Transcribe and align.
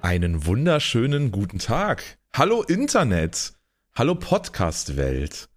Einen 0.00 0.44
wunderschönen 0.44 1.30
guten 1.30 1.58
Tag. 1.58 2.18
Hallo 2.34 2.62
Internet. 2.62 3.54
Hallo 3.94 4.14
Podcast-Welt. 4.14 5.48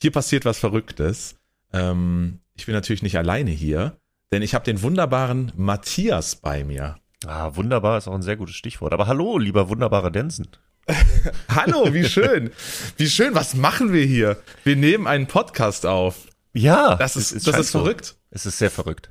Hier 0.00 0.12
passiert 0.12 0.44
was 0.44 0.58
Verrücktes. 0.58 1.34
Ähm, 1.72 2.40
ich 2.54 2.66
bin 2.66 2.74
natürlich 2.74 3.02
nicht 3.02 3.18
alleine 3.18 3.50
hier, 3.50 3.98
denn 4.30 4.42
ich 4.42 4.54
habe 4.54 4.64
den 4.64 4.82
wunderbaren 4.82 5.52
Matthias 5.56 6.36
bei 6.36 6.62
mir. 6.62 6.96
Ah, 7.26 7.56
wunderbar 7.56 7.98
ist 7.98 8.06
auch 8.06 8.14
ein 8.14 8.22
sehr 8.22 8.36
gutes 8.36 8.54
Stichwort. 8.54 8.92
Aber 8.92 9.08
hallo, 9.08 9.38
lieber 9.38 9.68
wunderbarer 9.68 10.12
Densen. 10.12 10.48
Hallo, 11.48 11.92
wie 11.92 12.04
schön. 12.04 12.50
Wie 12.96 13.08
schön, 13.08 13.34
was 13.34 13.54
machen 13.54 13.92
wir 13.92 14.04
hier? 14.04 14.38
Wir 14.64 14.76
nehmen 14.76 15.06
einen 15.06 15.26
Podcast 15.26 15.86
auf. 15.86 16.26
Ja, 16.54 16.96
Das 16.96 17.16
ist, 17.16 17.32
es 17.32 17.44
das 17.44 17.58
ist 17.58 17.70
verrückt. 17.70 18.16
Es 18.30 18.46
ist 18.46 18.58
sehr 18.58 18.70
verrückt. 18.70 19.10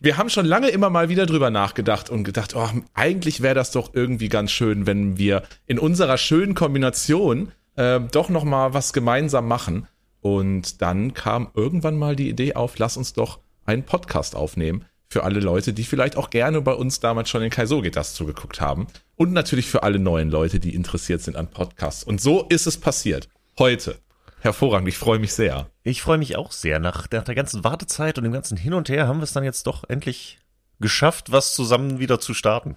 Wir 0.00 0.16
haben 0.16 0.30
schon 0.30 0.46
lange 0.46 0.70
immer 0.70 0.88
mal 0.88 1.10
wieder 1.10 1.26
drüber 1.26 1.50
nachgedacht 1.50 2.08
und 2.08 2.24
gedacht, 2.24 2.56
oh, 2.56 2.68
eigentlich 2.94 3.42
wäre 3.42 3.54
das 3.54 3.70
doch 3.70 3.92
irgendwie 3.92 4.30
ganz 4.30 4.50
schön, 4.50 4.86
wenn 4.86 5.18
wir 5.18 5.42
in 5.66 5.78
unserer 5.78 6.16
schönen 6.16 6.54
Kombination 6.54 7.52
äh, 7.76 8.00
doch 8.00 8.30
noch 8.30 8.44
mal 8.44 8.72
was 8.72 8.94
gemeinsam 8.94 9.46
machen. 9.46 9.86
Und 10.22 10.80
dann 10.80 11.12
kam 11.12 11.50
irgendwann 11.54 11.98
mal 11.98 12.16
die 12.16 12.30
Idee 12.30 12.54
auf, 12.54 12.78
lass 12.78 12.96
uns 12.96 13.12
doch 13.12 13.40
einen 13.66 13.84
Podcast 13.84 14.34
aufnehmen 14.34 14.84
für 15.10 15.24
alle 15.24 15.40
Leute, 15.40 15.72
die 15.72 15.82
vielleicht 15.84 16.16
auch 16.16 16.30
gerne 16.30 16.60
bei 16.60 16.72
uns 16.72 17.00
damals 17.00 17.28
schon 17.28 17.42
in 17.42 17.50
Kaiso 17.50 17.82
geht 17.82 17.96
das 17.96 18.14
zugeguckt 18.14 18.60
haben. 18.60 18.86
Und 19.16 19.32
natürlich 19.32 19.66
für 19.66 19.82
alle 19.82 19.98
neuen 19.98 20.30
Leute, 20.30 20.60
die 20.60 20.72
interessiert 20.74 21.20
sind 21.20 21.36
an 21.36 21.48
Podcasts. 21.50 22.04
Und 22.04 22.20
so 22.20 22.46
ist 22.48 22.66
es 22.68 22.78
passiert. 22.78 23.28
Heute. 23.58 23.98
Hervorragend, 24.38 24.88
ich 24.88 24.96
freue 24.96 25.18
mich 25.18 25.34
sehr. 25.34 25.68
Ich 25.82 26.00
freue 26.00 26.16
mich 26.16 26.36
auch 26.36 26.52
sehr. 26.52 26.78
Nach, 26.78 27.10
nach 27.10 27.24
der 27.24 27.34
ganzen 27.34 27.64
Wartezeit 27.64 28.16
und 28.18 28.24
dem 28.24 28.32
ganzen 28.32 28.56
Hin 28.56 28.72
und 28.72 28.88
Her 28.88 29.08
haben 29.08 29.18
wir 29.18 29.24
es 29.24 29.32
dann 29.32 29.44
jetzt 29.44 29.66
doch 29.66 29.82
endlich 29.88 30.38
geschafft, 30.78 31.32
was 31.32 31.54
zusammen 31.54 31.98
wieder 31.98 32.20
zu 32.20 32.32
starten. 32.32 32.76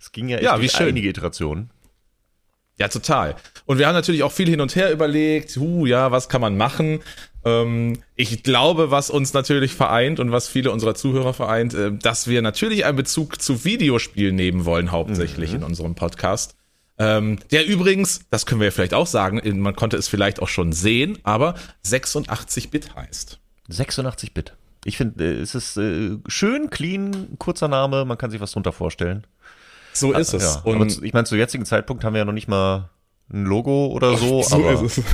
Es 0.00 0.12
ging 0.12 0.28
ja 0.28 0.36
echt 0.36 0.44
Ja, 0.44 0.60
wie 0.60 0.68
schön. 0.68 0.88
einige 0.88 1.08
Iterationen. 1.08 1.70
Ja, 2.78 2.88
total. 2.88 3.34
Und 3.66 3.78
wir 3.78 3.86
haben 3.86 3.94
natürlich 3.94 4.22
auch 4.22 4.32
viel 4.32 4.48
hin 4.48 4.60
und 4.60 4.74
her 4.74 4.90
überlegt, 4.92 5.56
hu, 5.56 5.86
ja, 5.86 6.10
was 6.10 6.28
kann 6.28 6.40
man 6.40 6.56
machen? 6.56 7.00
Ähm, 7.44 7.98
ich 8.16 8.42
glaube, 8.42 8.90
was 8.90 9.10
uns 9.10 9.32
natürlich 9.32 9.74
vereint 9.74 10.20
und 10.20 10.32
was 10.32 10.48
viele 10.48 10.70
unserer 10.70 10.94
Zuhörer 10.94 11.34
vereint, 11.34 11.74
äh, 11.74 11.92
dass 11.92 12.26
wir 12.26 12.42
natürlich 12.42 12.84
einen 12.84 12.96
Bezug 12.96 13.40
zu 13.40 13.64
Videospielen 13.64 14.34
nehmen 14.34 14.64
wollen, 14.64 14.92
hauptsächlich 14.92 15.52
in 15.54 15.62
unserem 15.62 15.94
Podcast. 15.94 16.54
Ähm, 16.96 17.38
der 17.50 17.66
übrigens, 17.66 18.20
das 18.30 18.46
können 18.46 18.60
wir 18.60 18.66
ja 18.66 18.70
vielleicht 18.70 18.94
auch 18.94 19.08
sagen, 19.08 19.40
man 19.60 19.74
konnte 19.74 19.96
es 19.96 20.06
vielleicht 20.06 20.40
auch 20.40 20.48
schon 20.48 20.72
sehen, 20.72 21.18
aber 21.24 21.54
86-Bit 21.84 22.94
heißt. 22.94 23.40
86-Bit. 23.68 24.54
Ich 24.84 24.96
finde, 24.96 25.24
äh, 25.24 25.40
es 25.40 25.54
ist 25.54 25.76
äh, 25.76 26.18
schön, 26.28 26.70
clean, 26.70 27.36
kurzer 27.38 27.68
Name, 27.68 28.04
man 28.04 28.16
kann 28.16 28.30
sich 28.30 28.40
was 28.40 28.52
drunter 28.52 28.72
vorstellen. 28.72 29.26
So 29.92 30.12
ist 30.12 30.34
es. 30.34 30.42
Ja, 30.42 30.60
Und 30.62 31.02
ich 31.02 31.12
meine, 31.12 31.24
zu 31.24 31.36
jetzigen 31.36 31.64
Zeitpunkt 31.64 32.04
haben 32.04 32.14
wir 32.14 32.18
ja 32.18 32.24
noch 32.24 32.32
nicht 32.32 32.48
mal 32.48 32.90
ein 33.32 33.44
Logo 33.44 33.86
oder 33.86 34.16
so, 34.16 34.42
so 34.42 34.56
aber 34.56 34.82
ist 34.82 34.98
es. 34.98 35.04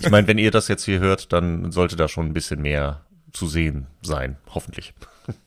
ich 0.00 0.10
meine, 0.10 0.26
wenn 0.26 0.38
ihr 0.38 0.50
das 0.50 0.68
jetzt 0.68 0.84
hier 0.84 1.00
hört, 1.00 1.32
dann 1.32 1.72
sollte 1.72 1.96
da 1.96 2.08
schon 2.08 2.26
ein 2.26 2.32
bisschen 2.32 2.60
mehr 2.60 3.06
zu 3.32 3.46
sehen 3.46 3.86
sein, 4.02 4.36
hoffentlich. 4.54 4.94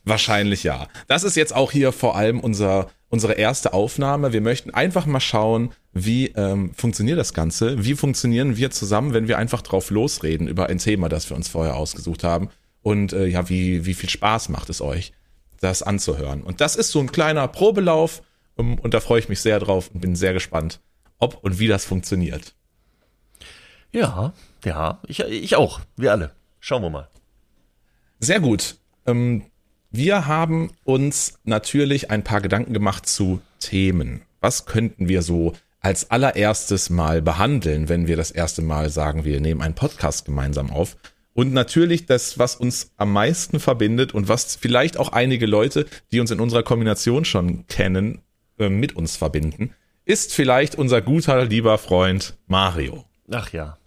Wahrscheinlich 0.03 0.63
ja. 0.63 0.87
Das 1.07 1.23
ist 1.23 1.35
jetzt 1.35 1.55
auch 1.55 1.71
hier 1.71 1.91
vor 1.91 2.15
allem 2.15 2.39
unser, 2.39 2.89
unsere 3.09 3.33
erste 3.33 3.73
Aufnahme. 3.73 4.33
Wir 4.33 4.41
möchten 4.41 4.71
einfach 4.71 5.05
mal 5.05 5.19
schauen, 5.19 5.71
wie 5.93 6.27
ähm, 6.27 6.73
funktioniert 6.75 7.19
das 7.19 7.33
Ganze? 7.33 7.83
Wie 7.83 7.95
funktionieren 7.95 8.57
wir 8.57 8.71
zusammen, 8.71 9.13
wenn 9.13 9.27
wir 9.27 9.37
einfach 9.37 9.61
drauf 9.61 9.89
losreden 9.89 10.47
über 10.47 10.67
ein 10.67 10.77
Thema, 10.77 11.09
das 11.09 11.29
wir 11.29 11.37
uns 11.37 11.47
vorher 11.47 11.75
ausgesucht 11.75 12.23
haben? 12.23 12.49
Und 12.81 13.13
äh, 13.13 13.27
ja, 13.27 13.49
wie, 13.49 13.85
wie 13.85 13.93
viel 13.93 14.09
Spaß 14.09 14.49
macht 14.49 14.69
es 14.69 14.81
euch, 14.81 15.13
das 15.59 15.83
anzuhören? 15.83 16.41
Und 16.41 16.61
das 16.61 16.75
ist 16.75 16.91
so 16.91 16.99
ein 16.99 17.11
kleiner 17.11 17.47
Probelauf 17.47 18.21
um, 18.55 18.77
und 18.79 18.93
da 18.93 18.99
freue 18.99 19.19
ich 19.19 19.29
mich 19.29 19.41
sehr 19.41 19.59
drauf 19.59 19.89
und 19.93 20.01
bin 20.01 20.15
sehr 20.15 20.33
gespannt, 20.33 20.79
ob 21.21 21.43
und 21.43 21.59
wie 21.59 21.67
das 21.67 21.85
funktioniert. 21.85 22.53
Ja, 23.93 24.33
ja, 24.65 24.99
ich, 25.07 25.19
ich 25.21 25.55
auch, 25.55 25.81
wir 25.95 26.11
alle. 26.11 26.31
Schauen 26.59 26.83
wir 26.83 26.89
mal. 26.89 27.07
Sehr 28.19 28.39
gut. 28.39 28.77
Ähm, 29.05 29.45
wir 29.89 30.27
haben 30.27 30.71
uns 30.83 31.39
natürlich 31.43 32.11
ein 32.11 32.23
paar 32.23 32.41
Gedanken 32.41 32.73
gemacht 32.73 33.07
zu 33.07 33.41
Themen. 33.59 34.21
Was 34.39 34.65
könnten 34.65 35.09
wir 35.09 35.21
so 35.21 35.53
als 35.81 36.11
allererstes 36.11 36.89
mal 36.89 37.21
behandeln, 37.21 37.89
wenn 37.89 38.07
wir 38.07 38.15
das 38.15 38.31
erste 38.31 38.61
Mal 38.61 38.89
sagen, 38.89 39.25
wir 39.25 39.41
nehmen 39.41 39.61
einen 39.61 39.75
Podcast 39.75 40.25
gemeinsam 40.25 40.69
auf? 40.69 40.97
Und 41.33 41.53
natürlich 41.53 42.05
das, 42.05 42.37
was 42.37 42.55
uns 42.55 42.91
am 42.97 43.13
meisten 43.13 43.59
verbindet 43.59 44.13
und 44.13 44.27
was 44.27 44.55
vielleicht 44.55 44.97
auch 44.97 45.09
einige 45.09 45.45
Leute, 45.45 45.85
die 46.11 46.19
uns 46.19 46.31
in 46.31 46.39
unserer 46.39 46.63
Kombination 46.63 47.25
schon 47.25 47.65
kennen, 47.67 48.21
äh, 48.59 48.69
mit 48.69 48.95
uns 48.95 49.15
verbinden, 49.15 49.73
ist 50.11 50.33
vielleicht 50.33 50.75
unser 50.75 51.01
guter, 51.01 51.45
lieber 51.45 51.77
Freund 51.77 52.37
Mario. 52.47 53.05
Ach 53.31 53.51
ja, 53.53 53.77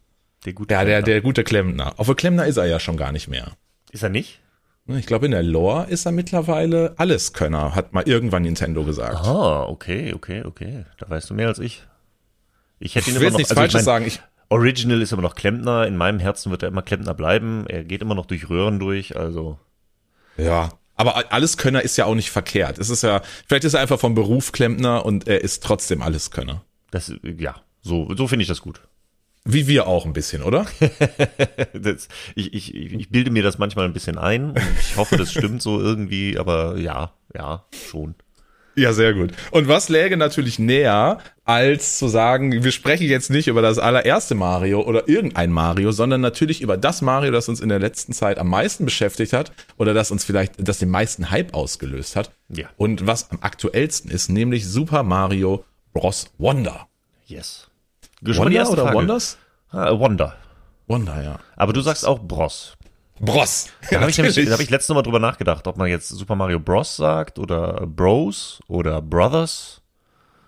der 0.47 0.55
gute. 0.55 0.73
Ja, 0.73 0.85
der, 0.85 0.95
Klempner. 0.97 1.13
der 1.13 1.21
gute 1.21 1.45
Klempner. 1.45 1.95
Obwohl 1.99 2.15
Klempner 2.15 2.47
ist 2.47 2.57
er 2.57 2.65
ja 2.65 2.81
schon 2.81 2.97
gar 2.97 3.13
nicht 3.13 3.29
mehr. 3.29 3.53
Ist 3.93 4.03
er 4.03 4.09
nicht? 4.09 4.41
Ich 4.87 5.07
glaube, 5.07 5.27
in 5.27 5.33
der 5.33 5.43
Lore 5.43 5.87
ist 5.89 6.05
er 6.07 6.13
mittlerweile 6.13 6.95
Alleskönner, 6.99 7.75
hat 7.75 7.93
mal 7.95 8.07
irgendwann 8.07 8.43
Nintendo 8.43 8.85
gesagt. 8.85 9.17
Ah, 9.17 9.65
okay, 9.65 10.13
okay, 10.15 10.43
okay. 10.45 10.85
Da 10.99 11.09
weißt 11.09 11.31
du 11.31 11.35
mehr 11.35 11.49
als 11.49 11.59
ich. 11.59 11.87
Ich 12.79 12.95
hätte 12.95 13.11
ihn 13.11 13.17
Ich 13.17 13.23
immer 13.23 13.25
jetzt 13.25 13.33
noch. 13.33 13.39
nichts 13.39 13.51
also 13.51 13.63
ich 13.63 13.73
Falsches 13.73 13.79
mein, 13.81 13.85
sagen. 13.85 14.07
Ich, 14.07 14.21
Original 14.51 15.01
ist 15.01 15.13
immer 15.13 15.23
noch 15.23 15.35
Klempner. 15.35 15.87
In 15.87 15.97
meinem 15.97 16.19
Herzen 16.19 16.51
wird 16.51 16.63
er 16.63 16.69
immer 16.69 16.83
Klempner 16.83 17.15
bleiben. 17.15 17.67
Er 17.67 17.85
geht 17.85 18.03
immer 18.03 18.15
noch 18.15 18.27
durch 18.27 18.51
Röhren 18.51 18.79
durch. 18.79 19.17
Also 19.17 19.59
ja, 20.37 20.71
aber 20.97 21.33
Alleskönner 21.33 21.83
ist 21.83 21.97
ja 21.97 22.05
auch 22.05 22.15
nicht 22.15 22.31
verkehrt. 22.31 22.79
Es 22.79 22.91
ist 22.91 23.03
ja, 23.03 23.23
vielleicht 23.47 23.65
ist 23.65 23.75
er 23.75 23.81
einfach 23.81 23.99
vom 23.99 24.15
Beruf 24.15 24.53
Klempner 24.53 25.05
und 25.05 25.27
er 25.27 25.43
ist 25.43 25.63
trotzdem 25.63 26.03
Alleskönner. 26.03 26.65
das, 26.91 27.13
ja, 27.23 27.57
so, 27.83 28.15
so 28.15 28.29
finde 28.29 28.43
ich 28.43 28.49
das 28.49 28.61
gut. 28.61 28.81
Wie 29.47 29.67
wir 29.67 29.87
auch 29.87 30.07
ein 30.07 30.15
bisschen, 30.15 30.43
oder? 30.43 30.67
Das, 31.75 32.09
ich, 32.35 32.55
ich, 32.55 32.75
ich 32.75 33.11
bilde 33.11 33.31
mir 33.31 33.43
das 33.43 33.59
manchmal 33.59 33.85
ein 33.85 33.93
bisschen 33.93 34.17
ein 34.17 34.55
ich 34.81 34.97
hoffe, 34.97 35.17
das 35.17 35.33
stimmt 35.33 35.61
so 35.61 35.81
irgendwie. 35.81 36.39
Aber 36.39 36.79
ja, 36.79 37.13
ja, 37.35 37.67
schon. 37.91 38.15
Ja, 38.77 38.93
sehr 38.93 39.15
gut. 39.15 39.33
Und 39.51 39.69
was 39.69 39.89
läge 39.89 40.17
natürlich 40.17 40.59
näher, 40.59 41.19
als 41.45 41.99
zu 41.99 42.09
sagen, 42.09 42.65
wir 42.65 42.73
sprechen 42.73 43.07
jetzt 43.07 43.31
nicht 43.31 43.49
über 43.49 43.63
das 43.63 43.79
allererste 43.79 44.35
Mario 44.35 44.83
oder 44.83 45.09
irgendein 45.09 45.53
Mario, 45.53 45.93
sondern 45.93 46.21
natürlich 46.21 46.61
über 46.61 46.77
das 46.77 47.03
Mario, 47.03 47.31
das 47.31 47.49
uns 47.49 47.61
in 47.61 47.69
der 47.69 47.79
letzten 47.79 48.13
Zeit 48.13 48.39
am 48.39 48.49
meisten 48.49 48.85
beschäftigt 48.85 49.33
hat 49.33 49.53
oder 49.77 49.95
das 49.95 50.11
uns 50.11 50.25
vielleicht, 50.25 50.55
das 50.67 50.79
den 50.79 50.91
meisten 50.91 51.31
Hype 51.31 51.55
ausgelöst 51.55 52.17
hat. 52.17 52.31
Ja. 52.49 52.69
Und 52.77 53.07
was 53.07 53.31
am 53.31 53.39
aktuellsten 53.43 54.11
ist, 54.11 54.29
nämlich 54.29 54.67
Super 54.67 55.03
Mario 55.03 55.65
Bros. 55.93 56.31
Wonder. 56.39 56.89
Yes. 57.27 57.69
Wonder 58.21 58.71
oder 58.71 58.83
Frage. 58.85 58.97
Wonders? 58.97 59.39
Ah, 59.71 59.97
Wonder. 59.99 60.37
Wonder, 60.87 61.23
ja. 61.23 61.39
Aber 61.57 61.73
du 61.73 61.81
sagst 61.81 62.07
auch 62.07 62.19
Bros. 62.19 62.77
Bros. 63.21 63.69
Da 63.91 64.01
habe 64.01 64.11
ich, 64.11 64.19
nämlich- 64.19 64.35
da 64.47 64.53
hab 64.53 64.61
ich 64.61 64.71
letztes 64.71 64.95
Mal 64.95 65.03
drüber 65.03 65.19
nachgedacht, 65.21 65.67
ob 65.67 65.77
man 65.77 65.89
jetzt 65.89 66.09
Super 66.09 66.35
Mario 66.35 66.59
Bros. 66.61 66.97
sagt 66.97 67.39
oder 67.39 67.87
Bros 67.87 68.61
oder 68.67 69.01
Brothers. 69.01 69.81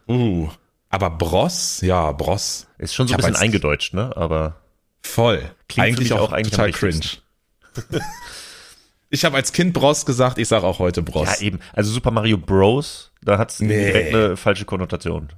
Uh, 0.08 0.48
aber 0.88 1.10
Bros, 1.10 1.80
ja, 1.80 2.12
Bros. 2.12 2.66
Ist 2.78 2.94
schon 2.94 3.08
so 3.08 3.14
ein 3.14 3.18
bisschen 3.18 3.36
eingedeutscht, 3.36 3.94
ne? 3.94 4.16
Aber 4.16 4.56
Voll. 5.02 5.50
Klingt 5.68 5.86
eigentlich 5.88 6.12
auch, 6.12 6.20
auch 6.20 6.32
eigentlich 6.32 6.50
total 6.50 6.72
cringe. 6.72 7.00
ich 9.10 9.24
habe 9.24 9.36
als 9.36 9.52
Kind 9.52 9.72
Bros 9.72 10.04
gesagt, 10.04 10.38
ich 10.38 10.48
sage 10.48 10.66
auch 10.66 10.78
heute 10.78 11.02
Bros. 11.02 11.28
ja, 11.40 11.46
eben. 11.46 11.60
Also 11.72 11.92
Super 11.92 12.10
Mario 12.10 12.38
Bros., 12.38 13.12
da 13.22 13.38
hat's 13.38 13.60
Nee. 13.60 13.86
direkt 13.86 14.14
eine 14.14 14.36
falsche 14.36 14.64
Konnotation. 14.64 15.28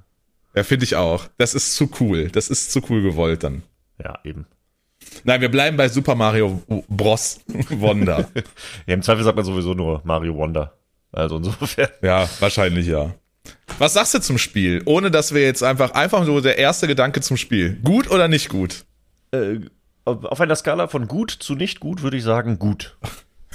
Ja, 0.54 0.64
finde 0.64 0.84
ich 0.84 0.96
auch. 0.96 1.26
Das 1.36 1.54
ist 1.54 1.74
zu 1.74 1.90
cool. 2.00 2.30
Das 2.30 2.48
ist 2.48 2.72
zu 2.72 2.80
cool 2.88 3.02
gewollt 3.02 3.42
dann. 3.42 3.62
Ja, 4.02 4.18
eben. 4.24 4.46
Nein, 5.24 5.40
wir 5.40 5.50
bleiben 5.50 5.76
bei 5.76 5.88
Super 5.88 6.14
Mario 6.14 6.62
Bros. 6.88 7.40
Wonder. 7.70 8.28
Ja, 8.86 8.94
im 8.94 9.02
Zweifel 9.02 9.24
sagt 9.24 9.36
man 9.36 9.44
sowieso 9.44 9.74
nur 9.74 10.00
Mario 10.04 10.34
Wonder. 10.36 10.78
Also 11.12 11.36
insofern. 11.38 11.88
ja, 12.02 12.28
wahrscheinlich 12.40 12.86
ja. 12.86 13.14
Was 13.78 13.94
sagst 13.94 14.14
du 14.14 14.20
zum 14.20 14.38
Spiel? 14.38 14.82
Ohne 14.84 15.10
dass 15.10 15.32
wir 15.32 15.42
jetzt 15.42 15.62
einfach, 15.62 15.92
einfach 15.92 16.24
nur 16.24 16.42
der 16.42 16.58
erste 16.58 16.86
Gedanke 16.86 17.20
zum 17.20 17.36
Spiel. 17.36 17.78
Gut 17.84 18.10
oder 18.10 18.28
nicht 18.28 18.48
gut? 18.48 18.84
Äh, 19.32 19.60
auf 20.04 20.40
einer 20.40 20.56
Skala 20.56 20.88
von 20.88 21.06
gut 21.06 21.30
zu 21.30 21.54
nicht 21.54 21.80
gut 21.80 22.02
würde 22.02 22.16
ich 22.16 22.24
sagen 22.24 22.58
gut. 22.58 22.96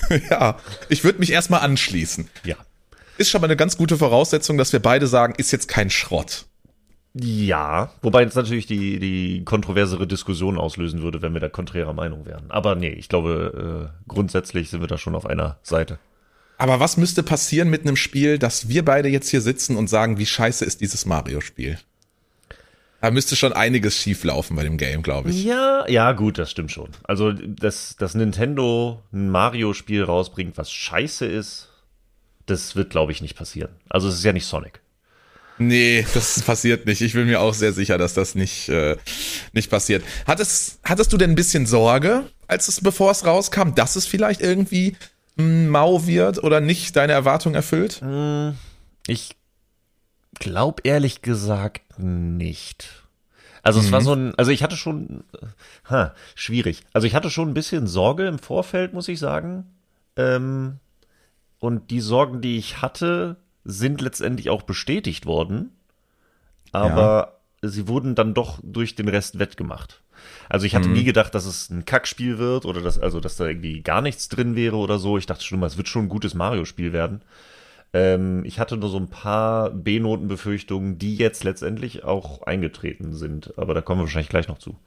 ja, 0.29 0.57
ich 0.89 1.03
würde 1.03 1.19
mich 1.19 1.31
erstmal 1.31 1.61
anschließen. 1.61 2.29
Ja. 2.43 2.55
Ist 3.17 3.29
schon 3.29 3.41
mal 3.41 3.47
eine 3.47 3.55
ganz 3.55 3.77
gute 3.77 3.97
Voraussetzung, 3.97 4.57
dass 4.57 4.73
wir 4.73 4.81
beide 4.81 5.07
sagen, 5.07 5.35
ist 5.37 5.51
jetzt 5.51 5.67
kein 5.67 5.89
Schrott. 5.89 6.45
Ja, 7.15 7.91
wobei 8.01 8.23
jetzt 8.23 8.35
natürlich 8.35 8.65
die, 8.65 8.97
die 8.99 9.43
kontroversere 9.45 10.07
Diskussion 10.07 10.57
auslösen 10.57 11.03
würde, 11.03 11.21
wenn 11.21 11.33
wir 11.33 11.41
da 11.41 11.49
konträrer 11.49 11.93
Meinung 11.93 12.25
wären. 12.25 12.49
Aber 12.49 12.73
nee, 12.75 12.89
ich 12.89 13.07
glaube, 13.07 13.91
äh, 13.91 14.07
grundsätzlich 14.07 14.71
sind 14.71 14.81
wir 14.81 14.87
da 14.87 14.97
schon 14.97 15.15
auf 15.15 15.27
einer 15.27 15.57
Seite. 15.61 15.99
Aber 16.57 16.79
was 16.79 16.97
müsste 16.97 17.21
passieren 17.21 17.69
mit 17.69 17.81
einem 17.81 17.97
Spiel, 17.97 18.39
dass 18.39 18.67
wir 18.67 18.83
beide 18.83 19.09
jetzt 19.09 19.29
hier 19.29 19.41
sitzen 19.41 19.75
und 19.75 19.89
sagen, 19.89 20.17
wie 20.17 20.25
scheiße 20.25 20.65
ist 20.65 20.81
dieses 20.81 21.05
Mario-Spiel? 21.05 21.77
Da 23.01 23.11
müsste 23.11 23.35
schon 23.35 23.53
einiges 23.53 23.97
schief 23.97 24.23
laufen 24.23 24.55
bei 24.55 24.63
dem 24.63 24.77
Game, 24.77 25.03
glaube 25.03 25.29
ich. 25.29 25.43
Ja, 25.43 25.85
ja, 25.89 26.13
gut, 26.13 26.37
das 26.37 26.49
stimmt 26.49 26.71
schon. 26.71 26.89
Also, 27.03 27.33
dass, 27.33 27.97
dass 27.97 28.15
Nintendo 28.15 29.03
ein 29.11 29.29
Mario-Spiel 29.29 30.03
rausbringt, 30.03 30.57
was 30.57 30.71
scheiße 30.71 31.25
ist, 31.25 31.69
das 32.45 32.77
wird, 32.77 32.91
glaube 32.91 33.11
ich, 33.11 33.21
nicht 33.21 33.35
passieren. 33.35 33.71
Also, 33.89 34.07
es 34.07 34.15
ist 34.15 34.23
ja 34.23 34.31
nicht 34.31 34.45
Sonic. 34.45 34.82
Nee, 35.57 36.05
das 36.13 36.41
passiert 36.41 36.85
nicht. 36.85 37.01
Ich 37.01 37.13
bin 37.13 37.27
mir 37.27 37.39
auch 37.41 37.53
sehr 37.53 37.73
sicher, 37.73 37.97
dass 37.97 38.13
das 38.13 38.35
nicht, 38.35 38.69
äh, 38.69 38.97
nicht 39.53 39.69
passiert. 39.69 40.03
Hattest, 40.25 40.79
hattest 40.83 41.13
du 41.13 41.17
denn 41.17 41.31
ein 41.31 41.35
bisschen 41.35 41.65
Sorge, 41.65 42.25
als 42.47 42.67
es, 42.67 42.81
bevor 42.81 43.11
es 43.11 43.25
rauskam, 43.25 43.73
dass 43.75 43.95
es 43.95 44.05
vielleicht 44.05 44.41
irgendwie 44.41 44.95
mh, 45.35 45.69
mau 45.69 46.05
wird 46.05 46.43
oder 46.43 46.59
nicht 46.59 46.95
deine 46.95 47.13
Erwartung 47.13 47.53
erfüllt? 47.53 48.01
Hm, 48.01 48.55
ich 49.07 49.35
glaube 50.39 50.81
ehrlich 50.83 51.21
gesagt 51.21 51.99
nicht. 51.99 53.03
Also 53.61 53.79
es 53.79 53.93
war 53.93 54.01
so 54.01 54.13
ein, 54.13 54.35
also 54.35 54.51
ich 54.51 54.61
hatte 54.61 54.75
schon, 54.75 55.23
ha, 55.89 56.13
schwierig. 56.35 56.81
Also 56.91 57.07
ich 57.07 57.15
hatte 57.15 57.29
schon 57.29 57.49
ein 57.49 57.53
bisschen 57.53 57.87
Sorge 57.87 58.27
im 58.27 58.37
Vorfeld, 58.37 58.93
muss 58.93 59.07
ich 59.07 59.19
sagen. 59.19 59.65
Ähm, 60.17 60.79
und 61.59 61.89
die 61.89 62.01
Sorgen, 62.01 62.41
die 62.41 62.57
ich 62.57 62.81
hatte, 62.81 63.37
sind 63.63 64.01
letztendlich 64.01 64.49
auch 64.49 64.63
bestätigt 64.63 65.25
worden. 65.25 65.71
Aber 66.71 67.39
sie 67.61 67.87
wurden 67.87 68.15
dann 68.15 68.33
doch 68.33 68.59
durch 68.63 68.95
den 68.95 69.07
Rest 69.07 69.39
wettgemacht. 69.39 70.01
Also 70.49 70.65
ich 70.65 70.75
hatte 70.75 70.89
nie 70.89 71.03
gedacht, 71.03 71.35
dass 71.35 71.45
es 71.45 71.69
ein 71.69 71.85
Kackspiel 71.85 72.37
wird 72.37 72.65
oder 72.65 72.81
dass, 72.81 72.99
also 72.99 73.19
dass 73.19 73.37
da 73.37 73.45
irgendwie 73.45 73.81
gar 73.81 74.01
nichts 74.01 74.29
drin 74.29 74.55
wäre 74.55 74.77
oder 74.77 74.99
so. 74.99 75.17
Ich 75.17 75.25
dachte 75.25 75.43
schon 75.43 75.57
immer, 75.57 75.67
es 75.67 75.77
wird 75.77 75.87
schon 75.87 76.05
ein 76.05 76.09
gutes 76.09 76.33
Mario-Spiel 76.33 76.93
werden. 76.93 77.21
Ähm, 77.93 78.43
ich 78.45 78.59
hatte 78.59 78.77
nur 78.77 78.89
so 78.89 78.97
ein 78.97 79.09
paar 79.09 79.69
B-Noten-Befürchtungen, 79.69 80.97
die 80.97 81.15
jetzt 81.15 81.43
letztendlich 81.43 82.03
auch 82.03 82.41
eingetreten 82.43 83.13
sind. 83.13 83.57
Aber 83.57 83.73
da 83.73 83.81
kommen 83.81 84.01
wir 84.01 84.05
wahrscheinlich 84.05 84.29
gleich 84.29 84.47
noch 84.47 84.59
zu. 84.59 84.77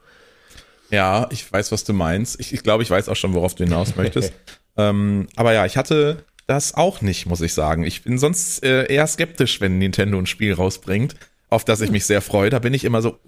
Ja, 0.91 1.27
ich 1.31 1.51
weiß, 1.53 1.73
was 1.73 1.85
du 1.85 1.93
meinst. 1.93 2.39
Ich, 2.41 2.53
ich 2.53 2.63
glaube, 2.63 2.83
ich 2.83 2.91
weiß 2.91 3.09
auch 3.09 3.17
schon, 3.17 3.35
worauf 3.35 3.55
du 3.55 3.65
hinaus 3.65 3.97
möchtest. 3.97 4.33
ähm, 4.77 5.27
aber 5.37 5.53
ja, 5.53 5.67
ich 5.67 5.77
hatte 5.77 6.25
das 6.47 6.75
auch 6.75 7.01
nicht, 7.01 7.27
muss 7.27 7.41
ich 7.41 7.55
sagen. 7.55 7.85
Ich 7.85 8.05
bin 8.05 8.19
sonst 8.19 8.65
äh, 8.65 8.87
eher 8.93 9.07
skeptisch, 9.07 9.61
wenn 9.61 9.79
Nintendo 9.79 10.19
ein 10.19 10.27
Spiel 10.27 10.53
rausbringt, 10.55 11.15
auf 11.49 11.65
das 11.65 11.81
ich 11.81 11.91
mich 11.91 12.07
sehr 12.07 12.23
freue. 12.23 12.51
Da 12.51 12.59
bin 12.59 12.75
ich 12.75 12.85
immer 12.85 13.03
so, 13.03 13.19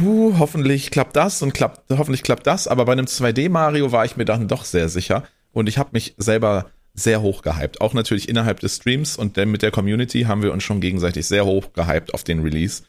huh, 0.00 0.34
hoffentlich 0.38 0.90
klappt 0.90 1.16
das 1.16 1.42
und 1.42 1.52
klappt, 1.54 1.82
hoffentlich 1.90 2.22
klappt 2.22 2.46
das. 2.46 2.68
Aber 2.68 2.84
bei 2.84 2.92
einem 2.92 3.06
2D 3.06 3.48
Mario 3.48 3.92
war 3.92 4.04
ich 4.04 4.16
mir 4.16 4.24
dann 4.24 4.48
doch 4.48 4.64
sehr 4.64 4.88
sicher. 4.88 5.24
Und 5.52 5.68
ich 5.68 5.78
habe 5.78 5.90
mich 5.92 6.14
selber 6.16 6.70
sehr 6.94 7.22
hoch 7.22 7.42
gehypt. 7.42 7.80
Auch 7.80 7.94
natürlich 7.94 8.28
innerhalb 8.28 8.60
des 8.60 8.76
Streams 8.76 9.16
und 9.16 9.36
dann 9.36 9.50
mit 9.50 9.62
der 9.62 9.70
Community 9.70 10.22
haben 10.22 10.42
wir 10.42 10.52
uns 10.52 10.64
schon 10.64 10.80
gegenseitig 10.80 11.26
sehr 11.26 11.44
hoch 11.46 11.72
gehypt 11.72 12.14
auf 12.14 12.24
den 12.24 12.40
Release. 12.40 12.82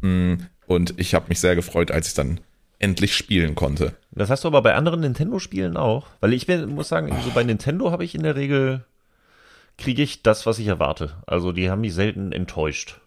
Mm, 0.00 0.34
Und 0.66 0.94
ich 0.96 1.14
habe 1.14 1.26
mich 1.28 1.40
sehr 1.40 1.54
gefreut, 1.54 1.90
als 1.90 2.08
ich 2.08 2.14
dann 2.14 2.40
endlich 2.78 3.14
spielen 3.16 3.54
konnte. 3.54 3.94
Das 4.10 4.30
hast 4.30 4.44
du 4.44 4.48
aber 4.48 4.62
bei 4.62 4.74
anderen 4.74 5.00
Nintendo-Spielen 5.00 5.76
auch. 5.76 6.06
Weil 6.20 6.32
ich 6.32 6.46
bin, 6.46 6.74
muss 6.74 6.88
sagen, 6.88 7.14
so 7.24 7.30
bei 7.30 7.44
Nintendo 7.44 7.90
habe 7.90 8.04
ich 8.04 8.14
in 8.14 8.22
der 8.22 8.36
Regel, 8.36 8.84
kriege 9.78 10.02
ich 10.02 10.22
das, 10.22 10.46
was 10.46 10.58
ich 10.58 10.66
erwarte. 10.66 11.22
Also 11.26 11.52
die 11.52 11.70
haben 11.70 11.80
mich 11.80 11.94
selten 11.94 12.32
enttäuscht. 12.32 13.00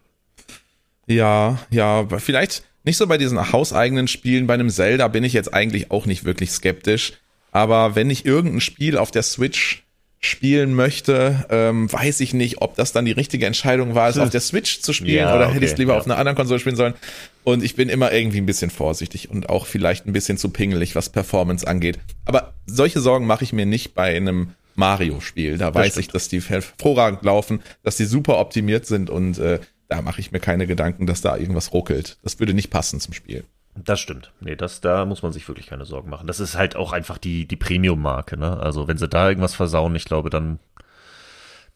Ja, 1.07 1.59
ja, 1.69 2.05
vielleicht 2.19 2.63
nicht 2.83 2.97
so 2.97 3.07
bei 3.07 3.17
diesen 3.17 3.51
hauseigenen 3.51 4.07
Spielen. 4.07 4.47
Bei 4.47 4.53
einem 4.53 4.69
Zelda 4.69 5.07
bin 5.07 5.23
ich 5.23 5.33
jetzt 5.33 5.53
eigentlich 5.53 5.91
auch 5.91 6.05
nicht 6.05 6.25
wirklich 6.25 6.51
skeptisch. 6.51 7.13
Aber 7.51 7.95
wenn 7.95 8.09
ich 8.09 8.25
irgendein 8.25 8.61
Spiel 8.61 8.97
auf 8.97 9.11
der 9.11 9.23
Switch 9.23 9.83
spielen 10.19 10.73
möchte, 10.73 11.45
ähm, 11.49 11.91
weiß 11.91 12.19
ich 12.21 12.33
nicht, 12.33 12.61
ob 12.61 12.75
das 12.75 12.91
dann 12.91 13.05
die 13.05 13.11
richtige 13.11 13.45
Entscheidung 13.45 13.95
war, 13.95 14.09
es 14.09 14.17
auf 14.19 14.29
der 14.29 14.41
Switch 14.41 14.81
zu 14.81 14.93
spielen 14.93 15.17
Ja, 15.17 15.35
oder 15.35 15.47
hätte 15.47 15.59
ich 15.59 15.65
es 15.65 15.71
okay, 15.73 15.81
lieber 15.81 15.93
ja. 15.93 15.99
auf 15.99 16.05
einer 16.05 16.17
anderen 16.17 16.35
Konsole 16.35 16.59
spielen 16.59 16.75
sollen. 16.75 16.95
Und 17.43 17.63
ich 17.63 17.75
bin 17.75 17.89
immer 17.89 18.11
irgendwie 18.11 18.39
ein 18.39 18.45
bisschen 18.45 18.69
vorsichtig 18.69 19.29
und 19.29 19.49
auch 19.49 19.65
vielleicht 19.65 20.05
ein 20.05 20.13
bisschen 20.13 20.37
zu 20.37 20.49
pingelig, 20.49 20.95
was 20.95 21.09
Performance 21.09 21.67
angeht. 21.67 21.99
Aber 22.25 22.53
solche 22.65 22.99
Sorgen 22.99 23.25
mache 23.25 23.43
ich 23.43 23.53
mir 23.53 23.65
nicht 23.65 23.93
bei 23.93 24.15
einem 24.15 24.53
Mario-Spiel. 24.77 25.57
Da 25.57 25.73
weiß 25.73 25.97
ich, 25.97 26.07
dass 26.07 26.29
die 26.29 26.39
hervorragend 26.39 27.23
laufen, 27.23 27.61
dass 27.83 27.97
die 27.97 28.05
super 28.05 28.39
optimiert 28.39 28.85
sind 28.85 29.09
und 29.09 29.37
äh, 29.39 29.59
da 29.89 30.01
mache 30.01 30.21
ich 30.21 30.31
mir 30.31 30.39
keine 30.39 30.67
Gedanken, 30.67 31.05
dass 31.07 31.21
da 31.21 31.37
irgendwas 31.37 31.73
ruckelt. 31.73 32.17
Das 32.23 32.39
würde 32.39 32.53
nicht 32.53 32.69
passen 32.69 32.99
zum 32.99 33.13
Spiel. 33.13 33.43
Das 33.75 33.99
stimmt. 33.99 34.31
Nee, 34.39 34.55
das, 34.55 34.81
da 34.81 35.05
muss 35.05 35.21
man 35.21 35.31
sich 35.31 35.47
wirklich 35.47 35.67
keine 35.67 35.85
Sorgen 35.85 36.09
machen. 36.09 36.27
Das 36.27 36.39
ist 36.39 36.55
halt 36.55 36.75
auch 36.75 36.93
einfach 36.93 37.17
die, 37.17 37.47
die 37.47 37.55
Premium-Marke, 37.55 38.37
ne? 38.37 38.59
Also 38.59 38.87
wenn 38.87 38.97
sie 38.97 39.07
da 39.07 39.29
irgendwas 39.29 39.55
versauen, 39.55 39.95
ich 39.95 40.05
glaube, 40.05 40.29
dann, 40.29 40.59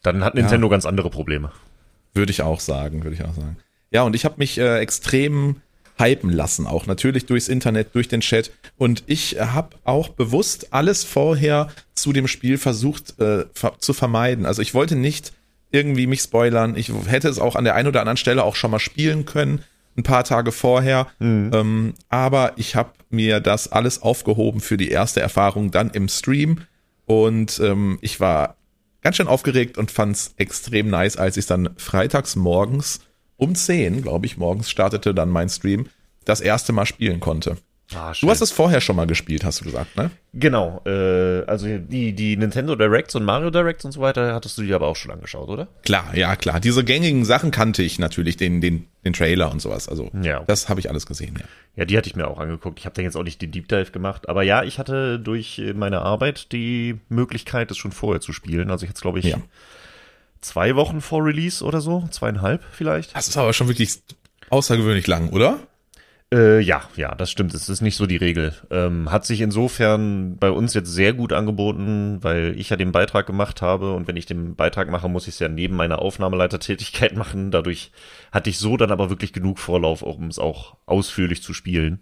dann 0.01 0.23
hat 0.23 0.35
Nintendo 0.35 0.67
ganz 0.69 0.85
andere 0.85 1.09
Probleme. 1.09 1.51
Würde 2.13 2.31
ich 2.31 2.41
auch 2.41 2.59
sagen, 2.59 3.03
würde 3.03 3.15
ich 3.15 3.23
auch 3.23 3.33
sagen. 3.33 3.57
Ja, 3.91 4.03
und 4.03 4.15
ich 4.15 4.25
habe 4.25 4.35
mich 4.37 4.57
äh, 4.57 4.79
extrem 4.79 5.61
hypen 5.97 6.31
lassen, 6.31 6.67
auch 6.67 6.87
natürlich 6.87 7.25
durchs 7.25 7.47
Internet, 7.47 7.93
durch 7.93 8.07
den 8.07 8.21
Chat. 8.21 8.51
Und 8.77 9.03
ich 9.07 9.37
habe 9.39 9.75
auch 9.83 10.09
bewusst 10.09 10.73
alles 10.73 11.03
vorher 11.03 11.69
zu 11.93 12.13
dem 12.13 12.27
Spiel 12.27 12.57
versucht 12.57 13.19
äh, 13.19 13.45
ver 13.53 13.73
zu 13.79 13.93
vermeiden. 13.93 14.45
Also 14.45 14.61
ich 14.61 14.73
wollte 14.73 14.95
nicht 14.95 15.33
irgendwie 15.71 16.07
mich 16.07 16.21
spoilern. 16.21 16.75
Ich 16.75 16.91
hätte 17.07 17.29
es 17.29 17.39
auch 17.39 17.55
an 17.55 17.63
der 17.63 17.75
einen 17.75 17.87
oder 17.87 18.01
anderen 18.01 18.17
Stelle 18.17 18.43
auch 18.43 18.55
schon 18.55 18.71
mal 18.71 18.79
spielen 18.79 19.25
können, 19.25 19.63
ein 19.97 20.03
paar 20.03 20.23
Tage 20.23 20.51
vorher. 20.51 21.07
Ähm, 21.53 21.93
aber 22.09 22.53
ich 22.57 22.75
habe 22.75 22.91
mir 23.09 23.39
das 23.39 23.71
alles 23.71 24.01
aufgehoben 24.01 24.59
für 24.59 24.77
die 24.77 24.89
erste 24.89 25.21
Erfahrung 25.21 25.71
dann 25.71 25.89
im 25.91 26.09
Stream. 26.09 26.61
Und 27.05 27.59
ähm, 27.63 27.99
ich 28.01 28.19
war 28.19 28.55
ganz 29.01 29.17
schön 29.17 29.27
aufgeregt 29.27 29.77
und 29.77 29.91
fand's 29.91 30.33
extrem 30.37 30.89
nice, 30.89 31.17
als 31.17 31.37
ich 31.37 31.45
dann 31.45 31.69
freitags 31.77 32.35
morgens 32.35 33.01
um 33.41 33.55
10, 33.55 34.03
glaube 34.03 34.27
ich, 34.27 34.37
morgens 34.37 34.69
startete 34.69 35.13
dann 35.15 35.29
mein 35.29 35.49
Stream, 35.49 35.87
das 36.25 36.41
erste 36.41 36.73
Mal 36.73 36.85
spielen 36.85 37.19
konnte. 37.19 37.57
Ah, 37.93 38.13
Du 38.21 38.29
hast 38.29 38.39
es 38.39 38.51
vorher 38.51 38.79
schon 38.79 38.95
mal 38.95 39.05
gespielt, 39.07 39.43
hast 39.43 39.59
du 39.59 39.65
gesagt, 39.65 39.97
ne? 39.97 40.11
Genau, 40.33 40.81
äh, 40.85 41.43
also 41.45 41.65
die, 41.67 42.13
die 42.13 42.37
Nintendo 42.37 42.75
Directs 42.77 43.15
und 43.15 43.25
Mario 43.25 43.49
Directs 43.49 43.83
und 43.83 43.91
so 43.91 43.99
weiter 43.99 44.33
hattest 44.33 44.57
du 44.57 44.61
dir 44.61 44.75
aber 44.75 44.87
auch 44.87 44.95
schon 44.95 45.11
angeschaut, 45.11 45.49
oder? 45.49 45.67
Klar, 45.83 46.15
ja, 46.15 46.37
klar. 46.37 46.61
Diese 46.61 46.85
gängigen 46.85 47.25
Sachen 47.25 47.51
kannte 47.51 47.83
ich 47.83 47.99
natürlich, 47.99 48.37
den, 48.37 48.61
den, 48.61 48.85
den 49.03 49.11
Trailer 49.11 49.51
und 49.51 49.59
sowas. 49.61 49.89
Also, 49.89 50.09
Ja. 50.21 50.41
das 50.47 50.69
habe 50.69 50.79
ich 50.79 50.89
alles 50.89 51.05
gesehen, 51.05 51.35
ja. 51.37 51.45
Ja, 51.75 51.83
die 51.85 51.97
hatte 51.97 52.07
ich 52.07 52.15
mir 52.15 52.27
auch 52.27 52.39
angeguckt. 52.39 52.79
Ich 52.79 52.85
habe 52.85 52.93
da 52.95 53.01
jetzt 53.01 53.17
auch 53.17 53.23
nicht 53.23 53.41
den 53.41 53.51
Deep 53.51 53.67
Dive 53.67 53.91
gemacht, 53.91 54.29
aber 54.29 54.43
ja, 54.43 54.63
ich 54.63 54.79
hatte 54.79 55.19
durch 55.19 55.61
meine 55.75 56.01
Arbeit 56.01 56.53
die 56.53 56.97
Möglichkeit, 57.09 57.71
es 57.71 57.77
schon 57.77 57.91
vorher 57.91 58.21
zu 58.21 58.31
spielen. 58.31 58.71
Also 58.71 58.83
ich 58.85 58.89
jetzt 58.89 59.01
glaube 59.01 59.19
ich 59.19 59.25
Ja. 59.25 59.37
Zwei 60.41 60.75
Wochen 60.75 61.01
vor 61.01 61.23
Release 61.23 61.63
oder 61.63 61.81
so, 61.81 62.07
zweieinhalb 62.11 62.63
vielleicht. 62.71 63.15
Das 63.15 63.27
ist 63.27 63.37
aber 63.37 63.53
schon 63.53 63.67
wirklich 63.67 64.01
außergewöhnlich 64.49 65.07
lang, 65.07 65.29
oder? 65.29 65.59
Äh, 66.33 66.61
ja, 66.61 66.83
ja, 66.95 67.13
das 67.13 67.29
stimmt. 67.29 67.53
Es 67.53 67.67
ist 67.67 67.81
nicht 67.81 67.97
so 67.97 68.05
die 68.05 68.17
Regel. 68.17 68.53
Ähm, 68.69 69.11
hat 69.11 69.25
sich 69.25 69.41
insofern 69.41 70.37
bei 70.37 70.49
uns 70.49 70.73
jetzt 70.73 70.89
sehr 70.89 71.13
gut 71.13 71.33
angeboten, 71.33 72.19
weil 72.21 72.53
ich 72.57 72.69
ja 72.69 72.77
den 72.77 72.93
Beitrag 72.93 73.25
gemacht 73.25 73.61
habe 73.61 73.93
und 73.93 74.07
wenn 74.07 74.15
ich 74.15 74.27
den 74.27 74.55
Beitrag 74.55 74.89
mache, 74.89 75.09
muss 75.09 75.27
ich 75.27 75.33
es 75.33 75.39
ja 75.39 75.49
neben 75.49 75.75
meiner 75.75 75.99
Aufnahmeleitertätigkeit 75.99 77.15
machen. 77.17 77.51
Dadurch 77.51 77.91
hatte 78.31 78.49
ich 78.49 78.59
so 78.59 78.77
dann 78.77 78.91
aber 78.91 79.09
wirklich 79.09 79.33
genug 79.33 79.59
Vorlauf, 79.59 80.03
um 80.03 80.27
es 80.27 80.39
auch 80.39 80.77
ausführlich 80.85 81.43
zu 81.43 81.53
spielen. 81.53 81.99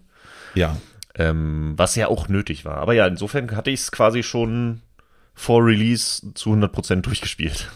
Ja. 0.54 0.76
Ähm, 1.16 1.74
was 1.76 1.96
ja 1.96 2.06
auch 2.06 2.28
nötig 2.28 2.64
war. 2.64 2.76
Aber 2.76 2.92
ja, 2.92 3.08
insofern 3.08 3.56
hatte 3.56 3.72
ich 3.72 3.80
es 3.80 3.90
quasi 3.90 4.22
schon 4.22 4.82
vor 5.34 5.64
Release 5.64 6.34
zu 6.34 6.52
100% 6.52 7.00
durchgespielt. 7.00 7.68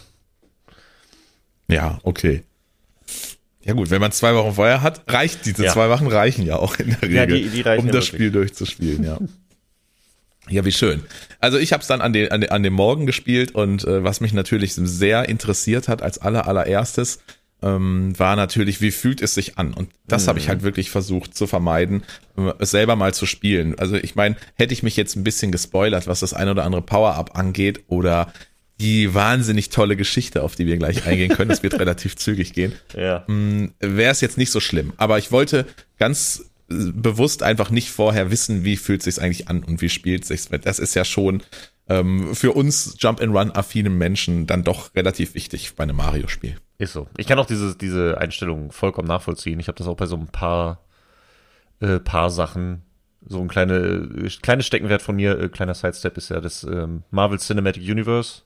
Ja, 1.67 1.99
okay. 2.03 2.43
Ja 3.63 3.73
gut, 3.73 3.89
wenn 3.89 3.99
man 4.01 4.11
zwei 4.11 4.35
Wochen 4.35 4.53
vorher 4.53 4.81
hat, 4.83 5.01
reicht 5.11 5.45
diese 5.45 5.65
Ja. 5.65 5.73
zwei 5.73 5.89
Wochen 5.89 6.07
reichen 6.07 6.45
ja 6.45 6.57
auch 6.57 6.77
in 6.77 6.89
der 6.89 7.01
Regel, 7.01 7.15
Ja, 7.15 7.25
die- 7.25 7.49
die 7.49 7.63
um 7.63 7.63
das 7.87 7.93
wirklich. 7.95 8.05
Spiel 8.07 8.31
durchzuspielen, 8.31 9.03
ja. 9.03 9.17
Ja, 10.47 10.63
wie 10.63 10.71
schön. 10.71 11.01
Also 11.39 11.57
ich 11.57 11.73
habe 11.73 11.81
es 11.81 11.87
dann 11.87 12.01
an, 12.01 12.13
den, 12.13 12.31
an, 12.31 12.41
den, 12.41 12.51
an 12.51 12.61
dem 12.61 12.73
Morgen 12.73 13.07
gespielt 13.07 13.55
und 13.55 13.83
äh, 13.85 14.03
was 14.03 14.21
mich 14.21 14.31
natürlich 14.33 14.75
sehr 14.75 15.27
interessiert 15.27 15.87
hat 15.87 16.03
als 16.03 16.19
aller 16.19 16.47
allererstes, 16.47 17.19
ähm, 17.63 18.13
war 18.19 18.35
natürlich, 18.35 18.79
wie 18.79 18.91
fühlt 18.91 19.23
es 19.23 19.33
sich 19.33 19.57
an? 19.57 19.73
Und 19.73 19.89
das 20.07 20.27
habe 20.27 20.37
ich 20.37 20.47
halt 20.47 20.61
wirklich 20.61 20.91
versucht 20.91 21.35
zu 21.35 21.47
vermeiden, 21.47 22.03
äh, 22.37 22.51
es 22.59 22.69
selber 22.69 22.95
mal 22.95 23.15
zu 23.15 23.25
spielen. 23.25 23.79
Also 23.79 23.95
ich 23.95 24.13
meine, 24.13 24.35
hätte 24.53 24.73
ich 24.73 24.83
mich 24.83 24.95
jetzt 24.97 25.15
ein 25.15 25.23
bisschen 25.23 25.51
gespoilert, 25.51 26.05
was 26.05 26.19
das 26.19 26.35
ein 26.35 26.47
oder 26.49 26.63
andere 26.63 26.83
Power-Up 26.83 27.35
angeht 27.35 27.85
oder 27.87 28.31
die 28.81 29.13
wahnsinnig 29.13 29.69
tolle 29.69 29.95
Geschichte, 29.95 30.43
auf 30.43 30.55
die 30.55 30.65
wir 30.67 30.77
gleich 30.77 31.05
eingehen 31.05 31.29
können, 31.35 31.51
es 31.51 31.63
wird 31.63 31.73
relativ 31.79 32.15
zügig 32.17 32.53
gehen, 32.53 32.73
Ja. 32.93 33.23
wäre 33.27 34.11
es 34.11 34.21
jetzt 34.21 34.37
nicht 34.37 34.51
so 34.51 34.59
schlimm. 34.59 34.93
Aber 34.97 35.17
ich 35.17 35.31
wollte 35.31 35.65
ganz 35.97 36.51
äh, 36.69 36.91
bewusst 36.93 37.41
einfach 37.43 37.69
nicht 37.69 37.89
vorher 37.89 38.31
wissen, 38.31 38.63
wie 38.65 38.75
fühlt 38.77 39.01
sich's 39.03 39.19
eigentlich 39.19 39.47
an 39.47 39.63
und 39.63 39.81
wie 39.81 39.89
spielt 39.89 40.25
sich's. 40.25 40.51
Weil 40.51 40.59
Das 40.59 40.79
ist 40.79 40.93
ja 40.93 41.05
schon 41.05 41.41
ähm, 41.87 42.35
für 42.35 42.51
uns 42.51 42.95
Jump 42.99 43.21
and 43.21 43.33
Run 43.33 43.51
affinen 43.51 43.97
Menschen 43.97 44.45
dann 44.47 44.63
doch 44.63 44.93
relativ 44.95 45.35
wichtig 45.35 45.73
bei 45.75 45.83
einem 45.83 45.95
Mario-Spiel. 45.97 46.57
Ist 46.77 46.93
so. 46.93 47.07
Ich 47.17 47.27
kann 47.27 47.39
auch 47.39 47.45
diese, 47.45 47.77
diese 47.77 48.17
Einstellung 48.17 48.71
vollkommen 48.71 49.07
nachvollziehen. 49.07 49.59
Ich 49.61 49.67
habe 49.69 49.77
das 49.77 49.87
auch 49.87 49.95
bei 49.95 50.07
so 50.07 50.17
ein 50.17 50.27
paar, 50.27 50.83
äh, 51.79 51.99
paar 51.99 52.29
Sachen. 52.29 52.81
So 53.27 53.39
ein 53.39 53.47
kleine, 53.47 53.75
äh, 53.75 54.29
kleines 54.41 54.65
Steckenwert 54.67 55.01
von 55.01 55.15
mir, 55.15 55.39
äh, 55.39 55.47
kleiner 55.49 55.73
Sidestep 55.75 56.17
ist 56.17 56.29
ja 56.29 56.41
das 56.41 56.63
ähm, 56.63 57.03
Marvel 57.11 57.39
Cinematic 57.39 57.81
Universe. 57.83 58.41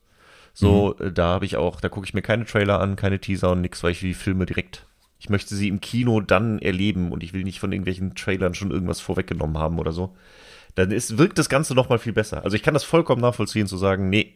So, 0.59 0.97
äh, 0.99 1.11
da 1.11 1.27
habe 1.27 1.45
ich 1.45 1.55
auch, 1.55 1.79
da 1.79 1.89
gucke 1.89 2.05
ich 2.05 2.13
mir 2.13 2.21
keine 2.21 2.45
Trailer 2.45 2.79
an, 2.79 2.95
keine 2.95 3.19
Teaser 3.19 3.51
und 3.51 3.61
nix, 3.61 3.81
weil 3.83 3.91
ich 3.91 3.99
die 3.99 4.13
Filme 4.13 4.45
direkt 4.45 4.85
Ich 5.19 5.29
möchte 5.29 5.55
sie 5.55 5.67
im 5.67 5.81
Kino 5.81 6.21
dann 6.21 6.59
erleben 6.59 7.11
und 7.11 7.23
ich 7.23 7.33
will 7.33 7.43
nicht 7.43 7.59
von 7.59 7.71
irgendwelchen 7.71 8.15
Trailern 8.15 8.53
schon 8.53 8.71
irgendwas 8.71 8.99
vorweggenommen 9.01 9.57
haben 9.57 9.79
oder 9.79 9.91
so. 9.91 10.15
Dann 10.75 10.91
ist, 10.91 11.17
wirkt 11.17 11.37
das 11.37 11.49
Ganze 11.49 11.75
noch 11.75 11.89
mal 11.89 11.99
viel 11.99 12.13
besser. 12.13 12.43
Also 12.43 12.55
ich 12.55 12.63
kann 12.63 12.73
das 12.73 12.83
vollkommen 12.83 13.21
nachvollziehen 13.21 13.67
zu 13.67 13.77
sagen, 13.77 14.09
nee, 14.09 14.35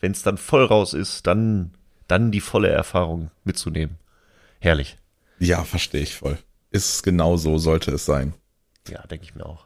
wenn 0.00 0.12
es 0.12 0.22
dann 0.22 0.38
voll 0.38 0.64
raus 0.64 0.92
ist, 0.94 1.26
dann, 1.26 1.72
dann 2.08 2.30
die 2.30 2.40
volle 2.40 2.68
Erfahrung 2.68 3.30
mitzunehmen. 3.44 3.98
Herrlich. 4.60 4.98
Ja, 5.38 5.64
verstehe 5.64 6.02
ich 6.02 6.14
voll. 6.14 6.38
Ist 6.70 7.02
genau 7.02 7.36
so, 7.36 7.58
sollte 7.58 7.90
es 7.92 8.04
sein. 8.06 8.34
Ja, 8.88 9.06
denke 9.06 9.24
ich 9.24 9.34
mir 9.34 9.46
auch. 9.46 9.63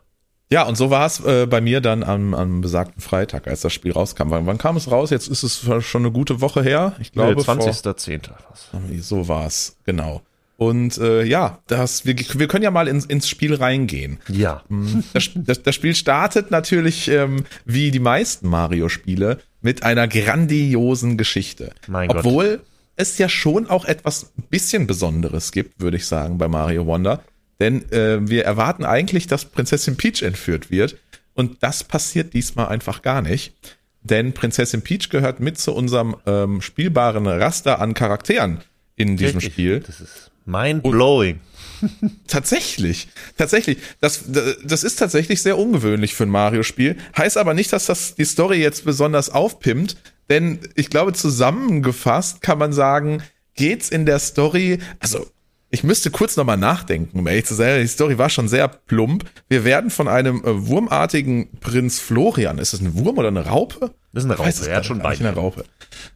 Ja, 0.50 0.62
und 0.62 0.76
so 0.76 0.88
war 0.90 1.04
es 1.04 1.20
äh, 1.20 1.46
bei 1.46 1.60
mir 1.60 1.80
dann 1.80 2.02
am, 2.02 2.32
am 2.34 2.60
besagten 2.62 3.02
Freitag, 3.02 3.46
als 3.48 3.60
das 3.60 3.72
Spiel 3.72 3.92
rauskam. 3.92 4.30
Wann, 4.30 4.46
wann 4.46 4.56
kam 4.56 4.76
es 4.76 4.90
raus? 4.90 5.10
Jetzt 5.10 5.28
ist 5.28 5.42
es 5.42 5.68
schon 5.84 6.02
eine 6.02 6.10
gute 6.10 6.40
Woche 6.40 6.62
her. 6.62 6.94
Ich 7.00 7.12
glaube, 7.12 7.42
20.10. 7.42 8.30
was. 8.48 8.70
So 9.06 9.28
war 9.28 9.46
es, 9.46 9.76
genau. 9.84 10.22
Und 10.58 10.98
äh, 10.98 11.22
ja, 11.22 11.60
das, 11.68 12.04
wir, 12.04 12.16
wir 12.16 12.48
können 12.48 12.64
ja 12.64 12.72
mal 12.72 12.88
ins, 12.88 13.04
ins 13.04 13.28
Spiel 13.28 13.54
reingehen. 13.54 14.18
Ja. 14.28 14.64
Das, 15.12 15.30
das, 15.36 15.62
das 15.62 15.74
Spiel 15.74 15.94
startet 15.94 16.50
natürlich, 16.50 17.06
ähm, 17.08 17.44
wie 17.64 17.92
die 17.92 18.00
meisten 18.00 18.48
Mario-Spiele, 18.48 19.38
mit 19.60 19.84
einer 19.84 20.08
grandiosen 20.08 21.16
Geschichte. 21.16 21.72
Mein 21.86 22.10
Obwohl 22.10 22.56
Gott. 22.56 22.66
es 22.96 23.18
ja 23.18 23.28
schon 23.28 23.68
auch 23.68 23.84
etwas 23.84 24.32
bisschen 24.50 24.88
Besonderes 24.88 25.52
gibt, 25.52 25.80
würde 25.80 25.96
ich 25.96 26.06
sagen, 26.06 26.38
bei 26.38 26.48
Mario 26.48 26.86
Wonder. 26.86 27.22
Denn 27.60 27.90
äh, 27.92 28.28
wir 28.28 28.44
erwarten 28.44 28.84
eigentlich, 28.84 29.26
dass 29.26 29.44
Prinzessin 29.44 29.96
Peach 29.96 30.22
entführt 30.22 30.70
wird. 30.70 30.96
Und 31.34 31.62
das 31.62 31.84
passiert 31.84 32.34
diesmal 32.34 32.68
einfach 32.68 33.02
gar 33.02 33.22
nicht. 33.22 33.54
Denn 34.02 34.32
Prinzessin 34.32 34.82
Peach 34.82 35.08
gehört 35.08 35.40
mit 35.40 35.58
zu 35.58 35.74
unserem 35.74 36.16
ähm, 36.26 36.60
spielbaren 36.60 37.26
Raster 37.26 37.80
an 37.80 37.94
Charakteren 37.94 38.60
in 38.96 39.16
diesem 39.16 39.36
Wirklich? 39.36 39.52
Spiel. 39.52 39.80
Das 39.80 40.00
ist 40.00 40.30
mind-blowing. 40.46 41.40
Tatsächlich, 42.26 43.08
tatsächlich. 43.36 43.78
Das, 44.00 44.24
das 44.64 44.82
ist 44.82 44.96
tatsächlich 44.96 45.42
sehr 45.42 45.56
ungewöhnlich 45.56 46.14
für 46.14 46.24
ein 46.24 46.30
Mario-Spiel. 46.30 46.96
Heißt 47.16 47.36
aber 47.36 47.54
nicht, 47.54 47.72
dass 47.72 47.86
das 47.86 48.16
die 48.16 48.24
Story 48.24 48.60
jetzt 48.60 48.84
besonders 48.84 49.30
aufpimmt, 49.30 49.96
denn 50.28 50.58
ich 50.74 50.90
glaube, 50.90 51.12
zusammengefasst 51.12 52.40
kann 52.40 52.58
man 52.58 52.72
sagen, 52.72 53.22
geht's 53.54 53.90
in 53.90 54.06
der 54.06 54.18
Story, 54.18 54.80
also 54.98 55.30
ich 55.70 55.84
müsste 55.84 56.10
kurz 56.10 56.36
nochmal 56.36 56.56
nachdenken, 56.56 57.18
um 57.18 57.26
ehrlich 57.26 57.44
zu 57.44 57.54
sein. 57.54 57.80
Die 57.80 57.86
Story 57.86 58.16
war 58.16 58.30
schon 58.30 58.48
sehr 58.48 58.68
plump. 58.68 59.24
Wir 59.48 59.64
werden 59.64 59.90
von 59.90 60.08
einem 60.08 60.42
äh, 60.44 60.66
wurmartigen 60.66 61.50
Prinz 61.60 61.98
Florian, 62.00 62.58
ist 62.58 62.72
das 62.72 62.80
ein 62.80 62.94
Wurm 62.94 63.18
oder 63.18 63.28
eine 63.28 63.46
Raupe? 63.46 63.94
Das 64.12 64.24
ist 64.24 64.30
eine 64.30 64.38
Raupe, 64.38 64.68
er 64.68 64.76
hat 64.76 64.86
schon 64.86 64.98
nicht, 64.98 65.06
Eine 65.06 65.16
Beinchen. 65.18 65.34
Raupe. 65.34 65.64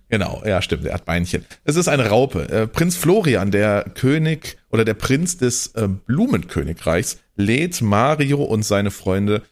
Genau, 0.08 0.42
ja, 0.46 0.62
stimmt, 0.62 0.86
er 0.86 0.94
hat 0.94 1.04
Beinchen. 1.04 1.44
Es 1.64 1.76
ist 1.76 1.88
eine 1.88 2.08
Raupe. 2.08 2.48
Äh, 2.48 2.66
Prinz 2.66 2.96
Florian, 2.96 3.50
der 3.50 3.84
König 3.94 4.56
oder 4.70 4.84
der 4.84 4.94
Prinz 4.94 5.36
des 5.36 5.68
äh, 5.74 5.88
Blumenkönigreichs, 5.88 7.18
lädt 7.36 7.80
Mario 7.82 8.42
und 8.42 8.62
seine 8.64 8.90
Freunde 8.90 9.42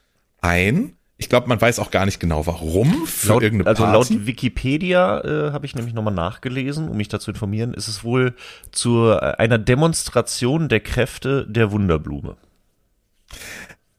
ein. 0.40 0.96
Ich 1.20 1.28
glaube, 1.28 1.48
man 1.48 1.60
weiß 1.60 1.78
auch 1.80 1.90
gar 1.90 2.06
nicht 2.06 2.18
genau 2.18 2.46
warum. 2.46 3.06
Für 3.06 3.28
Laut, 3.28 3.42
irgendeine 3.42 3.68
also 3.68 3.84
Party. 3.84 4.14
laut 4.14 4.26
Wikipedia 4.26 5.20
äh, 5.20 5.52
habe 5.52 5.66
ich 5.66 5.74
nämlich 5.74 5.92
nochmal 5.92 6.14
nachgelesen, 6.14 6.88
um 6.88 6.96
mich 6.96 7.08
dazu 7.08 7.26
zu 7.26 7.32
informieren, 7.32 7.74
ist 7.74 7.88
es 7.88 8.02
wohl 8.02 8.34
zu 8.72 9.10
äh, 9.10 9.34
einer 9.36 9.58
Demonstration 9.58 10.70
der 10.70 10.80
Kräfte 10.80 11.46
der 11.46 11.72
Wunderblume. 11.72 12.38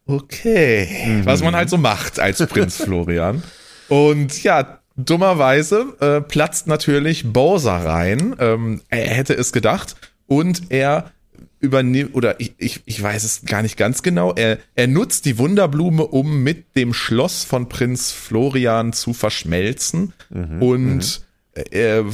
Okay, 0.08 1.22
was 1.24 1.44
man 1.44 1.56
halt 1.56 1.70
so 1.70 1.78
macht 1.78 2.20
als 2.20 2.44
Prinz 2.48 2.78
Florian. 2.78 3.44
Und 3.88 4.42
ja, 4.42 4.80
dummerweise 4.96 5.96
äh, 6.00 6.22
platzt 6.22 6.66
natürlich 6.66 7.32
Bowser 7.32 7.86
rein. 7.86 8.36
Ähm, 8.40 8.82
er 8.90 9.10
hätte 9.10 9.36
es 9.36 9.54
gedacht. 9.54 9.96
Und 10.26 10.72
er 10.72 11.12
übernimmt, 11.62 12.16
oder 12.16 12.40
ich, 12.40 12.54
ich, 12.58 12.82
ich 12.86 13.02
weiß 13.02 13.24
es 13.24 13.46
gar 13.46 13.62
nicht 13.62 13.78
ganz 13.78 14.04
genau, 14.04 14.34
er, 14.34 14.58
er 14.76 14.88
nutzt 14.88 15.26
die 15.26 15.38
Wunderblume, 15.38 16.06
um 16.06 16.44
mit 16.44 16.76
dem 16.76 16.94
Schloss 16.94 17.44
von 17.44 17.70
Prinz 17.70 18.12
Florian 18.12 18.94
zu 18.94 19.14
verschmelzen. 19.14 20.14
und 20.60 21.22
er 21.54 22.06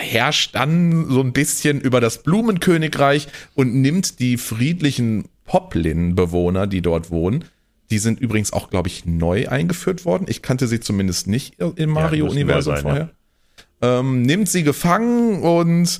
herrscht 0.00 0.54
dann 0.54 1.08
so 1.08 1.20
ein 1.20 1.32
bisschen 1.32 1.80
über 1.80 2.00
das 2.00 2.22
Blumenkönigreich 2.22 3.28
und 3.54 3.74
nimmt 3.74 4.18
die 4.20 4.36
friedlichen 4.36 5.28
Poplin-Bewohner, 5.44 6.66
die 6.66 6.82
dort 6.82 7.10
wohnen. 7.10 7.44
Die 7.90 7.98
sind 7.98 8.20
übrigens 8.20 8.52
auch, 8.52 8.70
glaube 8.70 8.88
ich, 8.88 9.04
neu 9.04 9.48
eingeführt 9.48 10.04
worden. 10.04 10.26
Ich 10.28 10.42
kannte 10.42 10.66
sie 10.66 10.80
zumindest 10.80 11.26
nicht 11.26 11.56
im 11.58 11.90
Mario-Universum 11.90 12.74
sein, 12.74 12.82
vorher. 12.82 13.10
Ähm, 13.80 14.22
nimmt 14.22 14.48
sie 14.48 14.62
gefangen 14.62 15.42
und 15.42 15.98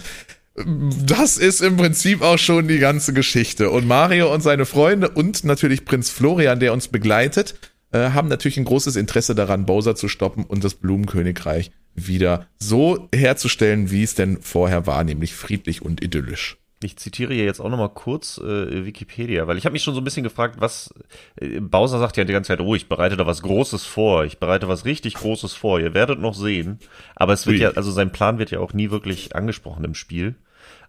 das 0.55 1.39
ist 1.39 1.63
im 1.63 1.77
Prinzip 1.77 2.23
auch 2.23 2.39
schon 2.39 2.69
die 2.69 2.79
ganze 2.79 3.13
Geschichte. 3.13 3.71
Und 3.71 3.87
Mario 3.87 4.33
und 4.33 4.43
seine 4.43 4.67
Freunde 4.67 5.09
und 5.09 5.45
natürlich 5.45 5.85
Prinz 5.85 6.11
Florian, 6.11 6.61
der 6.61 6.73
uns 6.73 6.89
begleitet, 6.89 7.55
äh, 7.93 8.11
haben 8.11 8.29
natürlich 8.29 8.59
ein 8.59 8.65
großes 8.65 8.97
Interesse 8.97 9.35
daran, 9.35 9.67
Bowser 9.67 9.95
zu 9.95 10.09
stoppen 10.09 10.45
und 10.45 10.65
das 10.65 10.75
Blumenkönigreich 10.75 11.71
wieder 11.95 12.47
so 12.59 13.09
herzustellen, 13.15 13.91
wie 13.91 14.03
es 14.03 14.15
denn 14.15 14.41
vorher 14.41 14.87
war, 14.87 15.05
nämlich 15.05 15.35
friedlich 15.35 15.83
und 15.83 16.03
idyllisch. 16.03 16.59
Ich 16.85 16.97
zitiere 16.97 17.33
hier 17.33 17.45
jetzt 17.45 17.61
auch 17.61 17.69
nochmal 17.69 17.91
kurz 17.91 18.39
äh, 18.39 18.85
Wikipedia, 18.85 19.47
weil 19.47 19.57
ich 19.57 19.65
habe 19.65 19.75
mich 19.75 19.83
schon 19.83 19.95
so 19.95 20.01
ein 20.01 20.05
bisschen 20.05 20.25
gefragt, 20.25 20.57
was 20.59 20.93
äh, 21.37 21.61
Bowser 21.61 21.99
sagt 21.99 22.17
ja 22.17 22.25
die 22.25 22.33
ganze 22.33 22.49
Zeit, 22.49 22.61
oh, 22.61 22.75
ich 22.75 22.89
bereite 22.89 23.17
da 23.17 23.27
was 23.27 23.43
Großes 23.43 23.85
vor, 23.85 24.25
ich 24.25 24.39
bereite 24.39 24.69
was 24.69 24.85
richtig 24.85 25.15
Großes 25.15 25.53
vor, 25.53 25.79
ihr 25.81 25.95
werdet 25.95 26.19
noch 26.19 26.35
sehen. 26.35 26.81
Aber 27.15 27.33
es 27.33 27.47
wird 27.47 27.57
Ui. 27.57 27.63
ja, 27.63 27.71
also 27.73 27.91
sein 27.93 28.11
Plan 28.11 28.39
wird 28.39 28.51
ja 28.51 28.59
auch 28.59 28.73
nie 28.73 28.91
wirklich 28.91 29.37
angesprochen 29.37 29.85
im 29.85 29.95
Spiel. 29.95 30.35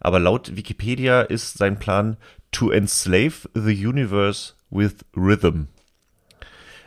Aber 0.03 0.19
laut 0.19 0.55
Wikipedia 0.55 1.21
ist 1.21 1.57
sein 1.57 1.79
Plan 1.79 2.17
to 2.51 2.69
enslave 2.69 3.49
the 3.55 3.73
universe 3.87 4.53
with 4.69 4.97
rhythm. 5.15 5.67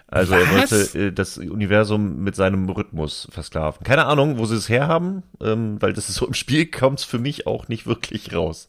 Also 0.09 0.35
er 0.35 0.43
Was? 0.53 0.71
wollte 0.71 0.99
äh, 0.99 1.13
das 1.13 1.37
Universum 1.37 2.23
mit 2.23 2.37
seinem 2.37 2.69
Rhythmus 2.69 3.27
versklaven. 3.33 3.85
Keine 3.85 4.07
Ahnung, 4.07 4.39
wo 4.39 4.47
sie 4.47 4.55
es 4.55 4.69
herhaben, 4.69 5.25
ähm, 5.41 5.83
weil 5.83 5.93
das 5.93 6.09
ist 6.09 6.17
so 6.17 6.27
im 6.27 6.35
Spiel 6.35 6.67
kommt 6.67 7.01
es 7.01 7.05
für 7.05 7.19
mich 7.19 7.47
auch 7.47 7.67
nicht 7.67 7.87
wirklich 7.87 8.33
raus. 8.33 8.69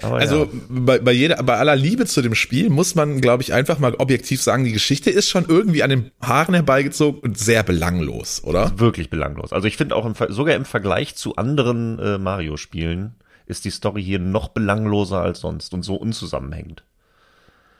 Aber 0.00 0.18
Also 0.18 0.44
ja. 0.44 0.50
bei, 0.68 0.98
bei 1.00 1.12
jeder, 1.12 1.42
bei 1.42 1.56
aller 1.56 1.76
Liebe 1.76 2.06
zu 2.06 2.22
dem 2.22 2.34
Spiel 2.34 2.70
muss 2.70 2.94
man, 2.94 3.20
glaube 3.20 3.42
ich, 3.42 3.52
einfach 3.52 3.78
mal 3.78 3.94
objektiv 3.96 4.40
sagen, 4.40 4.64
die 4.64 4.72
Geschichte 4.72 5.10
ist 5.10 5.28
schon 5.28 5.46
irgendwie 5.48 5.82
an 5.82 5.90
den 5.90 6.10
Haaren 6.20 6.54
herbeigezogen 6.54 7.20
und 7.20 7.38
sehr 7.38 7.62
belanglos, 7.62 8.42
oder? 8.44 8.78
wirklich 8.78 9.10
belanglos. 9.10 9.52
Also 9.52 9.66
ich 9.66 9.76
finde 9.76 9.96
auch 9.96 10.06
im, 10.06 10.14
sogar 10.28 10.54
im 10.54 10.64
Vergleich 10.64 11.16
zu 11.16 11.36
anderen 11.36 11.98
äh, 11.98 12.18
Mario-Spielen 12.18 13.16
ist 13.46 13.64
die 13.64 13.70
Story 13.70 14.02
hier 14.02 14.18
noch 14.18 14.48
belangloser 14.48 15.20
als 15.20 15.40
sonst 15.40 15.74
und 15.74 15.82
so 15.82 15.96
unzusammenhängend. 15.96 16.84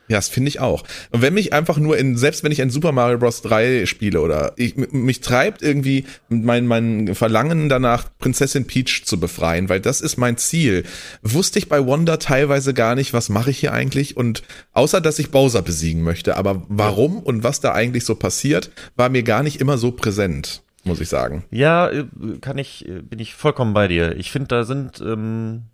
Ja, 0.09 0.19
das 0.19 0.29
finde 0.29 0.49
ich 0.49 0.61
auch. 0.61 0.83
Und 1.11 1.23
wenn 1.23 1.33
mich 1.33 1.53
einfach 1.53 1.79
nur 1.79 1.97
in, 1.97 2.19
selbst 2.19 2.43
wenn 2.43 2.53
ich 2.53 2.61
ein 2.61 2.71
Super 2.71 2.93
Mario 2.93 3.19
Bros. 3.19 3.41
3 3.41 3.87
spiele 3.87 4.21
oder 4.21 4.53
ich, 4.57 4.77
mich 4.77 5.21
treibt 5.21 5.63
irgendwie 5.63 6.05
mein, 6.29 6.67
mein 6.67 7.15
Verlangen 7.15 7.69
danach, 7.69 8.07
Prinzessin 8.19 8.67
Peach 8.67 9.05
zu 9.05 9.19
befreien, 9.19 9.69
weil 9.69 9.81
das 9.81 10.01
ist 10.01 10.19
mein 10.19 10.37
Ziel, 10.37 10.85
wusste 11.23 11.59
ich 11.59 11.69
bei 11.69 11.87
Wonder 11.87 12.19
teilweise 12.19 12.75
gar 12.75 12.95
nicht, 12.95 13.15
was 13.15 13.29
mache 13.29 13.53
ich 13.53 13.61
hier 13.61 13.73
eigentlich 13.73 14.17
und 14.17 14.43
außer, 14.73 15.01
dass 15.01 15.19
ich 15.19 15.31
Bowser 15.31 15.63
besiegen 15.63 16.03
möchte, 16.03 16.37
aber 16.37 16.63
warum 16.69 17.19
und 17.19 17.43
was 17.43 17.61
da 17.61 17.73
eigentlich 17.73 18.05
so 18.05 18.15
passiert, 18.15 18.71
war 18.97 19.09
mir 19.09 19.23
gar 19.23 19.43
nicht 19.43 19.61
immer 19.61 19.79
so 19.79 19.93
präsent, 19.93 20.63
muss 20.85 21.01
ich 21.01 21.09
sagen. 21.09 21.45
Ja, 21.51 21.89
äh, 21.89 22.07
kann 22.41 22.59
ich, 22.59 22.89
äh, 22.89 23.03
bin 23.03 23.19
ich 23.19 23.35
vollkommen 23.35 23.75
bei 23.75 23.89
dir. 23.89 24.17
Ich 24.17 24.31
finde, 24.31 24.49
da 24.49 24.65
sind 24.65 25.01
ähm, 25.01 25.65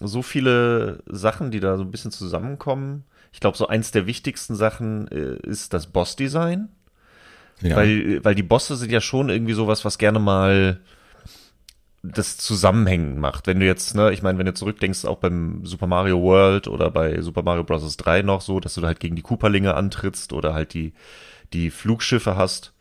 so 0.00 0.22
viele 0.22 1.02
Sachen, 1.06 1.50
die 1.50 1.60
da 1.60 1.76
so 1.76 1.82
ein 1.82 1.90
bisschen 1.90 2.10
zusammenkommen. 2.10 3.04
Ich 3.32 3.40
glaube, 3.40 3.56
so 3.56 3.66
eins 3.66 3.90
der 3.90 4.06
wichtigsten 4.06 4.54
Sachen 4.54 5.08
äh, 5.08 5.36
ist 5.46 5.72
das 5.74 5.86
Boss-Design. 5.86 6.68
Ja. 7.60 7.76
Weil, 7.76 8.24
weil 8.24 8.34
die 8.34 8.42
Bosse 8.42 8.76
sind 8.76 8.92
ja 8.92 9.00
schon 9.00 9.30
irgendwie 9.30 9.54
sowas, 9.54 9.84
was 9.84 9.98
gerne 9.98 10.18
mal 10.20 10.80
das 12.02 12.36
zusammenhängen 12.36 13.18
macht. 13.18 13.46
Wenn 13.46 13.58
du 13.60 13.66
jetzt, 13.66 13.94
ne, 13.96 14.12
ich 14.12 14.22
meine, 14.22 14.38
wenn 14.38 14.46
du 14.46 14.54
zurückdenkst, 14.54 15.04
auch 15.04 15.18
beim 15.18 15.64
Super 15.64 15.86
Mario 15.86 16.22
World 16.22 16.68
oder 16.68 16.90
bei 16.90 17.20
Super 17.20 17.42
Mario 17.42 17.64
Bros. 17.64 17.96
3 17.96 18.22
noch 18.22 18.40
so, 18.40 18.60
dass 18.60 18.74
du 18.74 18.80
da 18.80 18.86
halt 18.86 19.00
gegen 19.00 19.16
die 19.16 19.22
Cooperlinge 19.22 19.74
antrittst 19.74 20.32
oder 20.32 20.54
halt 20.54 20.74
die, 20.74 20.92
die 21.52 21.70
Flugschiffe 21.70 22.36
hast. 22.36 22.72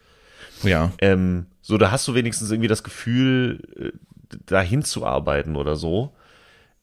Ja. 0.63 0.91
Ähm, 0.99 1.47
so, 1.61 1.77
da 1.77 1.91
hast 1.91 2.07
du 2.07 2.13
wenigstens 2.13 2.51
irgendwie 2.51 2.69
das 2.69 2.83
Gefühl, 2.83 3.61
äh, 3.75 3.91
dahin 4.45 4.83
zu 4.83 5.05
arbeiten 5.05 5.55
oder 5.55 5.75
so. 5.75 6.13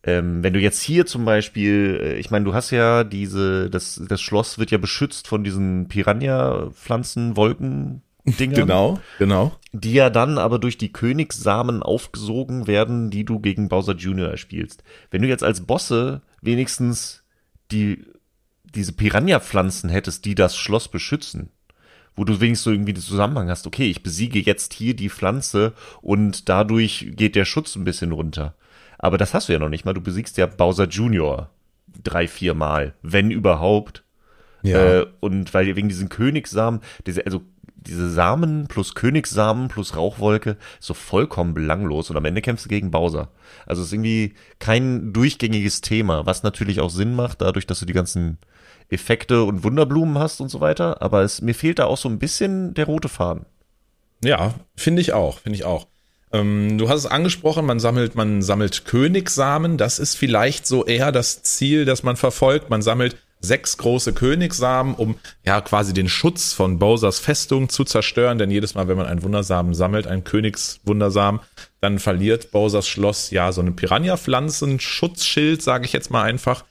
Ähm, 0.03 0.43
wenn 0.43 0.53
du 0.53 0.61
jetzt 0.61 0.83
hier 0.83 1.07
zum 1.07 1.25
Beispiel, 1.25 1.99
äh, 2.03 2.15
ich 2.17 2.31
meine, 2.31 2.45
du 2.45 2.53
hast 2.53 2.71
ja 2.71 3.05
diese, 3.05 3.71
das, 3.71 4.01
das 4.07 4.21
Schloss 4.21 4.59
wird 4.59 4.71
ja 4.71 4.79
beschützt 4.79 5.29
von 5.29 5.45
diesen 5.45 5.89
Piranha-Pflanzen, 5.89 7.37
Wolken, 7.37 8.03
Dingern, 8.27 8.55
Genau, 8.67 9.01
genau. 9.19 9.53
die 9.73 9.95
ja 9.95 10.11
dann 10.11 10.37
aber 10.37 10.59
durch 10.59 10.77
die 10.77 10.93
Königssamen 10.93 11.83
aufgesogen 11.83 12.67
werden, 12.67 13.11
die 13.11 13.25
du 13.25 13.41
gegen 13.41 13.69
Bowser 13.69 13.95
Jr. 13.95 14.31
erspielst. 14.31 14.85
Wenn 15.11 15.23
du 15.23 15.29
jetzt 15.29 15.45
als 15.45 15.63
Bosse 15.63 16.21
wenigstens 16.43 17.25
die, 17.71 18.05
diese 18.63 18.93
Piranha-Pflanzen 18.93 19.89
hättest, 19.89 20.27
die 20.27 20.35
das 20.35 20.57
Schloss 20.57 20.89
beschützen, 20.89 21.49
wo 22.17 22.25
du 22.25 22.41
wenigstens 22.41 22.65
so 22.65 22.71
irgendwie 22.71 22.93
den 22.93 23.03
Zusammenhang 23.03 23.49
hast, 23.49 23.67
okay, 23.67 23.91
ich 23.91 24.03
besiege 24.03 24.39
jetzt 24.39 24.73
hier 24.73 24.95
die 24.95 25.11
Pflanze 25.11 25.73
und 26.01 26.49
dadurch 26.49 27.09
geht 27.13 27.37
der 27.37 27.45
Schutz 27.45 27.77
ein 27.77 27.85
bisschen 27.85 28.13
runter. 28.13 28.55
Aber 28.99 29.19
das 29.19 29.35
hast 29.35 29.49
du 29.49 29.53
ja 29.53 29.59
noch 29.59 29.69
nicht 29.69 29.85
mal. 29.85 29.93
Du 29.93 30.01
besiegst 30.01 30.37
ja 30.39 30.47
Bowser 30.47 30.89
Junior 30.89 31.51
drei, 32.03 32.29
vier 32.29 32.55
Mal, 32.55 32.95
wenn 33.03 33.31
überhaupt. 33.31 34.05
Ja. 34.63 35.01
Äh, 35.01 35.07
und 35.21 35.53
weil 35.53 35.77
wegen 35.77 35.89
diesen 35.89 36.09
Königssamen, 36.09 36.81
diese, 37.07 37.27
also 37.27 37.43
diese 37.77 38.11
Samen 38.11 38.67
plus 38.67 38.95
Königssamen 38.95 39.69
plus 39.69 39.95
Rauchwolke 39.95 40.57
so 40.81 40.95
vollkommen 40.95 41.53
belanglos 41.53 42.09
und 42.11 42.17
am 42.17 42.25
Ende 42.25 42.41
kämpfst 42.41 42.65
du 42.65 42.71
gegen 42.71 42.91
Bowser. 42.91 43.29
Also 43.67 43.83
es 43.83 43.89
ist 43.89 43.93
irgendwie 43.93 44.35
kein 44.59 45.13
durchgängiges 45.13 45.83
Thema, 45.83 46.25
was 46.25 46.43
natürlich 46.43 46.81
auch 46.81 46.91
Sinn 46.91 47.15
macht, 47.15 47.43
dadurch, 47.43 47.67
dass 47.67 47.81
du 47.81 47.87
die 47.87 47.93
ganzen 47.93 48.39
Effekte 48.95 49.45
und 49.45 49.65
Wunderblumen 49.65 50.19
hast 50.19 50.41
und 50.41 50.49
so 50.49 50.61
weiter. 50.61 51.03
Aber 51.03 51.23
es, 51.23 51.43
mir 51.43 51.55
fehlt 51.55 51.79
da 51.79 51.85
auch 51.87 51.99
so 51.99 52.09
ein 52.09 52.19
bisschen 52.19 52.75
der 52.75 52.87
rote 52.87 53.09
Faden. 53.09 53.47
Ja, 54.23 54.55
finde 54.77 55.03
ich 55.03 55.13
auch, 55.13 55.39
finde 55.41 55.57
ich 55.57 55.65
auch. 55.65 55.87
Ähm, 56.33 56.79
du 56.79 56.89
hast 56.89 57.01
es 57.01 57.07
angesprochen, 57.07 57.65
man 57.65 57.79
sammelt, 57.79 58.15
man 58.17 58.43
sammelt 58.43 58.85
Königssamen. 58.85 59.79
Das 59.79 59.99
ist 59.99 60.17
vielleicht 60.17 60.67
so 60.67 60.85
eher 60.85 61.13
das 61.13 61.43
Ziel, 61.43 61.85
das 61.85 62.03
man 62.03 62.17
verfolgt. 62.17 62.71
Man 62.71 62.83
sammelt 62.83 63.17
sechs 63.41 63.77
große 63.77 64.15
Königssamen, 64.15 64.95
um 64.95 65.17
ja 65.45 65.61
quasi 65.61 65.93
den 65.93 66.09
Schutz 66.09 66.53
von 66.53 66.79
Bowsers 66.79 67.21
Festung 67.21 67.69
zu 67.69 67.85
zerstören. 67.85 68.39
Denn 68.39 68.51
jedes 68.51 68.75
Mal, 68.75 68.89
wenn 68.89 68.97
man 68.97 69.07
einen 69.07 69.23
Wundersamen 69.23 69.75
sammelt, 69.75 70.07
einen 70.07 70.25
Königswundersamen, 70.25 71.41
dann 71.81 71.99
verliert 71.99 72.51
Bowsers 72.51 72.89
Schloss 72.89 73.31
ja 73.31 73.53
so 73.53 73.61
eine 73.61 73.73
Piranha-Pflanzen-Schutzschild, 73.73 75.63
sage 75.63 75.85
ich 75.85 75.93
jetzt 75.93 76.11
mal 76.11 76.23
einfach. 76.23 76.65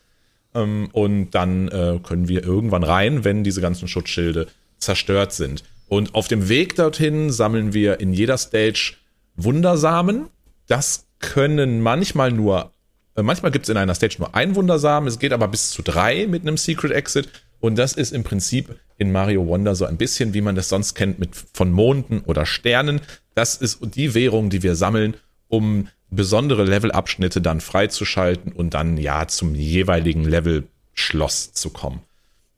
Ähm, 0.54 0.90
und 0.92 1.32
dann 1.32 1.68
äh, 1.70 2.00
können 2.04 2.28
wir 2.28 2.44
irgendwann 2.44 2.84
rein, 2.84 3.24
wenn 3.24 3.44
diese 3.44 3.62
ganzen 3.62 3.88
Schutzschilde 3.88 4.48
zerstört 4.78 5.34
sind. 5.34 5.64
Und 5.88 6.16
auf 6.16 6.28
dem 6.28 6.50
Weg 6.50 6.76
dorthin 6.76 7.32
sammeln 7.32 7.74
wir 7.74 8.00
in 8.00 8.14
jeder 8.14 8.38
Stage 8.38 8.96
Wundersamen. 9.36 10.28
Das 10.68 11.06
können 11.20 11.82
manchmal 11.82 12.32
nur, 12.32 12.72
äh, 13.16 13.24
manchmal 13.24 13.52
gibt 13.52 13.66
es 13.66 13.70
in 13.70 13.78
einer 13.78 13.96
Stage 13.96 14.16
nur 14.20 14.36
ein 14.36 14.56
Wundersamen, 14.56 15.08
es 15.08 15.20
geht 15.20 15.34
aber 15.34 15.48
bis 15.48 15.72
zu 15.72 15.82
drei 15.82 16.28
mit 16.28 16.42
einem 16.42 16.58
Secret 16.58 16.92
Exit. 16.92 17.30
Und 17.60 17.78
das 17.78 17.94
ist 17.94 18.12
im 18.12 18.24
Prinzip 18.24 18.76
in 18.98 19.14
Mario 19.14 19.48
Wonder 19.48 19.74
so 19.74 19.86
ein 19.86 19.96
bisschen, 19.96 20.34
wie 20.34 20.42
man 20.42 20.56
das 20.56 20.68
sonst 20.68 20.96
kennt, 20.96 21.20
mit 21.20 21.30
von 21.54 21.72
Monden 21.72 22.20
oder 22.26 22.46
Sternen. 22.46 23.00
Das 23.36 23.56
ist 23.56 23.80
die 23.96 24.14
Währung, 24.14 24.50
die 24.50 24.64
wir 24.64 24.76
sammeln, 24.76 25.16
um 25.48 25.88
besondere 26.16 26.64
Levelabschnitte 26.64 27.42
dann 27.42 27.62
freizuschalten 27.62 28.52
und 28.52 28.74
dann 28.74 28.98
ja 28.98 29.28
zum 29.28 29.56
jeweiligen 29.56 30.24
Level-Schloss 30.24 31.54
zu 31.54 31.70
kommen. 31.70 32.02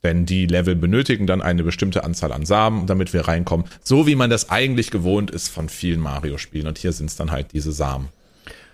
Denn 0.04 0.28
die 0.28 0.46
Level 0.46 0.76
benötigen 0.76 1.26
dann 1.26 1.42
eine 1.42 1.64
bestimmte 1.64 2.04
Anzahl 2.04 2.32
an 2.32 2.46
Samen, 2.46 2.86
damit 2.86 3.12
wir 3.12 3.28
reinkommen. 3.28 3.66
So 3.84 4.06
wie 4.06 4.16
man 4.16 4.30
das 4.30 4.52
eigentlich 4.52 4.92
gewohnt 4.92 5.32
ist 5.32 5.50
von 5.50 5.68
vielen 5.68 6.00
Mario-Spielen. 6.00 6.68
Und 6.68 6.78
hier 6.78 6.92
sind 6.92 7.08
es 7.08 7.16
dann 7.16 7.32
halt 7.32 7.54
diese 7.54 7.72
Samen. 7.72 8.10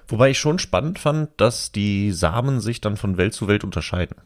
Wobei 0.10 0.32
ich 0.32 0.40
schon 0.40 0.60
spannend 0.60 1.00
fand, 1.00 1.30
dass 1.38 1.72
die 1.72 2.12
Samen 2.12 2.60
sich 2.60 2.82
dann 2.82 2.98
von 2.98 3.16
Welt 3.16 3.34
zu 3.34 3.48
Welt 3.48 3.64
unterscheiden. 3.64 4.18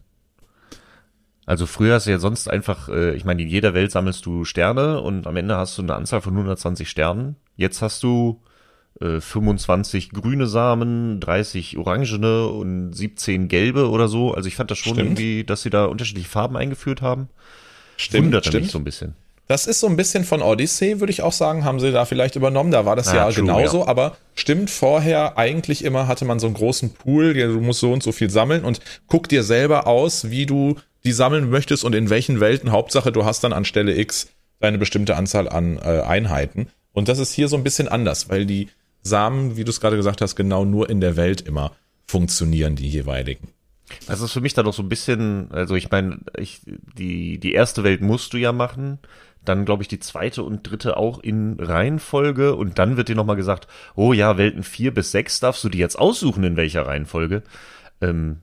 Also 1.45 1.67
früher 1.67 1.93
hast 1.93 2.07
du 2.07 2.12
ja 2.12 2.17
sonst 2.17 2.50
einfach, 2.50 2.89
äh, 2.89 3.15
ich 3.15 3.24
meine, 3.24 3.43
in 3.43 3.50
jeder 3.50 3.75
Welt 3.75 3.91
sammelst 3.91 4.25
du 4.25 4.45
Sterne 4.45 5.00
und 5.01 5.27
am 5.27 5.38
Ende 5.38 5.57
hast 5.57 5.77
du 5.77 5.83
eine 5.83 5.93
Anzahl 5.93 6.21
von 6.21 6.33
120 6.33 6.89
Sternen. 6.89 7.35
Jetzt 7.55 7.83
hast 7.83 8.01
du 8.01 8.41
äh, 9.01 9.19
25 9.19 10.11
grüne 10.11 10.47
Samen, 10.47 11.19
30 11.19 11.77
orangene 11.77 12.47
und 12.47 12.93
17 12.93 13.47
gelbe 13.47 13.89
oder 13.89 14.07
so. 14.07 14.33
Also 14.33 14.47
ich 14.47 14.55
fand 14.55 14.71
das 14.71 14.77
schon 14.77 14.93
Stimmt. 14.93 15.09
irgendwie, 15.19 15.43
dass 15.43 15.61
sie 15.63 15.69
da 15.69 15.85
unterschiedliche 15.85 16.29
Farben 16.29 16.55
eingeführt 16.57 17.01
haben. 17.01 17.29
Stimmt, 17.97 18.25
Wunderte 18.25 18.49
stimmt. 18.49 18.63
mich 18.63 18.71
so 18.71 18.79
ein 18.79 18.83
bisschen. 18.83 19.15
Das 19.47 19.67
ist 19.67 19.79
so 19.79 19.85
ein 19.87 19.95
bisschen 19.95 20.23
von 20.23 20.41
Odyssey, 20.41 20.99
würde 20.99 21.11
ich 21.11 21.21
auch 21.21 21.31
sagen, 21.31 21.65
haben 21.65 21.79
sie 21.79 21.91
da 21.91 22.05
vielleicht 22.05 22.35
übernommen. 22.35 22.71
Da 22.71 22.85
war 22.85 22.95
das 22.95 23.09
Ah, 23.09 23.15
ja 23.15 23.23
true, 23.25 23.43
genauso, 23.43 23.81
ja. 23.81 23.87
aber 23.87 24.17
stimmt 24.33 24.71
vorher 24.71 25.37
eigentlich 25.37 25.83
immer 25.83 26.07
hatte 26.07 26.25
man 26.25 26.39
so 26.39 26.47
einen 26.47 26.55
großen 26.55 26.95
Pool, 26.95 27.33
du 27.35 27.61
musst 27.61 27.79
so 27.79 27.93
und 27.93 28.01
so 28.01 28.11
viel 28.11 28.31
sammeln 28.31 28.65
und 28.65 28.79
guck 29.07 29.29
dir 29.29 29.43
selber 29.43 29.85
aus, 29.85 30.31
wie 30.31 30.47
du 30.47 30.77
die 31.03 31.11
sammeln 31.11 31.51
möchtest 31.51 31.83
und 31.83 31.93
in 31.93 32.09
welchen 32.09 32.39
Welten. 32.39 32.71
Hauptsache, 32.71 33.11
du 33.11 33.23
hast 33.23 33.43
dann 33.43 33.53
an 33.53 33.65
Stelle 33.65 33.95
X 33.95 34.29
deine 34.59 34.79
bestimmte 34.79 35.15
Anzahl 35.15 35.47
an 35.47 35.77
äh, 35.77 36.01
Einheiten. 36.01 36.67
Und 36.93 37.08
das 37.08 37.19
ist 37.19 37.31
hier 37.34 37.47
so 37.47 37.55
ein 37.55 37.63
bisschen 37.63 37.88
anders, 37.88 38.29
weil 38.29 38.47
die 38.47 38.69
Samen, 39.06 39.56
wie 39.56 39.63
du 39.63 39.70
es 39.70 39.80
gerade 39.80 39.96
gesagt 39.96 40.22
hast, 40.22 40.36
genau 40.36 40.65
nur 40.65 40.89
in 40.89 41.00
der 41.00 41.15
Welt 41.15 41.41
immer 41.41 41.72
funktionieren, 42.08 42.76
die 42.76 42.89
jeweiligen. 42.89 43.50
Das 44.08 44.20
ist 44.22 44.32
für 44.32 44.41
mich 44.41 44.56
dann 44.56 44.65
noch 44.65 44.74
so 44.74 44.82
ein 44.82 44.89
bisschen, 44.89 45.52
also 45.52 45.76
ich 45.76 45.91
meine, 45.91 46.20
ich, 46.38 46.62
die, 46.65 47.38
die 47.39 47.54
erste 47.54 47.84
Welt 47.84 48.02
musst 48.02 48.34
du 48.34 48.38
ja 48.38 48.52
machen, 48.52 48.98
dann 49.44 49.63
glaube 49.63 49.84
ich 49.84 49.88
die 49.88 50.00
zweite 50.00 50.41
und 50.41 50.63
dritte 50.63 50.98
auch 50.98 51.20
in 51.20 51.60
Reihenfolge 51.60 52.56
und 52.56 52.80
dann 52.80 52.98
wird 52.98 53.10
dir 53.10 53.15
nochmal 53.15 53.36
gesagt, 53.36 53.68
oh 53.96 54.12
ja, 54.12 54.38
Welten 54.39 54.63
vier 54.63 54.91
bis 54.91 55.12
sechs 55.12 55.39
darfst 55.39 55.63
du 55.63 55.70
dir 55.70 55.78
jetzt 55.78 56.00
aussuchen, 56.00 56.44
in 56.44 56.58
welcher 56.58 56.88
Reihenfolge. 56.88 57.44
Ähm, 58.02 58.38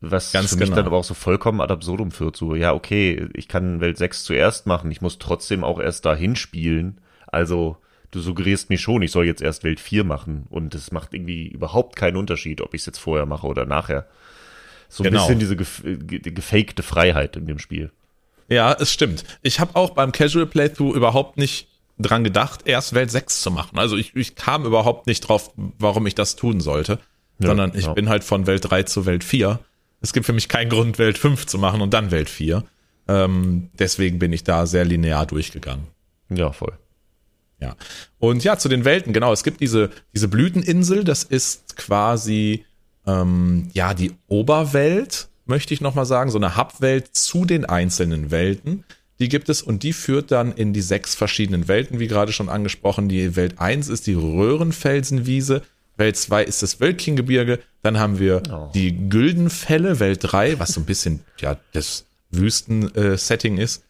was 0.00 0.32
Ganz 0.32 0.50
für 0.50 0.56
mich 0.56 0.64
genau. 0.64 0.76
dann 0.76 0.86
aber 0.86 0.96
auch 0.96 1.04
so 1.04 1.14
vollkommen 1.14 1.60
ad 1.60 1.72
absurdum 1.72 2.10
führt, 2.10 2.36
so, 2.36 2.56
ja, 2.56 2.74
okay, 2.74 3.28
ich 3.34 3.46
kann 3.46 3.80
Welt 3.80 3.98
sechs 3.98 4.24
zuerst 4.24 4.66
machen, 4.66 4.90
ich 4.90 5.00
muss 5.00 5.20
trotzdem 5.20 5.62
auch 5.62 5.78
erst 5.78 6.04
dahin 6.06 6.34
spielen, 6.34 7.00
also 7.28 7.76
du 8.12 8.20
suggerierst 8.20 8.70
mir 8.70 8.78
schon, 8.78 9.02
ich 9.02 9.10
soll 9.10 9.26
jetzt 9.26 9.42
erst 9.42 9.64
Welt 9.64 9.80
vier 9.80 10.04
machen 10.04 10.46
und 10.50 10.74
es 10.76 10.92
macht 10.92 11.12
irgendwie 11.12 11.48
überhaupt 11.48 11.96
keinen 11.96 12.16
Unterschied, 12.16 12.60
ob 12.60 12.72
ich 12.74 12.82
es 12.82 12.86
jetzt 12.86 12.98
vorher 12.98 13.26
mache 13.26 13.46
oder 13.48 13.66
nachher. 13.66 14.06
So 14.88 15.02
ein 15.02 15.10
Genau. 15.10 15.22
bisschen 15.26 15.40
diese 15.40 15.56
gef 15.56 15.82
ge 15.84 16.20
gefakte 16.20 16.82
Freiheit 16.84 17.36
in 17.36 17.46
dem 17.46 17.58
Spiel. 17.58 17.90
Ja, 18.48 18.72
es 18.78 18.92
stimmt. 18.92 19.24
Ich 19.42 19.58
habe 19.60 19.74
auch 19.76 19.90
beim 19.90 20.12
Casual 20.12 20.46
Playthrough 20.46 20.94
überhaupt 20.94 21.38
nicht 21.38 21.68
dran 21.98 22.22
gedacht, 22.24 22.60
erst 22.66 22.94
Welt 22.94 23.10
6 23.10 23.40
zu 23.42 23.50
machen. 23.50 23.78
Also 23.78 23.96
ich, 23.96 24.14
ich 24.16 24.34
kam 24.34 24.64
überhaupt 24.66 25.06
nicht 25.06 25.20
drauf, 25.20 25.50
warum 25.56 26.06
ich 26.06 26.14
das 26.14 26.36
tun 26.36 26.60
sollte, 26.60 26.98
Ja, 27.38 27.48
sondern 27.48 27.72
ich 27.74 27.86
ja. 27.86 27.92
bin 27.94 28.08
halt 28.08 28.24
von 28.24 28.46
Welt 28.46 28.68
3 28.70 28.82
zu 28.84 29.06
Welt 29.06 29.24
4. 29.24 29.58
Es 30.02 30.12
gibt 30.12 30.26
für 30.26 30.32
mich 30.32 30.48
keinen 30.48 30.68
Grund, 30.68 30.98
Welt 30.98 31.16
5 31.16 31.46
zu 31.46 31.58
machen 31.58 31.80
und 31.80 31.94
dann 31.94 32.10
Welt 32.10 32.28
4. 32.28 32.64
Ähm, 33.08 33.70
deswegen 33.78 34.18
bin 34.18 34.32
ich 34.32 34.44
da 34.44 34.66
sehr 34.66 34.84
linear 34.84 35.24
durchgegangen. 35.26 35.86
Ja, 36.28 36.52
voll. 36.52 36.72
Ja. 37.62 37.76
Und 38.18 38.44
ja, 38.44 38.58
zu 38.58 38.68
den 38.68 38.84
Welten, 38.84 39.12
genau. 39.12 39.32
Es 39.32 39.44
gibt 39.44 39.60
diese, 39.60 39.90
diese 40.14 40.28
Blüteninsel, 40.28 41.04
das 41.04 41.22
ist 41.22 41.76
quasi 41.76 42.64
ähm, 43.06 43.68
ja 43.72 43.94
die 43.94 44.12
Oberwelt, 44.28 45.28
möchte 45.46 45.72
ich 45.72 45.80
nochmal 45.80 46.06
sagen, 46.06 46.30
so 46.30 46.38
eine 46.38 46.56
Hubwelt 46.56 47.08
zu 47.16 47.44
den 47.44 47.64
einzelnen 47.64 48.30
Welten. 48.30 48.84
Die 49.20 49.28
gibt 49.28 49.48
es 49.48 49.62
und 49.62 49.84
die 49.84 49.92
führt 49.92 50.32
dann 50.32 50.52
in 50.52 50.72
die 50.72 50.80
sechs 50.82 51.14
verschiedenen 51.14 51.68
Welten, 51.68 52.00
wie 52.00 52.08
gerade 52.08 52.32
schon 52.32 52.48
angesprochen. 52.48 53.08
Die 53.08 53.36
Welt 53.36 53.60
1 53.60 53.88
ist 53.88 54.06
die 54.08 54.14
Röhrenfelsenwiese, 54.14 55.62
Welt 55.96 56.16
2 56.16 56.42
ist 56.44 56.62
das 56.62 56.80
Wölkchengebirge, 56.80 57.60
dann 57.82 57.98
haben 58.00 58.18
wir 58.18 58.42
Oh. 58.50 58.70
die 58.74 59.08
Güldenfälle, 59.08 60.00
Welt 60.00 60.20
3, 60.22 60.58
was 60.58 60.72
so 60.72 60.80
ein 60.80 60.86
bisschen 60.86 61.20
ja 61.38 61.56
das 61.72 62.06
Wüsten-Setting 62.30 63.58
ist. 63.58 63.84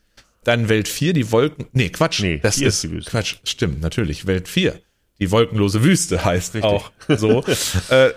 Dann 0.45 0.69
Welt 0.69 0.89
4, 0.89 1.13
die 1.13 1.31
Wolken. 1.31 1.67
Nee, 1.73 1.91
Quatsch. 1.91 2.21
Nee, 2.21 2.39
das 2.43 2.57
ist, 2.57 2.63
ist 2.63 2.83
die 2.85 2.91
Wüste. 2.91 3.11
Quatsch. 3.11 3.37
Stimmt, 3.45 3.81
natürlich. 3.81 4.27
Welt 4.27 4.49
4. 4.49 4.81
Die 5.23 5.31
wolkenlose 5.31 5.85
Wüste 5.85 6.25
heißt 6.25 6.55
Richtig. 6.55 6.69
auch 6.69 6.91
so. 7.07 7.45
äh, 7.91 8.11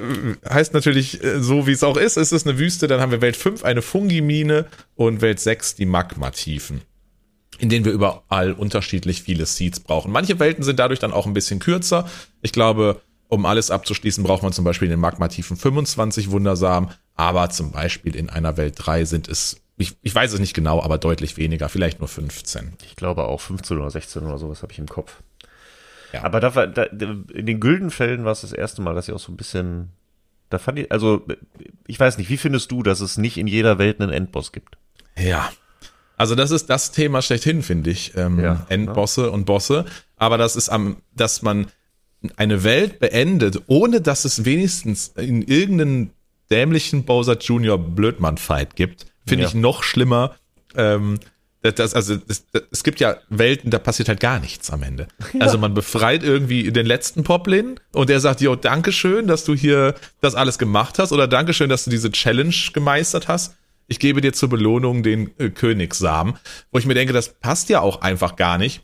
heißt 0.50 0.74
natürlich 0.74 1.24
äh, 1.24 1.40
so, 1.40 1.68
wie 1.68 1.72
es 1.72 1.84
auch 1.84 1.98
ist. 1.98 2.18
Es 2.18 2.32
ist 2.32 2.48
eine 2.48 2.58
Wüste. 2.58 2.88
Dann 2.88 3.00
haben 3.00 3.12
wir 3.12 3.22
Welt 3.22 3.36
5 3.36 3.64
eine 3.64 3.84
Fungimine 3.84 4.66
und 4.96 5.22
Welt 5.22 5.40
6 5.40 5.76
die 5.76 5.86
Magmatiefen, 5.86 6.82
in 7.60 7.70
denen 7.70 7.86
wir 7.86 7.92
überall 7.92 8.54
unterschiedlich 8.54 9.22
viele 9.22 9.46
Seeds 9.46 9.82
brauchen. 9.82 10.12
Manche 10.12 10.40
Welten 10.40 10.64
sind 10.64 10.80
dadurch 10.80 11.00
dann 11.00 11.14
auch 11.14 11.28
ein 11.28 11.34
bisschen 11.34 11.60
kürzer. 11.60 12.10
Ich 12.42 12.54
glaube, 12.54 13.02
um 13.28 13.46
alles 13.46 13.70
abzuschließen, 13.70 14.24
braucht 14.24 14.42
man 14.42 14.54
zum 14.54 14.66
Beispiel 14.66 14.88
in 14.88 14.94
den 14.94 15.00
Magmatiefen 15.00 15.58
25 15.58 16.32
Wundersamen. 16.32 16.90
Aber 17.14 17.52
zum 17.52 17.72
Beispiel 17.72 18.16
in 18.16 18.32
einer 18.32 18.58
Welt 18.58 18.76
3 18.78 19.06
sind 19.06 19.28
es, 19.28 19.58
ich, 19.78 19.96
ich 20.02 20.16
weiß 20.16 20.34
es 20.34 20.40
nicht 20.40 20.54
genau, 20.54 20.82
aber 20.82 20.98
deutlich 20.98 21.38
weniger, 21.38 21.68
vielleicht 21.70 22.00
nur 22.00 22.08
15. 22.08 22.74
Ich 22.86 22.96
glaube 22.96 23.26
auch 23.26 23.42
15 23.42 23.78
oder 23.78 23.90
16 23.92 24.24
oder 24.24 24.38
sowas 24.38 24.62
habe 24.62 24.72
ich 24.72 24.80
im 24.80 24.88
Kopf. 24.88 25.22
Ja. 26.14 26.24
Aber 26.24 26.40
da, 26.40 26.56
war- 26.56 26.68
da, 26.68 26.84
in 26.84 27.46
den 27.46 27.60
Güldenfällen 27.60 28.24
war 28.24 28.32
es 28.32 28.42
das 28.42 28.54
erste 28.54 28.82
Mal, 28.82 28.96
dass 28.96 29.08
ich 29.10 29.14
auch 29.14 29.20
so 29.20 29.32
ein 29.34 29.38
bisschen, 29.38 29.90
da 30.50 30.60
fand 30.60 30.80
ich, 30.80 30.92
also 30.92 31.26
ich 31.88 32.00
weiß 32.00 32.18
nicht, 32.18 32.30
wie 32.30 32.38
findest 32.38 32.72
du, 32.72 32.84
dass 32.84 33.02
es 33.02 33.18
nicht 33.18 33.38
in 33.38 33.48
jeder 33.48 33.78
Welt 33.80 34.00
einen 34.00 34.12
Endboss 34.12 34.52
gibt? 34.54 34.78
Ja. 35.18 35.52
Also 36.18 36.36
das 36.36 36.52
ist 36.52 36.70
das 36.70 36.92
Thema 36.94 37.22
schlechthin, 37.22 37.62
finde 37.62 37.90
ich. 37.90 38.16
Ähm, 38.16 38.40
Ja, 38.40 38.66
Endbosse 38.70 39.30
und 39.32 39.44
Bosse. 39.46 39.84
Aber 40.16 40.38
das 40.38 40.56
ist 40.56 40.70
am, 40.70 40.98
dass 41.14 41.42
man 41.42 41.68
eine 42.38 42.64
Welt 42.64 43.00
beendet, 43.00 43.64
ohne 43.68 44.00
dass 44.00 44.24
es 44.24 44.46
wenigstens 44.46 45.10
in 45.10 45.42
irgendeinen 45.42 46.12
dämlichen 46.50 47.04
Bowser 47.04 47.38
Junior 47.38 47.78
Blödmann-Fight 47.78 48.78
gibt, 48.78 49.08
finde 49.26 49.44
Ja. 49.44 49.50
ich 49.50 49.56
noch 49.56 49.84
schlimmer. 49.84 50.36
Ähm, 50.76 51.20
das, 51.62 51.96
also 51.96 52.16
das, 52.16 52.46
das, 52.52 52.64
es 52.72 52.84
gibt 52.84 53.00
ja 53.00 53.18
Welten, 53.30 53.72
da 53.72 53.80
passiert 53.80 54.08
halt 54.08 54.20
gar 54.20 54.40
nichts 54.40 54.70
am 54.70 54.84
Ende. 54.84 55.08
Also 55.40 55.58
man 55.58 55.74
befreit 55.74 56.24
irgendwie 56.24 56.72
den 56.72 56.86
letzten 56.86 57.24
Poplin 57.24 57.80
und 57.92 58.10
der 58.10 58.20
sagt, 58.20 58.42
jo, 58.42 58.56
Dankeschön, 58.56 59.28
dass 59.28 59.46
du 59.46 59.56
hier 59.56 59.96
das 60.22 60.36
alles 60.36 60.58
gemacht 60.60 61.00
hast 61.00 61.12
oder 61.12 61.28
Dankeschön, 61.28 61.70
dass 61.70 61.84
du 61.86 61.90
diese 61.90 62.12
Challenge 62.12 62.54
gemeistert 62.74 63.28
hast. 63.28 63.56
Ich 63.88 64.00
gebe 64.00 64.22
dir 64.22 64.34
zur 64.34 64.50
Belohnung 64.50 65.02
den 65.04 65.32
äh, 65.40 65.50
Königssamen, 65.50 66.36
wo 66.72 66.80
ich 66.80 66.86
mir 66.86 66.94
denke, 66.96 67.14
das 67.14 67.30
passt 67.30 67.70
ja 67.70 67.82
auch 67.82 68.02
einfach 68.02 68.36
gar 68.36 68.58
nicht. 68.58 68.82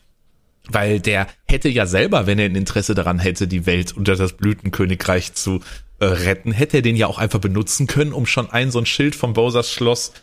Weil 0.68 1.00
der 1.00 1.28
hätte 1.46 1.70
ja 1.70 1.88
selber, 1.88 2.28
wenn 2.28 2.38
er 2.38 2.46
ein 2.46 2.56
Interesse 2.56 2.94
daran 2.94 3.18
hätte, 3.18 3.48
die 3.48 3.66
Welt 3.66 3.98
unter 3.98 4.16
das 4.16 4.34
Blütenkönigreich 4.34 5.34
zu 5.34 5.60
äh, 6.00 6.06
retten, 6.06 6.52
hätte 6.52 6.78
er 6.78 6.82
den 6.84 6.96
ja 6.96 7.08
auch 7.08 7.18
einfach 7.18 7.40
benutzen 7.40 7.88
können, 7.88 8.14
um 8.14 8.26
schon 8.28 8.50
ein 8.52 8.70
so 8.72 8.78
ein 8.80 8.86
Schild 8.86 9.16
vom 9.16 9.34
Bowsers 9.34 9.72
Schloss 9.72 10.10
äh, 10.10 10.14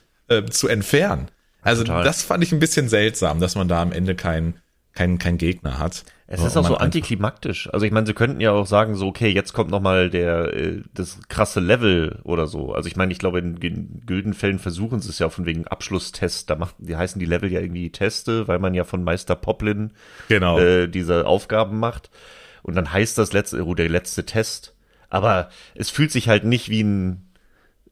zu 0.51 0.69
entfernen. 0.69 1.29
Also 1.63 1.85
Total. 1.85 2.05
das 2.05 2.23
fand 2.23 2.45
ich 2.45 2.53
ein 2.53 2.61
bisschen 2.61 2.89
seltsam, 2.89 3.41
dass 3.41 3.55
man 3.55 3.69
da 3.69 3.83
am 3.83 3.93
Ende 3.93 4.15
keinen 4.15 4.61
kein, 4.99 5.19
kein 5.19 5.39
Gegner 5.39 5.79
hat. 5.79 6.05
Es 6.27 6.43
ist 6.43 6.57
auch 6.57 6.67
so 6.67 6.77
antiklimaktisch. 6.77 7.73
Also 7.73 7.87
ich 7.87 7.93
meine, 7.93 8.07
sie 8.07 8.15
könnten 8.15 8.41
ja 8.41 8.51
auch 8.51 8.67
sagen, 8.67 8.97
so, 8.97 9.07
okay, 9.07 9.29
jetzt 9.29 9.53
kommt 9.53 9.71
nochmal 9.71 10.11
der, 10.11 10.53
äh, 10.53 10.83
das 10.93 11.21
krasse 11.29 11.61
Level 11.61 12.19
oder 12.25 12.49
so. 12.49 12.73
Also 12.73 12.89
ich 12.89 12.97
meine, 12.97 13.13
ich 13.13 13.21
glaube, 13.21 13.39
in, 13.39 13.57
in 13.59 14.03
Güldenfällen 14.05 14.59
versuchen 14.59 15.01
sie 15.01 15.11
es 15.11 15.21
ja 15.21 15.29
von 15.29 15.47
wegen 15.47 15.69
Abschlusstest. 15.69 16.51
Da 16.51 16.57
macht, 16.57 16.75
die 16.79 16.97
heißen 16.97 17.21
die 17.21 17.27
Level 17.27 17.51
ja 17.51 17.61
irgendwie 17.61 17.91
Teste, 17.91 18.49
weil 18.49 18.59
man 18.59 18.75
ja 18.75 18.83
von 18.83 19.05
Meister 19.05 19.37
Poplin 19.37 19.93
genau. 20.29 20.59
äh, 20.59 20.89
diese 20.89 21.27
Aufgaben 21.29 21.79
macht. 21.79 22.11
Und 22.63 22.75
dann 22.75 22.93
heißt 22.93 23.17
das 23.17 23.33
letzte, 23.33 23.65
oh, 23.65 23.75
der 23.75 23.89
letzte 23.89 24.27
Test. 24.27 24.75
Aber 25.11 25.49
es 25.77 25.91
fühlt 25.91 26.11
sich 26.11 26.29
halt 26.29 26.45
nicht 26.45 26.69
wie 26.71 26.83
ein, 26.83 27.28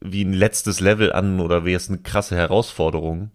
wie 0.01 0.23
ein 0.23 0.33
letztes 0.33 0.79
Level 0.79 1.11
an 1.11 1.39
oder 1.39 1.65
wie 1.65 1.73
es 1.73 1.89
eine 1.89 1.99
krasse 1.99 2.35
Herausforderung. 2.35 3.31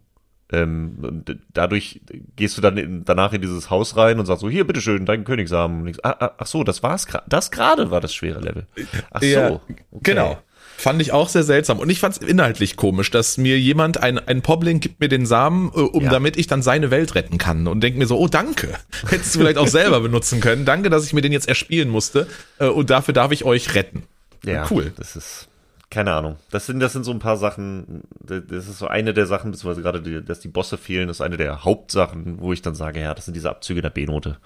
Ähm, 0.51 0.97
und 1.01 1.37
dadurch 1.53 2.01
gehst 2.35 2.57
du 2.57 2.61
dann 2.61 2.77
in, 2.77 3.05
danach 3.05 3.33
in 3.33 3.41
dieses 3.41 3.69
Haus 3.69 3.97
rein 3.97 4.19
und 4.19 4.25
sagst 4.25 4.41
so, 4.41 4.49
hier, 4.49 4.67
bitteschön, 4.67 5.05
dein 5.05 5.23
Königssamen. 5.23 5.87
Ich, 5.87 6.05
ah, 6.05 6.15
ah, 6.19 6.31
ach 6.37 6.45
so, 6.45 6.63
das 6.63 6.83
war's 6.83 7.07
gerade. 7.07 7.25
Das 7.27 7.49
gerade 7.49 7.91
war 7.91 8.01
das 8.01 8.13
schwere 8.13 8.39
Level. 8.39 8.67
Ach 9.11 9.21
so. 9.21 9.25
Ja, 9.25 9.51
okay. 9.51 9.75
Genau. 10.03 10.37
Fand 10.77 11.01
ich 11.01 11.11
auch 11.11 11.29
sehr 11.29 11.43
seltsam. 11.43 11.79
Und 11.79 11.89
ich 11.89 11.99
fand 11.99 12.17
es 12.17 12.27
inhaltlich 12.27 12.75
komisch, 12.75 13.09
dass 13.09 13.37
mir 13.37 13.59
jemand, 13.59 14.01
ein, 14.01 14.19
ein 14.19 14.41
Pobling 14.41 14.79
gibt 14.79 14.99
mir 14.99 15.07
den 15.07 15.25
Samen, 15.25 15.71
äh, 15.75 15.79
um 15.79 16.03
ja. 16.03 16.09
damit 16.11 16.35
ich 16.37 16.47
dann 16.47 16.61
seine 16.61 16.91
Welt 16.91 17.15
retten 17.15 17.37
kann. 17.37 17.67
Und 17.67 17.81
denkt 17.81 17.97
mir 17.97 18.05
so, 18.05 18.19
oh 18.19 18.27
danke. 18.27 18.69
Hättest 19.07 19.35
du 19.35 19.39
vielleicht 19.39 19.57
auch 19.57 19.67
selber 19.67 20.01
benutzen 20.01 20.39
können. 20.39 20.65
Danke, 20.65 20.89
dass 20.89 21.05
ich 21.05 21.13
mir 21.13 21.21
den 21.21 21.31
jetzt 21.31 21.47
erspielen 21.47 21.89
musste. 21.89 22.27
Äh, 22.59 22.67
und 22.67 22.89
dafür 22.89 23.13
darf 23.13 23.31
ich 23.31 23.43
euch 23.43 23.75
retten. 23.75 24.03
Ja, 24.45 24.67
cool. 24.69 24.91
Das 24.97 25.15
ist 25.15 25.47
keine 25.93 26.13
Ahnung. 26.13 26.37
Das 26.49 26.65
sind, 26.65 26.79
das 26.79 26.91
sind 26.91 27.03
so 27.03 27.11
ein 27.11 27.19
paar 27.19 27.37
Sachen, 27.37 28.01
das 28.19 28.67
ist 28.67 28.79
so 28.79 28.87
eine 28.87 29.13
der 29.13 29.27
Sachen, 29.27 29.51
beziehungsweise 29.51 29.83
gerade, 29.83 30.01
die, 30.01 30.25
dass 30.25 30.39
die 30.39 30.47
Bosse 30.47 30.77
fehlen, 30.77 31.07
ist 31.07 31.21
eine 31.21 31.37
der 31.37 31.63
Hauptsachen, 31.63 32.39
wo 32.39 32.51
ich 32.51 32.63
dann 32.63 32.73
sage, 32.73 32.99
ja, 32.99 33.13
das 33.13 33.25
sind 33.25 33.35
diese 33.35 33.51
Abzüge 33.51 33.83
der 33.83 33.91
B-Note. 33.91 34.37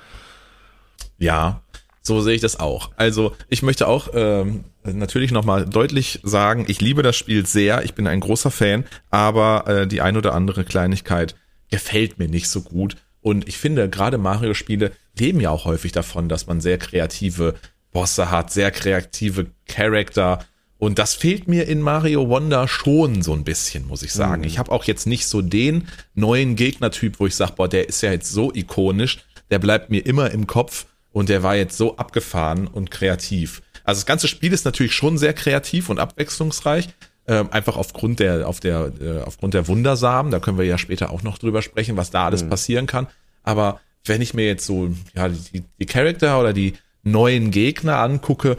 Ja, 1.17 1.61
so 2.01 2.19
sehe 2.19 2.35
ich 2.35 2.41
das 2.41 2.59
auch. 2.59 2.91
Also 2.97 3.33
ich 3.47 3.63
möchte 3.63 3.87
auch 3.87 4.09
ähm, 4.13 4.65
natürlich 4.83 5.31
nochmal 5.31 5.65
deutlich 5.65 6.19
sagen, 6.23 6.65
ich 6.67 6.81
liebe 6.81 7.01
das 7.01 7.15
Spiel 7.15 7.45
sehr, 7.45 7.83
ich 7.85 7.93
bin 7.93 8.07
ein 8.07 8.19
großer 8.19 8.51
Fan, 8.51 8.83
aber 9.09 9.67
äh, 9.67 9.87
die 9.87 10.01
ein 10.01 10.17
oder 10.17 10.33
andere 10.33 10.65
Kleinigkeit 10.65 11.35
gefällt 11.69 12.19
mir 12.19 12.27
nicht 12.27 12.49
so 12.49 12.61
gut. 12.61 12.97
Und 13.21 13.47
ich 13.47 13.57
finde, 13.57 13.89
gerade 13.89 14.17
Mario-Spiele 14.17 14.91
leben 15.17 15.39
ja 15.39 15.49
auch 15.49 15.63
häufig 15.63 15.93
davon, 15.93 16.27
dass 16.27 16.47
man 16.47 16.59
sehr 16.59 16.77
kreative 16.77 17.55
Bosse 17.91 18.31
hat, 18.31 18.51
sehr 18.51 18.71
kreative 18.71 19.47
Charakter 19.65 20.39
und 20.79 20.99
das 20.99 21.15
fehlt 21.15 21.47
mir 21.47 21.67
in 21.67 21.81
Mario 21.81 22.29
Wonder 22.29 22.67
schon 22.67 23.21
so 23.23 23.33
ein 23.33 23.43
bisschen, 23.43 23.87
muss 23.87 24.03
ich 24.03 24.13
sagen. 24.13 24.41
Mhm. 24.41 24.47
Ich 24.47 24.59
habe 24.59 24.71
auch 24.71 24.83
jetzt 24.83 25.07
nicht 25.07 25.27
so 25.27 25.41
den 25.41 25.87
neuen 26.13 26.55
Gegnertyp, 26.55 27.19
wo 27.19 27.25
ich 27.25 27.35
sage, 27.35 27.53
boah, 27.55 27.67
der 27.67 27.89
ist 27.89 28.01
ja 28.01 28.11
jetzt 28.11 28.31
so 28.31 28.53
ikonisch, 28.53 29.25
der 29.49 29.59
bleibt 29.59 29.89
mir 29.89 30.05
immer 30.05 30.31
im 30.31 30.45
Kopf 30.45 30.85
und 31.11 31.29
der 31.29 31.41
war 31.41 31.55
jetzt 31.55 31.77
so 31.77 31.97
abgefahren 31.97 32.67
und 32.67 32.91
kreativ. 32.91 33.63
Also 33.83 33.99
das 33.99 34.05
ganze 34.05 34.27
Spiel 34.27 34.53
ist 34.53 34.65
natürlich 34.65 34.93
schon 34.93 35.17
sehr 35.17 35.33
kreativ 35.33 35.89
und 35.89 35.97
abwechslungsreich, 35.97 36.89
äh, 37.25 37.43
einfach 37.49 37.77
aufgrund 37.77 38.19
der 38.19 38.47
auf 38.47 38.59
der 38.59 38.91
äh, 39.01 39.21
aufgrund 39.21 39.53
der 39.53 39.67
Wundersamen. 39.67 40.31
Da 40.31 40.39
können 40.39 40.57
wir 40.57 40.65
ja 40.65 40.77
später 40.77 41.09
auch 41.09 41.23
noch 41.23 41.37
drüber 41.37 41.61
sprechen, 41.61 41.97
was 41.97 42.11
da 42.11 42.25
alles 42.25 42.43
mhm. 42.43 42.49
passieren 42.49 42.85
kann. 42.85 43.07
Aber 43.43 43.79
wenn 44.05 44.21
ich 44.21 44.33
mir 44.33 44.45
jetzt 44.45 44.65
so 44.65 44.89
ja 45.15 45.29
die, 45.29 45.63
die 45.79 45.85
Charakter 45.85 46.39
oder 46.39 46.53
die 46.53 46.73
neuen 47.03 47.49
Gegner 47.49 47.97
angucke, 47.99 48.57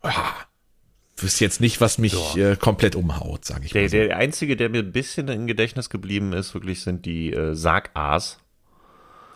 ah, 0.00 0.10
wüsste 1.22 1.44
jetzt 1.44 1.60
nicht, 1.60 1.80
was 1.80 1.98
mich 1.98 2.36
äh, 2.36 2.56
komplett 2.56 2.94
umhaut, 2.94 3.44
sage 3.44 3.66
ich 3.66 3.72
der, 3.72 3.82
mal. 3.82 3.88
So. 3.88 3.96
Der 3.96 4.16
einzige, 4.16 4.56
der 4.56 4.68
mir 4.68 4.80
ein 4.80 4.92
bisschen 4.92 5.28
im 5.28 5.46
Gedächtnis 5.46 5.90
geblieben 5.90 6.32
ist, 6.32 6.54
wirklich 6.54 6.82
sind 6.82 7.06
die 7.06 7.32
äh, 7.32 7.54
Sargas. 7.54 8.38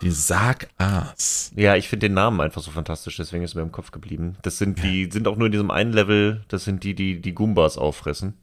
Die 0.03 0.11
Sargas. 0.11 1.53
Ja, 1.57 1.77
ich 1.77 1.88
finde 1.88 2.09
den 2.09 2.14
Namen 2.14 2.40
einfach 2.40 2.62
so 2.62 2.70
fantastisch, 2.70 3.16
deswegen 3.16 3.44
ist 3.44 3.55
mir 3.55 3.62
im 3.62 3.72
Kopf 3.72 3.90
geblieben. 3.90 4.37
Das 4.42 4.59
sind 4.59 4.83
die, 4.83 5.09
sind 5.11 5.27
auch 5.27 5.37
nur 5.37 5.46
in 5.46 5.53
diesem 5.53 5.70
einen 5.70 5.92
Level, 5.92 6.44
das 6.49 6.64
sind 6.64 6.85
die, 6.85 6.94
die 6.94 7.20
die 7.20 7.35
Goombas 7.35 7.79
auffressen. 7.79 8.35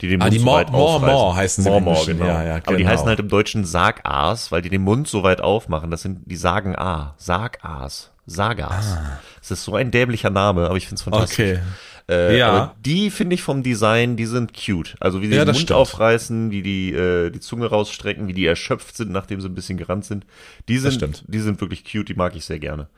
Die 0.00 0.08
den 0.08 0.22
ah, 0.22 0.26
Mund 0.26 0.34
die 0.34 0.38
so 0.38 0.46
weit 0.46 0.70
More, 0.70 1.00
More 1.00 1.36
heißen 1.36 1.64
sie. 1.64 1.70
More, 1.70 1.80
More, 1.80 2.06
genau. 2.06 2.24
Ja, 2.24 2.44
ja, 2.44 2.54
genau. 2.58 2.68
Aber 2.68 2.76
die 2.76 2.84
genau. 2.84 2.94
heißen 2.94 3.06
halt 3.06 3.18
im 3.18 3.28
Deutschen 3.28 3.64
Sargas, 3.64 4.52
weil 4.52 4.62
die 4.62 4.70
den 4.70 4.82
Mund 4.82 5.08
so 5.08 5.22
weit 5.22 5.40
aufmachen. 5.40 5.90
Das 5.90 6.02
sind, 6.02 6.20
die 6.26 6.36
sagen 6.36 6.76
A. 6.76 7.14
Sargas. 7.18 8.12
Sagas. 8.26 8.96
Ah. 8.96 9.18
Das 9.40 9.50
ist 9.50 9.64
so 9.64 9.74
ein 9.74 9.90
dämlicher 9.90 10.30
Name, 10.30 10.66
aber 10.66 10.76
ich 10.76 10.86
finde 10.86 10.96
es 10.96 11.02
fantastisch. 11.02 11.58
Okay. 11.58 11.60
Äh, 12.08 12.38
ja. 12.38 12.50
Aber 12.50 12.74
die 12.84 13.10
finde 13.10 13.34
ich 13.34 13.42
vom 13.42 13.62
Design, 13.62 14.16
die 14.16 14.26
sind 14.26 14.52
cute. 14.54 14.96
Also 15.00 15.20
wie 15.20 15.28
sie 15.28 15.34
ja, 15.34 15.44
den 15.44 15.52
Mund 15.52 15.58
stimmt. 15.58 15.78
aufreißen, 15.78 16.50
wie 16.50 16.62
die 16.62 16.92
äh, 16.92 17.30
die 17.30 17.40
Zunge 17.40 17.66
rausstrecken, 17.66 18.28
wie 18.28 18.32
die 18.32 18.46
erschöpft 18.46 18.96
sind, 18.96 19.10
nachdem 19.10 19.40
sie 19.40 19.48
ein 19.48 19.54
bisschen 19.54 19.76
gerannt 19.76 20.06
sind. 20.06 20.24
Die 20.68 20.78
sind, 20.78 21.24
die 21.26 21.40
sind 21.40 21.60
wirklich 21.60 21.84
cute, 21.84 22.08
die 22.08 22.14
mag 22.14 22.34
ich 22.34 22.44
sehr 22.44 22.58
gerne. 22.58 22.88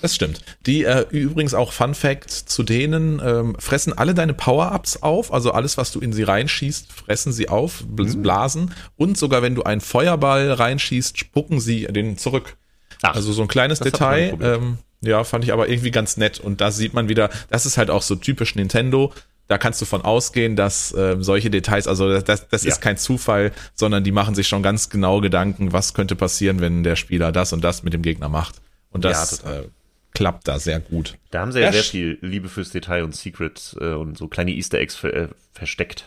Das 0.00 0.14
stimmt. 0.14 0.42
Die 0.66 0.84
äh, 0.84 1.04
übrigens 1.10 1.54
auch 1.54 1.72
Fun 1.72 1.94
Fact 1.94 2.30
zu 2.30 2.62
denen 2.62 3.20
ähm, 3.24 3.56
fressen 3.58 3.96
alle 3.96 4.14
deine 4.14 4.34
Power-ups 4.34 5.02
auf, 5.02 5.32
also 5.32 5.52
alles, 5.52 5.76
was 5.76 5.90
du 5.92 6.00
in 6.00 6.12
sie 6.12 6.22
reinschießt, 6.22 6.92
fressen 6.92 7.32
sie 7.32 7.48
auf, 7.48 7.84
mhm. 7.84 8.22
blasen 8.22 8.62
mhm. 8.62 8.70
und 8.96 9.18
sogar 9.18 9.42
wenn 9.42 9.54
du 9.54 9.64
einen 9.64 9.80
Feuerball 9.80 10.52
reinschießt, 10.52 11.18
spucken 11.18 11.60
sie 11.60 11.86
den 11.86 12.18
zurück. 12.18 12.56
Ach, 13.02 13.14
also 13.14 13.32
so 13.32 13.42
ein 13.42 13.48
kleines 13.48 13.80
Detail. 13.80 14.36
Ähm, 14.40 14.78
ja, 15.00 15.24
fand 15.24 15.44
ich 15.44 15.52
aber 15.52 15.68
irgendwie 15.68 15.90
ganz 15.90 16.16
nett. 16.16 16.40
Und 16.40 16.60
da 16.60 16.70
sieht 16.70 16.94
man 16.94 17.08
wieder, 17.08 17.30
das 17.48 17.66
ist 17.66 17.78
halt 17.78 17.90
auch 17.90 18.02
so 18.02 18.16
typisch 18.16 18.54
Nintendo. 18.54 19.12
Da 19.48 19.58
kannst 19.58 19.80
du 19.80 19.84
von 19.84 20.02
ausgehen, 20.02 20.54
dass 20.54 20.92
äh, 20.92 21.16
solche 21.18 21.50
Details, 21.50 21.88
also 21.88 22.20
das, 22.20 22.48
das 22.48 22.62
ja. 22.62 22.68
ist 22.68 22.80
kein 22.80 22.96
Zufall, 22.96 23.52
sondern 23.74 24.04
die 24.04 24.12
machen 24.12 24.34
sich 24.34 24.46
schon 24.46 24.62
ganz 24.62 24.90
genau 24.90 25.20
Gedanken, 25.20 25.72
was 25.72 25.94
könnte 25.94 26.14
passieren, 26.14 26.60
wenn 26.60 26.84
der 26.84 26.96
Spieler 26.96 27.32
das 27.32 27.52
und 27.52 27.62
das 27.64 27.82
mit 27.82 27.92
dem 27.92 28.02
Gegner 28.02 28.28
macht. 28.28 28.60
Und 28.90 29.04
das 29.04 29.42
ja, 29.42 29.58
äh, 29.58 29.68
klappt 30.14 30.46
da 30.46 30.58
sehr 30.58 30.80
gut. 30.80 31.16
Da 31.30 31.40
haben 31.40 31.52
sie 31.52 31.60
ja, 31.60 31.66
ja 31.66 31.72
sehr 31.72 31.82
viel 31.82 32.18
Liebe 32.20 32.48
fürs 32.48 32.70
Detail 32.70 33.02
und 33.02 33.16
Secrets 33.16 33.76
äh, 33.80 33.94
und 33.94 34.18
so 34.18 34.28
kleine 34.28 34.52
Easter 34.52 34.78
Eggs 34.78 34.94
ver 34.94 35.14
äh, 35.14 35.28
versteckt. 35.52 36.04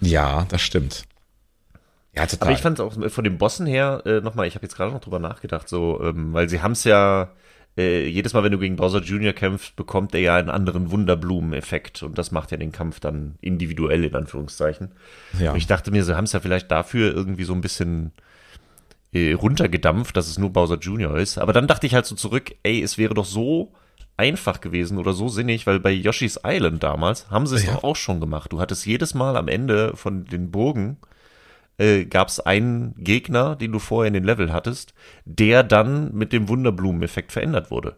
Ja, 0.00 0.46
das 0.48 0.62
stimmt. 0.62 1.04
Ja, 2.14 2.26
total. 2.26 2.48
Aber 2.48 2.56
ich 2.56 2.62
fand 2.62 2.78
es 2.78 2.84
auch 2.84 3.10
von 3.10 3.24
den 3.24 3.38
Bossen 3.38 3.66
her, 3.66 4.02
äh, 4.06 4.20
nochmal, 4.20 4.46
ich 4.46 4.54
habe 4.54 4.64
jetzt 4.64 4.76
gerade 4.76 4.92
noch 4.92 5.00
drüber 5.00 5.18
nachgedacht, 5.18 5.68
so, 5.68 6.00
ähm, 6.02 6.32
weil 6.32 6.48
sie 6.48 6.62
haben 6.62 6.72
es 6.72 6.84
ja, 6.84 7.32
äh, 7.76 8.06
jedes 8.06 8.32
Mal, 8.32 8.44
wenn 8.44 8.52
du 8.52 8.58
gegen 8.58 8.76
Bowser 8.76 9.00
Jr. 9.00 9.32
kämpfst, 9.32 9.74
bekommt 9.74 10.14
er 10.14 10.20
ja 10.20 10.36
einen 10.36 10.50
anderen 10.50 10.90
Wunderblumen-Effekt 10.90 12.02
und 12.02 12.18
das 12.18 12.30
macht 12.30 12.52
ja 12.52 12.56
den 12.56 12.72
Kampf 12.72 13.00
dann 13.00 13.34
individuell, 13.40 14.04
in 14.04 14.14
Anführungszeichen. 14.14 14.92
Ja. 15.38 15.52
Und 15.52 15.56
ich 15.56 15.66
dachte 15.66 15.90
mir, 15.90 16.04
sie 16.04 16.16
haben 16.16 16.24
es 16.24 16.32
ja 16.32 16.40
vielleicht 16.40 16.70
dafür 16.70 17.12
irgendwie 17.12 17.44
so 17.44 17.52
ein 17.52 17.60
bisschen 17.60 18.12
äh, 19.12 19.32
runtergedampft, 19.32 20.16
dass 20.16 20.28
es 20.28 20.38
nur 20.38 20.50
Bowser 20.50 20.78
Jr. 20.78 21.16
ist. 21.16 21.38
Aber 21.38 21.52
dann 21.52 21.66
dachte 21.66 21.86
ich 21.86 21.94
halt 21.94 22.06
so 22.06 22.14
zurück, 22.14 22.54
ey, 22.62 22.80
es 22.80 22.96
wäre 22.96 23.14
doch 23.14 23.24
so 23.24 23.72
einfach 24.16 24.60
gewesen 24.60 24.98
oder 24.98 25.12
so 25.12 25.28
sinnig, 25.28 25.66
weil 25.66 25.80
bei 25.80 25.90
Yoshi's 25.90 26.40
Island 26.44 26.82
damals 26.82 27.30
haben 27.30 27.46
sie 27.46 27.56
es 27.56 27.66
ja. 27.66 27.74
doch 27.74 27.84
auch 27.84 27.96
schon 27.96 28.20
gemacht. 28.20 28.52
Du 28.52 28.60
hattest 28.60 28.86
jedes 28.86 29.14
Mal 29.14 29.36
am 29.36 29.48
Ende 29.48 29.96
von 29.96 30.24
den 30.24 30.50
Burgen 30.50 30.98
äh, 31.78 32.04
gab 32.04 32.28
es 32.28 32.40
einen 32.40 32.94
Gegner, 32.96 33.56
den 33.56 33.72
du 33.72 33.78
vorher 33.78 34.08
in 34.08 34.14
den 34.14 34.24
Level 34.24 34.52
hattest, 34.52 34.94
der 35.24 35.62
dann 35.62 36.12
mit 36.14 36.32
dem 36.32 36.48
Wunderblumeneffekt 36.48 37.32
verändert 37.32 37.70
wurde. 37.70 37.96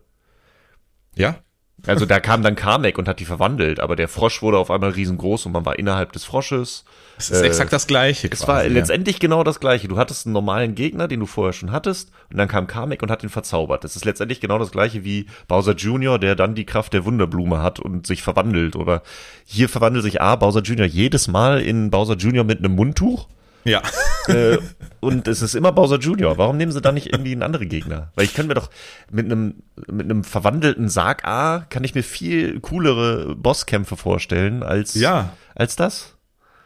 Ja. 1.14 1.36
Also 1.84 2.06
da 2.06 2.20
kam 2.20 2.42
dann 2.42 2.56
Kamek 2.56 2.98
und 2.98 3.06
hat 3.06 3.20
die 3.20 3.26
verwandelt, 3.26 3.80
aber 3.80 3.96
der 3.96 4.08
Frosch 4.08 4.40
wurde 4.40 4.56
auf 4.56 4.70
einmal 4.70 4.90
riesengroß 4.90 5.46
und 5.46 5.52
man 5.52 5.66
war 5.66 5.78
innerhalb 5.78 6.10
des 6.12 6.24
Frosches. 6.24 6.84
Es 7.18 7.30
ist 7.30 7.42
äh, 7.42 7.46
exakt 7.46 7.72
das 7.72 7.86
Gleiche. 7.86 8.28
Es 8.32 8.48
war 8.48 8.64
ja. 8.64 8.70
letztendlich 8.70 9.20
genau 9.20 9.44
das 9.44 9.60
Gleiche. 9.60 9.86
Du 9.86 9.98
hattest 9.98 10.26
einen 10.26 10.32
normalen 10.32 10.74
Gegner, 10.74 11.06
den 11.06 11.20
du 11.20 11.26
vorher 11.26 11.52
schon 11.52 11.72
hattest, 11.72 12.10
und 12.30 12.38
dann 12.38 12.48
kam 12.48 12.66
Kamek 12.66 13.02
und 13.02 13.10
hat 13.10 13.22
ihn 13.22 13.28
verzaubert. 13.28 13.84
Das 13.84 13.94
ist 13.94 14.06
letztendlich 14.06 14.40
genau 14.40 14.58
das 14.58 14.72
Gleiche 14.72 15.04
wie 15.04 15.26
Bowser 15.48 15.74
Jr., 15.74 16.18
der 16.18 16.34
dann 16.34 16.54
die 16.54 16.66
Kraft 16.66 16.94
der 16.94 17.04
Wunderblume 17.04 17.62
hat 17.62 17.78
und 17.78 18.06
sich 18.06 18.22
verwandelt. 18.22 18.74
Oder 18.74 19.02
hier 19.44 19.68
verwandelt 19.68 20.02
sich 20.02 20.20
A, 20.20 20.34
Bowser 20.36 20.62
Jr. 20.62 20.86
jedes 20.86 21.28
Mal 21.28 21.60
in 21.60 21.90
Bowser 21.90 22.14
Jr. 22.14 22.42
mit 22.42 22.58
einem 22.58 22.74
Mundtuch. 22.74 23.28
Ja. 23.66 23.82
Äh, 24.28 24.58
und 24.98 25.28
es 25.28 25.40
ist 25.40 25.54
immer 25.54 25.70
Bowser 25.70 26.00
Junior. 26.00 26.36
Warum 26.36 26.56
nehmen 26.56 26.72
sie 26.72 26.80
da 26.80 26.90
nicht 26.90 27.12
irgendwie 27.12 27.30
einen 27.30 27.44
anderen 27.44 27.68
Gegner? 27.68 28.10
Weil 28.16 28.24
ich 28.24 28.34
kann 28.34 28.48
mir 28.48 28.54
doch 28.54 28.70
mit 29.08 29.26
einem 29.26 29.62
mit 29.86 30.06
einem 30.06 30.24
verwandelten 30.24 30.88
Sarg 30.88 31.24
A 31.24 31.64
kann 31.70 31.84
ich 31.84 31.94
mir 31.94 32.02
viel 32.02 32.58
coolere 32.58 33.36
Bosskämpfe 33.36 33.96
vorstellen 33.96 34.64
als 34.64 34.96
ja. 34.96 35.32
als 35.54 35.76
das. 35.76 36.16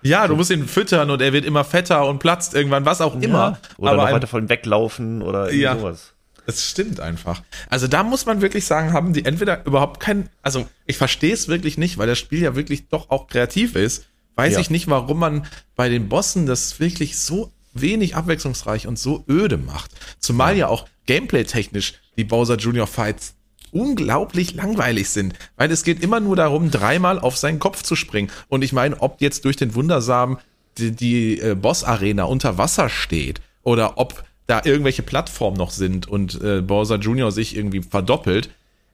Ja, 0.00 0.26
du 0.26 0.36
musst 0.36 0.50
ihn 0.50 0.66
füttern 0.66 1.10
und 1.10 1.20
er 1.20 1.34
wird 1.34 1.44
immer 1.44 1.64
fetter 1.64 2.06
und 2.06 2.18
platzt 2.18 2.54
irgendwann, 2.54 2.86
was 2.86 3.02
auch 3.02 3.14
immer. 3.20 3.38
Ja. 3.38 3.58
Oder 3.76 3.90
aber 3.90 4.04
noch 4.04 4.12
weiter 4.12 4.26
von 4.26 4.48
weglaufen 4.48 5.20
oder 5.20 5.52
ja. 5.52 5.76
sowas. 5.76 6.14
Es 6.46 6.70
stimmt 6.70 6.98
einfach. 6.98 7.42
Also 7.68 7.88
da 7.88 8.02
muss 8.02 8.24
man 8.24 8.40
wirklich 8.40 8.64
sagen, 8.64 8.94
haben 8.94 9.12
die 9.12 9.26
entweder 9.26 9.66
überhaupt 9.66 10.00
kein, 10.00 10.30
also 10.40 10.66
ich 10.86 10.96
verstehe 10.96 11.34
es 11.34 11.48
wirklich 11.48 11.76
nicht, 11.76 11.98
weil 11.98 12.06
das 12.06 12.18
Spiel 12.18 12.40
ja 12.40 12.56
wirklich 12.56 12.88
doch 12.88 13.10
auch 13.10 13.26
kreativ 13.26 13.76
ist 13.76 14.06
weiß 14.40 14.54
ja. 14.54 14.60
ich 14.60 14.70
nicht, 14.70 14.88
warum 14.88 15.18
man 15.18 15.46
bei 15.76 15.88
den 15.88 16.08
Bossen 16.08 16.46
das 16.46 16.80
wirklich 16.80 17.18
so 17.18 17.52
wenig 17.72 18.16
abwechslungsreich 18.16 18.86
und 18.86 18.98
so 18.98 19.24
öde 19.28 19.58
macht. 19.58 19.90
Zumal 20.18 20.54
ja, 20.54 20.60
ja 20.60 20.68
auch 20.68 20.86
gameplay-technisch 21.06 21.94
die 22.16 22.24
Bowser 22.24 22.56
Junior 22.56 22.86
Fights 22.86 23.34
unglaublich 23.72 24.54
langweilig 24.54 25.10
sind, 25.10 25.34
weil 25.56 25.70
es 25.70 25.84
geht 25.84 26.02
immer 26.02 26.20
nur 26.20 26.36
darum, 26.36 26.70
dreimal 26.70 27.18
auf 27.20 27.36
seinen 27.36 27.58
Kopf 27.58 27.82
zu 27.82 27.94
springen. 27.96 28.30
Und 28.48 28.62
ich 28.62 28.72
meine, 28.72 29.00
ob 29.00 29.20
jetzt 29.20 29.44
durch 29.44 29.56
den 29.56 29.74
Wundersamen 29.74 30.38
die, 30.78 30.92
die 30.92 31.40
äh, 31.40 31.54
Boss-Arena 31.54 32.24
unter 32.24 32.58
Wasser 32.58 32.88
steht 32.88 33.40
oder 33.62 33.98
ob 33.98 34.24
da 34.46 34.62
irgendwelche 34.64 35.02
Plattformen 35.02 35.56
noch 35.56 35.70
sind 35.70 36.08
und 36.08 36.40
äh, 36.42 36.62
Bowser 36.62 36.96
Jr. 36.96 37.30
sich 37.30 37.56
irgendwie 37.56 37.82
verdoppelt, 37.82 38.50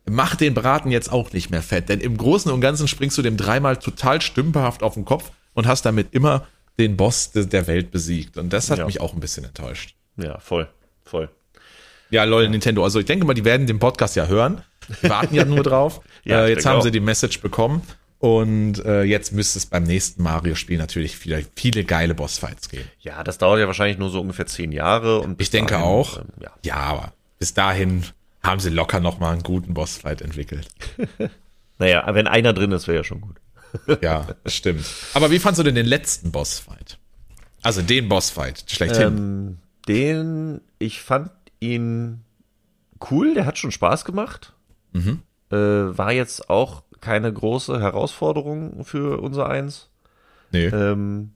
macht 0.09 0.41
den 0.41 0.55
Braten 0.55 0.91
jetzt 0.91 1.11
auch 1.13 1.33
nicht 1.33 1.51
mehr 1.51 1.63
fett. 1.63 1.89
Denn 1.89 2.01
im 2.01 2.17
Großen 2.17 2.51
und 2.51 2.61
Ganzen 2.61 2.89
springst 2.89 3.17
du 3.19 3.23
dem 3.23 3.37
dreimal 3.37 3.77
total 3.77 4.21
stümperhaft 4.23 4.83
auf 4.83 4.95
den 4.95 5.05
Kopf 5.05 5.31
und 5.55 5.67
hast 5.67 5.83
damit 5.85 6.09
immer 6.13 6.47
den 6.79 6.97
Boss 6.97 7.33
de 7.33 7.47
der 7.47 7.67
Welt 7.67 7.91
besiegt. 7.91 8.37
Und 8.39 8.53
das 8.53 8.71
hat 8.71 8.79
Ja. 8.79 8.87
mich 8.87 9.01
auch 9.01 9.15
ein 9.15 9.21
bisschen 9.21 9.45
enttäuscht. 9.45 9.95
Ja, 10.17 10.39
voll, 10.39 10.69
voll. 11.05 11.29
Ja, 12.11 12.25
lol, 12.25 12.49
Nintendo. 12.49 12.85
Also 12.85 13.01
ich 13.01 13.07
denke 13.07 13.25
mal, 13.27 13.35
die 13.35 13.45
werden 13.45 13.67
den 13.67 13.79
Podcast 13.79 14.15
ja 14.17 14.27
hören. 14.27 14.63
Die 15.03 15.09
warten 15.11 15.35
ja 15.35 15.45
nur 15.45 15.63
drauf. 15.63 16.01
Ja, 16.25 16.45
äh, 16.45 16.51
jetzt 16.51 16.67
haben 16.67 16.79
auch. 16.79 16.83
sie 16.83 16.91
die 16.91 17.01
Message 17.01 17.41
bekommen. 17.41 17.83
Und 18.19 18.85
äh, 18.85 19.03
jetzt 19.03 19.33
müsste 19.33 19.59
es 19.59 19.67
beim 19.67 19.85
nächsten 19.85 20.23
Mario-Spiel 20.23 20.77
natürlich 20.79 21.17
vielleicht 21.17 21.51
viele 21.55 21.85
geile 21.85 22.15
Bossfights 22.15 22.69
geben. 22.69 22.89
Ja, 23.01 23.23
das 23.23 23.39
dauert 23.39 23.61
ja 23.61 23.67
wahrscheinlich 23.67 23.99
nur 23.99 24.11
so 24.11 24.21
ungefähr 24.21 24.47
zehn 24.47 24.73
Jahre. 24.73 25.21
Und 25.21 25.41
Ich 25.41 25.51
denke 25.51 25.73
dahin, 25.75 25.87
auch. 25.87 26.19
ähm, 26.19 26.25
ja. 26.41 26.51
Ja, 26.65 26.75
aber 26.77 27.13
bis 27.39 27.55
dahin 27.55 28.05
haben 28.47 28.61
sie 28.61 28.71
locker 28.71 29.01
noch 29.01 29.19
mal 29.19 29.33
einen 29.33 29.43
guten 29.43 29.75
Bossfight 29.75 30.23
entwickelt. 30.23 30.69
Naja, 31.79 32.07
wenn 32.15 32.27
einer 32.27 32.55
drin 32.55 32.73
ist, 32.73 32.87
wäre 32.89 32.97
ja 32.97 33.05
schon 33.05 33.21
gut. 33.21 33.37
Ja, 34.01 34.29
stimmt. 34.47 34.87
Aber 35.13 35.31
wie 35.31 35.39
fandst 35.39 35.59
du 35.59 35.63
denn 35.63 35.75
den 35.75 35.85
letzten 35.85 36.33
Bossfight? 36.33 36.97
Also 37.63 37.83
den 37.83 38.09
Bossfight, 38.09 38.65
schlechthin. 38.67 39.07
Ähm, 39.19 39.59
den, 39.87 40.61
ich 40.79 41.03
fand 41.03 41.31
ihn 41.61 42.23
cool, 43.11 43.35
der 43.35 43.45
hat 43.45 43.59
schon 43.59 43.73
Spaß 43.73 44.07
gemacht. 44.07 44.55
Mhm. 44.93 45.21
Äh, 45.51 45.57
war 45.57 46.13
jetzt 46.13 46.49
auch 46.49 46.83
keine 47.03 47.31
große 47.31 47.79
Herausforderung 47.79 48.85
für 48.85 49.21
unser 49.21 49.49
Eins. 49.49 49.91
nee. 50.53 50.67
Ähm, 50.67 51.33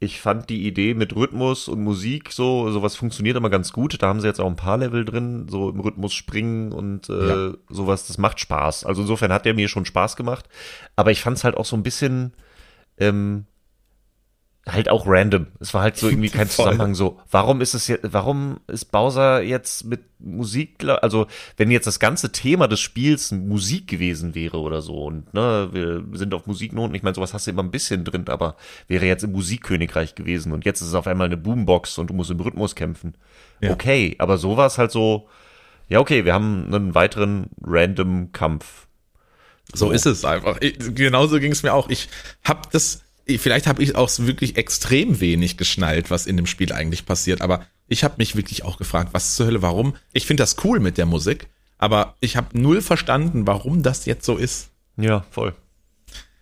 ich 0.00 0.20
fand 0.20 0.48
die 0.48 0.66
Idee 0.66 0.94
mit 0.94 1.16
Rhythmus 1.16 1.66
und 1.66 1.82
Musik 1.82 2.30
so, 2.32 2.70
sowas 2.70 2.94
funktioniert 2.94 3.36
immer 3.36 3.50
ganz 3.50 3.72
gut. 3.72 4.00
Da 4.00 4.06
haben 4.08 4.20
sie 4.20 4.28
jetzt 4.28 4.40
auch 4.40 4.46
ein 4.46 4.54
paar 4.56 4.78
Level 4.78 5.04
drin, 5.04 5.46
so 5.50 5.70
im 5.70 5.80
Rhythmus 5.80 6.12
springen 6.14 6.70
und 6.72 7.08
äh, 7.08 7.26
Ja. 7.26 7.52
sowas, 7.68 8.06
das 8.06 8.16
macht 8.16 8.38
Spaß. 8.38 8.84
Also 8.84 9.02
insofern 9.02 9.32
hat 9.32 9.44
der 9.44 9.54
mir 9.54 9.66
schon 9.68 9.84
Spaß 9.84 10.14
gemacht. 10.14 10.48
Aber 10.94 11.10
ich 11.10 11.20
fand 11.20 11.36
es 11.36 11.44
halt 11.44 11.56
auch 11.56 11.64
so 11.64 11.74
ein 11.76 11.82
bisschen 11.82 12.32
ähm, 12.98 13.46
halt 14.68 14.88
auch 14.88 15.06
random. 15.06 15.46
Es 15.60 15.74
war 15.74 15.82
halt 15.82 15.96
so 15.96 16.08
irgendwie 16.10 16.30
kein. 16.30 16.48
Zusammenhang 16.48 16.94
so. 16.94 17.18
Warum 17.30 17.60
ist 17.60 17.74
es 17.74 17.88
jetzt, 17.88 18.12
warum 18.12 18.60
ist 18.66 18.86
Bowser 18.86 19.42
jetzt 19.42 19.84
mit 19.84 20.00
Musik, 20.18 20.84
also 20.84 21.26
wenn 21.56 21.70
jetzt 21.70 21.86
das 21.86 22.00
ganze 22.00 22.32
Thema 22.32 22.66
des 22.66 22.80
Spiels 22.80 23.30
Musik 23.30 23.86
gewesen 23.86 24.34
wäre 24.34 24.58
oder 24.58 24.82
so 24.82 25.04
und 25.04 25.32
ne, 25.32 25.68
wir 25.72 26.04
sind 26.12 26.34
auf 26.34 26.46
Musiknoten, 26.46 26.94
ich 26.94 27.02
meine, 27.02 27.14
sowas 27.14 27.34
hast 27.34 27.46
du 27.46 27.52
immer 27.52 27.62
ein 27.62 27.70
bisschen 27.70 28.04
drin, 28.04 28.24
aber 28.28 28.56
wäre 28.88 29.06
jetzt 29.06 29.22
im 29.22 29.32
Musikkönigreich 29.32 30.14
gewesen 30.14 30.52
und 30.52 30.64
jetzt 30.64 30.80
ist 30.80 30.88
es 30.88 30.94
auf 30.94 31.06
einmal 31.06 31.26
eine 31.26 31.36
Boombox 31.36 31.98
und 31.98 32.10
du 32.10 32.14
musst 32.14 32.30
im 32.30 32.40
Rhythmus 32.40 32.74
kämpfen. 32.74 33.14
Ja. 33.60 33.70
Okay, 33.70 34.16
aber 34.18 34.38
so 34.38 34.56
war 34.56 34.66
es 34.66 34.78
halt 34.78 34.90
so, 34.90 35.28
ja 35.88 36.00
okay, 36.00 36.24
wir 36.24 36.34
haben 36.34 36.66
einen 36.74 36.94
weiteren 36.94 37.50
random 37.62 38.32
Kampf. 38.32 38.88
So 39.72 39.90
ist 39.90 40.06
es 40.06 40.24
einfach. 40.24 40.56
Ich, 40.60 40.78
genauso 40.94 41.38
ging 41.38 41.52
es 41.52 41.62
mir 41.62 41.74
auch. 41.74 41.90
Ich 41.90 42.08
habe 42.42 42.62
das, 42.72 43.02
vielleicht 43.36 43.66
habe 43.66 43.82
ich 43.82 43.94
auch 43.94 44.10
wirklich 44.18 44.56
extrem 44.56 45.20
wenig 45.20 45.58
geschnallt, 45.58 46.10
was 46.10 46.26
in 46.26 46.36
dem 46.36 46.46
Spiel 46.46 46.72
eigentlich 46.72 47.04
passiert, 47.04 47.42
aber 47.42 47.66
ich 47.86 48.04
habe 48.04 48.14
mich 48.18 48.36
wirklich 48.36 48.64
auch 48.64 48.78
gefragt, 48.78 49.10
was 49.12 49.34
zur 49.34 49.46
Hölle, 49.46 49.62
warum? 49.62 49.94
Ich 50.12 50.26
finde 50.26 50.42
das 50.42 50.56
cool 50.64 50.80
mit 50.80 50.96
der 50.96 51.06
Musik, 51.06 51.48
aber 51.76 52.14
ich 52.20 52.36
habe 52.36 52.58
null 52.58 52.80
verstanden, 52.80 53.46
warum 53.46 53.82
das 53.82 54.06
jetzt 54.06 54.24
so 54.24 54.36
ist. 54.36 54.70
Ja, 54.96 55.24
voll. 55.30 55.54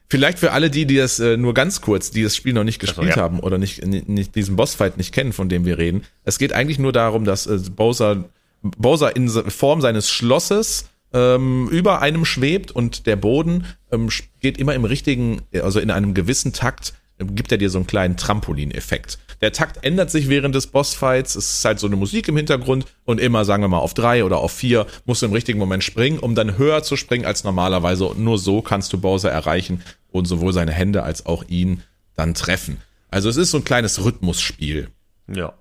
Vielleicht 0.09 0.39
für 0.39 0.53
alle 0.53 0.71
die, 0.71 0.87
die 0.87 0.97
das 0.97 1.19
äh, 1.19 1.37
nur 1.37 1.53
ganz 1.53 1.81
kurz, 1.81 2.11
die 2.13 2.23
das 2.23 2.37
Spiel 2.37 2.53
noch 2.53 2.63
nicht 2.63 2.79
gespielt 2.79 3.17
ja. 3.17 3.23
haben 3.23 3.41
oder 3.41 3.59
nicht, 3.59 3.85
nicht, 3.85 4.37
diesen 4.37 4.55
Bossfight 4.55 4.97
nicht 4.97 5.13
kennen, 5.13 5.33
von 5.33 5.49
dem 5.49 5.65
wir 5.65 5.79
reden. 5.79 6.05
Es 6.25 6.39
geht 6.39 6.53
eigentlich 6.53 6.79
nur 6.79 6.93
darum, 6.93 7.25
dass 7.25 7.47
äh, 7.47 7.59
Bowser, 7.75 8.25
Bowser 8.63 9.17
in 9.17 9.29
Form 9.29 9.81
seines 9.81 10.09
Schlosses 10.09 10.89
ähm, 11.13 11.69
über 11.69 12.03
einem 12.03 12.25
schwebt 12.25 12.71
und 12.71 13.07
der 13.07 13.17
Boden 13.17 13.67
ähm, 13.91 14.09
geht 14.41 14.59
immer 14.59 14.75
im 14.75 14.85
richtigen, 14.85 15.43
also 15.63 15.81
in 15.81 15.91
einem 15.91 16.15
gewissen 16.15 16.53
Takt, 16.53 16.95
äh, 17.19 17.25
gibt 17.25 17.53
er 17.53 17.59
dir 17.59 17.71
so 17.71 17.79
einen 17.79 17.87
kleinen 17.87 18.17
Trampolineffekt. 18.17 19.19
Der 19.41 19.53
Takt 19.53 19.85
ändert 19.85 20.11
sich 20.11 20.29
während 20.29 20.55
des 20.55 20.67
Bossfights, 20.69 21.35
es 21.37 21.59
ist 21.59 21.65
halt 21.65 21.79
so 21.79 21.87
eine 21.87 21.97
Musik 21.97 22.29
im 22.29 22.37
Hintergrund 22.37 22.87
und 23.05 23.21
immer, 23.21 23.45
sagen 23.45 23.63
wir 23.63 23.69
mal, 23.69 23.79
auf 23.79 23.95
drei 23.95 24.25
oder 24.25 24.39
auf 24.39 24.53
vier 24.53 24.87
musst 25.05 25.23
du 25.23 25.27
im 25.27 25.33
richtigen 25.33 25.59
Moment 25.59 25.85
springen, 25.85 26.19
um 26.19 26.35
dann 26.35 26.57
höher 26.57 26.83
zu 26.83 26.97
springen 26.97 27.27
als 27.27 27.45
normalerweise. 27.45 28.07
Und 28.07 28.21
nur 28.21 28.39
so 28.39 28.63
kannst 28.63 28.93
du 28.93 28.99
Bowser 28.99 29.31
erreichen 29.31 29.83
und 30.11 30.25
sowohl 30.27 30.53
seine 30.53 30.73
Hände 30.73 31.03
als 31.03 31.27
auch 31.27 31.45
ihn 31.49 31.83
dann 32.15 32.33
treffen. 32.33 32.79
Also 33.11 33.29
es 33.29 33.37
ist 33.37 33.51
so 33.51 33.59
ein 33.59 33.65
kleines 33.65 34.03
Rhythmusspiel. 34.03 34.89
Ja. 35.29 35.53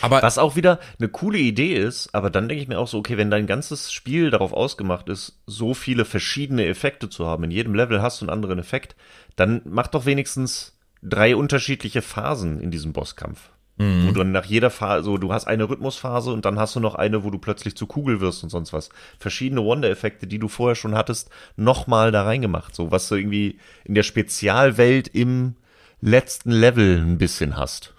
Aber 0.00 0.22
Was 0.22 0.38
auch 0.38 0.56
wieder 0.56 0.78
eine 0.98 1.08
coole 1.08 1.38
Idee 1.38 1.74
ist, 1.74 2.14
aber 2.14 2.30
dann 2.30 2.48
denke 2.48 2.62
ich 2.62 2.68
mir 2.68 2.78
auch 2.78 2.88
so, 2.88 2.98
okay, 2.98 3.16
wenn 3.16 3.30
dein 3.30 3.46
ganzes 3.46 3.92
Spiel 3.92 4.30
darauf 4.30 4.52
ausgemacht 4.52 5.08
ist, 5.08 5.40
so 5.46 5.74
viele 5.74 6.04
verschiedene 6.04 6.66
Effekte 6.66 7.08
zu 7.08 7.26
haben, 7.26 7.44
in 7.44 7.50
jedem 7.50 7.74
Level 7.74 8.02
hast 8.02 8.20
du 8.20 8.24
einen 8.24 8.30
anderen 8.30 8.58
Effekt, 8.58 8.96
dann 9.36 9.62
mach 9.64 9.88
doch 9.88 10.06
wenigstens 10.06 10.78
drei 11.02 11.36
unterschiedliche 11.36 12.02
Phasen 12.02 12.60
in 12.60 12.70
diesem 12.70 12.92
Bosskampf. 12.92 13.50
Wo 13.80 14.10
du 14.10 14.18
dann 14.18 14.32
nach 14.32 14.44
jeder 14.44 14.70
Phase, 14.70 15.04
so 15.04 15.18
du 15.18 15.32
hast 15.32 15.46
eine 15.46 15.68
Rhythmusphase 15.68 16.32
und 16.32 16.44
dann 16.44 16.58
hast 16.58 16.74
du 16.74 16.80
noch 16.80 16.96
eine, 16.96 17.22
wo 17.22 17.30
du 17.30 17.38
plötzlich 17.38 17.76
zu 17.76 17.86
Kugel 17.86 18.20
wirst 18.20 18.42
und 18.42 18.48
sonst 18.48 18.72
was. 18.72 18.88
Verschiedene 19.20 19.62
Wonder-Effekte, 19.62 20.26
die 20.26 20.40
du 20.40 20.48
vorher 20.48 20.74
schon 20.74 20.96
hattest, 20.96 21.30
nochmal 21.54 22.10
da 22.10 22.24
reingemacht. 22.24 22.74
So 22.74 22.90
was 22.90 23.08
du 23.08 23.14
irgendwie 23.14 23.60
in 23.84 23.94
der 23.94 24.02
Spezialwelt 24.02 25.06
im 25.06 25.54
letzten 26.00 26.50
Level 26.50 26.98
ein 26.98 27.18
bisschen 27.18 27.56
hast. 27.56 27.94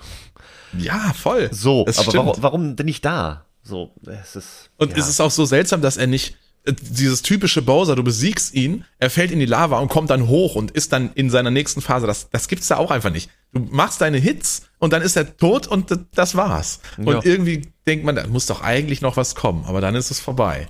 Ja, 0.78 1.14
voll. 1.14 1.50
So, 1.52 1.86
Das 1.86 2.00
aber 2.00 2.14
warum, 2.14 2.44
warum 2.44 2.76
denn 2.76 2.86
nicht 2.86 3.04
da? 3.06 3.46
So, 3.64 3.92
es 4.06 4.36
ist. 4.36 4.70
Und 4.78 4.92
ja. 4.92 4.98
es 4.98 5.08
ist 5.10 5.20
auch 5.22 5.32
so 5.32 5.46
seltsam, 5.46 5.82
dass 5.82 5.98
er 5.98 6.08
nicht 6.08 6.38
äh, 6.66 6.74
dieses 6.74 7.22
typische 7.22 7.62
Bowser, 7.62 7.96
du 7.96 8.04
besiegst 8.04 8.54
ihn, 8.54 8.86
er 8.98 9.10
fällt 9.10 9.32
in 9.32 9.40
die 9.40 9.46
Lava 9.46 9.80
und 9.80 9.90
kommt 9.90 10.10
dann 10.10 10.28
hoch 10.28 10.56
und 10.56 10.72
ist 10.72 10.92
dann 10.92 11.12
in 11.14 11.30
seiner 11.30 11.52
nächsten 11.52 11.82
Phase. 11.82 12.08
Das, 12.08 12.30
das 12.30 12.48
gibt's 12.48 12.68
da 12.68 12.78
auch 12.78 12.92
einfach 12.92 13.12
nicht. 13.12 13.30
Du 13.54 13.60
machst 13.60 14.02
deine 14.02 14.18
Hits 14.18 14.64
und 14.80 14.94
dann 14.94 15.02
ist 15.02 15.16
er 15.16 15.38
tot 15.38 15.68
und 15.68 15.98
das 16.14 16.36
war's. 16.36 16.80
Und 16.98 17.08
Ja. 17.08 17.22
irgendwie 17.24 17.72
denkt 17.88 18.06
man, 18.06 18.16
da 18.16 18.28
muss 18.28 18.46
doch 18.46 18.62
eigentlich 18.62 19.02
noch 19.02 19.18
was 19.18 19.36
kommen, 19.36 19.66
aber 19.66 19.82
dann 19.82 19.96
ist 19.96 20.12
es 20.12 20.20
vorbei. 20.20 20.68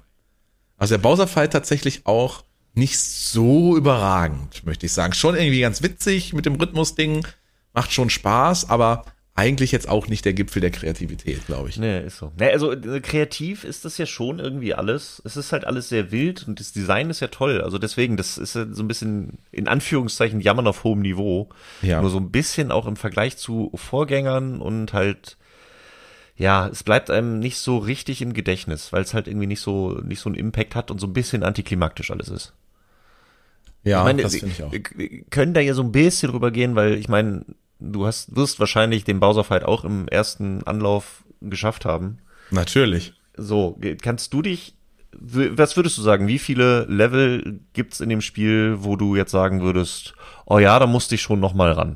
Also 0.77 0.93
der 0.93 1.01
Bowser-Fight 1.01 1.51
tatsächlich 1.51 2.05
auch 2.05 2.43
nicht 2.73 2.99
so 2.99 3.75
überragend, 3.75 4.65
möchte 4.65 4.85
ich 4.85 4.93
sagen. 4.93 5.13
Schon 5.13 5.35
irgendwie 5.35 5.59
ganz 5.59 5.81
witzig 5.83 6.33
mit 6.33 6.45
dem 6.45 6.55
Rhythmus-Ding, 6.55 7.27
macht 7.73 7.91
schon 7.91 8.09
Spaß, 8.09 8.69
aber 8.69 9.05
eigentlich 9.39 9.71
jetzt 9.71 9.87
auch 9.89 10.07
nicht 10.07 10.25
der 10.25 10.33
Gipfel 10.33 10.59
der 10.61 10.71
Kreativität, 10.71 11.45
glaube 11.47 11.69
ich. 11.69 11.77
Nee, 11.77 12.01
ist 12.05 12.17
so. 12.17 12.31
Nee, 12.37 12.51
also 12.51 12.71
äh, 12.73 12.99
kreativ 12.99 13.63
ist 13.63 13.85
das 13.85 13.97
ja 13.97 14.05
schon 14.05 14.39
irgendwie 14.39 14.73
alles. 14.73 15.21
Es 15.25 15.37
ist 15.37 15.51
halt 15.51 15.65
alles 15.65 15.89
sehr 15.89 16.11
wild 16.11 16.47
und 16.47 16.59
das 16.59 16.71
Design 16.73 17.09
ist 17.09 17.19
ja 17.21 17.27
toll. 17.27 17.61
Also 17.61 17.77
deswegen, 17.77 18.17
das 18.17 18.37
ist 18.37 18.55
ja 18.55 18.65
so 18.71 18.83
ein 18.83 18.87
bisschen 18.87 19.39
in 19.51 19.67
Anführungszeichen 19.67 20.41
Jammern 20.41 20.67
auf 20.67 20.83
hohem 20.83 20.99
Niveau. 21.01 21.49
Ja. 21.81 22.01
Nur 22.01 22.09
so 22.09 22.17
ein 22.17 22.31
bisschen 22.31 22.71
auch 22.71 22.85
im 22.85 22.95
Vergleich 22.97 23.37
zu 23.37 23.71
Vorgängern 23.73 24.59
und 24.61 24.93
halt, 24.93 25.37
ja, 26.35 26.67
es 26.67 26.83
bleibt 26.83 27.09
einem 27.09 27.39
nicht 27.39 27.57
so 27.57 27.77
richtig 27.77 28.21
im 28.21 28.33
Gedächtnis, 28.33 28.93
weil 28.93 29.01
es 29.01 29.13
halt 29.13 29.27
irgendwie 29.27 29.47
nicht 29.47 29.61
so, 29.61 29.99
nicht 30.03 30.19
so 30.19 30.29
einen 30.29 30.35
Impact 30.37 30.75
hat 30.75 30.91
und 30.91 30.99
so 30.99 31.07
ein 31.07 31.13
bisschen 31.13 31.43
antiklimaktisch 31.43 32.11
alles 32.11 32.29
ist. 32.29 32.53
Ja, 33.83 33.99
ich 33.99 34.03
meine, 34.03 34.21
das 34.23 34.35
finde 34.35 34.53
ich 34.53 34.63
auch. 34.63 34.71
wir- 34.71 34.83
wir 34.95 35.23
können 35.29 35.53
da 35.53 35.61
ja 35.61 35.73
so 35.73 35.81
ein 35.83 35.91
bisschen 35.93 36.31
drüber 36.31 36.51
gehen, 36.51 36.75
weil 36.75 36.95
ich 36.95 37.07
meine, 37.07 37.45
du 37.79 38.05
hast, 38.05 38.35
wirst 38.35 38.59
wahrscheinlich 38.59 39.03
den 39.03 39.19
Bowser-Fight 39.19 39.63
auch 39.63 39.83
im 39.83 40.07
ersten 40.07 40.63
Anlauf 40.63 41.23
geschafft 41.41 41.85
haben. 41.85 42.19
Natürlich. 42.51 43.13
So, 43.37 43.79
kannst 44.01 44.33
du 44.33 44.41
dich, 44.41 44.73
was 45.11 45.77
würdest 45.77 45.97
du 45.97 46.01
sagen, 46.01 46.27
wie 46.27 46.39
viele 46.39 46.85
Level 46.85 47.61
gibt's 47.73 47.99
in 47.99 48.09
dem 48.09 48.21
Spiel, 48.21 48.77
wo 48.79 48.95
du 48.95 49.15
jetzt 49.15 49.31
sagen 49.31 49.61
würdest, 49.61 50.13
oh 50.45 50.59
ja, 50.59 50.77
da 50.79 50.87
musste 50.87 51.15
ich 51.15 51.21
schon 51.21 51.39
noch 51.39 51.53
mal 51.53 51.71
ran? 51.71 51.95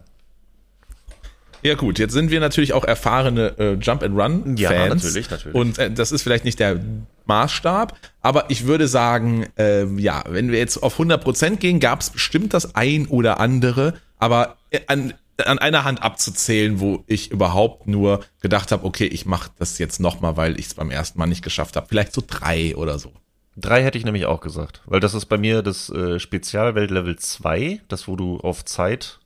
Ja 1.64 1.76
gut, 1.76 1.98
jetzt 1.98 2.12
sind 2.12 2.30
wir 2.30 2.42
natürlich 2.42 2.74
auch 2.74 2.84
erfahrene 2.84 3.58
äh, 3.58 3.74
Jump 3.76 4.04
and 4.04 4.20
Run 4.20 4.58
Ja, 4.58 4.70
Fans 4.70 5.02
natürlich, 5.02 5.30
natürlich. 5.30 5.56
und 5.56 5.78
äh, 5.80 5.90
das 5.90 6.12
ist 6.12 6.22
vielleicht 6.22 6.44
nicht 6.44 6.60
der 6.60 6.78
Maßstab, 7.26 7.98
aber 8.22 8.50
ich 8.50 8.68
würde 8.68 8.90
sagen, 8.90 9.46
äh, 9.58 9.86
ja, 9.96 10.24
wenn 10.28 10.52
wir 10.52 10.60
jetzt 10.60 10.84
auf 10.84 11.00
100% 11.00 11.56
gehen, 11.58 11.80
gab 11.80 12.02
es 12.02 12.10
bestimmt 12.10 12.54
das 12.54 12.76
ein 12.76 13.08
oder 13.08 13.40
andere, 13.40 13.94
aber 14.20 14.58
äh, 14.72 14.82
an 14.88 15.14
an 15.38 15.60
einer 15.60 15.84
Hand 15.84 16.02
abzuzählen, 16.04 16.80
wo 16.80 17.04
ich 17.08 17.32
überhaupt 17.32 17.88
nur 17.88 18.24
gedacht 18.42 18.72
habe, 18.72 18.86
okay, 18.86 19.06
ich 19.06 19.26
mache 19.26 19.50
das 19.58 19.80
jetzt 19.80 20.00
noch 20.00 20.22
mal, 20.22 20.38
weil 20.38 20.60
ich 20.60 20.68
es 20.68 20.74
beim 20.76 20.92
ersten 20.92 21.18
Mal 21.20 21.26
nicht 21.26 21.44
geschafft 21.44 21.76
habe. 21.76 21.88
Vielleicht 21.88 22.14
so 22.14 22.22
drei 22.26 22.76
oder 22.76 23.00
so. 23.00 23.12
Drei 23.56 23.84
hätte 23.84 23.98
ich 23.98 24.06
nämlich 24.06 24.26
auch 24.26 24.42
gesagt, 24.42 24.82
weil 24.86 25.00
das 25.00 25.14
ist 25.14 25.26
bei 25.26 25.38
mir 25.38 25.62
das 25.62 25.90
äh, 25.90 26.20
Spezialwelt 26.20 26.90
Level 26.92 27.16
2, 27.18 27.82
das 27.88 28.08
wo 28.08 28.16
du 28.16 28.40
auf 28.40 28.66
Zeit 28.66 29.20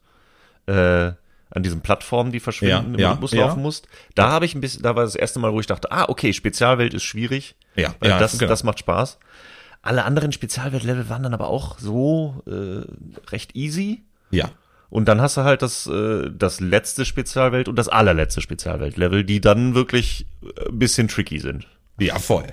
äh, 0.66 1.12
an 1.50 1.64
diesen 1.64 1.80
Plattformen, 1.82 2.32
die 2.34 2.42
verschwinden, 2.42 2.92
Ja, 2.92 2.94
im 2.94 3.00
ja, 3.00 3.12
Rhythmus 3.12 3.32
ja. 3.32 3.46
laufen 3.46 3.62
musst. 3.62 3.88
Da 4.16 4.30
habe 4.30 4.46
ich 4.46 4.54
ein 4.54 4.60
bisschen, 4.60 4.84
da 4.84 4.96
war 4.98 5.04
das 5.04 5.16
erste 5.16 5.40
Mal, 5.40 5.54
wo 5.54 5.62
ich 5.62 5.66
dachte, 5.68 5.92
ah, 5.92 6.06
okay, 6.10 6.34
Spezialwelt 6.34 6.94
ist 6.94 7.04
schwierig. 7.04 7.56
Ja, 7.76 7.96
Weil 8.00 8.10
ja, 8.10 8.20
das, 8.20 8.38
genau. 8.38 8.50
das 8.50 8.64
macht 8.64 8.80
Spaß. 8.80 9.18
alle 9.82 10.04
anderen 10.04 10.34
Spezialwelt-Level 10.34 11.10
waren 11.10 11.24
dann 11.24 11.34
aber 11.34 11.48
auch 11.48 11.80
so 11.80 12.44
äh, 12.48 12.82
recht 13.32 13.56
easy. 13.56 14.04
Ja. 14.30 14.50
Und 14.90 15.08
dann 15.08 15.20
hast 15.22 15.38
du 15.38 15.42
halt 15.44 15.62
das, 15.62 15.88
äh, 15.88 16.30
das 16.32 16.60
letzte 16.60 17.06
Spezialwelt 17.06 17.68
und 17.68 17.76
das 17.76 17.90
allerletzte 17.90 18.42
Spezialwelt-Level, 18.42 19.24
die 19.24 19.42
dann 19.42 19.76
wirklich 19.76 20.26
äh, 20.44 20.70
ein 20.70 20.80
bisschen 20.80 21.08
tricky 21.08 21.40
sind. 21.40 21.68
Ja, 22.00 22.20
voll. 22.20 22.46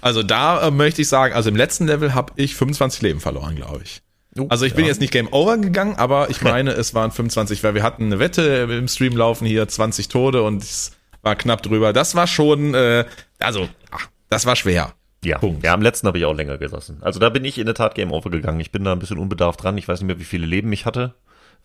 Also 0.00 0.22
da 0.22 0.66
äh, 0.66 0.70
möchte 0.70 1.02
ich 1.02 1.08
sagen, 1.08 1.34
also 1.34 1.48
im 1.48 1.56
letzten 1.56 1.86
Level 1.86 2.14
habe 2.14 2.32
ich 2.36 2.54
25 2.54 3.02
Leben 3.02 3.20
verloren, 3.20 3.56
glaube 3.56 3.80
ich. 3.82 4.02
Oh, 4.38 4.46
Also 4.48 4.64
ich 4.64 4.74
bin 4.74 4.84
ja. 4.84 4.90
jetzt 4.90 5.00
nicht 5.00 5.12
Game 5.12 5.32
Over 5.32 5.58
gegangen, 5.58 5.96
aber 5.96 6.30
ich 6.30 6.40
meine, 6.42 6.72
es 6.72 6.94
waren 6.94 7.10
25, 7.10 7.62
weil 7.64 7.74
wir 7.74 7.82
hatten 7.82 8.04
eine 8.06 8.18
Wette 8.18 8.42
im 8.70 8.88
Stream 8.88 9.16
laufen 9.16 9.46
hier, 9.46 9.66
20 9.66 10.08
Tode 10.08 10.42
und 10.42 10.62
es 10.62 10.92
war 11.22 11.36
knapp 11.36 11.62
drüber. 11.62 11.92
Das 11.92 12.14
war 12.14 12.26
schon, 12.26 12.74
äh, 12.74 13.04
also, 13.38 13.68
ach, 13.90 14.08
das 14.28 14.46
war 14.46 14.56
schwer. 14.56 14.94
Ja, 15.24 15.38
Punkt. 15.38 15.62
ja, 15.64 15.72
am 15.72 15.82
letzten 15.82 16.08
habe 16.08 16.18
ich 16.18 16.24
auch 16.24 16.34
länger 16.34 16.58
gesessen. 16.58 16.98
Also 17.00 17.20
da 17.20 17.28
bin 17.28 17.44
ich 17.44 17.58
in 17.58 17.66
der 17.66 17.76
Tat 17.76 17.94
Game 17.94 18.10
Over 18.10 18.30
gegangen. 18.30 18.58
Ich 18.58 18.72
bin 18.72 18.82
da 18.82 18.92
ein 18.92 18.98
bisschen 18.98 19.18
unbedarft 19.18 19.62
dran. 19.62 19.78
Ich 19.78 19.86
weiß 19.86 20.00
nicht 20.00 20.08
mehr, 20.08 20.18
wie 20.18 20.24
viele 20.24 20.46
Leben 20.46 20.72
ich 20.72 20.84
hatte. 20.84 21.14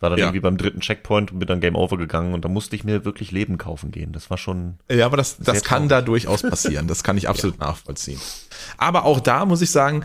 War 0.00 0.10
dann 0.10 0.18
Ja. 0.18 0.26
irgendwie 0.26 0.40
beim 0.40 0.56
dritten 0.56 0.80
Checkpoint 0.80 1.32
und 1.32 1.38
bin 1.40 1.48
dann 1.48 1.60
Game 1.60 1.74
Over 1.74 1.96
gegangen 1.98 2.32
und 2.34 2.44
da 2.44 2.48
musste 2.48 2.76
ich 2.76 2.84
mir 2.84 3.04
wirklich 3.04 3.32
Leben 3.32 3.58
kaufen 3.58 3.90
gehen. 3.90 4.12
Das 4.12 4.30
war 4.30 4.38
schon. 4.38 4.74
Ja, 4.90 5.06
aber 5.06 5.16
das, 5.16 5.38
das 5.38 5.64
kann 5.64 5.88
da 5.88 6.02
durchaus 6.02 6.42
passieren. 6.42 6.86
Das 6.86 7.02
kann 7.02 7.16
ich 7.18 7.28
absolut 7.28 7.58
nachvollziehen. 7.58 8.20
Aber 8.76 9.04
auch 9.04 9.18
da 9.20 9.44
muss 9.44 9.60
ich 9.60 9.70
sagen, 9.70 10.04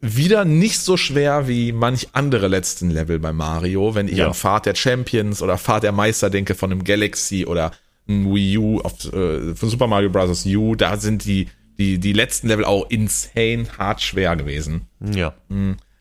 wieder 0.00 0.44
nicht 0.44 0.78
so 0.78 0.96
schwer 0.96 1.48
wie 1.48 1.72
manch 1.72 2.10
andere 2.12 2.46
letzten 2.46 2.90
Level 2.90 3.18
bei 3.18 3.32
Mario, 3.32 3.96
wenn 3.96 4.06
ich 4.06 4.18
Ja. 4.18 4.28
an 4.28 4.34
Fahrt 4.34 4.66
der 4.66 4.76
Champions 4.76 5.42
oder 5.42 5.58
Fahrt 5.58 5.82
der 5.82 5.90
Meister 5.92 6.30
denke 6.30 6.54
von 6.54 6.70
einem 6.70 6.84
Galaxy 6.84 7.44
oder 7.44 7.72
ein 8.08 8.32
Wii 8.32 8.56
U 8.58 8.80
auf, 8.80 9.12
äh, 9.12 9.54
von 9.56 9.68
Super 9.68 9.88
Mario 9.88 10.10
Bros. 10.10 10.46
U, 10.46 10.76
da 10.76 10.96
sind 10.96 11.24
die, 11.24 11.48
die, 11.76 11.98
die 11.98 12.12
letzten 12.12 12.46
Level 12.46 12.64
auch 12.64 12.88
insane 12.88 13.66
hart 13.76 14.00
schwer 14.00 14.36
gewesen. 14.36 14.82
Ja. 15.00 15.34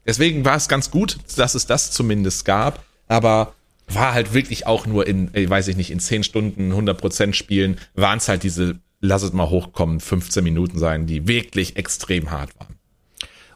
Deswegen 0.05 0.45
war 0.45 0.55
es 0.55 0.67
ganz 0.67 0.91
gut, 0.91 1.17
dass 1.35 1.55
es 1.55 1.65
das 1.65 1.91
zumindest 1.91 2.45
gab, 2.45 2.83
aber 3.07 3.53
war 3.87 4.13
halt 4.13 4.33
wirklich 4.33 4.67
auch 4.67 4.85
nur 4.85 5.07
in, 5.07 5.33
äh, 5.33 5.49
weiß 5.49 5.69
ich 5.69 5.77
nicht, 5.77 5.91
in 5.91 5.99
10 5.99 6.23
Stunden 6.23 6.73
100% 6.73 7.33
spielen, 7.33 7.77
waren 7.95 8.17
es 8.17 8.27
halt 8.27 8.43
diese, 8.43 8.79
lass 8.99 9.23
es 9.23 9.33
mal 9.33 9.49
hochkommen, 9.49 9.99
15 9.99 10.43
Minuten 10.43 10.77
sein, 10.77 11.05
die 11.07 11.27
wirklich 11.27 11.77
extrem 11.77 12.31
hart 12.31 12.57
waren. 12.59 12.75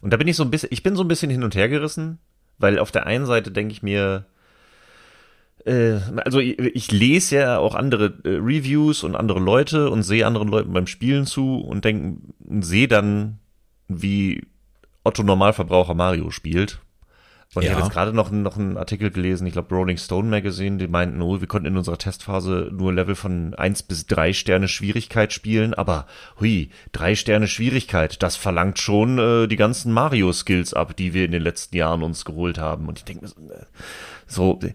Und 0.01 0.11
da 0.11 0.17
bin 0.17 0.27
ich 0.27 0.35
so 0.35 0.43
ein 0.43 0.51
bisschen, 0.51 0.69
ich 0.71 0.83
bin 0.83 0.95
so 0.95 1.03
ein 1.03 1.07
bisschen 1.07 1.29
hin 1.29 1.43
und 1.43 1.55
her 1.55 1.69
gerissen, 1.69 2.17
weil 2.57 2.79
auf 2.79 2.91
der 2.91 3.05
einen 3.05 3.25
Seite 3.25 3.51
denke 3.51 3.73
ich 3.73 3.83
mir, 3.83 4.25
äh, 5.65 5.99
also 6.17 6.39
ich, 6.39 6.57
ich 6.59 6.91
lese 6.91 7.35
ja 7.35 7.57
auch 7.57 7.75
andere 7.75 8.13
äh, 8.23 8.29
Reviews 8.29 9.03
und 9.03 9.15
andere 9.15 9.39
Leute 9.39 9.89
und 9.89 10.03
sehe 10.03 10.25
anderen 10.25 10.47
Leuten 10.47 10.73
beim 10.73 10.87
Spielen 10.87 11.25
zu 11.25 11.57
und 11.57 11.85
denke, 11.85 12.21
sehe 12.61 12.87
dann, 12.87 13.39
wie 13.87 14.43
Otto 15.03 15.23
Normalverbraucher 15.23 15.93
Mario 15.93 16.31
spielt. 16.31 16.79
Und 17.53 17.63
ich 17.63 17.67
Ja. 17.67 17.75
habe 17.75 17.83
jetzt 17.83 17.91
gerade 17.91 18.13
noch, 18.13 18.31
noch 18.31 18.57
einen 18.57 18.77
Artikel 18.77 19.11
gelesen, 19.11 19.45
ich 19.45 19.51
glaube 19.53 19.75
Rolling 19.75 19.97
Stone 19.97 20.29
Magazine, 20.29 20.77
die 20.77 20.87
meinten, 20.87 21.21
oh, 21.21 21.41
wir 21.41 21.47
konnten 21.47 21.67
in 21.67 21.75
unserer 21.77 21.97
Testphase 21.97 22.69
nur 22.71 22.93
Level 22.93 23.15
von 23.15 23.53
eins 23.55 23.83
bis 23.83 24.05
drei 24.07 24.31
Sterne 24.31 24.69
Schwierigkeit 24.69 25.33
spielen, 25.33 25.73
aber 25.73 26.07
hui, 26.39 26.69
drei 26.93 27.13
Sterne 27.15 27.47
Schwierigkeit, 27.49 28.23
das 28.23 28.37
verlangt 28.37 28.79
schon 28.79 29.19
äh, 29.19 29.47
die 29.47 29.57
ganzen 29.57 29.91
Mario-Skills 29.91 30.73
ab, 30.73 30.95
die 30.95 31.13
wir 31.13 31.25
in 31.25 31.31
den 31.31 31.43
letzten 31.43 31.75
Jahren 31.75 32.03
uns 32.03 32.23
geholt 32.23 32.57
haben. 32.57 32.87
Und 32.87 32.99
ich 32.99 33.03
denke 33.03 33.23
mir 33.25 33.27
so, 33.27 33.35
so, 34.27 34.59
äh, 34.65 34.73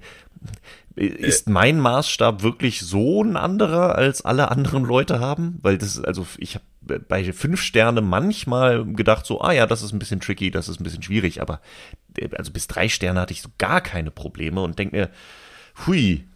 ist 0.96 1.48
mein 1.48 1.78
Maßstab 1.78 2.42
wirklich 2.42 2.80
so 2.80 3.22
ein 3.22 3.37
anderer 3.37 3.96
als 3.96 4.22
alle 4.22 4.50
anderen 4.50 4.85
Leute 4.85 5.20
haben? 5.20 5.59
Weil 5.62 5.76
das, 5.78 6.00
also 6.02 6.26
ich 6.38 6.54
habe 6.54 6.64
bei 7.09 7.32
fünf 7.32 7.61
Sterne 7.61 8.00
manchmal 8.00 8.85
gedacht 8.85 9.26
so, 9.26 9.40
ah 9.40 9.52
ja, 9.52 9.66
das 9.66 9.82
ist 9.82 9.92
ein 9.92 9.98
bisschen 9.98 10.20
tricky, 10.20 10.50
das 10.50 10.68
ist 10.68 10.80
ein 10.80 10.85
bisschen 10.85 11.02
schwierig, 11.02 11.42
aber 11.42 11.61
äh, 12.18 12.28
also 12.37 12.50
bis 12.52 12.66
drei 12.66 12.88
Sterne 12.88 13.20
hatte 13.20 13.32
ich 13.32 13.42
so 13.42 13.50
gar 13.59 13.80
keine 13.80 14.11
Probleme 14.11 14.62
und 14.62 14.78
denke 14.78 14.96
mir, 14.96 15.11
hui, 15.87 16.26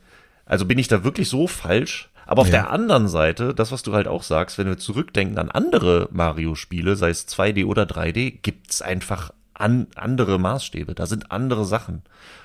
also 0.44 0.66
bin 0.66 0.78
ich 0.78 0.88
da 0.88 1.04
wirklich 1.04 1.28
so 1.28 1.46
falsch? 1.46 2.10
Aber 2.26 2.42
auf 2.42 2.48
Ja. 2.48 2.52
der 2.52 2.70
anderen 2.70 3.08
Seite, 3.08 3.54
das, 3.54 3.72
was 3.72 3.82
du 3.82 3.92
halt 3.92 4.06
auch 4.06 4.22
sagst, 4.22 4.58
wenn 4.58 4.68
wir 4.68 4.78
zurückdenken 4.78 5.38
an 5.38 5.50
andere 5.50 6.08
Mario-Spiele, 6.12 6.94
sei 6.96 7.10
es 7.10 7.26
2D 7.26 7.64
oder 7.66 7.84
3D, 7.84 8.38
gibt's 8.42 8.82
einfach 8.82 9.32
an, 9.60 9.86
andere 9.94 10.38
Maßstäbe. 10.38 10.94
Da 10.94 11.06
sind 11.06 11.30
andere 11.30 11.64
Sachen. 11.64 12.02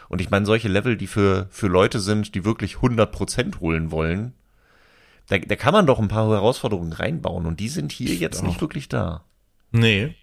Und 0.10 0.22
ich 0.22 0.30
meine, 0.30 0.46
solche 0.46 0.68
Level, 0.68 0.98
die 0.98 1.08
für, 1.08 1.48
für 1.50 1.68
Leute 1.68 2.00
sind, 2.00 2.36
die 2.36 2.46
wirklich 2.46 2.76
100% 2.76 3.60
holen 3.60 3.92
wollen, 3.92 4.34
da, 5.28 5.38
da 5.40 5.56
kann 5.56 5.74
man 5.74 5.88
doch 5.88 6.00
ein 6.00 6.08
paar 6.08 6.30
Herausforderungen 6.30 6.94
reinbauen. 6.94 7.46
Und 7.46 7.60
die 7.60 7.70
sind 7.70 7.92
hier 7.92 8.14
jetzt 8.16 8.44
nicht 8.44 8.62
wirklich 8.62 8.90
da. 8.90 9.24
Nee. 9.72 10.16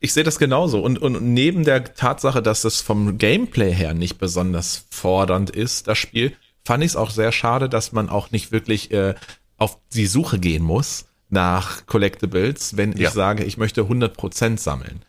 Ich 0.00 0.12
sehe 0.12 0.24
das 0.24 0.38
genauso. 0.38 0.80
Und, 0.82 0.98
und 0.98 1.22
neben 1.22 1.64
der 1.64 1.94
Tatsache, 1.94 2.42
dass 2.42 2.64
es 2.64 2.80
vom 2.80 3.16
Gameplay 3.18 3.72
her 3.72 3.94
nicht 3.94 4.18
besonders 4.18 4.86
fordernd 4.90 5.50
ist, 5.50 5.86
das 5.88 5.98
Spiel, 5.98 6.32
fand 6.64 6.82
ich 6.82 6.90
es 6.90 6.96
auch 6.96 7.10
sehr 7.10 7.32
schade, 7.32 7.68
dass 7.68 7.92
man 7.92 8.08
auch 8.08 8.30
nicht 8.32 8.52
wirklich 8.52 8.90
äh, 8.90 9.14
auf 9.56 9.78
die 9.94 10.06
Suche 10.06 10.38
gehen 10.40 10.62
muss 10.64 11.06
nach 11.30 11.86
Collectibles, 11.86 12.76
wenn 12.76 12.92
Ja. 12.96 13.08
ich 13.08 13.14
sage, 13.14 13.44
ich 13.44 13.56
möchte 13.56 13.82
100% 13.82 14.58
sammeln. 14.58 15.02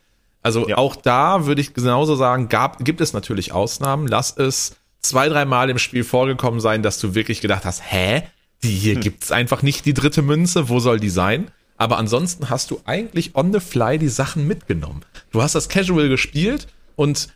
Also 0.43 0.67
Ja. 0.69 0.77
auch 0.77 0.95
da 0.95 1.45
würde 1.45 1.62
ich 1.62 1.73
genauso 1.73 2.15
sagen, 2.15 2.49
gab, 2.49 2.84
gibt 2.84 3.01
es 3.01 3.13
natürlich 3.13 3.51
Ausnahmen. 3.53 4.08
Lass 4.08 4.36
es 4.38 4.75
zwei, 5.01 5.29
drei 5.29 5.45
Mal 5.45 5.69
im 5.69 5.79
Spiel 5.79 6.03
vorgekommen 6.03 6.60
sein, 6.60 6.84
dass 6.84 6.99
du 6.99 7.15
wirklich 7.15 7.41
gedacht 7.41 7.65
hast, 7.65 7.82
hä? 7.91 8.23
Die 8.62 8.69
hier 8.75 8.95
gibt's 8.95 9.32
einfach 9.32 9.62
nicht 9.62 9.86
die 9.86 9.93
dritte 9.93 10.21
Münze, 10.21 10.69
wo 10.69 10.79
soll 10.79 10.99
die 10.99 11.10
sein? 11.10 11.49
Aber 11.77 11.97
ansonsten 11.97 12.49
hast 12.49 12.71
du 12.71 12.79
eigentlich 12.86 13.36
on 13.36 13.51
the 13.51 13.60
fly 13.60 13.97
die 13.97 14.08
Sachen 14.08 14.47
mitgenommen. 14.47 15.01
Du 15.32 15.41
hast 15.41 15.56
das 15.56 15.67
Casual 15.69 16.08
gespielt 16.08 16.67
und 16.95 17.29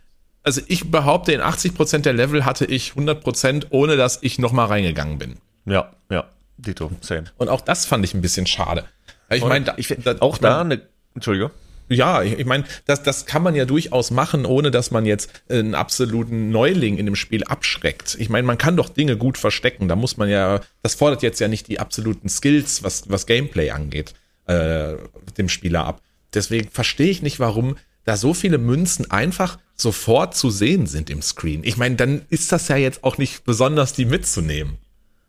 also 0.44 0.62
ich 0.68 0.90
behaupte, 0.90 1.34
in 1.34 1.42
80% 1.42 2.00
der 2.06 2.14
Level 2.14 2.46
hatte 2.46 2.64
ich 2.66 2.94
100%, 2.96 3.68
ohne 3.72 3.98
dass 3.98 4.20
ich 4.22 4.40
nochmal 4.40 4.68
reingegangen 4.68 5.18
bin. 5.18 5.36
Ja, 5.66 5.92
ja, 6.10 6.26
Dito, 6.58 6.92
same. 7.02 7.26
Und 7.38 7.50
auch 7.50 7.60
das 7.60 7.86
fand 7.86 8.06
ich 8.06 8.14
ein 8.14 8.22
bisschen 8.22 8.48
schade. 8.48 8.86
Ich 9.30 9.44
meine, 9.44 9.66
da- 9.66 9.74
ich, 9.76 9.94
auch 10.22 10.38
da 10.38 10.62
eine, 10.62 10.82
Entschuldige. 11.16 11.52
Ja, 11.90 12.24
ich, 12.24 12.40
ich 12.40 12.46
meine, 12.46 12.66
das, 12.86 13.04
das 13.04 13.26
kann 13.26 13.44
man 13.44 13.56
ja 13.56 13.66
durchaus 13.66 14.12
machen, 14.12 14.46
ohne 14.46 14.72
dass 14.72 14.92
man 14.92 15.06
jetzt 15.06 15.30
einen 15.50 15.76
absoluten 15.76 16.52
Neuling 16.52 16.98
in 16.98 17.06
dem 17.06 17.16
Spiel 17.16 17.44
abschreckt. 17.44 18.16
Ich 18.20 18.30
meine, 18.30 18.46
man 18.46 18.58
kann 18.58 18.78
doch 18.78 18.90
Dinge 18.90 19.18
gut 19.18 19.38
verstecken. 19.38 19.88
Da 19.88 19.96
muss 19.96 20.18
man 20.18 20.30
ja, 20.30 20.62
das 20.84 20.96
fordert 20.96 21.24
jetzt 21.24 21.40
ja 21.40 21.48
nicht 21.48 21.68
die 21.68 21.80
absoluten 21.80 22.30
Skills, 22.30 22.84
was, 22.84 23.10
was 23.10 23.26
Gameplay 23.26 23.72
angeht, 23.72 24.14
äh, 24.48 24.96
dem 25.38 25.50
Spieler 25.50 25.86
ab. 25.86 26.02
Deswegen 26.34 26.70
verstehe 26.70 27.10
ich 27.10 27.22
nicht, 27.22 27.40
warum 27.40 27.78
da 28.04 28.16
so 28.16 28.34
viele 28.34 28.58
Münzen 28.58 29.12
einfach 29.12 29.60
sofort 29.76 30.36
zu 30.36 30.50
sehen 30.50 30.88
sind 30.88 31.10
im 31.10 31.22
Screen. 31.22 31.64
Ich 31.64 31.78
meine, 31.78 31.96
dann 31.96 32.22
ist 32.30 32.52
das 32.52 32.68
ja 32.68 32.78
jetzt 32.78 33.04
auch 33.04 33.18
nicht 33.18 33.44
besonders, 33.44 33.94
die 33.94 34.06
mitzunehmen. 34.06 34.78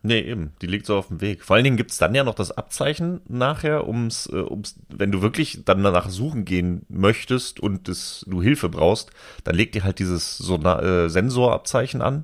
Nee, 0.01 0.21
eben, 0.21 0.53
die 0.61 0.67
liegt 0.67 0.85
so 0.85 0.95
auf 0.97 1.09
dem 1.09 1.19
Weg. 1.19 1.43
Vor 1.43 1.55
allen 1.57 1.65
Dingen 1.65 1.75
gibt's 1.75 1.97
dann 1.97 2.15
ja 2.15 2.23
noch 2.23 2.35
das 2.35 2.51
Abzeichen 2.51 3.19
nachher, 3.27 3.85
ums, 3.85 4.27
äh, 4.27 4.35
ums, 4.37 4.75
wenn 4.87 5.11
du 5.11 5.21
wirklich 5.21 5.63
dann 5.65 5.83
danach 5.83 6.09
suchen 6.09 6.45
gehen 6.45 6.85
möchtest 6.87 7.59
und 7.59 7.89
das, 7.89 8.23
du 8.27 8.41
Hilfe 8.41 8.69
brauchst, 8.69 9.11
dann 9.43 9.55
legt 9.55 9.75
dir 9.75 9.83
halt 9.83 9.99
dieses 9.99 10.37
so 10.37 10.55
äh, 10.55 11.09
Sensorabzeichen 11.09 12.01
an. 12.01 12.23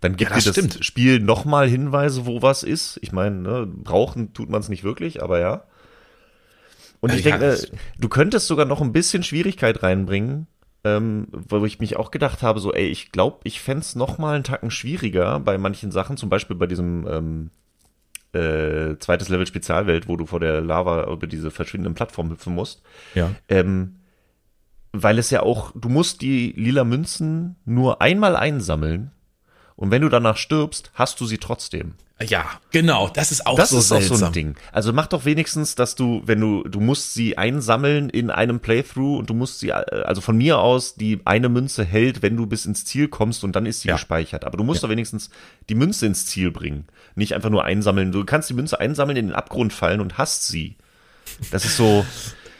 Dann 0.00 0.16
gibt 0.16 0.30
Ja, 0.30 0.36
das 0.36 0.44
dir 0.44 0.52
das 0.52 0.56
stimmt. 0.56 0.84
Spiel 0.84 1.20
nochmal 1.20 1.68
Hinweise, 1.68 2.26
wo 2.26 2.42
was 2.42 2.62
ist. 2.62 2.98
Ich 3.02 3.12
meine, 3.12 3.36
ne, 3.36 3.66
brauchen 3.66 4.34
tut 4.34 4.50
man 4.50 4.60
es 4.60 4.68
nicht 4.70 4.84
wirklich, 4.84 5.22
aber 5.22 5.40
ja. 5.40 5.64
Und 7.00 7.10
Ja, 7.10 7.16
ich 7.16 7.22
ja, 7.22 7.38
denke, 7.38 7.46
das- 7.46 7.70
du 7.98 8.08
könntest 8.08 8.46
sogar 8.46 8.64
noch 8.66 8.80
ein 8.80 8.92
bisschen 8.92 9.22
Schwierigkeit 9.22 9.82
reinbringen, 9.82 10.46
ähm, 10.84 11.28
wo 11.30 11.64
ich 11.64 11.80
mich 11.80 11.96
auch 11.96 12.10
gedacht 12.10 12.42
habe, 12.42 12.60
so, 12.60 12.72
ey, 12.72 12.86
ich 12.86 13.10
glaube, 13.10 13.38
ich 13.44 13.60
fänd's 13.60 13.94
noch 13.94 14.18
mal 14.18 14.34
einen 14.34 14.44
Tacken 14.44 14.70
schwieriger 14.70 15.40
bei 15.40 15.56
manchen 15.58 15.90
Sachen, 15.90 16.16
zum 16.16 16.28
Beispiel 16.28 16.56
bei 16.56 16.66
diesem 16.66 17.06
ähm, 17.08 17.50
äh, 18.34 18.98
zweites 18.98 19.28
Level 19.28 19.46
Spezialwelt, 19.46 20.08
wo 20.08 20.16
du 20.16 20.26
vor 20.26 20.40
der 20.40 20.60
Lava 20.60 21.10
über 21.10 21.26
diese 21.26 21.50
verschwindenden 21.50 21.94
Plattformen 21.94 22.32
hüpfen 22.32 22.54
musst. 22.54 22.82
Ja. 23.14 23.30
Ähm, 23.48 23.96
weil 24.92 25.18
es 25.18 25.30
ja 25.30 25.42
auch, 25.42 25.72
du 25.74 25.88
musst 25.88 26.20
die 26.20 26.52
lila 26.56 26.84
Münzen 26.84 27.56
nur 27.64 28.00
einmal 28.00 28.36
einsammeln 28.36 29.10
und 29.76 29.90
wenn 29.90 30.02
du 30.02 30.08
danach 30.08 30.36
stirbst, 30.36 30.92
hast 30.94 31.20
du 31.20 31.26
sie 31.26 31.38
trotzdem. 31.38 31.94
Ja, 32.30 32.44
genau. 32.70 33.08
Das 33.08 33.30
ist 33.32 33.46
auch 33.46 33.56
Das 33.56 33.70
so 33.70 33.78
ist 33.78 33.92
auch 33.92 33.96
seltsam. 33.98 34.16
so 34.18 34.26
ein 34.26 34.32
Ding. 34.32 34.54
Also 34.72 34.92
mach 34.92 35.06
doch 35.06 35.24
wenigstens, 35.24 35.74
dass 35.74 35.94
du, 35.94 36.22
wenn 36.26 36.40
du, 36.40 36.62
du 36.64 36.80
musst 36.80 37.14
sie 37.14 37.38
einsammeln 37.38 38.08
in 38.10 38.30
einem 38.30 38.60
Playthrough 38.60 39.18
und 39.18 39.30
du 39.30 39.34
musst 39.34 39.60
sie, 39.60 39.68
äh, 39.70 39.72
also 40.04 40.20
von 40.20 40.36
mir 40.36 40.58
aus, 40.58 40.94
die 40.94 41.20
eine 41.24 41.48
Münze 41.48 41.84
hält, 41.84 42.22
wenn 42.22 42.36
du 42.36 42.46
bis 42.46 42.66
ins 42.66 42.84
Ziel 42.84 43.08
kommst 43.08 43.44
und 43.44 43.54
dann 43.56 43.66
ist 43.66 43.80
sie 43.82 43.88
Ja. 43.88 43.94
gespeichert. 43.94 44.44
Aber 44.44 44.56
du 44.56 44.64
musst 44.64 44.82
doch 44.82 44.88
wenigstens 44.88 45.30
die 45.68 45.74
Münze 45.74 46.06
ins 46.06 46.26
Ziel 46.26 46.50
bringen. 46.50 46.86
Nicht 47.14 47.34
einfach 47.34 47.50
nur 47.50 47.64
einsammeln. 47.64 48.12
Du 48.12 48.24
kannst 48.24 48.50
die 48.50 48.54
Münze 48.54 48.80
einsammeln, 48.80 49.16
in 49.16 49.26
den 49.28 49.34
Abgrund 49.34 49.72
fallen 49.72 50.00
und 50.00 50.18
hast 50.18 50.46
sie. 50.48 50.76
Das 51.50 51.64
ist 51.64 51.76
so, 51.76 52.04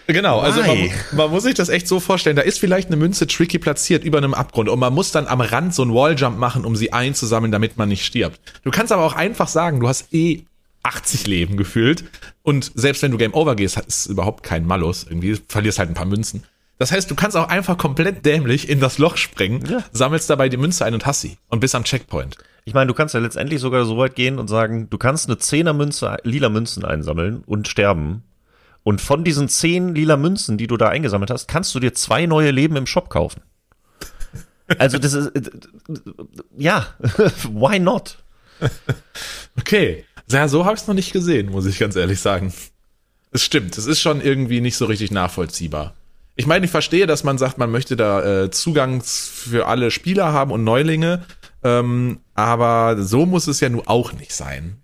Genau, 0.06 0.40
also 0.40 0.60
man, 0.62 0.90
man 1.12 1.30
muss 1.30 1.44
sich 1.44 1.54
das 1.54 1.68
echt 1.70 1.88
so 1.88 1.98
vorstellen, 2.00 2.36
da 2.36 2.42
ist 2.42 2.58
vielleicht 2.58 2.88
eine 2.88 2.96
Münze 2.96 3.26
tricky 3.26 3.58
platziert 3.58 4.04
über 4.04 4.18
einem 4.18 4.34
Abgrund 4.34 4.68
und 4.68 4.78
man 4.78 4.92
muss 4.92 5.12
dann 5.12 5.26
am 5.26 5.40
Rand 5.40 5.74
so 5.74 5.82
einen 5.82 5.94
Walljump 5.94 6.38
machen, 6.38 6.64
um 6.64 6.76
sie 6.76 6.92
einzusammeln, 6.92 7.50
damit 7.52 7.78
man 7.78 7.88
nicht 7.88 8.04
stirbt. 8.04 8.38
Du 8.64 8.70
kannst 8.70 8.92
aber 8.92 9.04
auch 9.04 9.14
einfach 9.14 9.48
sagen, 9.48 9.80
du 9.80 9.88
hast 9.88 10.12
eh 10.12 10.44
80 10.82 11.26
Leben 11.26 11.56
gefühlt 11.56 12.04
und 12.42 12.70
selbst 12.74 13.02
wenn 13.02 13.10
du 13.12 13.16
Game 13.18 13.32
Over 13.32 13.56
gehst, 13.56 13.78
ist 13.78 13.88
es 13.88 14.06
überhaupt 14.06 14.42
kein 14.42 14.66
Malus, 14.66 15.04
irgendwie 15.08 15.38
verlierst 15.48 15.78
halt 15.78 15.88
ein 15.90 15.94
paar 15.94 16.04
Münzen. 16.06 16.44
Das 16.76 16.92
heißt, 16.92 17.10
du 17.10 17.14
kannst 17.14 17.36
auch 17.36 17.48
einfach 17.48 17.78
komplett 17.78 18.26
dämlich 18.26 18.68
in 18.68 18.80
das 18.80 18.98
Loch 18.98 19.16
springen, 19.16 19.64
Ja. 19.70 19.84
sammelst 19.92 20.28
dabei 20.28 20.48
die 20.50 20.56
Münze 20.58 20.84
ein 20.84 20.92
und 20.92 21.06
hast 21.06 21.22
sie 21.22 21.38
und 21.48 21.60
bist 21.60 21.74
am 21.74 21.84
Checkpoint. 21.84 22.36
Ich 22.66 22.74
meine, 22.74 22.88
du 22.88 22.94
kannst 22.94 23.14
ja 23.14 23.20
letztendlich 23.20 23.60
sogar 23.60 23.84
so 23.84 23.96
weit 23.96 24.14
gehen 24.16 24.38
und 24.38 24.48
sagen, 24.48 24.88
du 24.90 24.98
kannst 24.98 25.28
eine 25.28 25.38
Zehner-Münze, 25.38 26.16
lila 26.24 26.48
Münzen 26.48 26.84
einsammeln 26.84 27.42
und 27.46 27.68
sterben. 27.68 28.22
Und 28.84 29.00
von 29.00 29.24
diesen 29.24 29.48
zehn 29.48 29.94
lila 29.94 30.16
Münzen, 30.16 30.58
die 30.58 30.66
du 30.66 30.76
da 30.76 30.88
eingesammelt 30.88 31.30
hast, 31.30 31.48
kannst 31.48 31.74
du 31.74 31.80
dir 31.80 31.94
zwei 31.94 32.26
neue 32.26 32.50
Leben 32.50 32.76
im 32.76 32.86
Shop 32.86 33.10
kaufen. 33.10 33.42
Also 34.78 34.98
das 34.98 35.14
ist, 35.14 35.28
äh, 35.28 35.50
ja, 36.56 36.86
why 37.50 37.78
not? 37.78 38.18
Okay. 39.58 40.04
Ja, 40.30 40.48
so 40.48 40.64
habe 40.64 40.74
ich 40.74 40.82
es 40.82 40.86
noch 40.86 40.94
nicht 40.94 41.12
gesehen, 41.12 41.50
muss 41.50 41.66
ich 41.66 41.78
ganz 41.78 41.96
ehrlich 41.96 42.20
sagen. 42.20 42.52
Es 43.30 43.42
stimmt, 43.42 43.76
es 43.76 43.86
ist 43.86 44.00
schon 44.00 44.20
irgendwie 44.20 44.60
nicht 44.60 44.76
so 44.76 44.86
richtig 44.86 45.10
nachvollziehbar. 45.10 45.94
Ich 46.36 46.46
meine, 46.46 46.64
ich 46.64 46.70
verstehe, 46.70 47.06
dass 47.06 47.24
man 47.24 47.38
sagt, 47.38 47.58
man 47.58 47.70
möchte 47.70 47.96
da 47.96 48.44
äh, 48.44 48.50
Zugang 48.50 49.02
für 49.02 49.66
alle 49.66 49.90
Spieler 49.90 50.32
haben 50.32 50.50
und 50.50 50.64
Neulinge, 50.64 51.24
ähm, 51.62 52.20
aber 52.34 53.02
so 53.02 53.26
muss 53.26 53.46
es 53.46 53.60
ja 53.60 53.68
nun 53.68 53.86
auch 53.86 54.12
nicht 54.12 54.32
sein. 54.32 54.83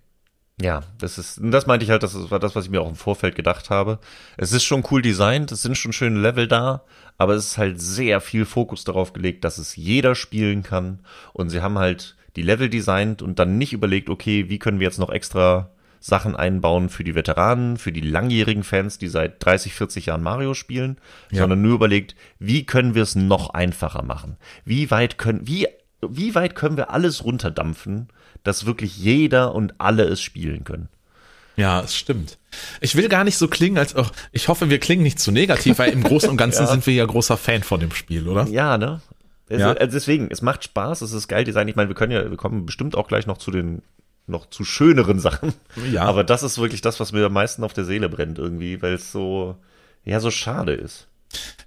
Ja, 0.61 0.81
das 0.99 1.17
ist, 1.17 1.39
das 1.41 1.65
meinte 1.65 1.83
ich 1.83 1.89
halt, 1.91 2.03
das 2.03 2.29
war 2.29 2.39
das, 2.39 2.55
was 2.55 2.65
ich 2.65 2.71
mir 2.71 2.81
auch 2.81 2.89
im 2.89 2.95
Vorfeld 2.95 3.35
gedacht 3.35 3.69
habe. 3.69 3.99
Es 4.37 4.51
ist 4.53 4.63
schon 4.63 4.83
cool 4.91 5.01
designt, 5.01 5.51
es 5.51 5.61
sind 5.61 5.77
schon 5.77 5.93
schöne 5.93 6.19
Level 6.19 6.47
da, 6.47 6.83
aber 7.17 7.33
es 7.33 7.45
ist 7.47 7.57
halt 7.57 7.81
sehr 7.81 8.21
viel 8.21 8.45
Fokus 8.45 8.83
darauf 8.83 9.13
gelegt, 9.13 9.43
dass 9.43 9.57
es 9.57 9.75
jeder 9.75 10.13
spielen 10.15 10.61
kann. 10.63 10.99
Und 11.33 11.49
sie 11.49 11.61
haben 11.61 11.77
halt 11.79 12.15
die 12.35 12.41
Level 12.43 12.69
designt 12.69 13.21
und 13.21 13.39
dann 13.39 13.57
nicht 13.57 13.73
überlegt, 13.73 14.09
okay, 14.09 14.49
wie 14.49 14.59
können 14.59 14.79
wir 14.79 14.87
jetzt 14.87 14.99
noch 14.99 15.09
extra 15.09 15.71
Sachen 15.99 16.35
einbauen 16.35 16.89
für 16.89 17.03
die 17.03 17.13
Veteranen, 17.13 17.77
für 17.77 17.91
die 17.91 18.01
langjährigen 18.01 18.63
Fans, 18.63 18.97
die 18.97 19.07
seit 19.07 19.43
30, 19.45 19.73
40 19.75 20.07
Jahren 20.07 20.23
Mario 20.23 20.53
spielen, 20.55 20.97
Ja. 21.31 21.41
sondern 21.41 21.61
nur 21.61 21.75
überlegt, 21.75 22.15
wie 22.39 22.65
können 22.65 22.95
wir 22.95 23.03
es 23.03 23.15
noch 23.15 23.51
einfacher 23.51 24.01
machen? 24.03 24.37
Wie 24.65 24.89
weit 24.89 25.17
können, 25.19 25.47
wie, 25.47 25.67
wie 26.01 26.33
weit 26.33 26.55
können 26.55 26.75
wir 26.77 26.89
alles 26.89 27.23
runterdampfen, 27.23 28.07
dass 28.43 28.65
wirklich 28.65 28.97
jeder 28.97 29.53
und 29.53 29.75
alle 29.79 30.03
es 30.03 30.21
spielen 30.21 30.63
können? 30.63 30.89
Ja, 31.57 31.81
es 31.81 31.95
stimmt. 31.95 32.37
Ich 32.79 32.95
will 32.95 33.09
gar 33.09 33.23
nicht 33.23 33.37
so 33.37 33.47
klingen, 33.47 33.77
als 33.77 33.95
auch, 33.95 34.11
ich 34.31 34.47
hoffe, 34.47 34.69
wir 34.69 34.79
klingen 34.79 35.03
nicht 35.03 35.19
zu 35.19 35.31
negativ, 35.31 35.79
weil 35.79 35.91
im 35.91 36.03
Großen 36.03 36.29
und 36.29 36.37
Ganzen 36.37 36.65
sind 36.67 36.85
wir 36.87 36.93
ja 36.93 37.05
großer 37.05 37.37
Fan 37.37 37.63
von 37.63 37.79
dem 37.79 37.91
Spiel, 37.91 38.27
oder? 38.27 38.47
Ja, 38.47 38.77
ne? 38.77 39.01
Es, 39.47 39.59
Ja. 39.59 39.73
Also 39.73 39.91
deswegen, 39.93 40.29
es 40.31 40.41
macht 40.41 40.63
Spaß, 40.63 41.01
es 41.01 41.11
ist 41.11 41.27
geil 41.27 41.43
Design. 41.43 41.67
Ich 41.67 41.75
meine, 41.75 41.89
wir 41.89 41.95
können 41.95 42.11
ja, 42.11 42.29
wir 42.29 42.37
kommen 42.37 42.65
bestimmt 42.65 42.95
auch 42.95 43.07
gleich 43.07 43.27
noch 43.27 43.37
zu 43.37 43.51
den 43.51 43.81
noch 44.27 44.49
zu 44.49 44.63
schöneren 44.63 45.19
Sachen. 45.19 45.53
Ja. 45.91 46.03
Aber 46.03 46.23
das 46.23 46.43
ist 46.43 46.57
wirklich 46.57 46.81
das, 46.81 46.99
was 46.99 47.11
mir 47.11 47.25
am 47.25 47.33
meisten 47.33 47.63
auf 47.63 47.73
der 47.73 47.85
Seele 47.85 48.07
brennt 48.07 48.39
irgendwie, 48.39 48.81
weil 48.81 48.93
es 48.93 49.11
so, 49.11 49.57
ja, 50.05 50.19
so 50.19 50.31
schade 50.31 50.73
ist. 50.73 51.07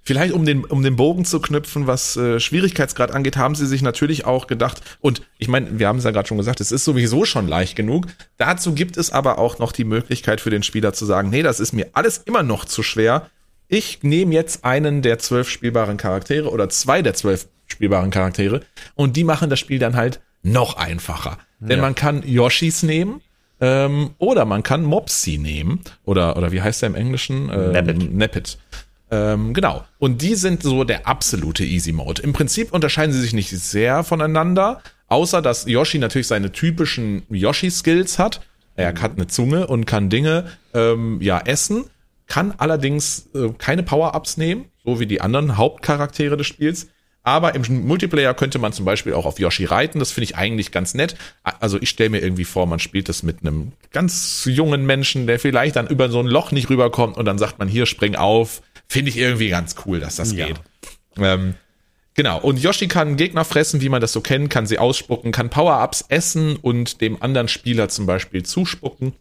Vielleicht 0.03 0.33
um 0.33 0.45
den, 0.45 0.63
um 0.63 0.83
den 0.83 0.95
Bogen 0.95 1.25
zu 1.25 1.39
knüpfen, 1.39 1.87
was 1.87 2.15
äh, 2.15 2.39
Schwierigkeitsgrad 2.39 3.11
angeht, 3.11 3.37
haben 3.37 3.55
sie 3.55 3.65
sich 3.65 3.81
natürlich 3.81 4.25
auch 4.25 4.45
gedacht, 4.45 4.81
und 5.01 5.23
ich 5.39 5.47
meine, 5.47 5.79
wir 5.79 5.87
haben 5.87 5.97
es 5.97 6.03
ja 6.03 6.11
gerade 6.11 6.27
schon 6.27 6.37
gesagt, 6.37 6.61
es 6.61 6.71
ist 6.71 6.85
sowieso 6.85 7.25
schon 7.25 7.47
leicht 7.47 7.75
genug. 7.75 8.05
Dazu 8.37 8.73
gibt 8.75 8.97
es 8.97 9.11
aber 9.11 9.39
auch 9.39 9.57
noch 9.57 9.71
die 9.71 9.83
Möglichkeit 9.83 10.41
für 10.41 10.51
den 10.51 10.61
Spieler 10.61 10.93
zu 10.93 11.05
sagen, 11.05 11.29
nee, 11.31 11.41
das 11.41 11.59
ist 11.59 11.73
mir 11.73 11.87
alles 11.93 12.19
immer 12.19 12.43
noch 12.43 12.65
zu 12.65 12.83
schwer. 12.83 13.29
Ich 13.67 14.03
nehme 14.03 14.33
jetzt 14.35 14.63
einen 14.63 15.01
der 15.01 15.17
zwölf 15.17 15.49
spielbaren 15.49 15.97
Charaktere 15.97 16.51
oder 16.51 16.69
zwei 16.69 17.01
der 17.01 17.15
zwölf 17.15 17.47
spielbaren 17.65 18.11
Charaktere 18.11 18.61
und 18.93 19.15
die 19.17 19.23
machen 19.23 19.49
das 19.49 19.59
Spiel 19.59 19.79
dann 19.79 19.95
halt 19.95 20.19
noch 20.43 20.77
einfacher. 20.77 21.39
Denn 21.59 21.77
Ja. 21.77 21.81
man 21.81 21.95
kann 21.95 22.21
Yoshis 22.23 22.83
nehmen, 22.83 23.21
ähm, 23.61 24.11
oder 24.17 24.45
man 24.45 24.63
kann 24.63 24.83
Mopsy 24.83 25.37
nehmen. 25.37 25.79
Oder, 26.03 26.37
oder 26.37 26.51
wie 26.51 26.61
heißt 26.61 26.81
der 26.81 26.89
im 26.89 26.95
Englischen? 26.95 27.49
Ähm, 27.49 27.71
Nabbit. 27.71 28.13
Nappet. 28.13 28.57
Ähm, 29.15 29.53
genau. 29.53 29.83
Und 29.97 30.21
die 30.21 30.35
sind 30.35 30.63
so 30.63 30.83
der 30.83 31.07
absolute 31.07 31.63
Easy 31.63 31.91
Mode. 31.91 32.21
Im 32.21 32.33
Prinzip 32.33 32.73
unterscheiden 32.73 33.13
sie 33.13 33.21
sich 33.21 33.33
nicht 33.33 33.49
sehr 33.49 34.03
voneinander, 34.03 34.81
außer 35.07 35.41
dass 35.41 35.65
Yoshi 35.65 35.99
natürlich 35.99 36.27
seine 36.27 36.51
typischen 36.51 37.23
Yoshi-Skills 37.29 38.19
hat. 38.19 38.41
Er 38.75 38.93
hat 38.99 39.13
eine 39.13 39.27
Zunge 39.27 39.67
und 39.67 39.85
kann 39.85 40.09
Dinge 40.09 40.51
ähm, 40.73 41.21
ja 41.21 41.39
essen, 41.39 41.85
kann 42.27 42.53
allerdings 42.57 43.29
äh, 43.33 43.49
keine 43.57 43.83
Power-Ups 43.83 44.37
nehmen, 44.37 44.65
so 44.83 44.99
wie 44.99 45.05
die 45.05 45.21
anderen 45.21 45.55
Hauptcharaktere 45.55 46.35
des 46.35 46.47
Spiels. 46.47 46.87
Aber 47.23 47.55
im 47.55 47.87
Multiplayer 47.87 48.35
könnte 48.35 48.59
man 48.59 48.71
zum 48.71 48.85
Beispiel 48.85 49.13
auch 49.13 49.25
auf 49.25 49.39
Yoshi 49.39 49.65
reiten. 49.65 49.97
Das 49.97 50.11
finde 50.11 50.25
ich 50.25 50.35
eigentlich 50.35 50.71
ganz 50.71 50.93
nett. 50.93 51.15
Also 51.43 51.81
ich 51.81 51.89
stelle 51.89 52.11
mir 52.11 52.19
irgendwie 52.21 52.45
vor, 52.45 52.67
man 52.67 52.77
spielt 52.77 53.09
das 53.09 53.23
mit 53.23 53.37
einem 53.41 53.71
ganz 53.91 54.43
jungen 54.45 54.85
Menschen, 54.85 55.25
der 55.25 55.39
vielleicht 55.39 55.75
dann 55.77 55.87
über 55.87 56.09
so 56.09 56.19
ein 56.19 56.27
Loch 56.27 56.51
nicht 56.51 56.69
rüberkommt 56.69 57.17
und 57.17 57.25
dann 57.25 57.39
sagt 57.39 57.57
man 57.57 57.67
hier 57.67 57.87
spring 57.87 58.15
auf. 58.15 58.61
Finde 58.87 59.09
ich 59.09 59.17
irgendwie 59.17 59.49
ganz 59.49 59.75
cool, 59.85 59.99
dass 59.99 60.15
das 60.17 60.33
Ja. 60.33 60.47
geht. 60.47 60.59
Ähm, 61.17 61.55
genau. 62.13 62.39
Und 62.39 62.61
Yoshi 62.61 62.87
kann 62.87 63.17
Gegner 63.17 63.45
fressen, 63.45 63.81
wie 63.81 63.89
man 63.89 64.01
das 64.01 64.13
so 64.13 64.21
kennt, 64.21 64.49
kann 64.49 64.65
sie 64.65 64.79
ausspucken, 64.79 65.31
kann 65.31 65.49
Power-Ups 65.49 66.05
essen 66.09 66.55
und 66.57 67.01
dem 67.01 67.21
anderen 67.21 67.47
Spieler 67.47 67.89
zum 67.89 68.05
Beispiel 68.05 68.43
zuspucken. 68.43 69.13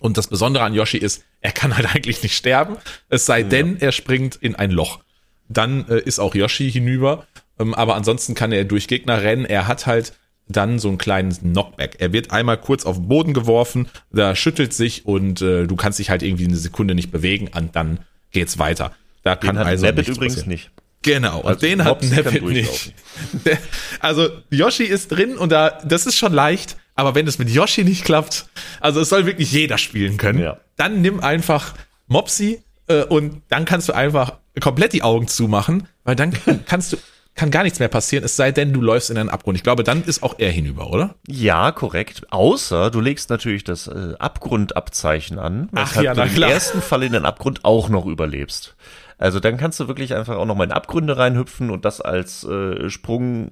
Und 0.00 0.18
das 0.18 0.26
Besondere 0.26 0.64
an 0.64 0.74
Yoshi 0.74 0.98
ist, 0.98 1.24
er 1.40 1.52
kann 1.52 1.76
halt 1.76 1.86
eigentlich 1.94 2.22
nicht 2.22 2.36
sterben, 2.36 2.76
es 3.08 3.26
sei 3.26 3.42
denn, 3.42 3.80
er 3.80 3.92
springt 3.92 4.36
in 4.36 4.54
ein 4.56 4.70
Loch. 4.70 5.00
Dann 5.48 5.86
äh, 5.88 6.00
ist 6.00 6.18
auch 6.18 6.34
Yoshi 6.34 6.70
hinüber, 6.70 7.26
ähm, 7.58 7.74
aber 7.74 7.94
ansonsten 7.94 8.34
kann 8.34 8.52
er 8.52 8.64
durch 8.64 8.88
Gegner 8.88 9.22
rennen. 9.22 9.44
Er 9.44 9.68
hat 9.68 9.86
halt 9.86 10.14
dann 10.48 10.78
so 10.78 10.88
einen 10.88 10.98
kleinen 10.98 11.32
Knockback. 11.32 11.96
Er 11.98 12.12
wird 12.12 12.30
einmal 12.32 12.58
kurz 12.58 12.84
auf 12.84 12.96
den 12.96 13.08
Boden 13.08 13.32
geworfen, 13.32 13.88
da 14.10 14.34
schüttelt 14.34 14.72
sich 14.74 15.06
und 15.06 15.40
äh, 15.40 15.66
du 15.66 15.76
kannst 15.76 15.98
dich 15.98 16.10
halt 16.10 16.22
irgendwie 16.22 16.46
eine 16.46 16.56
Sekunde 16.56 16.94
nicht 16.94 17.12
bewegen 17.12 17.48
und 17.54 17.76
dann 17.76 18.00
geht's 18.32 18.58
weiter. 18.58 18.92
Da 19.22 19.36
kann 19.36 19.54
Den 19.54 19.58
hat 19.60 19.66
also 19.66 19.86
nichts 19.86 20.08
übrigens 20.08 20.34
passieren. 20.34 20.48
nicht. 20.50 20.70
Genau, 21.02 21.40
und 21.40 21.46
Also 21.46 21.60
den 21.60 21.84
hat 21.84 22.00
kann 22.00 22.10
Nabbit 22.10 22.42
nicht. 22.44 22.94
Der, 23.44 23.58
also 24.00 24.28
Yoshi 24.50 24.84
ist 24.84 25.08
drin 25.08 25.36
und 25.36 25.50
da, 25.50 25.80
das 25.84 26.06
ist 26.06 26.16
schon 26.16 26.32
leicht, 26.32 26.76
aber 26.94 27.14
wenn 27.14 27.26
es 27.26 27.38
mit 27.38 27.50
Yoshi 27.50 27.82
nicht 27.84 28.04
klappt, 28.04 28.46
also 28.80 29.00
es 29.00 29.08
soll 29.08 29.26
wirklich 29.26 29.50
jeder 29.52 29.78
spielen 29.78 30.16
können, 30.16 30.38
Ja. 30.40 30.58
dann 30.76 31.00
nimm 31.02 31.18
einfach 31.20 31.74
Mopsy 32.06 32.62
äh, 32.86 33.02
und 33.04 33.42
dann 33.48 33.64
kannst 33.64 33.88
du 33.88 33.94
einfach 33.94 34.34
komplett 34.60 34.92
die 34.92 35.02
Augen 35.02 35.26
zumachen, 35.28 35.88
weil 36.04 36.14
dann 36.14 36.32
kannst 36.66 36.92
du, 36.92 36.96
kann 37.34 37.50
gar 37.50 37.62
nichts 37.62 37.78
mehr 37.78 37.88
passieren, 37.88 38.24
es 38.24 38.36
sei 38.36 38.52
denn, 38.52 38.72
du 38.72 38.80
läufst 38.80 39.10
in 39.10 39.16
einen 39.16 39.30
Abgrund. 39.30 39.56
Ich 39.56 39.62
glaube, 39.62 39.84
dann 39.84 40.04
ist 40.04 40.22
auch 40.22 40.34
er 40.38 40.50
hinüber, 40.50 40.90
oder? 40.90 41.14
Ja, 41.26 41.72
korrekt. 41.72 42.22
Außer 42.30 42.90
du 42.90 43.00
legst 43.00 43.30
natürlich 43.30 43.64
das 43.64 43.86
äh, 43.88 44.14
Abgrundabzeichen 44.18 45.38
an, 45.38 45.68
Ach 45.74 46.00
ja, 46.00 46.14
du 46.14 46.22
im 46.22 46.34
klar. 46.34 46.50
ersten 46.50 46.82
Fall 46.82 47.02
in 47.02 47.12
den 47.12 47.24
Abgrund 47.24 47.64
auch 47.64 47.88
noch 47.88 48.06
überlebst. 48.06 48.74
Also 49.18 49.40
dann 49.40 49.56
kannst 49.56 49.80
du 49.80 49.88
wirklich 49.88 50.14
einfach 50.14 50.36
auch 50.36 50.44
noch 50.46 50.56
mal 50.56 50.64
in 50.64 50.72
Abgründe 50.72 51.16
reinhüpfen 51.16 51.70
und 51.70 51.84
das 51.84 52.00
als 52.00 52.44
äh, 52.44 52.90
Sprung 52.90 53.50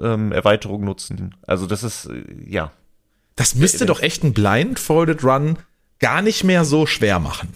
ähm, 0.00 0.32
Erweiterung 0.32 0.84
nutzen. 0.84 1.34
Also 1.46 1.66
das 1.66 1.82
ist 1.82 2.06
äh, 2.06 2.24
ja 2.48 2.72
Das 3.36 3.54
müsste 3.54 3.86
doch 3.86 4.00
echt 4.00 4.24
ein 4.24 4.32
Blindfolded 4.32 5.22
Run 5.22 5.58
gar 5.98 6.22
nicht 6.22 6.42
mehr 6.44 6.64
so 6.64 6.86
schwer 6.86 7.18
machen. 7.20 7.54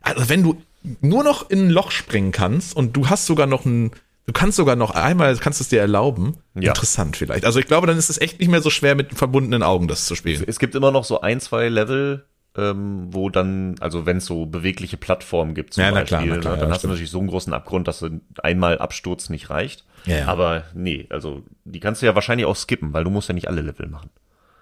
Also 0.00 0.28
wenn 0.28 0.42
du 0.42 0.60
nur 1.00 1.22
noch 1.22 1.50
in 1.50 1.66
ein 1.66 1.70
Loch 1.70 1.90
springen 1.90 2.32
kannst 2.32 2.74
und 2.74 2.96
du 2.96 3.08
hast 3.08 3.26
sogar 3.26 3.46
noch 3.46 3.64
ein, 3.64 3.92
du 4.26 4.32
kannst 4.32 4.56
sogar 4.56 4.76
noch 4.76 4.90
einmal, 4.92 5.36
kannst 5.36 5.60
es 5.60 5.68
dir 5.68 5.80
erlauben. 5.80 6.36
Ja. 6.54 6.70
Interessant 6.70 7.16
vielleicht. 7.16 7.44
Also 7.44 7.58
ich 7.58 7.66
glaube, 7.66 7.86
dann 7.86 7.96
ist 7.98 8.10
es 8.10 8.20
echt 8.20 8.38
nicht 8.40 8.48
mehr 8.48 8.62
so 8.62 8.70
schwer 8.70 8.94
mit 8.94 9.14
verbundenen 9.14 9.62
Augen 9.62 9.88
das 9.88 10.06
zu 10.06 10.14
spielen. 10.14 10.44
Es 10.46 10.58
gibt 10.58 10.74
immer 10.74 10.90
noch 10.90 11.04
so 11.04 11.20
ein, 11.20 11.40
zwei 11.40 11.68
Level, 11.68 12.26
ähm, 12.56 13.06
wo 13.10 13.30
dann, 13.30 13.76
also 13.80 14.04
wenn 14.06 14.18
es 14.18 14.26
so 14.26 14.46
bewegliche 14.46 14.96
Plattformen 14.96 15.54
gibt, 15.54 15.74
zum 15.74 15.84
Ja, 15.84 15.90
na 15.90 16.00
Beispiel, 16.00 16.18
klar, 16.18 16.26
na 16.26 16.36
klar, 16.38 16.52
ne, 16.52 16.58
ja, 16.58 16.62
dann 16.62 16.70
hast 16.70 16.78
stimmt. 16.80 16.90
du 16.90 16.94
natürlich 16.94 17.10
so 17.10 17.18
einen 17.18 17.28
großen 17.28 17.52
Abgrund, 17.54 17.88
dass 17.88 18.00
du 18.00 18.20
einmal 18.42 18.78
Absturz 18.78 19.30
nicht 19.30 19.50
reicht. 19.50 19.84
Ja, 20.04 20.18
ja. 20.18 20.26
Aber 20.26 20.64
nee, 20.74 21.06
also 21.10 21.42
die 21.64 21.80
kannst 21.80 22.02
du 22.02 22.06
ja 22.06 22.14
wahrscheinlich 22.14 22.46
auch 22.46 22.56
skippen, 22.56 22.92
weil 22.92 23.04
du 23.04 23.10
musst 23.10 23.28
ja 23.28 23.34
nicht 23.34 23.48
alle 23.48 23.62
Level 23.62 23.88
machen. 23.88 24.10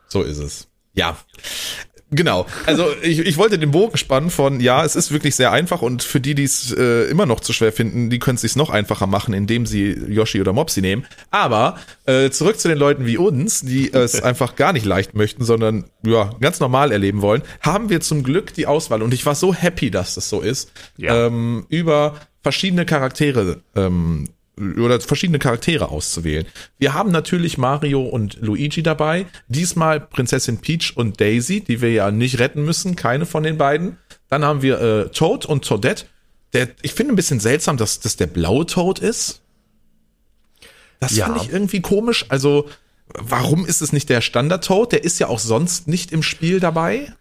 So 0.08 0.22
ist 0.22 0.38
es. 0.38 0.68
Ja. 0.92 1.16
Genau. 2.12 2.46
Also 2.66 2.86
ich, 3.02 3.20
ich 3.20 3.36
wollte 3.36 3.58
den 3.58 3.70
Bogen 3.70 3.96
spannen 3.96 4.30
von, 4.30 4.58
ja, 4.60 4.84
es 4.84 4.96
ist 4.96 5.12
wirklich 5.12 5.36
sehr 5.36 5.52
einfach 5.52 5.80
und 5.80 6.02
für 6.02 6.20
die, 6.20 6.34
die 6.34 6.42
es 6.44 6.72
äh, 6.72 7.04
immer 7.08 7.24
noch 7.24 7.40
zu 7.40 7.52
schwer 7.52 7.72
finden, 7.72 8.10
die 8.10 8.18
können 8.18 8.34
es 8.34 8.40
sich 8.40 8.56
noch 8.56 8.68
einfacher 8.70 9.06
machen, 9.06 9.32
indem 9.32 9.64
sie 9.64 9.92
Yoshi 10.08 10.40
oder 10.40 10.52
Mopsy 10.52 10.80
nehmen. 10.80 11.06
Aber 11.30 11.78
äh, 12.06 12.30
zurück 12.30 12.58
zu 12.58 12.66
den 12.68 12.78
Leuten 12.78 13.06
wie 13.06 13.16
uns, 13.16 13.60
die 13.60 13.92
es 13.92 14.20
einfach 14.22 14.56
gar 14.56 14.72
nicht 14.72 14.84
leicht 14.86 15.14
möchten, 15.14 15.44
sondern 15.44 15.84
ja, 16.04 16.30
ganz 16.40 16.58
normal 16.58 16.90
erleben 16.90 17.22
wollen, 17.22 17.42
haben 17.60 17.90
wir 17.90 18.00
zum 18.00 18.22
Glück 18.24 18.54
die 18.54 18.66
Auswahl 18.66 19.02
und 19.02 19.14
ich 19.14 19.24
war 19.24 19.34
so 19.36 19.54
happy, 19.54 19.90
dass 19.90 20.14
das 20.16 20.28
so 20.28 20.40
ist, 20.40 20.72
Ja. 20.96 21.26
ähm, 21.26 21.66
über 21.68 22.16
verschiedene 22.42 22.86
Charaktere 22.86 23.60
ähm, 23.76 24.28
oder 24.58 25.00
verschiedene 25.00 25.38
Charaktere 25.38 25.88
auszuwählen. 25.88 26.46
Wir 26.78 26.92
haben 26.92 27.10
natürlich 27.10 27.56
Mario 27.56 28.02
und 28.02 28.38
Luigi 28.40 28.82
dabei. 28.82 29.26
Diesmal 29.48 30.00
Prinzessin 30.00 30.58
Peach 30.58 30.96
und 30.96 31.20
Daisy, 31.20 31.60
die 31.60 31.80
wir 31.80 31.92
ja 31.92 32.10
nicht 32.10 32.38
retten 32.38 32.64
müssen, 32.64 32.94
keine 32.96 33.24
von 33.26 33.42
den 33.42 33.56
beiden. 33.56 33.96
Dann 34.28 34.44
haben 34.44 34.60
wir 34.62 34.80
äh, 34.80 35.08
Toad 35.10 35.46
und 35.46 35.64
Toadette. 35.64 36.04
Der, 36.52 36.68
ich 36.82 36.92
finde 36.94 37.14
ein 37.14 37.16
bisschen 37.16 37.40
seltsam, 37.40 37.76
dass 37.76 38.00
das 38.00 38.16
der 38.16 38.26
blaue 38.26 38.66
Toad 38.66 38.98
ist. 38.98 39.40
Das 40.98 41.16
Ja. 41.16 41.26
fand 41.26 41.42
ich 41.42 41.50
irgendwie 41.52 41.80
komisch. 41.80 42.26
Also, 42.28 42.68
warum 43.14 43.64
ist 43.64 43.80
es 43.80 43.92
nicht 43.92 44.08
der 44.08 44.20
Standard 44.20 44.64
Toad? 44.64 44.92
Der 44.92 45.04
ist 45.04 45.18
ja 45.18 45.28
auch 45.28 45.38
sonst 45.38 45.88
nicht 45.88 46.12
im 46.12 46.22
Spiel 46.22 46.60
dabei. 46.60 47.12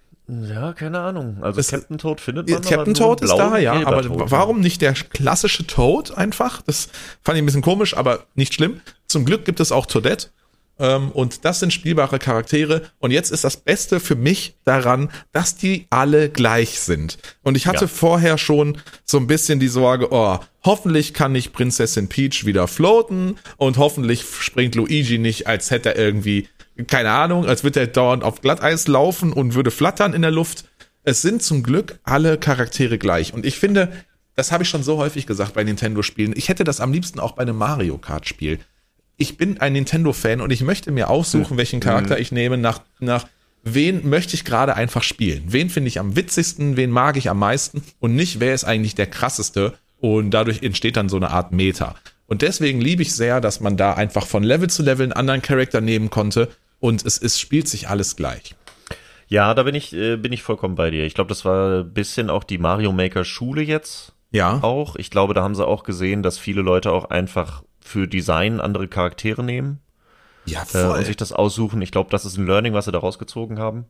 Ja, 0.47 0.73
keine 0.73 0.99
Ahnung. 0.99 1.38
Also 1.41 1.59
Es- 1.59 1.69
Captain 1.69 1.97
Toad 1.97 2.21
findet 2.21 2.49
man. 2.49 2.61
Captain 2.61 2.93
Toad 2.93 3.21
ist 3.21 3.34
da, 3.36 3.57
ja, 3.57 3.73
aber 3.86 4.03
warum 4.32 4.59
nicht 4.59 4.82
der 4.82 4.93
klassische 4.93 5.65
Toad 5.65 6.15
einfach? 6.17 6.61
Das 6.61 6.89
fand 7.23 7.38
ich 7.38 7.41
ein 7.43 7.45
bisschen 7.45 7.61
komisch, 7.63 7.95
aber 7.97 8.25
nicht 8.36 8.53
schlimm. 8.53 8.82
Zum 9.07 9.25
Glück 9.25 9.45
gibt 9.45 9.59
es 9.59 9.71
auch 9.71 9.86
Toadette. 9.88 10.27
Ähm, 10.82 11.11
und 11.11 11.43
das 11.43 11.59
sind 11.59 11.73
spielbare 11.73 12.19
Charaktere. 12.19 12.84
Und 12.99 13.11
jetzt 13.11 13.32
ist 13.32 13.43
das 13.43 13.57
Beste 13.57 13.99
für 13.99 14.15
mich 14.15 14.55
daran, 14.63 15.09
dass 15.34 15.57
die 15.57 15.88
alle 15.89 16.30
gleich 16.30 16.80
sind. 16.80 17.17
Und 17.43 17.57
ich 17.57 17.67
hatte 17.67 17.86
Ja. 17.86 17.88
vorher 17.88 18.38
schon 18.38 18.77
so 19.03 19.17
ein 19.17 19.27
bisschen 19.27 19.59
die 19.59 19.67
Sorge, 19.67 20.07
oh, 20.11 20.39
hoffentlich 20.63 21.13
kann 21.13 21.34
nicht 21.34 21.51
Prinzessin 21.51 22.07
Peach 22.07 22.45
wieder 22.45 22.67
floaten 22.69 23.36
und 23.57 23.77
hoffentlich 23.77 24.23
springt 24.39 24.75
Luigi 24.75 25.17
nicht, 25.17 25.47
als 25.47 25.69
hätte 25.69 25.95
er 25.95 25.97
irgendwie, 26.05 26.47
keine 26.88 27.11
Ahnung, 27.11 27.45
als 27.45 27.63
würde 27.63 27.82
er 27.82 27.88
dauernd 27.88 28.23
auf 28.23 28.41
Glatteis 28.41 28.88
laufen 28.88 29.34
und 29.34 29.55
würde 29.55 29.71
flattern 29.71 30.13
in 30.13 30.21
der 30.21 30.32
Luft. 30.32 30.65
Es 31.03 31.21
sind 31.21 31.41
zum 31.41 31.63
Glück 31.63 31.99
alle 32.03 32.38
Charaktere 32.38 32.97
gleich. 32.97 33.34
Und 33.34 33.45
ich 33.45 33.59
finde, 33.59 33.91
das 34.36 34.51
habe 34.51 34.63
ich 34.63 34.69
schon 34.69 34.84
so 34.84 34.97
häufig 34.97 35.25
gesagt 35.25 35.53
bei 35.53 35.63
Nintendo-Spielen. 35.63 36.34
Ich 36.36 36.49
hätte 36.49 36.63
das 36.63 36.80
am 36.80 36.93
liebsten 36.93 37.19
auch 37.19 37.34
bei 37.34 37.41
einem 37.41 37.57
Mario 37.57 37.97
Kart-Spiel. 37.97 38.59
Ich 39.17 39.38
bin 39.38 39.59
ein 39.59 39.73
Nintendo-Fan 39.73 40.39
und 40.39 40.51
ich 40.51 40.61
möchte 40.61 40.91
mir 40.91 41.09
aussuchen, 41.09 41.57
welchen 41.57 41.82
Charakter 41.82 42.19
ich 42.19 42.32
nehme, 42.32 42.57
nach, 42.57 42.82
nach 42.99 43.27
wen 43.63 44.07
möchte 44.07 44.36
ich 44.36 44.45
gerade 44.45 44.75
einfach 44.75 45.03
spielen. 45.03 45.43
Wen 45.47 45.69
finde 45.69 45.89
ich 45.89 45.99
am 45.99 46.15
witzigsten, 46.15 46.77
wen 46.77 46.89
mag 46.89 47.17
ich 47.17 47.30
am 47.30 47.39
meisten 47.39 47.84
und 47.99 48.15
nicht, 48.15 48.39
wer 48.39 48.53
ist 48.53 48.63
eigentlich 48.63 48.95
der 48.95 49.07
krasseste. 49.07 49.73
Und 49.99 50.32
dadurch 50.32 50.63
entsteht 50.63 50.95
dann 50.95 51.09
so 51.09 51.17
eine 51.17 51.32
Art 51.32 51.51
Meta. 51.51 51.95
Und 52.27 52.41
deswegen 52.41 52.80
liebe 52.80 53.01
ich 53.01 53.13
sehr, 53.13 53.41
dass 53.41 53.59
man 53.59 53.75
da 53.75 53.95
einfach 53.95 54.25
von 54.25 54.43
Level 54.43 54.69
zu 54.69 54.84
Level 54.84 55.03
einen 55.03 55.11
anderen 55.11 55.41
Charakter 55.41 55.82
nehmen 55.82 56.09
konnte 56.09 56.47
und 56.80 57.05
es, 57.05 57.17
es 57.17 57.39
spielt 57.39 57.67
sich 57.67 57.88
alles 57.89 58.15
gleich. 58.15 58.55
Ja, 59.27 59.53
da 59.53 59.63
bin 59.63 59.75
ich, 59.75 59.93
äh, 59.93 60.15
bin 60.17 60.34
ich 60.34 60.41
vollkommen 60.41 60.75
bei 60.75 60.89
dir. 60.89 61.05
Ich 61.05 61.13
glaube, 61.13 61.30
das 61.30 61.45
war 61.45 61.82
ein 61.82 61.93
bisschen 61.93 62.30
auch 62.30 62.43
die 62.43 62.57
Mario 62.57 62.91
Maker 62.91 63.23
Schule 63.23 63.61
jetzt 63.61 64.13
Ja. 64.32 64.59
auch. 64.63 64.95
Ich 64.95 65.11
glaube, 65.11 65.34
da 65.34 65.43
haben 65.43 65.55
sie 65.55 65.65
auch 65.67 65.84
gesehen, 65.84 66.23
dass 66.23 66.38
viele 66.39 66.61
Leute 66.61 66.91
auch 66.91 67.05
einfach 67.05 67.63
für 67.80 68.07
Design 68.07 68.59
andere 68.59 68.88
Charaktere 68.88 69.43
nehmen 69.43 69.80
Ja, 70.45 70.63
äh, 70.73 70.86
und 70.86 71.05
sich 71.05 71.15
das 71.17 71.32
aussuchen. 71.32 71.82
Ich 71.82 71.91
glaube, 71.91 72.09
das 72.09 72.25
ist 72.25 72.38
ein 72.38 72.47
Learning, 72.47 72.73
was 72.73 72.86
sie 72.86 72.91
da 72.91 72.99
rausgezogen 72.99 73.59
haben. 73.59 73.86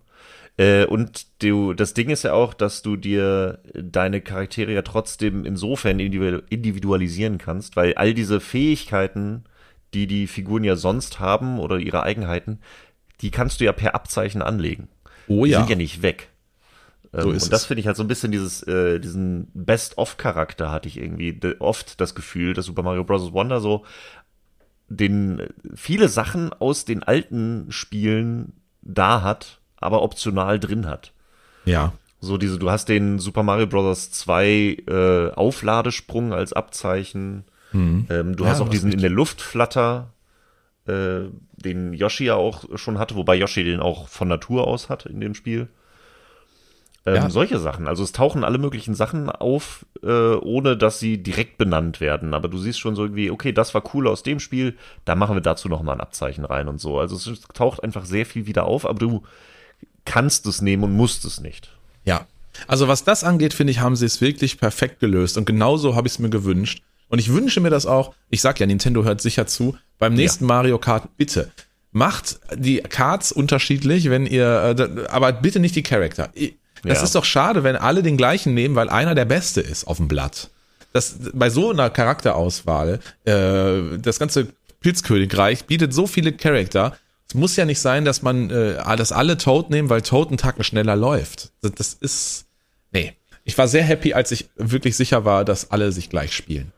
Äh, 0.58 0.86
und 0.86 1.28
du, 1.42 1.74
das 1.74 1.94
Ding 1.94 2.10
ist 2.10 2.24
ja 2.24 2.34
auch, 2.34 2.54
dass 2.54 2.82
du 2.82 2.98
dir 2.98 3.60
deine 3.74 4.20
Charaktere 4.20 4.74
ja 4.74 4.82
trotzdem 4.82 5.46
insofern 5.46 6.00
individu- 6.00 6.44
individualisieren 6.50 7.38
kannst, 7.38 7.78
weil 7.78 7.94
all 7.96 8.14
diese 8.14 8.42
Fähigkeiten, 8.42 9.46
die 9.94 10.08
die 10.08 10.28
Figuren 10.28 10.64
ja 10.64 10.76
sonst 10.76 11.20
haben 11.20 11.60
oder 11.60 11.78
ihre 11.78 12.04
Eigenheiten, 12.04 12.60
die 13.22 13.32
kannst 13.32 13.60
du 13.60 13.66
ja 13.66 13.72
per 13.72 13.96
Abzeichen 13.96 14.42
anlegen. 14.42 14.88
oh 15.28 15.46
Die 15.46 15.52
ja. 15.52 15.60
sind 15.60 15.70
ja 15.70 15.76
nicht 15.76 16.02
weg. 16.02 16.30
Ähm, 17.14 17.22
So 17.24 17.32
ist 17.32 17.44
und 17.44 17.54
das 17.54 17.66
finde 17.66 17.82
ich 17.82 17.88
halt 17.88 17.98
so 17.98 18.04
ein 18.04 18.08
bisschen 18.08 18.32
dieses, 18.32 18.64
äh, 18.64 19.00
diesen 19.00 19.50
Best-of-Charakter 19.54 20.72
hatte 20.72 20.88
ich 20.88 20.98
irgendwie 20.98 21.40
oft 21.60 22.00
das 22.00 22.16
Gefühl, 22.16 22.54
dass 22.54 22.66
Super 22.66 22.84
Mario 22.84 23.04
Bros. 23.04 23.34
Wonder 23.34 23.60
so 23.60 23.86
den 24.88 25.40
äh, 25.40 25.50
viele 25.76 26.10
Sachen 26.10 26.54
aus 26.54 26.86
den 26.86 27.04
alten 27.04 27.68
Spielen 27.72 28.54
da 28.82 29.22
hat, 29.22 29.60
aber 29.78 30.02
optional 30.02 30.60
drin 30.60 30.88
hat. 30.88 31.14
Ja. 31.66 31.94
So 32.22 32.38
diese, 32.38 32.60
du 32.60 32.70
hast 32.70 32.90
den 32.90 33.20
Super 33.20 33.44
Mario 33.44 33.68
Bros. 33.68 34.12
2 34.12 34.84
äh, 34.88 35.32
Aufladesprung 35.32 36.34
als 36.34 36.54
Abzeichen. 36.54 37.46
Ähm, 37.74 38.06
du 38.08 38.14
Mhm. 38.14 38.36
Ja, 38.40 38.46
hast 38.48 38.62
auch 38.62 38.70
diesen 38.70 38.92
in 38.92 39.00
der 39.00 39.10
Luft 39.10 39.42
Flatter, 39.42 40.14
äh, 40.88 41.22
den 41.58 41.94
Yoshi 41.94 42.26
ja 42.26 42.36
auch 42.36 42.66
schon 42.78 42.98
hatte, 42.98 43.16
wobei 43.16 43.36
Yoshi 43.36 43.64
den 43.64 43.80
auch 43.80 44.08
von 44.08 44.28
Natur 44.28 44.68
aus 44.68 44.90
hat 44.90 45.06
in 45.06 45.20
dem 45.22 45.36
Spiel. 45.36 45.68
Ähm, 47.06 47.16
Ja. 47.16 47.30
Solche 47.30 47.60
Sachen. 47.60 47.88
Also 47.88 48.04
es 48.04 48.12
tauchen 48.12 48.44
alle 48.44 48.58
möglichen 48.58 48.94
Sachen 48.94 49.30
auf, 49.30 49.86
äh, 50.04 50.08
ohne 50.36 50.76
dass 50.78 51.00
sie 51.00 51.22
direkt 51.22 51.58
benannt 51.58 52.02
werden. 52.02 52.34
Aber 52.34 52.48
du 52.48 52.58
siehst 52.58 52.80
schon 52.80 52.96
so 52.96 53.04
irgendwie, 53.04 53.32
okay, 53.32 53.52
das 53.52 53.74
war 53.74 53.84
cool 53.94 54.08
aus 54.08 54.24
dem 54.24 54.40
Spiel, 54.40 54.76
da 55.06 55.16
machen 55.16 55.36
wir 55.36 55.42
dazu 55.42 55.70
nochmal 55.70 55.96
ein 55.96 56.02
Abzeichen 56.02 56.46
rein 56.46 56.68
und 56.68 56.82
so. 56.82 57.00
Also 57.00 57.16
es 57.16 57.42
taucht 57.54 57.84
einfach 57.84 58.06
sehr 58.06 58.26
viel 58.26 58.48
wieder 58.48 58.66
auf, 58.66 58.86
aber 58.86 59.00
du 59.00 59.24
kannst 60.06 60.46
es 60.48 60.62
nehmen 60.62 60.84
und 60.84 60.94
musst 60.94 61.24
es 61.26 61.40
nicht. 61.40 61.72
Ja. 62.04 62.26
Also 62.68 62.88
was 62.88 63.04
das 63.04 63.24
angeht, 63.24 63.54
finde 63.54 63.72
ich, 63.72 63.80
haben 63.80 63.96
sie 63.96 64.06
es 64.06 64.20
wirklich 64.22 64.60
perfekt 64.60 65.00
gelöst. 65.00 65.38
Und 65.38 65.46
genauso 65.46 65.96
habe 65.96 66.08
ich 66.08 66.14
es 66.14 66.20
mir 66.20 66.30
gewünscht. 66.30 66.84
Und 67.10 67.20
ich 67.20 67.32
wünsche 67.34 67.60
mir 67.60 67.70
das 67.70 67.86
auch, 67.86 68.14
ich 68.30 68.40
sag 68.42 68.60
ja, 68.60 68.66
Nintendo 68.68 69.04
hört 69.04 69.20
sicher 69.22 69.48
zu, 69.48 69.76
beim 69.98 70.14
nächsten 70.14 70.46
Mario 70.46 70.78
Kart 70.78 71.18
bitte. 71.18 71.52
Macht 71.92 72.40
die 72.56 72.78
Karts 72.78 73.32
unterschiedlich, 73.32 74.10
wenn 74.10 74.26
ihr, 74.28 74.76
äh, 74.78 75.08
aber 75.10 75.34
bitte 75.34 75.60
nicht 75.60 75.76
die 75.76 75.84
Charakter. 75.84 76.30
Das 76.84 77.00
Ja. 77.00 77.04
ist 77.04 77.16
doch 77.16 77.26
schade, 77.26 77.64
wenn 77.64 77.76
alle 77.76 78.04
den 78.04 78.16
gleichen 78.16 78.54
nehmen, 78.54 78.76
weil 78.76 78.90
einer 78.90 79.16
der 79.16 79.26
Beste 79.26 79.60
ist 79.60 79.86
auf 79.88 79.98
dem 79.98 80.08
Blatt. 80.08 80.50
Das, 80.94 81.16
bei 81.34 81.50
so 81.50 81.72
einer 81.72 81.90
Charakterauswahl, 81.90 83.00
äh, 83.26 83.98
das 84.00 84.20
ganze 84.20 84.48
Pilzkönigreich 84.82 85.66
bietet 85.66 85.94
so 85.94 86.08
viele 86.08 86.32
Charakter. 86.32 86.96
Es 87.28 87.36
muss 87.36 87.56
ja 87.56 87.66
nicht 87.66 87.80
sein, 87.80 88.06
dass 88.06 88.22
man, 88.22 88.50
äh, 88.50 88.76
dass 88.96 89.12
alle 89.12 89.38
Toad 89.38 89.70
nehmen, 89.70 89.90
weil 89.90 90.02
Toad 90.02 90.30
einen 90.30 90.38
Tacken 90.38 90.64
schneller 90.64 90.96
läuft. 90.96 91.52
Das, 91.62 91.72
das 91.74 91.94
ist, 91.94 92.46
nee. 92.92 93.14
Ich 93.44 93.58
war 93.58 93.68
sehr 93.68 93.84
happy, 93.84 94.14
als 94.14 94.32
ich 94.32 94.50
wirklich 94.58 94.96
sicher 94.96 95.26
war, 95.26 95.44
dass 95.44 95.72
alle 95.72 95.92
sich 95.92 96.10
gleich 96.10 96.34
spielen. 96.34 96.72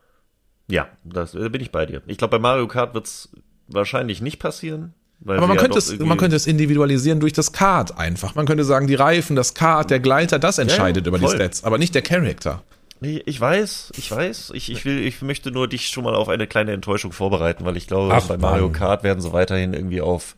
Ja, 0.71 0.87
das 1.03 1.35
äh, 1.35 1.49
bin 1.49 1.61
ich 1.61 1.71
bei 1.71 1.85
dir. 1.85 2.01
Ich 2.07 2.17
glaube, 2.17 2.37
bei 2.37 2.39
Mario 2.39 2.67
Kart 2.67 2.93
wird's 2.93 3.29
wahrscheinlich 3.67 4.21
nicht 4.21 4.39
passieren. 4.39 4.93
Aber 5.23 5.45
man 5.45 5.55
ja 5.55 5.61
könnte, 5.61 5.77
es, 5.77 5.99
man 5.99 6.17
könnte 6.17 6.35
es 6.35 6.47
individualisieren 6.47 7.19
durch 7.19 7.33
das 7.33 7.51
Kart 7.51 7.97
einfach. 7.97 8.33
Man 8.33 8.47
könnte 8.47 8.63
sagen, 8.63 8.87
die 8.87 8.95
Reifen, 8.95 9.35
das 9.35 9.53
Kart, 9.53 9.91
der 9.91 9.99
Gleiter, 9.99 10.39
das 10.39 10.57
entscheidet 10.57 11.05
über 11.05 11.19
die. 11.19 11.27
Stats, 11.27 11.63
aber 11.63 11.77
nicht 11.77 11.93
der 11.93 12.01
Charakter. 12.01 12.63
Ich 13.01 13.27
ich 13.27 13.39
weiß, 13.39 13.93
ich 13.97 14.09
weiß. 14.09 14.51
Ich, 14.55 14.71
ich 14.71 14.85
will, 14.85 14.99
ich 15.05 15.21
möchte 15.21 15.51
nur 15.51 15.67
dich 15.67 15.89
schon 15.89 16.03
mal 16.03 16.15
auf 16.15 16.29
eine 16.29 16.47
kleine 16.47 16.71
Enttäuschung 16.71 17.11
vorbereiten, 17.11 17.65
weil 17.65 17.77
ich 17.77 17.87
glaube, 17.87 18.13
Ach, 18.13 18.25
bei 18.27 18.37
Mario 18.37 18.65
Mann. 18.65 18.73
Kart 18.73 19.03
werden 19.03 19.21
sie 19.21 19.31
weiterhin 19.33 19.73
irgendwie 19.73 20.01
auf 20.01 20.35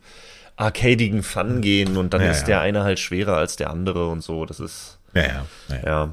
arcadigen 0.56 1.22
Fun 1.22 1.60
gehen 1.60 1.96
und 1.96 2.14
dann 2.14 2.22
Ja, 2.22 2.30
ist 2.30 2.42
ja. 2.42 2.46
der 2.46 2.60
eine 2.60 2.84
halt 2.84 2.98
schwerer 3.00 3.36
als 3.36 3.56
der 3.56 3.70
andere 3.70 4.08
und 4.08 4.22
so. 4.22 4.44
Das 4.46 4.60
ist, 4.60 4.98
Ja, 5.14 5.22
ja, 5.22 5.46
ja. 5.68 5.80
ja. 5.84 6.12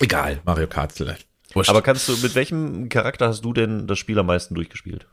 Egal, 0.00 0.40
Mario 0.44 0.66
Kart 0.66 0.92
vielleicht. 0.92 1.26
Wurscht. 1.54 1.70
Aber 1.70 1.82
kannst 1.82 2.08
du, 2.08 2.16
mit 2.18 2.34
welchem 2.34 2.88
Charakter 2.88 3.28
hast 3.28 3.44
du 3.44 3.52
denn 3.52 3.86
das 3.86 3.98
Spiel 3.98 4.18
am 4.18 4.26
meisten 4.26 4.54
durchgespielt? 4.54 5.06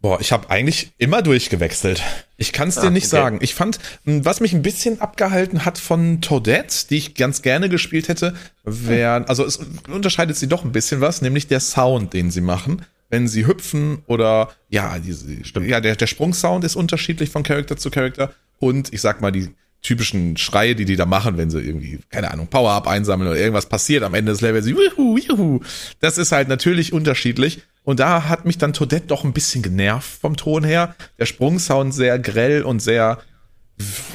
Boah, 0.00 0.20
ich 0.20 0.30
habe 0.30 0.50
eigentlich 0.50 0.92
immer 0.98 1.22
durchgewechselt. 1.22 2.02
Ich 2.36 2.52
kann 2.52 2.68
es 2.68 2.74
dir 2.76 2.88
Ah, 2.88 2.90
nicht 2.90 3.04
okay. 3.04 3.10
sagen. 3.16 3.38
Ich 3.40 3.54
fand, 3.54 3.78
m, 4.04 4.24
was 4.24 4.40
mich 4.40 4.52
ein 4.52 4.62
bisschen 4.62 5.00
abgehalten 5.00 5.64
hat 5.64 5.78
von 5.78 6.20
Toadette, 6.20 6.86
die 6.90 6.98
ich 6.98 7.14
ganz 7.14 7.40
gerne 7.42 7.68
gespielt 7.68 8.08
hätte, 8.08 8.34
wären, 8.62 9.24
also 9.24 9.44
es 9.44 9.58
unterscheidet 9.88 10.36
sie 10.36 10.48
doch 10.48 10.64
ein 10.64 10.72
bisschen 10.72 11.00
was, 11.00 11.22
nämlich 11.22 11.48
der 11.48 11.60
Sound, 11.60 12.12
den 12.12 12.30
sie 12.30 12.42
machen, 12.42 12.82
wenn 13.08 13.26
sie 13.26 13.46
hüpfen 13.46 14.02
oder 14.06 14.50
ja, 14.68 14.98
diese, 14.98 15.26
ja, 15.64 15.80
der, 15.80 15.96
der 15.96 16.06
Sprungsound 16.06 16.62
ist 16.64 16.76
unterschiedlich 16.76 17.30
von 17.30 17.42
Charakter 17.42 17.76
zu 17.76 17.90
Charakter 17.90 18.34
und 18.58 18.92
ich 18.92 19.00
sag 19.00 19.20
mal 19.22 19.32
die 19.32 19.48
typischen 19.86 20.36
Schreie, 20.36 20.74
die 20.74 20.84
die 20.84 20.96
da 20.96 21.06
machen, 21.06 21.36
wenn 21.36 21.48
sie 21.48 21.60
irgendwie, 21.60 22.00
keine 22.10 22.32
Ahnung, 22.32 22.48
Power-Up 22.48 22.88
einsammeln 22.88 23.30
oder 23.30 23.38
irgendwas 23.38 23.66
passiert 23.66 24.02
am 24.02 24.14
Ende 24.14 24.32
des 24.32 24.40
Levels, 24.40 24.66
juhu, 24.66 25.16
juhu. 25.16 25.60
Das 26.00 26.18
ist 26.18 26.32
halt 26.32 26.48
natürlich 26.48 26.92
unterschiedlich. 26.92 27.62
Und 27.84 28.00
da 28.00 28.28
hat 28.28 28.44
mich 28.44 28.58
dann 28.58 28.72
Toadette 28.72 29.06
doch 29.06 29.22
ein 29.22 29.32
bisschen 29.32 29.62
genervt 29.62 30.20
vom 30.20 30.36
Ton 30.36 30.64
her. 30.64 30.96
Der 31.20 31.26
Sprungsound 31.26 31.94
sehr 31.94 32.18
grell 32.18 32.62
und 32.62 32.80
sehr, 32.80 33.20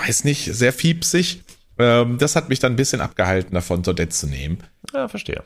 weiß 0.06 0.26
nicht, 0.26 0.54
sehr 0.54 0.74
fiepsig. 0.74 1.44
Ähm, 1.80 2.18
das 2.18 2.36
hat 2.36 2.50
mich 2.50 2.60
dann 2.60 2.74
ein 2.74 2.78
bisschen 2.78 3.00
abgehalten 3.00 3.54
davon, 3.54 3.82
Toadette 3.82 4.10
zu 4.10 4.28
nehmen. 4.28 4.58
Ja, 4.94 5.08
verstehe. 5.08 5.42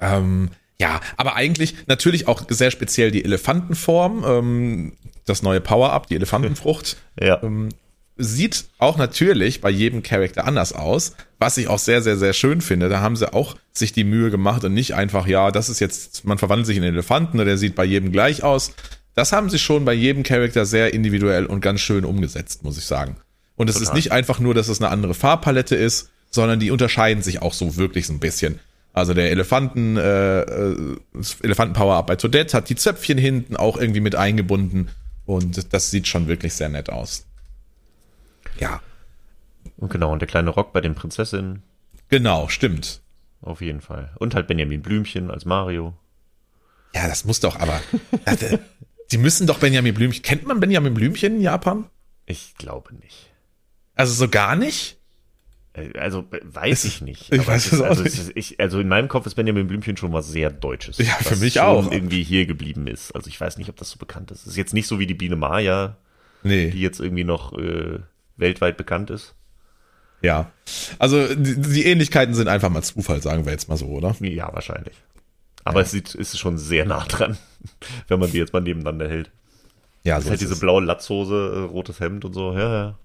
Ähm, 0.00 0.50
ja, 0.80 1.00
aber 1.16 1.36
eigentlich 1.36 1.86
natürlich 1.86 2.26
auch 2.26 2.42
sehr 2.48 2.72
speziell 2.72 3.12
die 3.12 3.24
Elefantenform, 3.24 4.24
ähm, 4.26 4.92
das 5.24 5.44
neue 5.44 5.60
Power-Up, 5.60 6.08
die 6.08 6.16
Elefantenfrucht. 6.16 6.96
Ja. 7.20 7.40
Ähm, 7.40 7.68
sieht 8.16 8.66
auch 8.78 8.96
natürlich 8.96 9.60
bei 9.60 9.70
jedem 9.70 10.02
Charakter 10.02 10.46
anders 10.46 10.72
aus, 10.72 11.14
was 11.38 11.56
ich 11.56 11.68
auch 11.68 11.78
sehr, 11.78 12.00
sehr, 12.02 12.16
sehr 12.16 12.32
schön 12.32 12.60
finde. 12.60 12.88
Da 12.88 13.00
haben 13.00 13.16
sie 13.16 13.32
auch 13.32 13.56
sich 13.72 13.92
die 13.92 14.04
Mühe 14.04 14.30
gemacht 14.30 14.62
und 14.64 14.72
nicht 14.72 14.94
einfach, 14.94 15.26
ja, 15.26 15.50
das 15.50 15.68
ist 15.68 15.80
jetzt, 15.80 16.24
man 16.24 16.38
verwandelt 16.38 16.66
sich 16.66 16.76
in 16.76 16.84
einen 16.84 16.94
Elefanten 16.94 17.40
und 17.40 17.46
der 17.46 17.58
sieht 17.58 17.74
bei 17.74 17.84
jedem 17.84 18.12
gleich 18.12 18.44
aus. 18.44 18.72
Das 19.14 19.32
haben 19.32 19.50
sie 19.50 19.58
schon 19.58 19.84
bei 19.84 19.92
jedem 19.94 20.22
Charakter 20.22 20.64
sehr 20.64 20.94
individuell 20.94 21.46
und 21.46 21.60
ganz 21.60 21.80
schön 21.80 22.04
umgesetzt, 22.04 22.62
muss 22.62 22.78
ich 22.78 22.84
sagen. 22.84 23.16
Und 23.56 23.68
es 23.68 23.76
ist 23.76 23.82
Total. 23.82 23.96
nicht 23.96 24.12
einfach 24.12 24.40
nur, 24.40 24.54
dass 24.54 24.68
es 24.68 24.80
eine 24.80 24.90
andere 24.90 25.14
Farbpalette 25.14 25.76
ist, 25.76 26.10
sondern 26.30 26.58
die 26.58 26.70
unterscheiden 26.70 27.22
sich 27.22 27.42
auch 27.42 27.52
so 27.52 27.76
wirklich 27.76 28.06
so 28.06 28.12
ein 28.12 28.20
bisschen. 28.20 28.58
Also 28.92 29.12
der 29.12 29.30
Elefanten, 29.30 29.96
äh, 29.96 30.40
äh, 30.40 30.76
Elefanten-Power-Up 31.42 32.06
bei 32.06 32.16
Toadette 32.16 32.56
hat 32.56 32.68
die 32.68 32.76
Zöpfchen 32.76 33.18
hinten 33.18 33.56
auch 33.56 33.76
irgendwie 33.76 34.00
mit 34.00 34.14
eingebunden 34.14 34.88
und 35.26 35.72
das 35.72 35.90
sieht 35.90 36.06
schon 36.06 36.28
wirklich 36.28 36.54
sehr 36.54 36.68
nett 36.68 36.90
aus. 36.90 37.26
Ja, 38.58 38.80
Und 39.76 39.90
genau, 39.90 40.12
und 40.12 40.20
der 40.20 40.28
kleine 40.28 40.50
Rock 40.50 40.72
bei 40.72 40.80
den 40.80 40.94
Prinzessinnen, 40.94 41.62
genau, 42.08 42.48
stimmt. 42.48 43.00
auf 43.42 43.60
jeden 43.60 43.80
Fall. 43.80 44.12
Und 44.18 44.34
halt 44.34 44.46
Benjamin 44.46 44.82
Blümchen 44.82 45.30
als 45.30 45.44
Mario. 45.44 45.94
Ja, 46.94 47.08
das 47.08 47.24
muss 47.24 47.40
doch 47.40 47.58
aber. 47.58 47.80
Die 49.10 49.18
müssen 49.18 49.46
doch 49.46 49.58
Benjamin 49.58 49.94
Blümchen. 49.94 50.22
Kennt 50.22 50.46
man 50.46 50.60
Benjamin 50.60 50.94
Blümchen 50.94 51.36
in 51.36 51.40
Japan? 51.42 51.86
Ich 52.26 52.54
glaube 52.56 52.94
nicht. 52.94 53.30
Also 53.94 54.14
so 54.14 54.28
gar 54.28 54.56
nicht? 54.56 54.96
Äh, 55.74 55.98
Also 55.98 56.20
äh, 56.30 56.40
weiß 56.42 56.84
ich 56.84 57.00
nicht. 57.02 57.32
ich 57.32 57.46
weiß 57.46 57.66
es 57.66 57.72
ist, 57.74 57.80
auch 57.82 57.86
also, 57.86 58.02
nicht. 58.04 58.14
ist, 58.18 58.32
ich, 58.34 58.60
also 58.60 58.80
in 58.80 58.88
meinem 58.88 59.08
Kopf 59.08 59.26
ist 59.26 59.34
Benjamin 59.34 59.66
Blümchen 59.66 59.96
schon 59.96 60.12
was 60.12 60.28
sehr 60.28 60.50
Deutsches. 60.50 60.98
Ja, 60.98 61.14
für 61.14 61.36
mich 61.36 61.60
auch. 61.60 61.90
irgendwie 61.90 62.22
hier 62.22 62.46
geblieben 62.46 62.86
ist. 62.86 63.12
Also 63.14 63.28
ich 63.28 63.40
weiß 63.40 63.58
nicht, 63.58 63.68
ob 63.68 63.76
das 63.76 63.90
so 63.90 63.98
bekannt 63.98 64.30
ist. 64.30 64.46
Ist 64.46 64.56
jetzt 64.56 64.72
nicht 64.74 64.86
so 64.86 64.98
wie 64.98 65.06
die 65.06 65.14
Biene 65.14 65.36
Maya, 65.36 65.96
die 66.44 66.48
Nee, 66.48 66.68
jetzt 66.68 67.00
irgendwie 67.00 67.24
noch 67.24 67.52
äh, 67.58 67.98
weltweit 68.36 68.76
bekannt 68.76 69.10
ist. 69.10 69.34
ja. 70.22 70.50
Also 70.98 71.34
die, 71.34 71.60
die 71.60 71.84
Ähnlichkeiten 71.86 72.34
sind 72.34 72.48
einfach 72.48 72.70
mal 72.70 72.82
Zufall, 72.82 73.20
sagen 73.22 73.44
wir 73.44 73.52
jetzt 73.52 73.68
mal 73.68 73.76
so, 73.76 73.86
oder? 73.86 74.14
Ja, 74.20 74.52
wahrscheinlich. 74.52 74.94
Aber 75.64 75.80
es 75.80 75.90
sieht, 75.90 76.14
ist 76.14 76.38
schon 76.38 76.58
sehr 76.58 76.84
nah 76.84 77.04
dran, 77.04 77.38
wenn 78.08 78.20
man 78.20 78.30
die 78.30 78.38
jetzt 78.38 78.52
mal 78.52 78.60
nebeneinander 78.60 79.08
hält. 79.08 79.30
Ja, 80.02 80.18
ist 80.18 80.24
so 80.24 80.30
halt 80.30 80.34
ist 80.36 80.42
diese 80.42 80.54
es. 80.54 80.60
blaue 80.60 80.82
Latzhose, 80.82 81.34
äh, 81.34 81.58
rotes 81.60 82.00
Hemd 82.00 82.24
und 82.26 82.34
so. 82.34 82.52
Ja, 82.52 82.72
ja. 82.72 82.98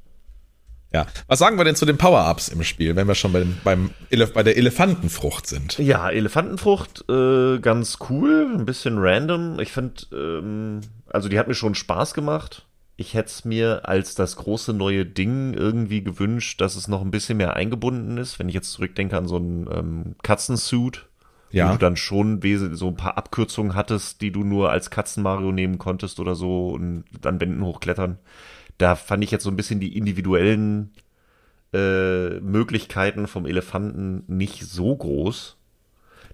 ja. 0.92 1.08
Was 1.28 1.40
sagen 1.40 1.58
wir 1.58 1.64
denn 1.64 1.76
zu 1.78 1.86
den 1.86 1.98
Power-Ups 1.98 2.50
im 2.50 2.64
Spiel, 2.64 2.96
wenn 2.98 3.08
wir 3.08 3.16
schon 3.16 3.32
beim, 3.32 3.56
beim 3.64 3.92
Elef 4.10 4.34
bei 4.34 4.44
der 4.44 4.58
Elefantenfrucht 4.58 5.48
sind? 5.48 5.78
Ja, 5.78 6.10
Elefantenfrucht, 6.10 7.06
äh, 7.10 7.60
ganz 7.60 8.00
cool, 8.10 8.54
ein 8.54 8.66
bisschen 8.66 8.98
random. 8.98 9.60
Ich 9.62 9.72
finde, 9.72 10.04
ähm, 10.12 10.82
also 11.08 11.30
die 11.30 11.40
hat 11.40 11.48
mir 11.48 11.56
schon 11.56 11.76
Spaß 11.76 12.14
gemacht. 12.14 12.66
Ich 13.02 13.14
hätte 13.14 13.30
es 13.30 13.46
mir 13.46 13.88
als 13.88 14.14
das 14.14 14.36
große 14.36 14.74
neue 14.74 15.06
Ding 15.06 15.54
irgendwie 15.54 16.04
gewünscht, 16.04 16.60
dass 16.60 16.76
es 16.76 16.90
noch 16.90 17.02
ein 17.02 17.12
bisschen 17.12 17.38
mehr 17.38 17.56
eingebunden 17.56 18.18
ist. 18.18 18.40
Wenn 18.40 18.50
ich 18.50 18.56
jetzt 18.56 18.74
zurückdenke 18.74 19.18
an 19.18 19.26
so 19.26 19.38
einen 19.38 19.70
ähm, 19.72 20.16
Katzensuit, 20.22 21.08
Ja. 21.50 21.70
wo 21.70 21.74
du 21.74 21.78
dann 21.80 21.96
schon 21.96 22.42
so 22.76 22.88
ein 22.90 22.98
paar 22.98 23.18
Abkürzungen 23.18 23.74
hattest, 23.74 24.20
die 24.20 24.32
du 24.32 24.44
nur 24.44 24.70
als 24.70 24.90
Katzen-Mario 24.90 25.54
nehmen 25.54 25.78
konntest 25.78 26.20
oder 26.20 26.36
so 26.36 26.72
und 26.72 27.06
an 27.24 27.40
Wänden 27.40 27.64
hochklettern. 27.64 28.18
Da 28.78 28.96
fand 28.96 29.24
ich 29.24 29.32
jetzt 29.32 29.46
so 29.46 29.50
ein 29.50 29.56
bisschen 29.56 29.80
die 29.80 29.96
individuellen 29.98 30.92
äh, 31.74 32.40
Möglichkeiten 32.42 33.28
vom 33.28 33.46
Elefanten 33.46 34.24
nicht 34.28 34.66
so 34.66 34.94
groß. 34.94 35.56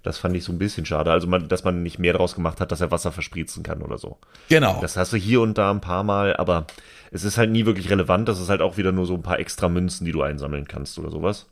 Das 0.05 0.17
fand 0.19 0.35
ich 0.35 0.43
so 0.43 0.51
ein 0.53 0.57
bisschen 0.59 0.85
schade. 0.85 1.11
Also, 1.11 1.27
man, 1.27 1.47
dass 1.47 1.63
man 1.63 1.83
nicht 1.83 1.99
mehr 1.99 2.13
daraus 2.13 2.35
gemacht 2.35 2.61
hat, 2.61 2.71
dass 2.71 2.81
er 2.81 2.91
Wasser 2.91 3.11
verspritzen 3.11 3.63
kann 3.63 3.81
oder 3.81 3.97
so. 3.97 4.17
Genau. 4.49 4.79
Das 4.81 4.95
hast 4.97 5.13
du 5.13 5.17
hier 5.17 5.41
und 5.41 5.57
da 5.57 5.71
ein 5.71 5.81
paar 5.81 6.03
Mal, 6.03 6.35
aber 6.37 6.67
es 7.11 7.23
ist 7.23 7.37
halt 7.37 7.51
nie 7.51 7.65
wirklich 7.65 7.89
relevant. 7.89 8.27
Das 8.29 8.39
ist 8.39 8.49
halt 8.49 8.61
auch 8.61 8.77
wieder 8.77 8.91
nur 8.91 9.05
so 9.05 9.15
ein 9.15 9.23
paar 9.23 9.39
extra 9.39 9.67
Münzen, 9.69 10.05
die 10.05 10.11
du 10.11 10.21
einsammeln 10.21 10.67
kannst 10.67 10.97
oder 10.99 11.09
sowas. 11.09 11.47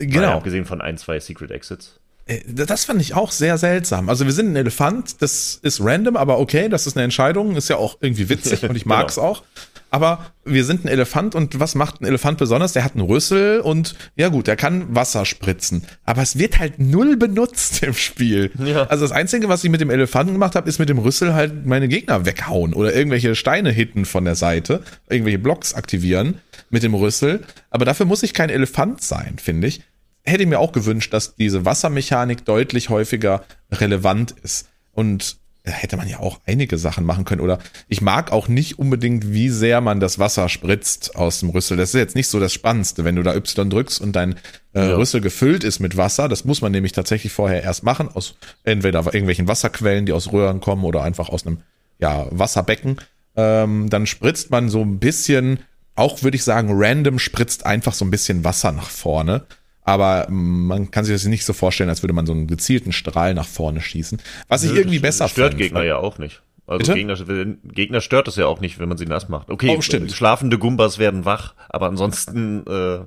Mal 0.00 0.06
genau. 0.08 0.32
abgesehen 0.32 0.64
von 0.66 0.80
ein, 0.80 0.98
zwei 0.98 1.20
Secret 1.20 1.50
Exits. 1.50 1.98
Äh, 2.26 2.40
Das 2.46 2.84
fand 2.84 3.00
ich 3.00 3.14
auch 3.14 3.30
sehr 3.30 3.56
seltsam. 3.56 4.08
Also 4.08 4.24
wir 4.26 4.32
sind 4.32 4.52
ein 4.52 4.56
Elefant, 4.56 5.22
das 5.22 5.58
ist 5.62 5.80
random, 5.82 6.16
aber 6.16 6.38
okay, 6.38 6.68
das 6.68 6.86
ist 6.86 6.96
eine 6.96 7.04
Entscheidung, 7.04 7.56
ist 7.56 7.68
ja 7.68 7.76
auch 7.76 7.96
irgendwie 8.00 8.28
witzig 8.28 8.62
und 8.68 8.74
ich 8.76 8.84
mag's 8.84 9.14
Genau. 9.14 9.26
auch. 9.28 9.42
Aber 9.96 10.26
wir 10.44 10.62
sind 10.66 10.84
ein 10.84 10.88
Elefant 10.88 11.34
und 11.34 11.58
was 11.58 11.74
macht 11.74 12.02
ein 12.02 12.04
Elefant 12.04 12.36
besonders? 12.36 12.74
Der 12.74 12.84
hat 12.84 12.96
einen 12.96 13.06
Rüssel 13.06 13.60
und 13.60 13.94
ja 14.14 14.28
gut, 14.28 14.46
der 14.46 14.54
kann 14.54 14.94
Wasser 14.94 15.24
spritzen. 15.24 15.86
Aber 16.04 16.20
es 16.20 16.36
wird 16.38 16.58
halt 16.58 16.78
null 16.78 17.16
benutzt 17.16 17.82
im 17.82 17.94
Spiel. 17.94 18.50
Ja. 18.62 18.82
Also 18.88 19.06
das 19.06 19.12
Einzige, 19.12 19.48
was 19.48 19.64
ich 19.64 19.70
mit 19.70 19.80
dem 19.80 19.88
Elefanten 19.88 20.34
gemacht 20.34 20.54
habe, 20.54 20.68
ist 20.68 20.78
mit 20.78 20.90
dem 20.90 20.98
Rüssel 20.98 21.32
halt 21.32 21.64
meine 21.64 21.88
Gegner 21.88 22.26
weghauen 22.26 22.74
oder 22.74 22.94
irgendwelche 22.94 23.34
Steine 23.34 23.70
hitten 23.70 24.04
von 24.04 24.26
der 24.26 24.34
Seite, 24.34 24.82
irgendwelche 25.08 25.38
Blocks 25.38 25.72
aktivieren 25.72 26.42
mit 26.68 26.82
dem 26.82 26.94
Rüssel. 26.94 27.42
Aber 27.70 27.86
dafür 27.86 28.04
muss 28.04 28.22
ich 28.22 28.34
kein 28.34 28.50
Elefant 28.50 29.00
sein, 29.00 29.36
finde 29.38 29.68
ich 29.68 29.80
hätte 30.28 30.44
mir 30.44 30.58
auch 30.58 30.72
gewünscht, 30.72 31.12
dass 31.12 31.36
diese 31.36 31.64
Wassermechanik 31.64 32.44
deutlich 32.44 32.88
häufiger 32.88 33.44
relevant 33.70 34.34
ist. 34.42 34.68
Und 34.90 35.36
da 35.66 35.72
hätte 35.72 35.96
man 35.96 36.08
ja 36.08 36.20
auch 36.20 36.38
einige 36.46 36.78
Sachen 36.78 37.04
machen 37.04 37.24
können. 37.24 37.40
Oder 37.40 37.58
ich 37.88 38.00
mag 38.00 38.30
auch 38.30 38.46
nicht 38.46 38.78
unbedingt, 38.78 39.32
wie 39.32 39.48
sehr 39.48 39.80
man 39.80 39.98
das 39.98 40.20
Wasser 40.20 40.48
spritzt 40.48 41.16
aus 41.16 41.40
dem 41.40 41.50
Rüssel. 41.50 41.76
Das 41.76 41.88
ist 41.88 41.98
jetzt 41.98 42.14
nicht 42.14 42.28
so 42.28 42.38
das 42.38 42.52
Spannendste, 42.52 43.04
wenn 43.04 43.16
du 43.16 43.24
da 43.24 43.34
Y 43.34 43.68
drückst 43.68 44.00
und 44.00 44.14
dein 44.14 44.36
äh, 44.74 44.88
Ja. 44.88 44.96
Rüssel 44.96 45.20
gefüllt 45.20 45.64
ist 45.64 45.80
mit 45.80 45.96
Wasser. 45.96 46.28
Das 46.28 46.44
muss 46.44 46.62
man 46.62 46.70
nämlich 46.70 46.92
tatsächlich 46.92 47.32
vorher 47.32 47.64
erst 47.64 47.82
machen, 47.82 48.08
aus 48.14 48.36
entweder 48.62 49.00
irgendwelchen 49.06 49.48
Wasserquellen, 49.48 50.06
die 50.06 50.12
aus 50.12 50.32
Röhren 50.32 50.60
kommen 50.60 50.84
oder 50.84 51.02
einfach 51.02 51.30
aus 51.30 51.44
einem 51.44 51.58
ja, 51.98 52.26
Wasserbecken. 52.30 52.98
Ähm, 53.34 53.90
dann 53.90 54.06
spritzt 54.06 54.52
man 54.52 54.68
so 54.68 54.82
ein 54.82 55.00
bisschen, 55.00 55.58
auch 55.96 56.22
würde 56.22 56.36
ich 56.36 56.44
sagen, 56.44 56.68
random 56.72 57.18
spritzt 57.18 57.66
einfach 57.66 57.92
so 57.92 58.04
ein 58.04 58.12
bisschen 58.12 58.44
Wasser 58.44 58.70
nach 58.70 58.88
vorne. 58.88 59.46
Aber 59.88 60.26
man 60.28 60.90
kann 60.90 61.04
sich 61.04 61.14
das 61.14 61.24
nicht 61.26 61.44
so 61.44 61.52
vorstellen, 61.52 61.88
als 61.88 62.02
würde 62.02 62.12
man 62.12 62.26
so 62.26 62.32
einen 62.32 62.48
gezielten 62.48 62.92
Strahl 62.92 63.34
nach 63.34 63.46
vorne 63.46 63.80
schießen. 63.80 64.20
Was 64.48 64.64
ich 64.64 64.72
Nö, 64.72 64.78
irgendwie 64.78 64.96
das 64.98 65.02
besser 65.18 65.28
Stört 65.28 65.52
fand, 65.52 65.58
Gegner 65.62 65.80
weil- 65.80 65.86
ja 65.86 65.96
auch 65.96 66.18
nicht. 66.18 66.42
Also? 66.66 66.92
Gegner, 66.94 67.14
Gegner 67.62 68.00
stört 68.00 68.26
es 68.26 68.34
ja 68.34 68.46
auch 68.46 68.60
nicht, 68.60 68.80
wenn 68.80 68.88
man 68.88 68.98
sie 68.98 69.06
nass 69.06 69.28
macht. 69.28 69.48
Okay, 69.48 69.76
Oh, 69.78 69.80
stimmt. 69.80 70.10
schlafende 70.10 70.58
Gumbas 70.58 70.98
werden 70.98 71.24
wach, 71.24 71.54
aber 71.68 71.86
ansonsten, 71.86 72.66
äh, 72.66 72.98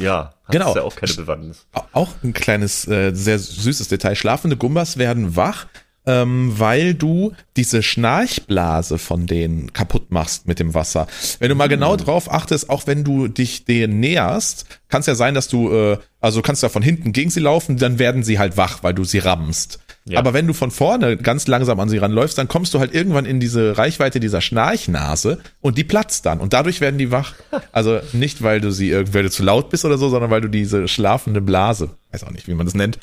ja, 0.00 0.16
hat 0.44 0.52
Genau. 0.52 0.72
ja 0.76 0.82
auch 0.82 0.94
keine 0.94 1.12
Bewandtnis. 1.14 1.66
Auch 1.92 2.10
ein 2.22 2.32
kleines, 2.32 2.86
äh, 2.86 3.10
sehr 3.12 3.40
süßes 3.40 3.88
Detail. 3.88 4.14
Schlafende 4.14 4.56
Gumbas 4.56 4.96
werden 4.98 5.34
wach, 5.34 5.66
ähm, 6.08 6.54
weil 6.56 6.94
du 6.94 7.32
diese 7.56 7.82
Schnarchblase 7.82 8.98
von 8.98 9.26
denen 9.26 9.74
kaputt 9.74 10.10
machst 10.10 10.48
mit 10.48 10.58
dem 10.58 10.72
Wasser. 10.72 11.06
Wenn 11.38 11.50
du 11.50 11.54
mal 11.54 11.68
genau 11.68 11.96
drauf 11.96 12.32
achtest, 12.32 12.70
auch 12.70 12.86
wenn 12.86 13.04
du 13.04 13.28
dich 13.28 13.66
denen 13.66 14.00
näherst, 14.00 14.64
kann 14.88 15.00
es 15.00 15.06
ja 15.06 15.14
sein, 15.14 15.34
dass 15.34 15.48
du, 15.48 15.70
äh, 15.70 15.98
also 16.20 16.40
kannst 16.40 16.62
du 16.62 16.66
ja 16.66 16.70
von 16.70 16.82
hinten 16.82 17.12
gegen 17.12 17.28
sie 17.28 17.40
laufen, 17.40 17.76
dann 17.76 17.98
werden 17.98 18.22
sie 18.22 18.38
halt 18.38 18.56
wach, 18.56 18.82
weil 18.82 18.94
du 18.94 19.04
sie 19.04 19.18
rammst. 19.18 19.80
Ja. 20.06 20.18
Aber 20.18 20.32
wenn 20.32 20.46
du 20.46 20.54
von 20.54 20.70
vorne 20.70 21.18
ganz 21.18 21.46
langsam 21.46 21.78
an 21.80 21.90
sie 21.90 21.98
ranläufst, 21.98 22.38
dann 22.38 22.48
kommst 22.48 22.72
du 22.72 22.78
halt 22.78 22.94
irgendwann 22.94 23.26
in 23.26 23.38
diese 23.40 23.76
Reichweite 23.76 24.18
dieser 24.20 24.40
Schnarchnase 24.40 25.40
und 25.60 25.76
die 25.76 25.84
platzt 25.84 26.24
dann 26.24 26.40
und 26.40 26.54
dadurch 26.54 26.80
werden 26.80 26.96
die 26.96 27.10
wach. 27.10 27.34
Also 27.72 28.00
nicht, 28.14 28.42
weil 28.42 28.62
du 28.62 28.70
sie 28.70 28.94
weil 29.12 29.24
du 29.24 29.30
zu 29.30 29.42
laut 29.42 29.68
bist 29.68 29.84
oder 29.84 29.98
so, 29.98 30.08
sondern 30.08 30.30
weil 30.30 30.40
du 30.40 30.48
diese 30.48 30.88
schlafende 30.88 31.42
Blase, 31.42 31.90
weiß 32.12 32.24
auch 32.24 32.30
nicht, 32.30 32.48
wie 32.48 32.54
man 32.54 32.64
das 32.64 32.74
nennt, 32.74 32.98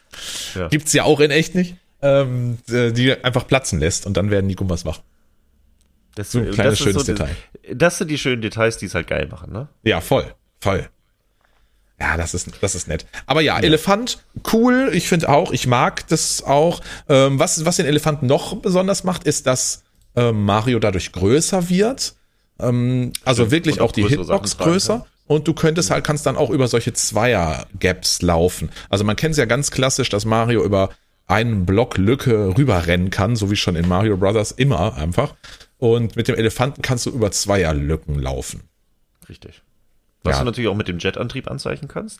Ja. 0.55 0.69
gibt's 0.69 0.93
ja 0.93 1.03
auch 1.03 1.19
in 1.19 1.29
echt 1.29 1.53
nicht, 1.53 1.75
ähm, 2.01 2.57
äh, 2.69 2.91
die 2.91 3.11
einfach 3.23 3.47
platzen 3.47 3.79
lässt 3.79 4.05
und 4.05 4.15
dann 4.17 4.31
werden 4.31 4.47
die 4.47 4.55
Gumbas 4.55 4.85
wach. 4.85 5.01
Das, 6.15 6.31
So 6.31 6.39
ein 6.39 6.51
kleines, 6.51 6.73
ist 6.75 6.79
schönes 6.83 7.05
so 7.05 7.11
Detail. 7.13 7.35
Das, 7.63 7.77
das 7.77 7.97
sind 7.99 8.09
die 8.09 8.17
schönen 8.17 8.41
Details, 8.41 8.77
die 8.77 8.85
es 8.85 8.95
halt 8.95 9.07
geil 9.07 9.27
machen, 9.29 9.51
ne? 9.51 9.67
Ja, 9.83 10.01
voll, 10.01 10.33
voll. 10.61 10.87
Ja, 11.99 12.17
das 12.17 12.33
ist, 12.33 12.49
das 12.61 12.75
ist 12.75 12.87
nett. 12.87 13.05
Aber 13.25 13.41
ja, 13.41 13.57
Elefant, 13.59 14.19
cool. 14.51 14.89
Ich 14.93 15.07
finde 15.07 15.29
auch, 15.29 15.51
ich 15.53 15.65
mag 15.65 16.07
das 16.07 16.43
auch. 16.43 16.81
Ähm, 17.07 17.39
was, 17.39 17.63
was 17.65 17.77
den 17.77 17.85
Elefanten 17.85 18.27
noch 18.27 18.55
besonders 18.57 19.05
macht, 19.05 19.23
ist, 19.23 19.47
dass 19.47 19.83
ähm, 20.15 20.43
Mario 20.43 20.79
dadurch 20.79 21.13
größer 21.13 21.69
wird. 21.69 22.15
Ähm, 22.59 23.13
also 23.23 23.43
Stimmt. 23.43 23.51
wirklich 23.51 23.81
auch 23.81 23.85
auch 23.89 23.91
die 23.93 24.07
Hitbox 24.07 24.57
größer. 24.57 24.99
kann. 24.99 25.07
Und 25.27 25.47
du 25.47 25.53
könntest 25.53 25.89
halt, 25.89 26.03
kannst 26.03 26.25
dann 26.25 26.37
auch 26.37 26.49
über 26.49 26.67
solche 26.67 26.93
Zweier-Gaps 26.93 28.21
laufen. 28.21 28.69
Also 28.89 29.03
man 29.03 29.15
kennt 29.15 29.31
es 29.31 29.37
ja 29.37 29.45
ganz 29.45 29.71
klassisch, 29.71 30.09
dass 30.09 30.25
Mario 30.25 30.63
über 30.63 30.89
einen 31.27 31.65
Block 31.65 31.97
Lücke 31.97 32.55
rüberrennen 32.57 33.09
kann, 33.09 33.35
so 33.35 33.49
wie 33.51 33.55
schon 33.55 33.75
in 33.75 33.87
Mario 33.87 34.17
Brothers 34.17 34.51
immer 34.51 34.95
einfach. 34.95 35.35
Und 35.77 36.15
mit 36.15 36.27
dem 36.27 36.35
Elefanten 36.35 36.81
kannst 36.81 37.05
du 37.05 37.09
über 37.09 37.31
Zweier-Lücken 37.31 38.19
laufen. 38.19 38.63
Richtig. 39.27 39.61
Was 40.23 40.35
Ja. 40.35 40.39
du 40.39 40.45
natürlich 40.45 40.69
auch 40.69 40.75
mit 40.75 40.87
dem 40.87 40.99
Jetantrieb 40.99 41.49
anzeichen 41.49 41.87
kannst. 41.87 42.19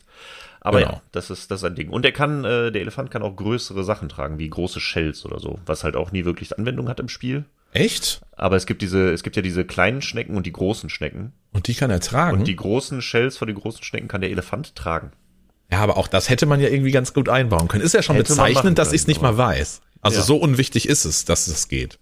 Aber 0.62 0.80
Genau. 0.80 0.92
ja, 0.94 1.02
das 1.12 1.30
ist, 1.30 1.52
das 1.52 1.62
ist 1.62 1.64
ein 1.66 1.76
Ding. 1.76 1.90
Und 1.90 2.04
der 2.04 2.12
kann, 2.12 2.44
äh, 2.44 2.72
der 2.72 2.82
Elefant 2.82 3.12
kann 3.12 3.22
auch 3.22 3.36
größere 3.36 3.84
Sachen 3.84 4.10
tragen, 4.10 4.40
wie 4.40 4.50
große 4.50 4.80
Shells 4.80 5.26
oder 5.26 5.40
so, 5.40 5.60
was 5.66 5.84
halt 5.84 5.96
auch 5.96 6.12
nie 6.12 6.26
wirklich 6.26 6.58
Anwendung 6.58 6.90
hat 6.90 7.00
im 7.00 7.08
Spiel. 7.10 7.46
Echt? 7.72 8.22
Aber 8.36 8.56
es 8.56 8.66
gibt 8.66 8.82
diese, 8.82 9.12
es 9.12 9.22
gibt 9.22 9.36
ja 9.36 9.42
diese 9.42 9.66
kleinen 9.66 10.02
Schnecken 10.02 10.36
und 10.38 10.46
die 10.46 10.52
großen 10.54 10.90
Schnecken. 10.90 11.34
Und 11.52 11.68
die 11.68 11.76
kann 11.76 11.92
er 11.92 12.00
tragen. 12.00 12.40
Und 12.40 12.48
die 12.48 12.56
großen 12.56 13.02
Shells 13.02 13.38
von 13.38 13.48
den 13.48 13.58
großen 13.58 13.84
Schnecken 13.84 14.08
kann 14.08 14.22
der 14.22 14.32
Elefant 14.32 14.76
tragen. 14.76 15.12
Ja, 15.72 15.80
aber 15.80 15.98
auch 15.98 16.08
das 16.08 16.30
hätte 16.30 16.46
man 16.46 16.60
ja 16.60 16.70
irgendwie 16.70 16.92
ganz 16.92 17.14
gut 17.14 17.30
einbauen 17.30 17.68
können. 17.68 17.84
Ist 17.84 17.94
ja 17.94 18.02
schon 18.04 18.16
Hätte 18.16 18.30
bezeichnend, 18.34 18.78
dass 18.78 18.94
ich 18.94 19.02
es 19.02 19.08
nicht 19.08 19.22
mal 19.22 19.38
weiß. 19.38 19.82
Also 20.02 20.20
Ja. 20.20 20.24
so 20.24 20.38
unwichtig 20.38 20.88
ist 20.88 21.06
es, 21.06 21.26
dass 21.26 21.48
es 21.48 21.68
geht. 21.68 21.98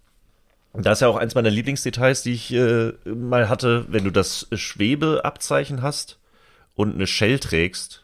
Und 0.74 0.86
das 0.86 0.97
ist 0.97 1.01
ja 1.01 1.07
auch 1.07 1.16
eins 1.16 1.36
meiner 1.36 1.51
Lieblingsdetails, 1.51 2.24
die 2.24 2.34
ich 2.34 2.51
äh, 2.53 2.91
mal 3.05 3.47
hatte, 3.47 3.86
wenn 3.89 4.03
du 4.03 4.11
das 4.11 4.47
Schwebeabzeichen 4.51 5.82
hast 5.82 6.18
und 6.76 6.95
eine 6.95 7.07
Shell 7.07 7.39
trägst 7.39 8.03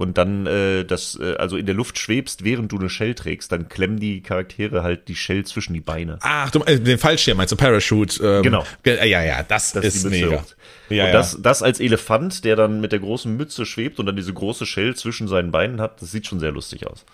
und 0.00 0.16
dann 0.18 0.46
äh, 0.46 0.84
das, 0.84 1.18
äh, 1.20 1.34
also 1.36 1.56
in 1.56 1.66
der 1.66 1.74
Luft 1.74 1.98
schwebst, 1.98 2.42
während 2.42 2.72
du 2.72 2.78
eine 2.78 2.88
Shell 2.88 3.14
trägst, 3.14 3.52
dann 3.52 3.68
klemmen 3.68 4.00
die 4.00 4.22
Charaktere 4.22 4.82
halt 4.82 5.08
die 5.08 5.14
Shell 5.14 5.44
zwischen 5.44 5.74
die 5.74 5.80
Beine. 5.80 6.18
Ach, 6.22 6.50
du, 6.50 6.60
äh, 6.64 6.80
den 6.80 6.98
Fallschirm 6.98 7.36
meinst 7.36 7.52
du, 7.52 7.56
Parachute. 7.56 8.22
Ähm, 8.24 8.42
Genau. 8.42 8.64
ge- 8.82 8.96
äh, 8.98 9.08
Ja, 9.08 9.22
ja, 9.22 9.42
das, 9.42 9.72
dass 9.72 9.84
ist 9.84 10.08
mega. 10.08 10.38
hoch- 10.40 10.44
Ja, 10.88 11.06
und 11.06 11.12
das, 11.12 11.38
das 11.40 11.62
als 11.62 11.80
Elefant, 11.80 12.44
der 12.44 12.56
dann 12.56 12.80
mit 12.80 12.92
der 12.92 12.98
großen 13.00 13.36
Mütze 13.36 13.66
schwebt 13.66 13.98
und 14.00 14.06
dann 14.06 14.16
diese 14.16 14.32
große 14.32 14.66
Shell 14.66 14.96
zwischen 14.96 15.28
seinen 15.28 15.50
Beinen 15.50 15.80
hat, 15.80 16.00
das 16.02 16.10
sieht 16.12 16.26
schon 16.26 16.40
sehr 16.40 16.52
lustig 16.52 16.86
aus. 16.86 17.04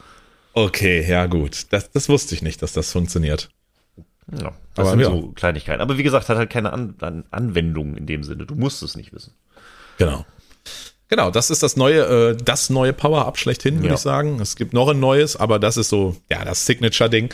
Okay, 0.54 1.04
ja 1.06 1.26
gut. 1.26 1.66
Das, 1.72 1.90
das 1.90 2.08
wusste 2.08 2.34
ich 2.34 2.42
nicht, 2.42 2.62
dass 2.62 2.72
das 2.72 2.90
funktioniert. 2.92 3.50
Ja, 4.32 4.52
das 4.74 4.86
Aber 4.86 4.90
sind 4.90 5.00
ja. 5.00 5.06
so 5.06 5.32
Kleinigkeiten. 5.34 5.80
Aber 5.82 5.98
wie 5.98 6.02
gesagt, 6.02 6.28
hat 6.28 6.36
halt 6.38 6.50
keine 6.50 6.72
An 6.72 6.94
An 7.00 7.24
Anwendung 7.30 7.96
in 7.96 8.06
dem 8.06 8.22
Sinne. 8.24 8.46
Du 8.46 8.54
musst 8.54 8.82
es 8.82 8.96
nicht 8.96 9.12
wissen. 9.12 9.34
Genau. 9.98 10.24
Genau, 11.08 11.30
das 11.30 11.50
ist 11.50 11.62
das 11.62 11.76
neue, 11.76 12.30
äh, 12.32 12.36
das 12.36 12.68
neue 12.70 12.92
Power-Up 12.92 13.38
schlechthin, 13.38 13.76
würde 13.76 13.88
Ja. 13.88 13.94
ich 13.94 14.00
sagen. 14.00 14.40
Es 14.40 14.56
gibt 14.56 14.72
noch 14.72 14.88
ein 14.88 14.98
neues, 14.98 15.36
aber 15.36 15.58
das 15.58 15.76
ist 15.76 15.88
so, 15.88 16.16
ja, 16.30 16.44
das 16.44 16.66
Signature-Ding. 16.66 17.32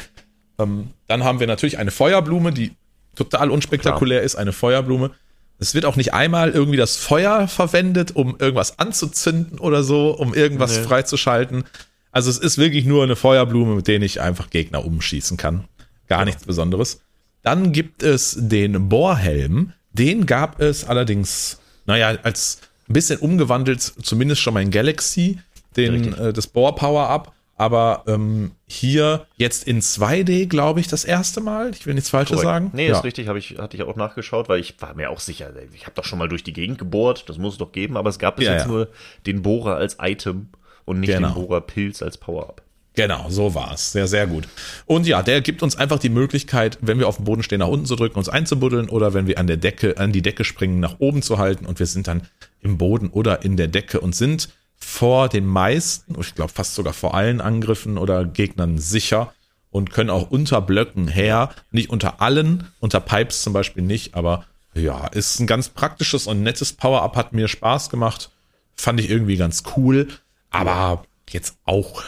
Ähm, 0.59 0.91
dann 1.07 1.25
haben 1.25 1.41
wir 1.41 1.47
natürlich 1.47 1.79
eine 1.79 1.91
Feuerblume, 1.91 2.53
die 2.53 2.73
total 3.17 3.51
unspektakulär 3.51 4.23
ist, 4.23 4.37
eine 4.37 4.53
Feuerblume. 4.53 5.11
Es 5.59 5.75
wird 5.75 5.85
auch 5.87 5.97
nicht 5.97 6.13
einmal 6.13 6.51
irgendwie 6.51 6.77
das 6.77 6.97
Feuer 6.97 7.49
verwendet, 7.49 8.15
um 8.17 8.37
irgendwas 8.39 8.79
anzuzünden 8.79 9.59
oder 9.59 9.83
so, 9.83 10.11
um 10.11 10.35
irgendwas 10.35 10.79
Nee. 10.79 10.83
freizuschalten. 10.85 11.65
Also 12.11 12.29
es 12.31 12.39
ist 12.39 12.59
wirklich 12.59 12.85
nur 12.85 13.03
eine 13.05 13.17
Feuerblume, 13.17 13.77
mit 13.77 13.87
der 13.89 14.03
ich 14.03 14.21
einfach 14.21 14.51
Gegner 14.51 14.85
umschießen 14.85 15.37
kann. 15.39 15.65
Gar 16.09 16.25
nichts 16.27 16.45
Besonderes. 16.45 17.01
Dann 17.43 17.73
gibt 17.73 18.03
es 18.03 18.37
den 18.39 18.89
Bohrhelm. 18.91 19.73
Den 19.93 20.27
gab 20.27 20.61
es 20.61 20.85
allerdings, 20.85 21.59
naja, 21.87 22.19
als 22.23 22.59
ein 22.89 22.93
bisschen 22.93 23.19
umgewandelt, 23.19 23.81
zumindest 23.81 24.41
schon 24.41 24.55
mal 24.55 24.63
in 24.63 24.71
Galaxy, 24.71 25.39
den, 25.77 26.15
äh, 26.15 26.33
das 26.33 26.47
Bohr-Power-Up. 26.47 27.33
Aber 27.57 28.03
ähm, 28.09 28.53
hier 28.67 29.27
jetzt 29.37 29.69
in 29.69 29.81
2D, 29.83 30.47
glaube 30.47 30.81
ich, 30.81 30.89
das 30.89 31.05
erste 31.05 31.41
Mal. 31.41 31.71
Ich 31.71 31.87
will 31.87 31.95
nichts 31.95 32.11
Falsches 32.11 32.37
Korrekt. 32.41 32.45
sagen. 32.47 32.71
Nee, 32.73 32.89
ja. 32.89 32.97
ist 32.97 33.05
richtig, 33.05 33.29
ich, 33.29 33.59
hatte 33.59 33.77
ich 33.77 33.83
auch 33.85 33.95
nachgeschaut, 33.95 34.49
weil 34.49 34.59
ich 34.59 34.75
war 34.81 34.95
mir 34.95 35.11
auch 35.11 35.21
sicher, 35.21 35.51
ich 35.73 35.83
habe 35.85 35.95
doch 35.95 36.05
schon 36.05 36.19
mal 36.19 36.29
durch 36.29 36.43
die 36.43 36.53
Gegend 36.55 36.79
gebohrt, 36.79 37.29
das 37.29 37.39
muss 37.39 37.53
es 37.55 37.59
doch 37.59 37.71
geben, 37.71 37.97
aber 37.97 38.11
es 38.11 38.19
gab 38.19 38.37
bis 38.37 38.47
Ja, 38.47 38.55
jetzt 38.55 38.63
ja. 38.63 38.69
nur 38.69 38.89
den 39.27 39.43
Bohrer 39.43 39.77
als 39.77 39.97
Item 40.01 40.49
und 40.87 40.99
nicht 41.01 41.11
Genau. 41.13 41.29
den 41.29 41.35
Bohrerpilz 41.35 42.03
als 42.03 42.17
Power-Up. 42.19 42.62
Genau, 42.95 43.27
so 43.31 43.55
war 43.55 43.73
es. 43.73 43.93
Sehr, 43.93 44.07
sehr 44.07 44.27
gut. 44.27 44.47
Und 44.87 45.07
ja, 45.07 45.23
der 45.23 45.41
gibt 45.41 45.63
uns 45.63 45.77
einfach 45.77 45.99
die 45.99 46.11
Möglichkeit, 46.11 46.79
wenn 46.83 46.99
wir 46.99 47.09
auf 47.09 47.17
dem 47.17 47.25
Boden 47.25 47.43
stehen, 47.43 47.61
nach 47.61 47.69
unten 47.69 47.87
zu 47.87 47.97
drücken, 47.97 48.19
uns 48.19 48.29
einzubuddeln 48.29 48.91
oder 48.91 49.15
wenn 49.15 49.27
wir 49.27 49.39
an 49.39 49.47
der 49.47 49.57
Decke, 49.57 49.97
an 49.97 50.13
die 50.13 50.23
Decke 50.23 50.45
springen, 50.45 50.81
nach 50.81 50.97
oben 50.99 51.23
zu 51.23 51.39
halten 51.39 51.65
und 51.65 51.79
wir 51.79 51.87
sind 51.87 52.07
dann 52.07 52.29
im 52.61 52.77
Boden 52.77 53.09
oder 53.09 53.45
in 53.45 53.57
der 53.57 53.69
Decke 53.69 54.01
und 54.01 54.15
sind 54.15 54.51
vor 54.77 55.29
den 55.29 55.47
meisten, 55.47 56.21
ich 56.21 56.35
glaube 56.35 56.53
fast 56.53 56.75
sogar 56.75 56.93
vor 56.93 57.15
allen 57.15 57.41
Angriffen 57.41 57.97
oder 57.97 58.25
Gegnern 58.25 58.79
sicher 58.79 59.33
und 59.71 59.91
können 59.91 60.11
auch 60.11 60.31
unter 60.31 60.61
Blöcken 60.61 61.09
her, 61.09 61.51
nicht 61.71 61.89
unter 61.89 62.21
allen, 62.21 62.69
unter 62.81 63.01
Pipes 63.01 63.43
zum 63.43 63.53
Beispiel 63.53 63.83
nicht, 63.83 64.15
aber 64.15 64.45
ja, 64.75 65.07
ist 65.09 65.39
ein 65.41 65.47
ganz 65.47 65.69
praktisches 65.69 66.27
und 66.27 66.43
nettes 66.43 66.73
Power-Up, 66.73 67.17
hat 67.17 67.33
mir 67.33 67.49
Spaß 67.49 67.91
gemacht, 67.91 68.31
fand 68.75 69.01
ich 69.01 69.09
irgendwie 69.09 69.37
ganz 69.37 69.63
cool, 69.77 70.09
aber 70.51 71.05
jetzt 71.31 71.57
auch, 71.65 72.03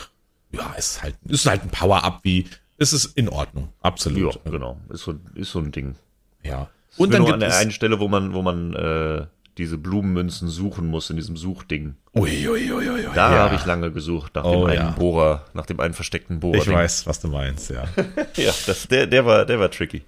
ja, 0.57 0.73
ist 0.79 1.03
halt, 1.03 1.17
ist 1.29 1.47
halt 1.47 1.63
ein 1.63 1.71
Power-Up 1.71 2.21
wie, 2.23 2.47
ist 2.79 2.93
es 2.93 3.05
in 3.07 3.29
Ordnung, 3.29 3.65
Ja, 3.65 3.89
absolut. 3.89 4.41
genau, 4.45 4.79
ist 4.91 5.03
so, 5.03 5.15
ist 5.35 5.51
so 5.53 5.59
ein 5.61 5.73
Ding. 5.73 5.97
Ja. 6.43 6.69
Und 6.97 7.07
Und 7.07 7.13
dann 7.13 7.19
nur 7.23 7.27
gibt 7.29 7.35
an 7.35 7.41
der 7.41 7.57
einen 7.59 7.71
Stelle, 7.73 7.99
wo 8.01 8.09
man, 8.09 8.35
wo 8.35 8.43
man 8.43 8.73
äh, 8.75 9.27
diese 9.59 9.79
Blumenmünzen 9.79 10.49
suchen 10.49 10.87
muss 10.87 11.11
in 11.11 11.17
diesem 11.17 11.37
Suchding. 11.37 11.95
ui, 12.17 12.49
ui, 12.49 12.73
ui, 12.73 12.89
ui, 12.91 13.03
Da 13.15 13.33
ja. 13.33 13.39
habe 13.45 13.55
ich 13.55 13.65
lange 13.67 13.91
gesucht 13.93 14.35
nach 14.35 14.45
Oh, 14.45 14.53
dem 14.67 14.71
einen 14.71 14.87
ja. 14.89 14.91
Bohrer, 14.91 15.45
nach 15.55 15.67
dem 15.67 15.79
einen 15.81 15.95
versteckten 15.95 16.41
Bohrer. 16.41 16.59
ich 16.59 16.69
weiß, 16.69 17.07
was 17.07 17.21
du 17.21 17.29
meinst, 17.29 17.71
ja. 17.71 17.85
Ja, 18.37 18.53
das, 18.67 18.87
der, 18.89 19.07
der 19.07 19.25
war, 19.27 19.45
der 19.47 19.59
war 19.61 19.71
tricky. 19.71 20.03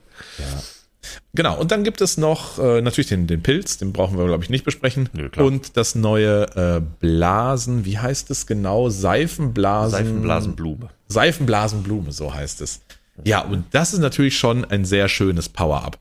Genau, 1.35 1.59
und 1.59 1.71
dann 1.71 1.85
gibt 1.85 2.01
es 2.01 2.17
noch 2.17 2.59
äh, 2.59 2.81
natürlich 2.81 3.09
den, 3.09 3.27
den 3.27 3.43
Pilz, 3.43 3.79
den 3.79 3.93
brauchen 3.93 4.17
wir, 4.19 4.27
glaube 4.27 4.45
ich, 4.45 4.51
nicht 4.51 4.65
besprechen. 4.65 5.09
Nö, 5.13 5.29
klar. 5.29 5.47
Und 5.47 5.77
das 5.77 5.95
neue 5.95 6.45
äh, 6.57 6.81
Blasen, 7.01 7.85
wie 7.85 7.99
heißt 7.99 8.31
es 8.31 8.47
genau? 8.47 8.89
Seifenblasen. 8.89 9.91
Seifenblasenblume. 9.91 10.89
Seifenblasenblume, 11.09 12.13
so 12.13 12.33
heißt 12.33 12.61
es. 12.61 12.81
Ja, 13.25 13.41
und 13.41 13.65
das 13.73 13.93
ist 13.93 14.01
natürlich 14.01 14.39
schon 14.39 14.65
ein 14.65 14.85
sehr 14.85 15.09
schönes 15.09 15.49
Power-Up. 15.49 15.99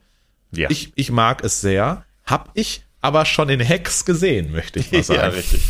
Ja. 0.52 0.70
Ich, 0.70 0.92
ich 0.96 1.12
mag 1.12 1.44
es 1.44 1.62
sehr, 1.62 2.06
hab 2.26 2.50
ich 2.54 2.84
aber 3.02 3.26
schon 3.26 3.50
in 3.50 3.68
Hacks 3.68 4.04
gesehen, 4.04 4.52
möchte 4.52 4.80
ich 4.80 4.92
mal 4.92 5.04
sagen. 5.04 5.20
ja, 5.20 5.28
richtig. 5.28 5.62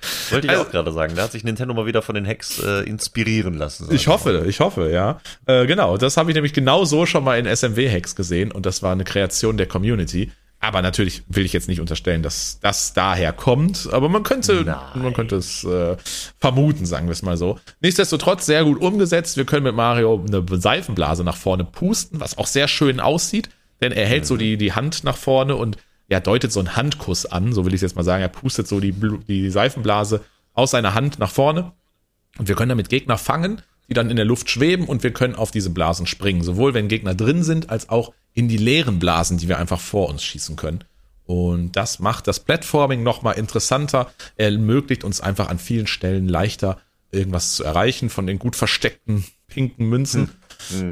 Wollte 0.30 0.46
ich 0.46 0.50
Also- 0.52 0.64
auch 0.64 0.70
gerade 0.70 0.92
sagen. 0.92 1.14
Da 1.16 1.22
hat 1.24 1.32
sich 1.32 1.44
Nintendo 1.44 1.74
mal 1.74 1.86
wieder 1.86 2.02
von 2.02 2.14
den 2.14 2.26
Hacks 2.26 2.58
äh, 2.62 2.82
inspirieren 2.88 3.54
lassen. 3.54 3.88
Ich 3.90 4.06
hoffe, 4.08 4.44
ich 4.48 4.60
hoffe, 4.60 4.90
ja. 4.90 5.20
Äh, 5.46 5.66
genau, 5.66 5.96
das 5.96 6.16
habe 6.16 6.30
ich 6.30 6.34
nämlich 6.34 6.52
genau 6.52 6.84
so 6.84 7.06
schon 7.06 7.24
mal 7.24 7.38
in 7.38 7.46
SMW-Hacks 7.46 8.14
gesehen 8.16 8.52
und 8.52 8.66
das 8.66 8.82
war 8.82 8.92
eine 8.92 9.04
Kreation 9.04 9.56
der 9.56 9.66
Community. 9.66 10.30
Aber 10.60 10.82
natürlich 10.82 11.22
will 11.28 11.44
ich 11.44 11.52
jetzt 11.52 11.68
nicht 11.68 11.80
unterstellen, 11.80 12.24
dass 12.24 12.58
das 12.60 12.92
daher 12.92 13.32
kommt, 13.32 13.88
aber 13.92 14.08
man 14.08 14.24
könnte, 14.24 14.64
Nein. 14.64 15.02
man 15.02 15.12
könnte 15.14 15.36
es 15.36 15.62
äh, 15.62 15.96
vermuten, 16.40 16.84
sagen 16.84 17.06
wir 17.06 17.12
es 17.12 17.22
mal 17.22 17.36
so. 17.36 17.60
Nichtsdestotrotz 17.80 18.44
sehr 18.46 18.64
gut 18.64 18.80
umgesetzt. 18.80 19.36
Wir 19.36 19.44
können 19.44 19.62
mit 19.62 19.76
Mario 19.76 20.20
eine 20.26 20.44
Seifenblase 20.60 21.22
nach 21.22 21.36
vorne 21.36 21.62
pusten, 21.64 22.18
was 22.20 22.38
auch 22.38 22.48
sehr 22.48 22.66
schön 22.66 22.98
aussieht, 22.98 23.50
denn 23.80 23.92
er 23.92 24.06
hält 24.06 24.26
so 24.26 24.36
die, 24.36 24.56
die 24.56 24.72
Hand 24.72 25.04
nach 25.04 25.16
vorne 25.16 25.54
und 25.54 25.78
ja, 26.08 26.20
deutet 26.20 26.52
so 26.52 26.60
einen 26.60 26.76
Handkuss 26.76 27.26
an, 27.26 27.52
so 27.52 27.64
will 27.64 27.74
ich 27.74 27.78
es 27.78 27.82
jetzt 27.82 27.96
mal 27.96 28.02
sagen. 28.02 28.22
Er 28.22 28.28
pustet 28.28 28.66
so 28.66 28.80
die, 28.80 28.92
die 28.92 29.50
Seifenblase 29.50 30.24
aus 30.54 30.70
seiner 30.70 30.94
Hand 30.94 31.18
nach 31.18 31.30
vorne 31.30 31.72
und 32.38 32.48
wir 32.48 32.54
können 32.54 32.70
damit 32.70 32.88
Gegner 32.88 33.18
fangen, 33.18 33.62
die 33.88 33.94
dann 33.94 34.10
in 34.10 34.16
der 34.16 34.24
Luft 34.24 34.50
schweben 34.50 34.86
und 34.86 35.02
wir 35.02 35.12
können 35.12 35.34
auf 35.34 35.50
diese 35.50 35.70
Blasen 35.70 36.06
springen. 36.06 36.42
Sowohl 36.42 36.74
wenn 36.74 36.88
Gegner 36.88 37.14
drin 37.14 37.42
sind, 37.42 37.70
als 37.70 37.88
auch 37.88 38.12
in 38.34 38.48
die 38.48 38.56
leeren 38.56 38.98
Blasen, 38.98 39.38
die 39.38 39.48
wir 39.48 39.58
einfach 39.58 39.80
vor 39.80 40.08
uns 40.08 40.22
schießen 40.22 40.56
können. 40.56 40.84
Und 41.24 41.76
das 41.76 41.98
macht 41.98 42.26
das 42.26 42.40
Platforming 42.40 43.02
nochmal 43.02 43.34
interessanter. 43.34 44.10
Er 44.36 44.50
ermöglicht 44.50 45.04
uns 45.04 45.20
einfach 45.20 45.48
an 45.48 45.58
vielen 45.58 45.86
Stellen 45.86 46.26
leichter 46.26 46.80
irgendwas 47.10 47.54
zu 47.54 47.64
erreichen 47.64 48.10
von 48.10 48.26
den 48.26 48.38
gut 48.38 48.56
versteckten 48.56 49.24
pinken 49.46 49.86
Münzen. 49.88 50.30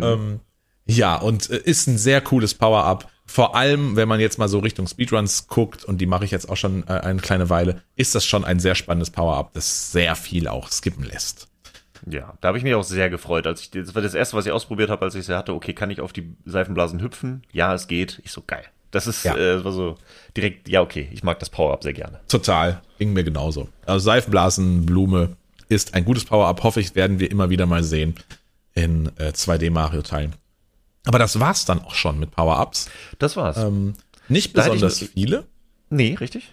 Ähm, 0.02 0.40
ja, 0.86 1.16
und 1.16 1.50
äh, 1.50 1.58
ist 1.58 1.86
ein 1.86 1.98
sehr 1.98 2.20
cooles 2.20 2.54
Power-Up. 2.54 3.10
Vor 3.26 3.56
allem, 3.56 3.96
wenn 3.96 4.08
man 4.08 4.20
jetzt 4.20 4.38
mal 4.38 4.48
so 4.48 4.60
Richtung 4.60 4.86
Speedruns 4.86 5.48
guckt, 5.48 5.84
und 5.84 6.00
die 6.00 6.06
mache 6.06 6.24
ich 6.24 6.30
jetzt 6.30 6.48
auch 6.48 6.56
schon 6.56 6.84
äh, 6.86 6.92
eine 6.92 7.20
kleine 7.20 7.50
Weile, 7.50 7.82
ist 7.96 8.14
das 8.14 8.24
schon 8.24 8.44
ein 8.44 8.60
sehr 8.60 8.74
spannendes 8.74 9.10
Power-Up, 9.10 9.52
das 9.52 9.92
sehr 9.92 10.14
viel 10.14 10.46
auch 10.48 10.70
skippen 10.70 11.04
lässt. 11.04 11.48
Ja, 12.08 12.34
da 12.40 12.48
habe 12.48 12.58
ich 12.58 12.62
mich 12.64 12.74
auch 12.74 12.84
sehr 12.84 13.10
gefreut. 13.10 13.46
Als 13.46 13.60
ich, 13.62 13.70
das 13.72 13.94
war 13.94 14.02
das 14.02 14.14
erste, 14.14 14.36
was 14.36 14.46
ich 14.46 14.52
ausprobiert 14.52 14.90
habe, 14.90 15.04
als 15.04 15.14
ich 15.16 15.26
sie 15.26 15.36
hatte. 15.36 15.54
Okay, 15.54 15.72
kann 15.72 15.90
ich 15.90 16.00
auf 16.00 16.12
die 16.12 16.36
Seifenblasen 16.44 17.00
hüpfen? 17.02 17.42
Ja, 17.52 17.74
es 17.74 17.88
geht. 17.88 18.20
Ich 18.24 18.30
so, 18.30 18.42
geil. 18.46 18.64
Das 18.92 19.06
ist, 19.08 19.24
Ja. 19.24 19.36
äh, 19.36 19.64
war 19.64 19.72
so 19.72 19.96
direkt, 20.36 20.68
ja, 20.68 20.82
okay, 20.82 21.08
ich 21.12 21.24
mag 21.24 21.38
das 21.40 21.50
Power-Up 21.50 21.82
sehr 21.82 21.94
gerne. 21.94 22.20
Total, 22.28 22.80
ging 22.98 23.12
mir 23.12 23.24
genauso. 23.24 23.68
Also 23.86 24.04
Seifenblasenblume 24.04 25.36
ist 25.68 25.94
ein 25.94 26.04
gutes 26.04 26.24
Power-Up, 26.24 26.62
hoffe 26.62 26.80
ich, 26.80 26.94
werden 26.94 27.18
wir 27.18 27.30
immer 27.30 27.50
wieder 27.50 27.66
mal 27.66 27.82
sehen 27.82 28.14
in 28.74 29.06
äh, 29.16 29.30
2D-Mario-Teilen. 29.30 30.34
Aber 31.06 31.18
das 31.18 31.38
war's 31.40 31.64
dann 31.64 31.80
auch 31.82 31.94
schon 31.94 32.18
mit 32.18 32.30
Power-Ups. 32.32 32.90
Das 33.18 33.36
war's. 33.36 33.56
Ähm, 33.56 33.94
nicht 34.28 34.48
ich 34.48 34.52
besonders 34.52 35.00
noch- 35.00 35.08
viele. 35.08 35.46
nee, 35.88 36.14
richtig? 36.20 36.52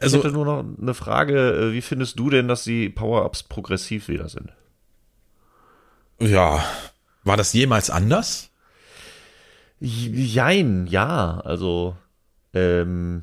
Also- 0.00 0.18
ich 0.18 0.24
hätte 0.24 0.34
nur 0.34 0.44
noch 0.44 0.64
eine 0.80 0.94
Frage. 0.94 1.52
äh, 1.70 1.72
Wie 1.72 1.82
findest 1.82 2.18
du 2.18 2.30
denn, 2.30 2.48
dass 2.48 2.64
die 2.64 2.88
Power-Ups 2.88 3.42
progressiv 3.44 4.08
wieder 4.08 4.28
sind? 4.28 4.52
Ja, 6.20 6.64
war 7.24 7.36
das 7.36 7.52
jemals 7.52 7.90
anders? 7.90 8.50
Jein, 9.80 10.86
ja, 10.86 11.40
also, 11.44 11.96
ähm, 12.54 13.22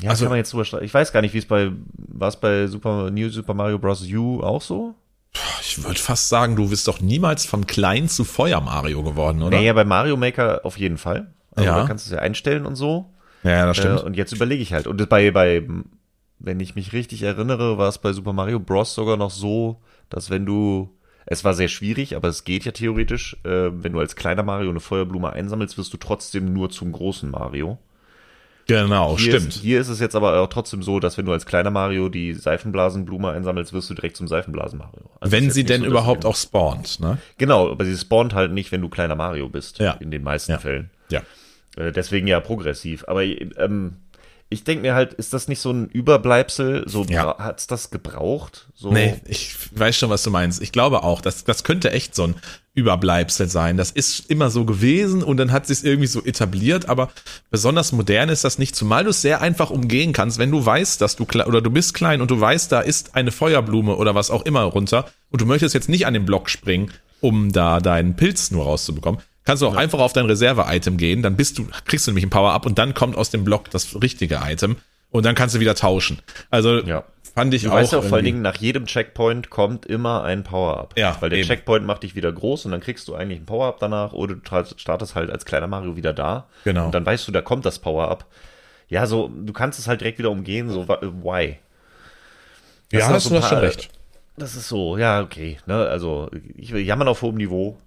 ja, 0.00 0.10
Also- 0.10 0.24
kann 0.24 0.30
man 0.30 0.38
jetzt 0.38 0.52
drüber. 0.52 0.82
Ich 0.82 0.92
weiß 0.92 1.12
gar 1.12 1.22
nicht, 1.22 1.32
wie 1.34 1.38
es 1.38 1.46
bei, 1.46 1.70
war 1.96 2.28
es 2.28 2.36
bei 2.36 2.66
Super, 2.66 3.10
New 3.10 3.28
Super 3.30 3.54
Mario 3.54 3.78
Bros. 3.78 4.02
U 4.12 4.42
auch 4.42 4.60
so? 4.62 4.94
Ich 5.62 5.82
würde 5.82 5.98
fast 5.98 6.28
sagen, 6.28 6.56
du 6.56 6.68
bist 6.68 6.86
doch 6.88 7.00
niemals 7.00 7.46
vom 7.46 7.66
Klein 7.66 8.08
zu 8.08 8.24
Feuer 8.24 8.60
Mario 8.60 9.02
geworden, 9.02 9.42
oder? 9.42 9.56
Naja, 9.56 9.72
bei 9.72 9.84
Mario 9.84 10.16
Maker 10.16 10.60
auf 10.64 10.76
jeden 10.78 10.98
Fall. 10.98 11.32
Also 11.52 11.68
Ja. 11.68 11.80
Da 11.80 11.86
kannst 11.86 12.06
du 12.06 12.10
es 12.10 12.16
ja 12.16 12.18
einstellen 12.22 12.66
und 12.66 12.76
so. 12.76 13.10
Ja, 13.42 13.66
das 13.66 13.78
Äh, 13.78 13.80
stimmt. 13.82 14.02
und 14.02 14.16
jetzt 14.16 14.32
überlege 14.32 14.62
ich 14.62 14.72
halt. 14.72 14.86
Und 14.86 15.08
bei, 15.08 15.30
bei, 15.30 15.66
wenn 16.38 16.60
ich 16.60 16.74
mich 16.74 16.92
richtig 16.92 17.22
erinnere, 17.22 17.78
war 17.78 17.88
es 17.88 17.98
bei 17.98 18.12
Super 18.12 18.32
Mario 18.32 18.60
Bros. 18.60 18.94
sogar 18.94 19.16
noch 19.16 19.30
so, 19.30 19.80
dass 20.10 20.28
wenn 20.30 20.44
du, 20.44 20.90
es 21.24 21.44
war 21.44 21.54
sehr 21.54 21.68
schwierig, 21.68 22.14
aber 22.16 22.28
es 22.28 22.44
geht 22.44 22.64
ja 22.64 22.72
theoretisch, 22.72 23.36
äh, 23.44 23.70
wenn 23.72 23.92
du 23.94 24.00
als 24.00 24.16
kleiner 24.16 24.42
Mario 24.42 24.70
eine 24.70 24.80
Feuerblume 24.80 25.32
einsammelst, 25.32 25.78
wirst 25.78 25.92
du 25.92 25.96
trotzdem 25.96 26.52
nur 26.52 26.68
zum 26.70 26.92
großen 26.92 27.30
Mario. 27.30 27.78
Genau, 28.66 29.16
Hier 29.18 29.32
stimmt. 29.38 29.54
Ist, 29.54 29.62
hier 29.62 29.80
ist 29.80 29.88
es 29.88 30.00
jetzt 30.00 30.14
aber 30.14 30.38
auch 30.40 30.48
trotzdem 30.48 30.82
so, 30.82 31.00
dass 31.00 31.18
wenn 31.18 31.26
du 31.26 31.32
als 31.32 31.46
kleiner 31.46 31.70
Mario 31.70 32.08
die 32.08 32.32
Seifenblasenblume 32.34 33.30
einsammelst, 33.30 33.72
wirst 33.72 33.90
du 33.90 33.94
direkt 33.94 34.16
zum 34.16 34.28
Seifenblasen-Mario. 34.28 35.10
Also 35.20 35.32
Wenn 35.32 35.50
sie 35.50 35.64
denn 35.64 35.82
so, 35.82 35.86
überhaupt 35.86 36.24
auch 36.24 36.36
spawnt, 36.36 37.00
ne? 37.00 37.18
Genau, 37.38 37.70
aber 37.70 37.84
sie 37.84 37.96
spawnt 37.96 38.34
halt 38.34 38.52
nicht, 38.52 38.72
wenn 38.72 38.80
du 38.80 38.88
kleiner 38.88 39.14
Mario 39.14 39.48
bist. 39.48 39.78
Ja. 39.78 39.92
In 39.92 40.10
den 40.10 40.22
meisten 40.22 40.52
Ja. 40.52 40.58
Fällen. 40.58 40.90
Ja. 41.10 41.22
Äh, 41.76 41.92
deswegen 41.92 42.26
ja 42.26 42.40
progressiv. 42.40 43.04
Aber 43.06 43.22
ähm, 43.24 43.96
ich 44.52 44.64
denke 44.64 44.82
mir 44.82 44.94
halt, 44.94 45.14
ist 45.14 45.32
das 45.32 45.48
nicht 45.48 45.60
so 45.60 45.70
ein 45.70 45.88
Überbleibsel? 45.88 46.84
So 46.86 47.04
Ja. 47.04 47.36
hat's 47.38 47.66
das 47.66 47.90
gebraucht? 47.90 48.68
So, 48.74 48.92
Nee, 48.92 49.16
ich 49.26 49.56
weiß 49.74 49.96
schon, 49.96 50.10
was 50.10 50.22
du 50.22 50.30
meinst. 50.30 50.60
Ich 50.62 50.72
glaube 50.72 51.02
auch, 51.02 51.20
das, 51.20 51.44
das 51.44 51.64
könnte 51.64 51.90
echt 51.90 52.14
so 52.14 52.24
ein 52.24 52.34
Überbleibsel 52.74 53.48
sein. 53.48 53.76
Das 53.76 53.90
ist 53.90 54.30
immer 54.30 54.50
so 54.50 54.64
gewesen 54.64 55.22
und 55.22 55.36
dann 55.36 55.52
hat 55.52 55.66
sich 55.66 55.84
irgendwie 55.84 56.06
so 56.06 56.24
etabliert, 56.24 56.88
aber 56.88 57.10
besonders 57.50 57.92
modern 57.92 58.28
ist 58.28 58.44
das 58.44 58.58
nicht, 58.58 58.74
zumal 58.76 59.04
du 59.04 59.10
es 59.10 59.20
sehr 59.22 59.40
einfach 59.42 59.70
umgehen 59.70 60.12
kannst, 60.12 60.38
wenn 60.38 60.50
du 60.50 60.64
weißt, 60.64 61.00
dass 61.00 61.16
du 61.16 61.24
klein 61.26 61.46
oder 61.46 61.60
du 61.60 61.70
bist 61.70 61.92
klein 61.94 62.20
und 62.20 62.30
du 62.30 62.40
weißt, 62.40 62.72
da 62.72 62.80
ist 62.80 63.14
eine 63.14 63.30
Feuerblume 63.30 63.96
oder 63.96 64.14
was 64.14 64.30
auch 64.30 64.42
immer 64.42 64.62
runter 64.62 65.06
und 65.30 65.40
du 65.40 65.46
möchtest 65.46 65.74
jetzt 65.74 65.88
nicht 65.88 66.06
an 66.06 66.14
den 66.14 66.24
Block 66.24 66.48
springen, 66.48 66.90
um 67.20 67.52
da 67.52 67.80
deinen 67.80 68.16
Pilz 68.16 68.50
nur 68.50 68.64
rauszubekommen. 68.64 69.20
Kannst 69.44 69.62
du 69.62 69.66
auch 69.66 69.74
einfach 69.76 69.98
auf 69.98 70.12
dein 70.12 70.26
Reserve-Item 70.26 70.96
gehen, 70.96 71.22
dann 71.22 71.36
bist 71.36 71.58
du, 71.58 71.66
kriegst 71.84 72.06
du 72.06 72.10
nämlich 72.12 72.24
ein 72.24 72.30
Power-Up 72.30 72.64
und 72.66 72.78
dann 72.78 72.94
kommt 72.94 73.16
aus 73.16 73.30
dem 73.30 73.42
Block 73.44 73.70
das 73.70 74.00
richtige 74.00 74.40
Item. 74.44 74.76
Und 75.10 75.26
dann 75.26 75.34
kannst 75.34 75.54
du 75.54 75.60
wieder 75.60 75.74
tauschen. 75.74 76.20
Also 76.50 76.78
Ja. 76.78 77.04
fand 77.34 77.52
ich 77.52 77.62
Du 77.64 77.70
auch. 77.70 77.74
weißt 77.74 77.92
ja 77.92 77.98
auch 77.98 78.04
vor 78.04 78.16
allen 78.16 78.24
Dingen, 78.24 78.40
nach 78.40 78.56
jedem 78.56 78.86
Checkpoint 78.86 79.50
kommt 79.50 79.84
immer 79.84 80.22
ein 80.24 80.42
Power-Up. 80.44 80.94
Ja, 80.96 81.16
Weil 81.20 81.30
der 81.30 81.40
eben. 81.40 81.48
Checkpoint 81.48 81.84
macht 81.84 82.02
dich 82.04 82.14
wieder 82.14 82.32
groß 82.32 82.64
und 82.66 82.70
dann 82.72 82.80
kriegst 82.80 83.08
du 83.08 83.14
eigentlich 83.14 83.40
ein 83.40 83.44
Power-Up 83.46 83.78
danach 83.80 84.12
oder 84.12 84.36
du 84.36 84.64
startest 84.76 85.14
halt 85.14 85.30
als 85.30 85.44
kleiner 85.44 85.66
Mario 85.66 85.96
wieder 85.96 86.12
da. 86.14 86.46
Genau. 86.64 86.86
Und 86.86 86.94
dann 86.94 87.04
weißt 87.04 87.26
du, 87.28 87.32
da 87.32 87.42
kommt 87.42 87.66
das 87.66 87.78
Power-Up. 87.80 88.24
Ja, 88.88 89.06
so, 89.06 89.28
du 89.28 89.52
kannst 89.52 89.78
es 89.78 89.86
halt 89.88 90.00
direkt 90.02 90.18
wieder 90.18 90.30
umgehen, 90.30 90.70
so, 90.70 90.86
why? 90.88 91.58
Das 92.90 93.00
ja, 93.00 93.08
hast 93.08 93.24
so 93.24 93.30
du 93.30 93.34
das 93.36 93.48
schon 93.48 93.58
paar- 93.58 93.62
recht. 93.66 93.88
Das 94.36 94.54
ist 94.56 94.68
so, 94.68 94.96
ja, 94.96 95.20
okay. 95.20 95.58
Ne? 95.66 95.74
Also, 95.76 96.30
ich 96.56 96.72
will 96.72 96.80
jammern 96.82 97.08
auf 97.08 97.20
hohem 97.22 97.36
Niveau. 97.36 97.78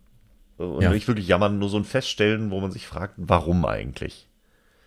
Und 0.58 0.82
Ja. 0.82 0.92
nicht 0.92 1.08
wirklich 1.08 1.28
jammern, 1.28 1.60
nur 1.60 1.70
so 1.70 1.78
ein 1.78 1.84
Feststellen, 1.84 2.52
wo 2.52 2.60
man 2.62 2.72
sich 2.72 2.88
fragt, 2.88 3.16
warum 3.18 3.66
eigentlich? 3.66 4.28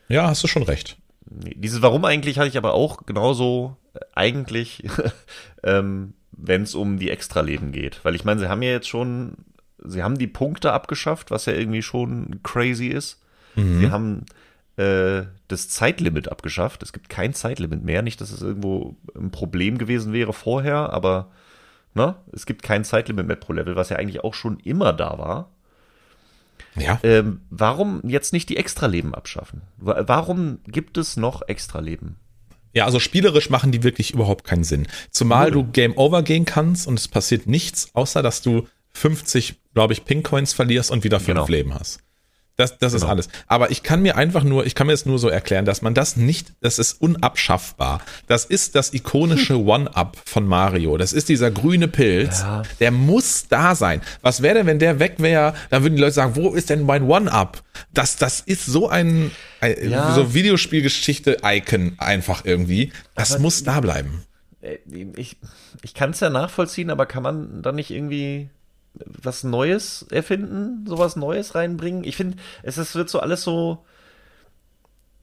Ja, 0.08 0.28
hast 0.28 0.42
du 0.42 0.48
schon 0.48 0.62
recht. 0.62 0.96
Dieses 1.30 1.82
Warum 1.82 2.06
eigentlich 2.06 2.38
hatte 2.38 2.48
ich 2.48 2.56
aber 2.56 2.72
auch 2.72 3.04
genauso 3.04 3.76
äh, 3.94 4.00
eigentlich, 4.14 4.82
ähm, 5.62 6.14
wenn 6.32 6.62
es 6.62 6.74
um 6.74 6.98
die 6.98 7.10
Extraleben 7.10 7.70
geht. 7.72 8.02
Weil 8.04 8.14
ich 8.14 8.24
meine, 8.24 8.40
sie 8.40 8.48
haben 8.48 8.62
ja 8.62 8.70
jetzt 8.70 8.88
schon, 8.88 9.34
sie 9.84 10.02
haben 10.02 10.16
die 10.16 10.26
Punkte 10.26 10.72
abgeschafft, 10.72 11.30
was 11.30 11.44
ja 11.44 11.52
irgendwie 11.52 11.82
schon 11.82 12.40
crazy 12.42 12.86
ist. 12.86 13.20
Sie 13.56 13.90
haben 13.90 14.24
äh, 14.76 15.24
das 15.48 15.68
Zeitlimit 15.68 16.28
abgeschafft. 16.30 16.84
Es 16.84 16.92
gibt 16.92 17.08
kein 17.08 17.34
Zeitlimit 17.34 17.82
mehr. 17.82 18.02
Nicht, 18.02 18.20
dass 18.20 18.30
es 18.30 18.40
irgendwo 18.40 18.94
ein 19.16 19.32
Problem 19.32 19.78
gewesen 19.78 20.12
wäre 20.12 20.32
vorher, 20.32 20.92
aber 20.92 21.32
ne, 21.94 22.14
es 22.32 22.46
gibt 22.46 22.62
kein 22.62 22.84
Zeitlimit 22.84 23.26
mehr 23.26 23.36
pro 23.36 23.52
Level, 23.52 23.74
was 23.74 23.88
ja 23.88 23.96
eigentlich 23.96 24.22
auch 24.22 24.34
schon 24.34 24.60
immer 24.60 24.92
da 24.92 25.18
war. 25.18 25.50
Ja. 26.76 27.00
Ähm, 27.02 27.40
warum 27.50 28.00
jetzt 28.06 28.32
nicht 28.32 28.48
die 28.48 28.56
Extraleben 28.56 29.14
abschaffen? 29.14 29.62
Wa- 29.78 30.04
Warum 30.06 30.58
gibt 30.66 30.96
es 30.98 31.16
noch 31.16 31.42
Extraleben? 31.48 32.16
Ja, 32.74 32.84
also 32.84 33.00
spielerisch 33.00 33.50
machen 33.50 33.72
die 33.72 33.82
wirklich 33.82 34.12
überhaupt 34.14 34.44
keinen 34.44 34.62
Sinn. 34.64 34.86
Zumal 35.10 35.50
du 35.50 35.64
Game 35.64 35.96
Over 35.96 36.22
gehen 36.22 36.44
kannst 36.44 36.86
und 36.86 36.98
es 36.98 37.08
passiert 37.08 37.46
nichts, 37.46 37.90
außer 37.94 38.22
dass 38.22 38.42
du 38.42 38.68
50, 38.92 39.54
glaube 39.74 39.92
ich, 39.94 40.04
Pink 40.04 40.26
Coins 40.26 40.52
verlierst 40.52 40.90
und 40.90 41.02
wieder 41.04 41.18
fünf 41.18 41.26
Genau. 41.38 41.46
Leben 41.48 41.74
hast. 41.74 42.00
Das, 42.58 42.76
das 42.76 42.92
ist 42.92 43.02
Genau. 43.02 43.12
alles. 43.12 43.28
Aber 43.46 43.70
ich 43.70 43.84
kann 43.84 44.02
mir 44.02 44.16
einfach 44.16 44.42
nur, 44.42 44.66
ich 44.66 44.74
kann 44.74 44.88
mir 44.88 44.92
das 44.92 45.06
nur 45.06 45.18
so 45.20 45.28
erklären, 45.28 45.64
dass 45.64 45.80
man 45.80 45.94
das 45.94 46.16
nicht, 46.16 46.52
das 46.60 46.80
ist 46.80 47.00
unabschaffbar. 47.00 48.00
Das 48.26 48.44
ist 48.44 48.74
das 48.74 48.92
ikonische 48.92 49.56
One-Up 49.64 50.16
von 50.26 50.44
Mario. 50.44 50.96
Das 50.98 51.12
ist 51.12 51.28
dieser 51.28 51.52
grüne 51.52 51.86
Pilz. 51.86 52.40
Ja. 52.40 52.62
Der 52.80 52.90
muss 52.90 53.46
da 53.48 53.76
sein. 53.76 54.00
Was 54.22 54.42
wäre 54.42 54.56
denn, 54.56 54.66
wenn 54.66 54.80
der 54.80 54.98
weg 54.98 55.14
wäre? 55.18 55.54
Dann 55.70 55.84
würden 55.84 55.94
die 55.94 56.00
Leute 56.02 56.14
sagen, 56.14 56.34
wo 56.34 56.50
ist 56.52 56.68
denn 56.68 56.82
mein 56.84 57.04
One-Up? 57.04 57.62
Das, 57.94 58.16
das 58.16 58.40
ist 58.40 58.66
so 58.66 58.88
ein, 58.88 59.30
ein 59.60 59.90
Ja. 59.90 60.12
so 60.14 60.34
Videospielgeschichte-Icon 60.34 61.94
einfach 61.98 62.44
irgendwie. 62.44 62.92
Das 63.14 63.32
Aber- 63.34 63.42
muss 63.42 63.62
da 63.62 63.80
bleiben. 63.80 64.24
Äh, 64.60 64.78
Ich, 65.16 65.36
ich 65.82 65.94
kann 65.94 66.10
es 66.10 66.18
ja 66.18 66.28
nachvollziehen, 66.30 66.90
aber 66.90 67.06
kann 67.06 67.22
man 67.22 67.62
da 67.62 67.70
nicht 67.70 67.90
irgendwie 67.92 68.48
was 68.94 69.44
Neues 69.44 70.06
erfinden, 70.10 70.84
sowas 70.86 71.16
Neues 71.16 71.54
reinbringen? 71.54 72.04
Ich 72.04 72.16
finde, 72.16 72.36
es 72.62 72.78
ist, 72.78 72.94
wird 72.94 73.08
so 73.10 73.20
alles 73.20 73.42
so. 73.42 73.84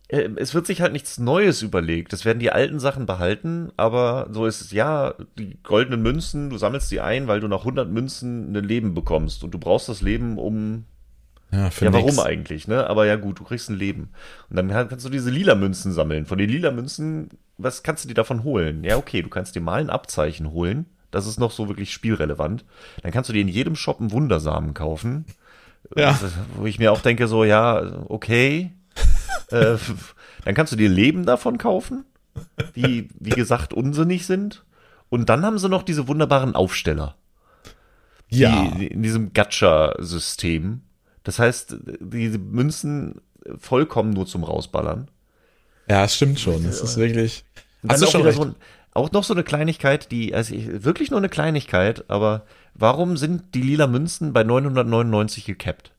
äh, 0.08 0.30
Es 0.38 0.54
wird 0.54 0.66
sich 0.68 0.82
halt 0.82 0.94
nichts 0.94 1.18
Neues 1.18 1.62
überlegt. 1.62 2.14
Es 2.14 2.26
werden 2.26 2.40
die 2.40 2.52
alten 2.52 2.80
Sachen 2.80 3.06
behalten, 3.06 3.72
aber 3.78 4.28
so 4.32 4.46
ist 4.46 4.62
es 4.62 4.72
ja, 4.72 5.14
die 5.38 5.58
goldenen 5.64 6.02
Münzen, 6.02 6.50
du 6.50 6.58
sammelst 6.58 6.92
die 6.92 7.02
ein, 7.02 7.28
weil 7.28 7.40
du 7.40 7.48
nach 7.48 7.62
100 7.66 7.90
Münzen 7.90 8.56
ein 8.56 8.64
Leben 8.64 8.94
bekommst 8.94 9.44
und 9.44 9.52
du 9.54 9.58
brauchst 9.60 9.90
das 9.90 10.02
Leben, 10.02 10.38
um 10.38 10.86
Ja, 11.52 11.70
Ja, 11.70 11.94
warum 11.94 12.06
nix. 12.08 12.20
eigentlich, 12.20 12.68
ne? 12.68 12.88
Aber 12.90 13.06
ja 13.06 13.16
gut, 13.16 13.40
du 13.40 13.44
kriegst 13.44 13.70
ein 13.70 13.78
Leben. 13.78 14.10
Und 14.50 14.58
dann 14.58 14.68
kann- 14.70 14.90
kannst 14.90 15.06
du 15.06 15.10
diese 15.10 15.30
lila 15.30 15.56
Münzen 15.56 15.92
sammeln. 15.94 16.26
Von 16.26 16.38
den 16.38 16.50
lila 16.50 16.72
Münzen, 16.72 17.30
was 17.58 17.84
kannst 17.84 18.04
du 18.04 18.08
dir 18.10 18.14
davon 18.16 18.44
holen? 18.44 18.84
Ja, 18.84 18.98
okay, 18.98 19.22
du 19.22 19.30
kannst 19.30 19.56
dir 19.56 19.62
mal 19.62 19.80
ein 19.80 19.90
Abzeichen 19.90 20.52
holen. 20.52 20.86
Das 21.16 21.26
ist 21.28 21.40
noch 21.40 21.52
so 21.52 21.68
wirklich 21.68 21.92
spielrelevant. 21.94 22.66
Dann 23.02 23.12
kannst 23.12 23.30
du 23.30 23.34
dir 23.34 23.42
in 23.42 23.48
jedem 23.48 23.76
Shop 23.76 24.00
einen 24.00 24.12
Wundersamen 24.12 24.74
kaufen. 24.74 25.26
Ja. 25.96 26.12
Das- 26.20 26.34
Wo 26.56 26.66
ich 26.66 26.78
mir 26.80 26.92
auch 26.92 27.02
denke, 27.02 27.28
so, 27.28 27.44
ja, 27.44 28.04
okay. 28.10 28.72
äh, 29.52 29.78
dann 30.44 30.54
kannst 30.56 30.72
du 30.74 30.78
dir 30.78 30.90
Leben 30.90 31.26
davon 31.26 31.58
kaufen, 31.58 32.06
die, 32.76 33.08
wie 33.20 33.30
gesagt, 33.32 33.74
unsinnig 33.74 34.26
sind. 34.26 34.64
Und 35.10 35.30
dann 35.30 35.46
haben 35.46 35.58
sie 35.60 35.70
noch 35.70 35.84
diese 35.84 36.08
wunderbaren 36.08 36.56
Aufsteller 36.56 37.16
Ja. 38.30 38.66
die, 38.78 38.88
in 38.88 39.04
diesem 39.04 39.34
Gacha-System. 39.34 40.82
Das 41.24 41.40
heißt, 41.40 41.78
diese 42.02 42.38
Münzen 42.40 43.22
vollkommen 43.60 44.12
nur 44.12 44.26
zum 44.26 44.44
Rausballern. 44.44 45.10
ja, 45.88 46.08
stimmt 46.08 46.40
schon. 46.40 46.66
Es 46.66 46.82
ist 46.82 46.98
wirklich. 46.98 47.46
Hast 47.88 48.02
du 48.02 48.08
schon 48.08 48.24
recht. 48.24 48.38
so 48.38 48.46
ein, 48.46 48.56
auch 48.96 49.12
noch 49.12 49.24
so 49.24 49.34
eine 49.34 49.44
Kleinigkeit, 49.44 50.12
die, 50.12 50.34
also 50.34 50.56
ich, 50.56 50.84
wirklich 50.84 51.12
nur 51.12 51.20
eine 51.20 51.30
Kleinigkeit, 51.30 52.10
aber 52.10 52.46
warum 52.74 53.18
sind 53.18 53.54
die 53.54 53.62
lila 53.62 53.88
Münzen 53.88 54.34
bei 54.34 54.44
999 54.44 55.46
gekappt? 55.46 55.92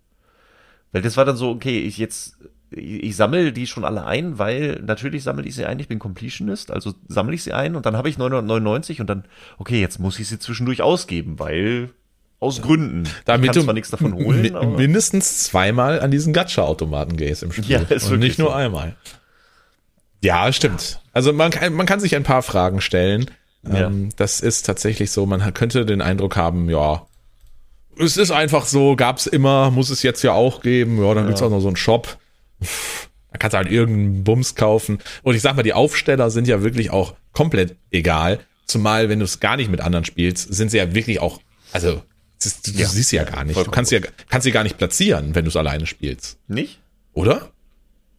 Weil 0.93 1.03
das 1.03 1.17
war 1.19 1.27
dann 1.27 1.37
so, 1.37 1.51
okay, 1.51 1.79
ich 1.81 1.99
jetzt, 1.99 2.39
ich, 2.71 3.05
ich 3.05 3.17
sammle 3.17 3.53
die 3.53 3.67
schon 3.67 3.85
alle 3.85 4.07
ein, 4.07 4.39
weil 4.39 4.81
natürlich 4.83 5.25
sammle 5.25 5.47
ich 5.47 5.55
sie 5.55 5.67
ein, 5.67 5.79
ich 5.79 5.89
bin 5.89 5.99
Completionist, 5.99 6.71
also 6.71 6.95
sammle 7.07 7.35
ich 7.35 7.43
sie 7.43 7.53
ein 7.53 7.77
und 7.77 7.85
dann 7.85 7.99
habe 7.99 8.09
ich 8.09 8.17
999 8.17 9.03
und 9.03 9.11
dann, 9.11 9.25
okay, 9.59 9.79
jetzt 9.79 10.01
muss 10.01 10.19
ich 10.19 10.29
sie 10.29 10.39
zwischendurch 10.39 10.81
ausgeben, 10.81 11.39
weil 11.39 11.91
aus 12.41 12.63
Gründen. 12.63 13.05
Damit 13.27 13.57
du 13.57 13.73
nichts 13.75 13.91
davon 13.91 14.15
holen, 14.15 14.77
mindestens 14.77 15.45
zweimal 15.45 16.01
an 16.01 16.11
diesen 16.11 16.33
Gacha-Automaten 16.33 17.19
gehst 17.19 17.43
im 17.43 17.53
Spiel. 17.53 17.67
Ja, 17.67 17.81
ist 17.81 18.11
und 18.11 18.21
nicht 18.21 18.39
nur 18.39 18.57
einmal. 18.57 18.97
Ja, 20.23 20.53
stimmt. 20.53 21.01
Also 21.13 21.33
man 21.33 21.51
kann, 21.51 21.73
man 21.75 21.87
kann 21.87 22.01
sich 22.01 22.17
ein 22.17 22.23
paar 22.25 22.43
Fragen 22.43 22.81
stellen. 22.81 23.31
Ja. 23.67 23.87
Ähm, 23.87 24.11
das 24.17 24.41
ist 24.41 24.63
tatsächlich 24.67 25.11
so, 25.11 25.27
man 25.27 25.53
könnte 25.55 25.85
den 25.87 26.01
Eindruck 26.01 26.37
haben, 26.37 26.71
ja, 26.71 27.07
es 27.99 28.17
ist 28.17 28.31
einfach 28.31 28.67
so, 28.67 28.95
gab's 28.95 29.27
immer, 29.27 29.71
muss 29.71 29.89
es 29.91 30.03
jetzt 30.03 30.23
ja 30.23 30.33
auch 30.33 30.61
geben, 30.61 31.03
ja, 31.03 31.15
dann 31.15 31.27
gibt's 31.27 31.43
auch 31.43 31.51
noch 31.51 31.61
so 31.61 31.69
einen 31.69 31.77
Shop. 31.77 32.19
Da 33.33 33.39
kannst 33.39 33.55
du 33.55 33.59
halt 33.59 33.71
irgendeinen 33.71 34.23
Bums 34.25 34.55
kaufen. 34.55 34.99
Und 35.23 35.35
ich 35.35 35.43
sag 35.43 35.57
mal, 35.57 35.63
die 35.63 35.73
Aufsteller 35.73 36.31
sind 36.31 36.47
ja 36.47 36.63
wirklich 36.63 36.91
auch 36.91 37.15
komplett 37.33 37.77
egal. 37.91 38.41
Zumal, 38.67 39.09
wenn 39.09 39.19
du 39.19 39.25
es 39.25 39.41
gar 39.41 39.57
nicht 39.57 39.71
mit 39.71 39.81
anderen 39.81 40.05
spielst, 40.05 40.53
sind 40.53 40.71
sie 40.71 40.77
ja 40.79 40.95
wirklich 40.95 41.21
auch, 41.21 41.41
also, 41.73 42.03
ist, 42.43 42.67
du 42.67 42.73
Ja. 42.73 42.87
siehst 42.89 43.11
sie 43.11 43.17
ja 43.17 43.25
gar 43.25 43.45
nicht. 43.45 43.57
Du 43.59 43.71
kannst 43.71 43.89
sie 43.91 43.97
ja, 43.97 44.03
kannst 44.29 44.45
sie 44.45 44.53
gar 44.53 44.63
nicht 44.63 44.77
platzieren, 44.79 45.35
wenn 45.35 45.45
du 45.45 45.49
es 45.49 45.57
alleine 45.57 45.87
spielst. 45.87 46.39
nicht? 46.49 46.81
Oder? 47.15 47.51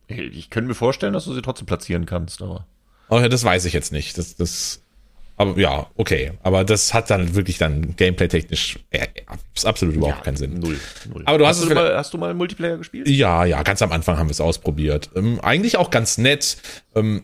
Ich 0.07 0.49
könnte 0.49 0.69
mir 0.69 0.75
vorstellen, 0.75 1.13
dass 1.13 1.25
du 1.25 1.33
sie 1.33 1.41
trotzdem 1.41 1.65
platzieren 1.65 2.05
kannst, 2.05 2.41
aber. 2.41 2.65
Oh 3.09 3.19
ja, 3.19 3.29
das 3.29 3.43
weiß 3.43 3.65
ich 3.65 3.73
jetzt 3.73 3.91
nicht. 3.91 4.17
Das, 4.17 4.35
das, 4.35 4.81
aber 5.35 5.59
ja, 5.59 5.87
okay. 5.95 6.31
Aber 6.43 6.63
das 6.63 6.93
hat 6.93 7.09
dann 7.09 7.35
wirklich 7.35 7.57
dann 7.57 7.95
gameplay-technisch 7.95 8.79
äh, 8.89 9.07
abs- 9.27 9.65
absolut 9.65 9.95
überhaupt 9.95 10.23
keinen 10.23 10.37
Sinn. 10.37 10.55
Null. 10.59 10.79
null. 11.13 11.23
Aber 11.25 11.37
du 11.37 11.45
hast 11.47 11.59
es 11.61 11.67
du 11.67 11.73
mal, 11.73 11.95
hast 11.95 12.13
du 12.13 12.17
mal 12.17 12.33
Multiplayer 12.33 12.77
gespielt? 12.77 13.07
Ja, 13.09 13.45
ja, 13.45 13.61
ganz 13.63 13.81
am 13.81 13.91
Anfang 13.91 14.17
haben 14.17 14.27
wir 14.27 14.31
es 14.31 14.41
ausprobiert. 14.41 15.09
Ähm, 15.15 15.39
eigentlich 15.41 15.77
auch 15.77 15.89
ganz 15.91 16.17
nett. 16.17 16.57
Ähm, 16.95 17.23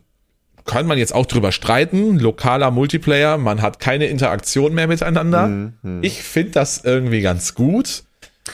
kann 0.66 0.86
man 0.88 0.98
jetzt 0.98 1.14
auch 1.14 1.26
drüber 1.26 1.52
streiten. 1.52 2.18
Lokaler 2.20 2.72
Multiplayer, 2.72 3.38
man 3.38 3.62
hat 3.62 3.80
keine 3.80 4.06
Interaktion 4.06 4.74
mehr 4.74 4.88
miteinander. 4.88 5.74
Ich 6.02 6.24
finde 6.24 6.52
das 6.52 6.86
irgendwie 6.86 7.20
ganz 7.22 7.54
gut. 7.54 8.04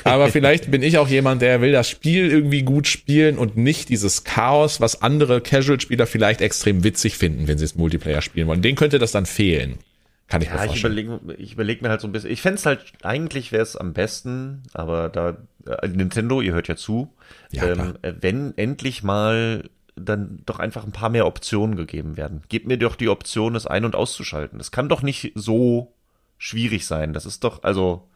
Aber 0.04 0.28
vielleicht 0.30 0.70
bin 0.70 0.84
ich 0.84 0.98
auch 1.00 1.08
jemand, 1.08 1.42
der 1.42 1.62
will 1.62 1.72
das 1.72 1.90
Spiel 1.90 2.30
irgendwie 2.30 2.62
gut 2.62 2.88
spielen 2.88 3.38
und 3.38 3.58
nicht 3.58 3.90
dieses 3.90 4.24
Chaos, 4.24 4.80
was 4.80 5.02
andere 5.02 5.42
Casual-Spieler 5.42 6.06
vielleicht 6.06 6.42
extrem 6.42 6.84
witzig 6.84 7.18
finden, 7.18 7.48
wenn 7.48 7.58
sie 7.58 7.66
es 7.66 7.76
Multiplayer 7.76 8.22
spielen 8.22 8.48
wollen. 8.48 8.62
Den 8.62 8.76
könnte 8.76 9.00
das 9.00 9.12
dann 9.12 9.26
fehlen. 9.26 9.80
Kann 10.28 10.44
ich 10.44 10.50
mir 10.50 10.56
Ja, 10.58 10.62
ich 10.66 10.70
vorstellen. 10.82 11.08
überlege 11.08 11.42
ich 11.42 11.54
überleg 11.54 11.82
mir 11.82 11.90
halt 11.90 12.02
so 12.02 12.08
ein 12.08 12.12
bisschen. 12.12 12.30
Ich 12.30 12.42
fände 12.44 12.62
halt, 12.66 12.82
eigentlich 13.02 13.52
wäre 13.52 13.64
es 13.64 13.76
am 13.76 13.94
besten, 13.94 14.62
aber 14.74 15.10
da, 15.10 15.38
äh, 15.66 15.88
Nintendo, 15.88 16.40
ihr 16.42 16.54
hört 16.54 16.68
ja 16.68 16.76
zu, 16.76 17.12
Ja, 17.52 17.64
ähm, 17.72 17.96
äh, 18.04 18.14
wenn 18.22 18.56
endlich 18.58 19.02
mal 19.02 19.70
dann 19.96 20.44
doch 20.46 20.60
einfach 20.60 20.86
ein 20.86 20.92
paar 20.92 21.10
mehr 21.10 21.26
Optionen 21.26 21.76
gegeben 21.76 22.16
werden. 22.16 22.44
Gebt 22.48 22.68
mir 22.68 22.78
doch 22.78 22.96
die 22.96 23.10
Option, 23.10 23.56
es 23.56 23.66
ein- 23.66 23.86
und 23.86 23.96
auszuschalten. 23.96 24.60
Das 24.60 24.70
kann 24.72 24.88
doch 24.88 25.02
nicht 25.02 25.32
so 25.36 25.94
schwierig 26.38 26.86
sein. 26.86 27.12
Das 27.14 27.26
ist 27.26 27.44
doch, 27.44 27.64
also, 27.64 28.08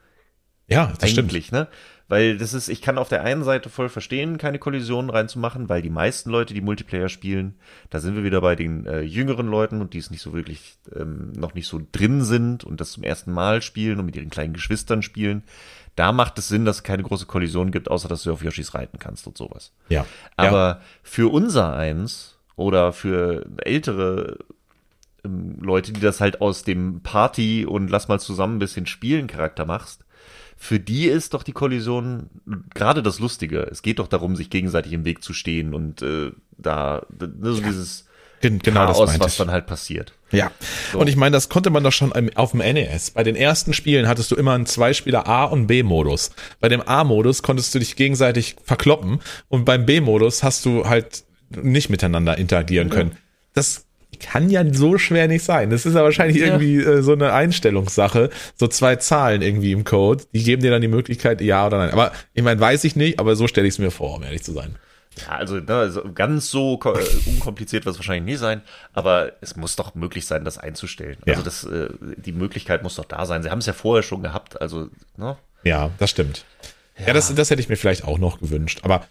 ja, 0.68 0.92
das 1.00 1.12
stimmt. 1.12 1.30
eigentlich, 1.30 1.52
ne? 1.52 1.68
Weil 2.10 2.38
das 2.38 2.54
ist, 2.54 2.68
ich 2.68 2.82
kann 2.82 2.98
auf 2.98 3.10
der 3.10 3.24
einen 3.24 3.44
Seite 3.44 3.70
voll 3.70 3.90
verstehen, 3.90 4.38
keine 4.38 4.60
Kollisionen 4.60 5.10
reinzumachen, 5.10 5.70
weil 5.70 5.82
die 5.82 5.90
meisten 5.90 6.30
Leute, 6.30 6.54
die 6.54 6.62
Multiplayer 6.62 7.10
spielen, 7.10 7.56
da 7.90 8.00
sind 8.00 8.16
wir 8.16 8.24
wieder 8.24 8.42
bei 8.42 8.56
den 8.56 8.86
äh, 8.86 9.02
jüngeren 9.02 9.48
Leuten 9.48 9.80
und 9.82 9.94
die 9.94 10.00
es 10.00 10.12
nicht 10.12 10.22
so 10.22 10.34
wirklich 10.34 10.76
ähm, 10.96 11.32
noch 11.32 11.54
nicht 11.54 11.68
so 11.68 11.82
drin 11.92 12.24
sind 12.24 12.66
und 12.66 12.82
das 12.82 12.92
zum 12.92 13.04
ersten 13.04 13.32
Mal 13.32 13.62
spielen 13.62 14.00
und 14.00 14.06
mit 14.06 14.16
ihren 14.16 14.30
kleinen 14.30 14.54
Geschwistern 14.54 15.02
spielen. 15.02 15.44
Da 15.96 16.12
macht 16.12 16.38
es 16.40 16.50
Sinn, 16.50 16.66
dass 16.66 16.78
es 16.78 16.84
keine 16.84 17.04
große 17.04 17.26
Kollision 17.26 17.72
gibt, 17.72 17.90
außer 17.90 18.10
dass 18.10 18.24
du 18.24 18.34
auf 18.34 18.44
Yoshis 18.44 18.74
reiten 18.74 19.00
kannst 19.00 19.26
und 19.26 19.38
sowas. 19.38 19.72
Ja. 19.90 20.06
Aber 20.36 20.68
ja. 20.68 20.82
für 21.04 21.32
unser 21.32 21.74
eins 21.74 22.38
oder 22.56 22.92
für 22.94 23.46
ältere 23.64 24.40
ähm, 25.24 25.58
Leute, 25.62 25.94
die 25.94 26.02
das 26.02 26.20
halt 26.20 26.42
aus 26.42 26.64
dem 26.64 27.02
Party 27.02 27.66
und 27.66 27.90
lass 27.90 28.08
mal 28.08 28.20
zusammen 28.20 28.58
ein 28.58 28.60
bisschen 28.60 28.88
spielen 28.88 29.28
Charakter 29.28 29.66
machst, 29.66 30.04
für 30.64 30.80
die 30.80 31.08
ist 31.08 31.34
doch 31.34 31.44
die 31.44 31.52
Kollision 31.52 32.30
gerade 32.74 33.04
das 33.04 33.20
Lustige. 33.20 33.68
Es 33.70 33.82
geht 33.82 34.00
doch 34.00 34.08
darum, 34.08 34.38
sich 34.38 34.50
gegenseitig 34.50 34.94
im 34.94 35.04
Weg 35.04 35.22
zu 35.22 35.34
stehen 35.34 35.74
und 35.74 36.02
äh, 36.02 36.32
da, 36.58 37.06
ne, 37.20 37.54
so 37.54 37.62
dieses 37.62 38.06
Gen 38.40 38.60
genau 38.60 38.86
Chaos, 38.86 38.98
das 38.98 39.08
meinte 39.08 39.26
was 39.26 39.32
ich. 39.34 39.38
dann 39.40 39.52
halt 39.52 39.68
passiert. 39.68 40.14
Ja. 40.32 40.52
Und 40.94 41.10
ich 41.10 41.18
meine, 41.18 41.34
das 41.34 41.50
konnte 41.50 41.70
man 41.70 41.84
doch 41.84 41.92
schon 41.92 42.14
auf 42.36 42.52
dem 42.52 42.62
NES. 42.62 43.12
Bei 43.12 43.24
den 43.24 43.36
ersten 43.36 43.74
Spielen 43.74 44.08
hattest 44.08 44.32
du 44.32 44.36
immer 44.36 44.54
einen 44.54 44.66
Zweispieler 44.66 45.28
A- 45.28 45.46
und 45.46 45.68
B-Modus. 45.68 46.32
Bei 46.62 46.70
dem 46.70 46.82
A-Modus 46.82 47.44
konntest 47.44 47.76
du 47.76 47.80
dich 47.80 47.98
gegenseitig 47.98 48.56
verkloppen 48.64 49.20
und 49.50 49.66
beim 49.66 49.86
B-Modus 49.86 50.44
hast 50.44 50.66
du 50.66 50.86
halt 50.88 51.26
nicht 51.50 51.90
miteinander 51.90 52.38
interagieren 52.38 52.90
können. 52.90 53.18
Das 53.54 53.86
kann 54.20 54.50
ja 54.50 54.64
so 54.74 54.98
schwer 54.98 55.28
nicht 55.28 55.44
sein. 55.44 55.70
Das 55.70 55.86
ist 55.86 55.96
ja 55.96 56.04
wahrscheinlich 56.04 56.38
Ja. 56.38 56.48
irgendwie 56.48 56.78
äh, 56.78 57.02
so 57.02 57.14
eine 57.14 57.34
Einstellungssache. 57.34 58.30
So 58.56 58.68
zwei 58.68 58.96
Zahlen 58.98 59.42
irgendwie 59.42 59.72
im 59.72 59.84
Code. 59.84 60.24
Die 60.34 60.44
geben 60.44 60.62
dir 60.62 60.72
dann 60.72 60.82
die 60.82 60.88
Möglichkeit, 60.88 61.42
ja 61.42 61.66
oder 61.68 61.78
nein. 61.78 61.92
Aber 61.92 62.12
ich 62.34 62.44
meine, 62.44 62.60
weiß 62.60 62.84
ich 62.84 62.96
nicht, 62.96 63.20
aber 63.20 63.36
so 63.36 63.48
stelle 63.48 63.68
ich 63.68 63.76
es 63.76 63.80
mir 63.80 63.92
vor, 63.92 64.16
um 64.16 64.24
ehrlich 64.24 64.44
zu 64.44 64.54
sein. 64.54 64.76
Ja, 65.28 65.36
also, 65.36 65.58
ne, 65.58 65.76
also 65.76 66.02
ganz 66.14 66.50
so 66.50 66.80
äh, 66.86 67.30
unkompliziert 67.30 67.86
wird 67.86 67.94
es 67.94 68.00
wahrscheinlich 68.00 68.26
nie 68.34 68.38
sein, 68.38 68.62
aber 68.94 69.34
es 69.42 69.56
muss 69.56 69.76
doch 69.76 69.94
möglich 69.94 70.26
sein, 70.26 70.44
das 70.44 70.58
einzustellen. 70.58 71.18
Also 71.28 71.40
Ja. 71.40 71.44
das, 71.46 71.64
äh, 71.66 71.90
die 72.18 72.32
Möglichkeit 72.32 72.82
muss 72.82 72.96
doch 72.96 73.06
da 73.06 73.26
sein. 73.28 73.44
Sie 73.44 73.52
haben 73.52 73.60
es 73.60 73.68
ja 73.68 73.74
vorher 73.74 74.02
schon 74.02 74.24
gehabt, 74.24 74.60
also 74.60 74.88
ne? 75.18 75.38
Ja, 75.64 75.92
das 76.00 76.10
stimmt. 76.10 76.46
Ja, 77.06 77.14
das, 77.14 77.34
das 77.36 77.50
hätte 77.52 77.62
ich 77.62 77.70
mir 77.70 77.76
vielleicht 77.78 78.06
auch 78.06 78.18
noch 78.18 78.40
gewünscht. 78.40 78.80
Aber 78.84 79.06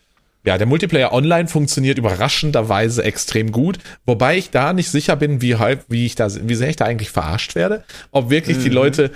ja, 0.44 0.58
der 0.58 0.66
Multiplayer 0.66 1.12
online 1.12 1.48
funktioniert 1.48 1.98
überraschenderweise 1.98 3.04
extrem 3.04 3.52
gut, 3.52 3.78
wobei 4.06 4.36
ich 4.36 4.50
da 4.50 4.72
nicht 4.72 4.90
sicher 4.90 5.16
bin, 5.16 5.40
wie 5.40 5.56
halb, 5.56 5.84
wie 5.88 6.06
ich 6.06 6.14
da, 6.14 6.28
wie 6.48 6.54
sehr 6.54 6.68
ich 6.68 6.76
da 6.76 6.84
eigentlich 6.84 7.10
verarscht 7.10 7.54
werde. 7.54 7.84
Ob 8.10 8.30
wirklich 8.30 8.58
die 8.58 8.68
Leute 8.68 9.12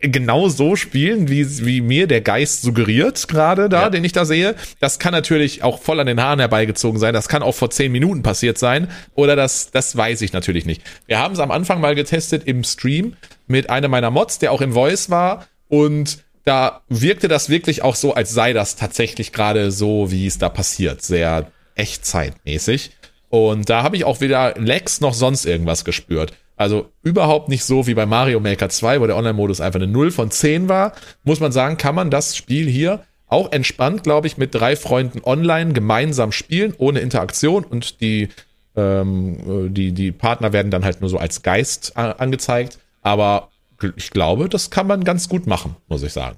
genau 0.00 0.48
so 0.48 0.76
spielen, 0.76 1.28
wie, 1.28 1.46
wie 1.66 1.82
mir 1.82 2.06
der 2.06 2.22
Geist 2.22 2.62
suggeriert 2.62 3.28
gerade 3.28 3.68
da, 3.68 3.82
Ja. 3.82 3.90
den 3.90 4.02
ich 4.02 4.12
da 4.12 4.24
sehe. 4.24 4.54
Das 4.80 4.98
kann 4.98 5.12
natürlich 5.12 5.62
auch 5.62 5.82
voll 5.82 6.00
an 6.00 6.06
den 6.06 6.22
Haaren 6.22 6.38
herbeigezogen 6.38 6.98
sein. 6.98 7.12
Das 7.12 7.28
kann 7.28 7.42
auch 7.42 7.54
vor 7.54 7.68
zehn 7.68 7.92
Minuten 7.92 8.22
passiert 8.22 8.56
sein. 8.56 8.88
Oder 9.14 9.36
das, 9.36 9.70
das 9.72 9.94
weiß 9.94 10.22
ich 10.22 10.32
natürlich 10.32 10.64
nicht. 10.64 10.80
Wir 11.06 11.18
haben 11.18 11.34
es 11.34 11.38
am 11.38 11.50
Anfang 11.50 11.82
mal 11.82 11.94
getestet 11.94 12.44
im 12.46 12.64
Stream 12.64 13.14
mit 13.46 13.68
einem 13.68 13.90
meiner 13.90 14.10
Mods, 14.10 14.38
der 14.38 14.52
auch 14.52 14.62
im 14.62 14.72
Voice 14.72 15.10
war. 15.10 15.46
Und 15.68 16.23
da 16.44 16.82
wirkte 16.88 17.28
das 17.28 17.48
wirklich 17.48 17.82
auch 17.82 17.94
so, 17.96 18.14
als 18.14 18.32
sei 18.32 18.52
das 18.52 18.76
tatsächlich 18.76 19.32
gerade 19.32 19.70
so, 19.70 20.10
wie 20.10 20.26
es 20.26 20.38
da 20.38 20.48
passiert. 20.48 21.02
Sehr 21.02 21.50
echtzeitmäßig. 21.74 22.90
Und 23.30 23.68
da 23.68 23.82
habe 23.82 23.96
ich 23.96 24.04
auch 24.04 24.20
weder 24.20 24.54
Lags 24.58 25.00
noch 25.00 25.14
sonst 25.14 25.44
irgendwas 25.44 25.84
gespürt. 25.84 26.32
Also 26.56 26.90
überhaupt 27.02 27.48
nicht 27.48 27.64
so 27.64 27.86
wie 27.88 27.94
bei 27.94 28.06
Mario 28.06 28.38
Maker 28.38 28.68
2, 28.68 29.00
wo 29.00 29.06
der 29.06 29.16
Online-Modus 29.16 29.60
einfach 29.60 29.80
eine 29.80 29.90
0 29.90 30.12
von 30.12 30.30
10 30.30 30.68
war. 30.68 30.92
Muss 31.24 31.40
man 31.40 31.50
sagen, 31.50 31.76
kann 31.76 31.96
man 31.96 32.10
das 32.10 32.36
Spiel 32.36 32.68
hier 32.68 33.00
auch 33.26 33.50
entspannt, 33.50 34.04
glaube 34.04 34.28
ich, 34.28 34.36
mit 34.36 34.54
drei 34.54 34.76
Freunden 34.76 35.20
online 35.24 35.72
gemeinsam 35.72 36.30
spielen, 36.30 36.74
ohne 36.78 37.00
Interaktion 37.00 37.64
und 37.64 38.00
die, 38.00 38.28
ähm, 38.76 39.66
äh, 39.66 39.70
die, 39.70 39.90
die 39.92 40.12
Partner 40.12 40.52
werden 40.52 40.70
dann 40.70 40.84
halt 40.84 41.00
nur 41.00 41.10
so 41.10 41.18
als 41.18 41.42
Geist 41.42 41.96
a- 41.96 42.12
angezeigt. 42.12 42.78
Aber 43.02 43.48
ich 43.96 44.10
glaube, 44.10 44.48
das 44.48 44.70
kann 44.70 44.86
man 44.86 45.04
ganz 45.04 45.28
gut 45.28 45.46
machen, 45.46 45.76
muss 45.88 46.02
ich 46.02 46.12
sagen. 46.12 46.36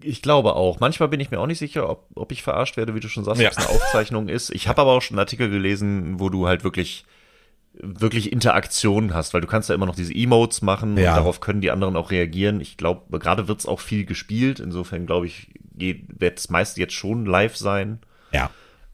Ich 0.00 0.22
glaube 0.22 0.54
auch. 0.54 0.78
Manchmal 0.80 1.08
bin 1.08 1.18
ich 1.20 1.30
mir 1.30 1.40
auch 1.40 1.46
nicht 1.46 1.58
sicher, 1.58 1.88
ob, 1.90 2.06
ob 2.14 2.30
ich 2.30 2.42
verarscht 2.42 2.76
werde, 2.76 2.94
wie 2.94 3.00
du 3.00 3.08
schon 3.08 3.24
sagst, 3.24 3.40
Ja. 3.40 3.48
ob 3.50 3.58
es 3.58 3.58
eine 3.58 3.68
Aufzeichnung 3.68 4.28
ist. 4.28 4.50
Ich 4.50 4.68
habe 4.68 4.80
aber 4.82 4.92
auch 4.92 5.02
schon 5.02 5.14
einen 5.16 5.20
Artikel 5.26 5.50
gelesen, 5.50 6.20
wo 6.20 6.28
du 6.28 6.46
halt 6.46 6.62
wirklich 6.64 7.04
wirklich 7.80 8.32
Interaktion 8.32 9.14
hast, 9.14 9.34
weil 9.34 9.40
du 9.40 9.46
kannst 9.46 9.68
ja 9.68 9.74
immer 9.74 9.86
noch 9.86 9.94
diese 9.94 10.12
Emotes 10.14 10.62
machen 10.62 10.96
Ja. 10.96 11.10
und 11.12 11.16
darauf 11.18 11.40
können 11.40 11.60
die 11.60 11.70
anderen 11.70 11.96
auch 11.96 12.10
reagieren. 12.10 12.60
Ich 12.60 12.76
glaube, 12.76 13.18
gerade 13.18 13.46
wird's 13.46 13.66
auch 13.66 13.80
viel 13.80 14.04
gespielt. 14.04 14.58
Insofern 14.58 15.06
glaube 15.06 15.26
ich, 15.26 15.48
wird 15.76 16.38
es 16.38 16.48
meist 16.50 16.76
jetzt 16.78 16.94
schon 16.94 17.24
live 17.26 17.56
sein. 17.56 18.00
Ja. 18.32 18.50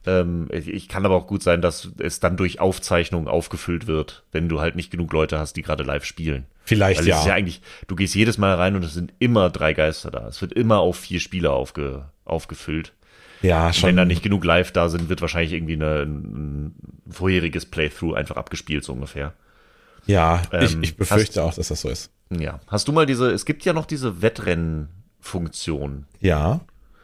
Ähm, 0.07 0.49
ich, 0.53 0.69
ich 0.69 0.89
kann 0.89 1.07
aber 1.07 1.15
auch 1.17 1.27
gut 1.27 1.43
sein, 1.43 1.63
dass 1.63 1.89
es 1.99 2.21
dann 2.21 2.37
durch 2.37 2.61
Aufzeichnungen 2.61 3.29
aufgefüllt 3.29 3.87
wird, 3.87 4.25
wenn 4.33 4.49
du 4.51 4.61
halt 4.61 4.77
nicht 4.77 4.91
genug 4.91 5.13
Leute 5.15 5.39
hast, 5.39 5.57
die 5.57 5.63
gerade 5.63 5.83
live 5.83 6.05
spielen. 6.05 6.45
Vielleicht 6.65 7.01
Weil 7.01 7.09
es 7.09 7.17
ist 7.17 7.25
ja 7.25 7.31
ja. 7.31 7.35
eigentlich, 7.35 7.61
du 7.87 7.95
gehst 7.95 8.15
jedes 8.15 8.39
Mal 8.39 8.55
rein 8.55 8.75
und 8.75 8.85
es 8.85 8.95
sind 8.95 9.13
immer 9.19 9.51
drei 9.51 9.75
Geister 9.75 10.11
da. 10.11 10.27
Es 10.29 10.41
wird 10.41 10.53
immer 10.53 10.79
auf 10.79 10.97
vier 10.97 11.21
Spieler 11.21 11.53
aufge, 11.53 12.07
aufgefüllt. 12.25 12.95
Ja, 13.43 13.67
Wenn 13.67 13.73
schon. 13.75 13.97
da 13.97 14.05
nicht 14.07 14.23
genug 14.23 14.45
live 14.45 14.73
da 14.73 14.89
sind, 14.89 15.11
wird 15.11 15.21
wahrscheinlich 15.21 15.53
irgendwie 15.53 15.75
eine, 15.75 16.03
ein 16.03 16.75
vorheriges 17.11 17.67
Playthrough 17.67 18.15
einfach 18.15 18.37
abgespielt, 18.37 18.85
so 18.85 18.95
ungefähr. 18.95 19.35
Ja, 20.07 20.43
ich, 20.61 20.73
Ähm, 20.75 20.83
ich 20.83 20.97
befürchte 20.97 21.43
auch, 21.43 21.53
dass 21.53 21.69
das 21.69 21.83
so 21.83 21.91
ist. 21.91 22.11
Ja. 22.31 22.61
Hast 22.69 22.89
du 22.89 22.93
mal 22.93 23.05
diese, 23.05 23.31
es 23.31 23.45
gibt 23.45 23.65
ja 23.67 23.75
noch 23.75 23.85
diese 23.85 24.23
Wettrennen-Funktion. 24.23 26.07
Ja. 26.21 26.61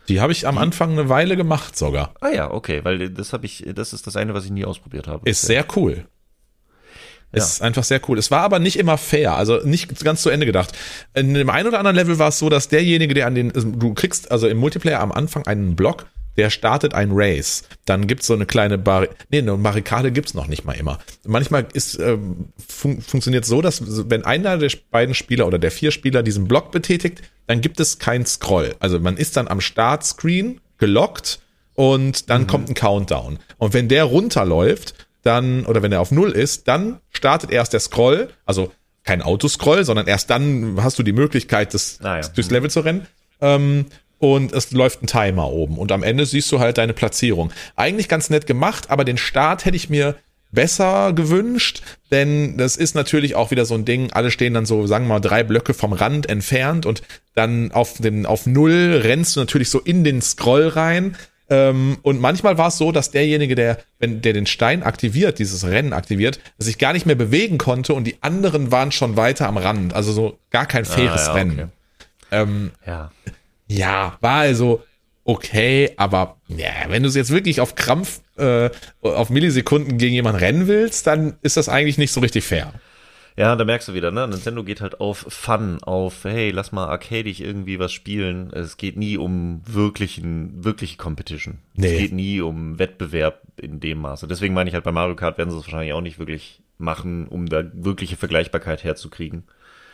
Die 0.08 0.20
habe 0.20 0.32
ich 0.32 0.46
am 0.46 0.58
Anfang 0.58 0.92
eine 0.92 1.08
Weile 1.08 1.36
gemacht 1.36 1.76
sogar. 1.76 2.14
Ah 2.20 2.30
ja, 2.30 2.50
okay, 2.50 2.80
weil 2.84 3.10
das 3.10 3.32
habe 3.32 3.46
ich, 3.46 3.64
das 3.74 3.92
ist 3.92 4.06
das 4.06 4.16
eine, 4.16 4.34
was 4.34 4.44
ich 4.44 4.50
nie 4.50 4.64
ausprobiert 4.64 5.06
habe. 5.06 5.28
Ist 5.28 5.42
sehr 5.42 5.64
cool. 5.76 6.06
Ist 7.32 7.62
einfach 7.62 7.84
sehr 7.84 8.00
cool. 8.08 8.18
Es 8.18 8.30
war 8.30 8.40
aber 8.40 8.58
nicht 8.58 8.76
immer 8.76 8.98
fair, 8.98 9.36
also 9.36 9.58
nicht 9.64 10.02
ganz 10.02 10.22
zu 10.22 10.30
Ende 10.30 10.46
gedacht. 10.46 10.72
In 11.14 11.34
dem 11.34 11.48
einen 11.48 11.68
oder 11.68 11.78
anderen 11.78 11.96
Level 11.96 12.18
war 12.18 12.28
es 12.28 12.38
so, 12.38 12.48
dass 12.48 12.68
derjenige, 12.68 13.14
der 13.14 13.26
an 13.26 13.34
den, 13.34 13.54
also 13.54 13.70
du 13.70 13.94
kriegst 13.94 14.30
also 14.32 14.48
im 14.48 14.58
Multiplayer 14.58 15.00
am 15.00 15.12
Anfang 15.12 15.46
einen 15.46 15.76
Block, 15.76 16.06
der 16.36 16.50
startet 16.50 16.94
ein 16.94 17.10
Race. 17.12 17.64
Dann 17.84 18.06
gibt's 18.06 18.26
so 18.26 18.34
eine 18.34 18.46
kleine 18.46 18.78
Bar 18.78 19.08
nee, 19.30 19.38
eine 19.38 19.56
Barrikade 19.56 20.10
gibt's 20.10 20.34
noch 20.34 20.46
nicht 20.46 20.64
mal 20.64 20.72
immer. 20.72 20.98
Manchmal 21.26 21.66
ist 21.72 21.98
ähm, 21.98 22.48
fun 22.66 23.00
funktioniert 23.00 23.44
so, 23.44 23.62
dass 23.62 24.08
wenn 24.10 24.24
einer 24.24 24.58
der 24.58 24.70
beiden 24.90 25.14
Spieler 25.14 25.46
oder 25.46 25.58
der 25.58 25.70
vier 25.70 25.90
Spieler 25.90 26.22
diesen 26.22 26.48
Block 26.48 26.72
betätigt, 26.72 27.22
dann 27.46 27.60
gibt 27.60 27.78
es 27.78 27.98
kein 27.98 28.26
Scroll. 28.26 28.74
Also 28.80 28.98
man 29.00 29.16
ist 29.16 29.36
dann 29.36 29.48
am 29.48 29.60
Startscreen 29.60 30.60
gelockt 30.78 31.40
und 31.74 32.30
dann 32.30 32.46
kommt 32.46 32.68
ein 32.68 32.74
Countdown. 32.74 33.38
Und 33.58 33.74
wenn 33.74 33.88
der 33.88 34.04
runterläuft, 34.04 34.94
dann, 35.22 35.66
oder 35.66 35.82
wenn 35.82 35.92
er 35.92 36.00
auf 36.00 36.10
Null 36.10 36.30
ist, 36.32 36.68
dann 36.68 37.00
startet 37.12 37.50
erst 37.50 37.72
der 37.72 37.80
Scroll, 37.80 38.28
also 38.46 38.72
kein 39.04 39.22
Autoscroll, 39.22 39.84
sondern 39.84 40.06
erst 40.06 40.30
dann 40.30 40.78
hast 40.82 40.98
du 40.98 41.02
die 41.02 41.12
Möglichkeit, 41.12 41.74
das, 41.74 41.98
Ah, 42.02 42.20
ja. 42.20 42.28
durchs 42.28 42.50
Level 42.50 42.70
zu 42.70 42.80
rennen. 42.80 43.06
Ähm, 43.40 43.86
und 44.18 44.52
es 44.52 44.70
läuft 44.72 45.02
ein 45.02 45.06
Timer 45.06 45.48
oben. 45.50 45.78
Und 45.78 45.92
am 45.92 46.02
Ende 46.02 46.26
siehst 46.26 46.52
du 46.52 46.60
halt 46.60 46.76
deine 46.76 46.92
Platzierung. 46.92 47.52
Eigentlich 47.76 48.08
ganz 48.08 48.28
nett 48.28 48.46
gemacht, 48.46 48.90
aber 48.90 49.04
den 49.04 49.16
Start 49.16 49.64
hätte 49.64 49.76
ich 49.76 49.88
mir 49.88 50.16
besser 50.52 51.12
gewünscht, 51.12 51.82
denn 52.10 52.58
das 52.58 52.76
ist 52.76 52.94
natürlich 52.94 53.36
auch 53.36 53.50
wieder 53.52 53.64
so 53.64 53.74
ein 53.74 53.84
Ding, 53.84 54.10
alle 54.12 54.30
stehen 54.32 54.52
dann 54.52 54.66
so, 54.66 54.86
sagen 54.86 55.04
wir 55.04 55.14
mal, 55.14 55.20
drei 55.20 55.44
Blöcke 55.44 55.74
vom 55.74 55.92
Rand 55.92 56.28
entfernt 56.28 56.86
und 56.86 57.02
dann 57.34 57.70
auf 57.70 57.98
den, 57.98 58.26
auf 58.26 58.46
Null 58.46 59.00
rennst 59.04 59.36
du 59.36 59.40
natürlich 59.40 59.70
so 59.70 59.78
in 59.78 60.02
den 60.02 60.20
Scroll 60.20 60.66
rein. 60.68 61.16
Ähm, 61.50 61.98
und 62.02 62.20
manchmal 62.20 62.58
war 62.58 62.68
es 62.68 62.78
so, 62.78 62.92
dass 62.92 63.10
derjenige, 63.10 63.56
der, 63.56 63.78
wenn 63.98 64.22
der 64.22 64.32
den 64.32 64.46
Stein 64.46 64.84
aktiviert, 64.84 65.40
dieses 65.40 65.66
Rennen 65.66 65.92
aktiviert, 65.92 66.38
sich 66.58 66.78
gar 66.78 66.92
nicht 66.92 67.06
mehr 67.06 67.16
bewegen 67.16 67.58
konnte 67.58 67.92
und 67.92 68.04
die 68.04 68.16
anderen 68.20 68.70
waren 68.70 68.92
schon 68.92 69.16
weiter 69.16 69.48
am 69.48 69.56
Rand. 69.56 69.92
Also 69.92 70.12
so 70.12 70.38
gar 70.50 70.66
kein 70.66 70.84
faires 70.84 71.26
ja, 71.26 71.32
Rennen. 71.32 71.52
okay. 71.52 71.66
Ähm, 72.30 72.70
Ja. 72.86 73.10
ja, 73.66 74.16
war 74.20 74.40
also 74.40 74.84
okay, 75.24 75.92
aber 75.96 76.36
ja, 76.46 76.68
wenn 76.88 77.02
du 77.02 77.08
es 77.08 77.16
jetzt 77.16 77.30
wirklich 77.30 77.60
auf 77.60 77.74
Krampf, 77.74 78.20
äh, 78.36 78.70
auf 79.02 79.28
Millisekunden 79.28 79.98
gegen 79.98 80.14
jemanden 80.14 80.38
rennen 80.38 80.68
willst, 80.68 81.08
dann 81.08 81.34
ist 81.42 81.56
das 81.56 81.68
eigentlich 81.68 81.98
nicht 81.98 82.12
so 82.12 82.20
richtig 82.20 82.44
fair. 82.44 82.72
Ja, 83.36 83.54
da 83.56 83.64
merkst 83.64 83.88
du 83.88 83.94
wieder, 83.94 84.10
ne? 84.10 84.26
Nintendo 84.28 84.64
geht 84.64 84.80
halt 84.80 85.00
auf 85.00 85.24
Fun, 85.28 85.78
auf, 85.82 86.24
hey, 86.24 86.50
lass 86.50 86.72
mal 86.72 86.88
arcadig 86.88 87.40
irgendwie 87.40 87.78
was 87.78 87.92
spielen. 87.92 88.50
Es 88.52 88.76
geht 88.76 88.96
nie 88.96 89.16
um 89.16 89.62
wirklichen, 89.66 90.64
wirkliche 90.64 90.96
Competition. 90.96 91.58
Nee. 91.74 91.92
Es 91.92 91.98
geht 91.98 92.12
nie 92.12 92.40
um 92.40 92.78
Wettbewerb 92.78 93.42
in 93.56 93.80
dem 93.80 93.98
Maße. 93.98 94.26
Deswegen 94.28 94.54
meine 94.54 94.68
ich 94.68 94.74
halt, 94.74 94.84
bei 94.84 94.92
Mario 94.92 95.16
Kart 95.16 95.38
werden 95.38 95.50
sie 95.50 95.56
es 95.56 95.64
wahrscheinlich 95.64 95.92
auch 95.92 96.00
nicht 96.00 96.18
wirklich 96.18 96.60
machen, 96.78 97.28
um 97.28 97.46
da 97.46 97.64
wirkliche 97.72 98.16
Vergleichbarkeit 98.16 98.84
herzukriegen. 98.84 99.44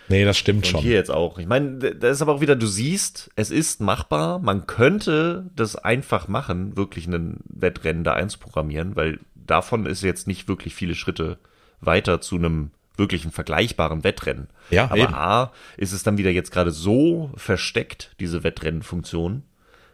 Nee, 0.09 0.25
das 0.25 0.39
stimmt 0.39 0.65
Und 0.65 0.71
schon. 0.71 0.81
hier 0.81 0.95
jetzt 0.95 1.11
auch. 1.11 1.39
Ich 1.39 1.47
meine, 1.47 1.79
da 1.79 2.09
ist 2.09 2.23
aber 2.23 2.35
auch 2.35 2.41
wieder, 2.41 2.55
du 2.55 2.67
siehst, 2.67 3.31
es 3.35 3.51
ist 3.51 3.81
machbar. 3.81 4.39
Man 4.39 4.67
könnte 4.67 5.51
das 5.57 5.77
einfach 5.77 6.29
machen, 6.29 6.77
wirklich 6.77 7.07
ein 7.09 7.39
Wettrennen 7.49 8.05
da 8.05 8.13
einzuprogrammieren, 8.13 8.95
weil 8.95 9.19
davon 9.35 9.85
ist 9.87 10.03
jetzt 10.03 10.27
nicht 10.29 10.49
wirklich 10.49 10.75
viele 10.75 10.95
Schritte 10.95 11.39
weiter 11.81 12.21
zu 12.21 12.37
einem 12.37 12.71
wirklichen 12.97 13.31
vergleichbaren 13.33 14.05
Wettrennen. 14.05 14.49
Ja, 14.71 14.85
aber 14.85 14.97
eben. 14.99 15.15
A, 15.15 15.53
ist 15.77 15.93
es 15.93 16.03
dann 16.03 16.19
wieder 16.19 16.31
jetzt 16.31 16.51
gerade 16.53 16.71
so 16.71 17.31
versteckt, 17.37 18.15
diese 18.21 18.43
Wettrennenfunktion, 18.45 19.43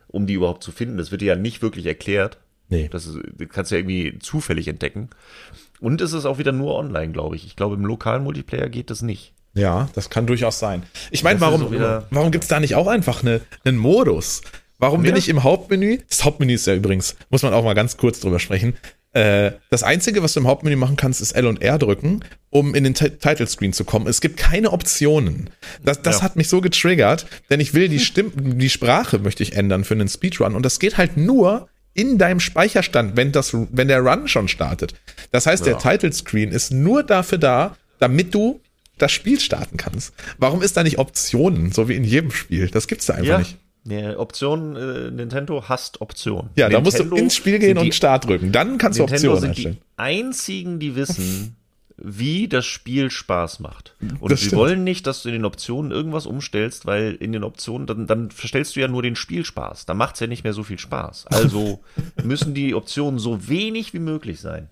um 0.08 0.26
die 0.26 0.34
überhaupt 0.34 0.62
zu 0.62 0.72
finden. 0.72 0.96
Das 0.98 1.10
wird 1.10 1.20
dir 1.22 1.26
ja 1.26 1.36
nicht 1.36 1.62
wirklich 1.62 1.86
erklärt. 1.86 2.38
Nee. 2.68 2.88
Das, 2.90 3.06
ist, 3.06 3.18
das 3.36 3.48
kannst 3.50 3.70
du 3.70 3.74
ja 3.74 3.80
irgendwie 3.80 4.18
zufällig 4.18 4.68
entdecken. 4.68 5.10
Und 5.80 6.00
es 6.00 6.12
ist 6.12 6.24
auch 6.24 6.38
wieder 6.38 6.52
nur 6.52 6.74
online, 6.76 7.12
glaube 7.12 7.36
ich. 7.36 7.44
Ich 7.46 7.56
glaube, 7.56 7.74
im 7.74 7.84
lokalen 7.84 8.22
Multiplayer 8.24 8.68
geht 8.68 8.88
das 8.90 9.02
nicht. 9.02 9.34
Ja, 9.54 9.88
das 9.94 10.08
kann 10.08 10.26
durchaus 10.26 10.58
sein. 10.58 10.82
Ich 11.10 11.22
meine, 11.24 11.40
warum, 11.40 11.70
wieder- 11.70 12.06
warum 12.10 12.30
gibt's 12.30 12.48
da 12.48 12.58
nicht 12.60 12.74
auch 12.74 12.86
einfach 12.86 13.22
eine, 13.22 13.40
einen 13.64 13.76
Modus? 13.76 14.40
Warum 14.78 15.02
bin 15.02 15.10
Ja. 15.12 15.16
ich 15.18 15.28
im 15.28 15.42
Hauptmenü? 15.44 15.98
Das 16.08 16.24
Hauptmenü 16.24 16.54
ist 16.54 16.66
ja 16.66 16.74
übrigens, 16.74 17.16
muss 17.30 17.42
man 17.42 17.52
auch 17.52 17.62
mal 17.62 17.74
ganz 17.74 17.96
kurz 17.98 18.20
drüber 18.20 18.38
sprechen. 18.38 18.74
Äh, 19.14 19.52
das 19.70 19.82
Einzige, 19.82 20.22
was 20.22 20.32
du 20.32 20.40
im 20.40 20.46
Hauptmenü 20.46 20.76
machen 20.76 20.96
kannst, 20.96 21.20
ist 21.20 21.32
L 21.32 21.46
und 21.46 21.60
R 21.60 21.78
drücken, 21.78 22.20
um 22.50 22.74
in 22.74 22.84
den 22.84 22.94
Ti- 22.94 23.10
Title 23.10 23.46
Screen 23.46 23.72
zu 23.74 23.84
kommen. 23.84 24.06
Es 24.06 24.20
gibt 24.22 24.38
keine 24.38 24.72
Optionen. 24.72 25.50
Das, 25.84 26.00
das 26.00 26.18
Ja. 26.18 26.22
hat 26.22 26.36
mich 26.36 26.48
so 26.48 26.60
getriggert, 26.62 27.26
denn 27.50 27.60
ich 27.60 27.74
will 27.74 27.88
die 27.88 28.00
Stimme, 28.00 28.30
die 28.36 28.70
Sprache 28.70 29.18
möchte 29.18 29.42
ich 29.42 29.54
ändern 29.54 29.84
für 29.84 29.94
einen 29.94 30.08
Speedrun 30.08 30.54
und 30.54 30.64
das 30.64 30.78
geht 30.78 30.96
halt 30.96 31.16
nur 31.18 31.68
in 31.94 32.16
deinem 32.16 32.40
Speicherstand, 32.40 33.16
wenn 33.18 33.32
das, 33.32 33.52
wenn 33.54 33.88
der 33.88 34.00
Run 34.00 34.28
schon 34.28 34.48
startet. 34.48 34.94
Das 35.30 35.44
heißt, 35.46 35.66
ja. 35.66 35.74
der 35.74 35.78
Title 35.78 36.10
Screen 36.12 36.50
ist 36.50 36.72
nur 36.72 37.02
dafür 37.02 37.36
da, 37.36 37.76
damit 37.98 38.34
du 38.34 38.60
das 38.96 39.12
Spiel 39.12 39.38
starten 39.40 39.76
kannst. 39.76 40.14
Warum 40.38 40.62
ist 40.62 40.76
da 40.76 40.82
nicht 40.84 40.98
Optionen, 40.98 41.70
so 41.72 41.88
wie 41.88 41.96
in 41.96 42.04
jedem 42.04 42.30
Spiel? 42.30 42.68
Das 42.68 42.86
gibt's 42.86 43.06
da 43.06 43.14
einfach 43.14 43.28
ja. 43.28 43.38
nicht. 43.40 43.58
Nee, 43.84 44.14
Option, 44.14 44.76
äh, 44.76 45.10
Nintendo 45.10 45.68
hasst 45.68 46.00
Optionen. 46.00 46.50
Ja, 46.54 46.68
Nintendo 46.68 46.90
da 46.90 46.98
musst 46.98 47.12
du 47.12 47.16
ins 47.16 47.34
Spiel 47.34 47.58
gehen 47.58 47.78
und 47.78 47.92
Start 47.94 48.26
drücken. 48.26 48.52
Dann 48.52 48.78
kannst 48.78 48.98
Nintendo 48.98 49.28
du 49.28 49.32
Optionen 49.34 49.54
sind 49.54 49.74
Die 49.74 49.78
einzigen, 49.96 50.78
die 50.78 50.94
wissen, 50.94 51.56
wie 51.96 52.48
das 52.48 52.64
Spiel 52.64 53.10
Spaß 53.10 53.60
macht. 53.60 53.96
Und 54.20 54.36
sie 54.38 54.52
wollen 54.52 54.84
nicht, 54.84 55.06
dass 55.06 55.22
du 55.22 55.28
in 55.28 55.34
den 55.34 55.44
Optionen 55.44 55.90
irgendwas 55.90 56.26
umstellst, 56.26 56.86
weil 56.86 57.14
in 57.14 57.32
den 57.32 57.42
Optionen, 57.44 57.86
dann, 57.86 58.06
dann 58.06 58.30
verstellst 58.30 58.76
du 58.76 58.80
ja 58.80 58.88
nur 58.88 59.02
den 59.02 59.16
Spielspaß. 59.16 59.86
Da 59.86 59.94
macht's 59.94 60.20
ja 60.20 60.26
nicht 60.26 60.44
mehr 60.44 60.52
so 60.52 60.62
viel 60.62 60.78
Spaß. 60.78 61.26
Also 61.26 61.80
müssen 62.22 62.54
die 62.54 62.74
Optionen 62.74 63.18
so 63.18 63.48
wenig 63.48 63.94
wie 63.94 64.00
möglich 64.00 64.40
sein. 64.40 64.68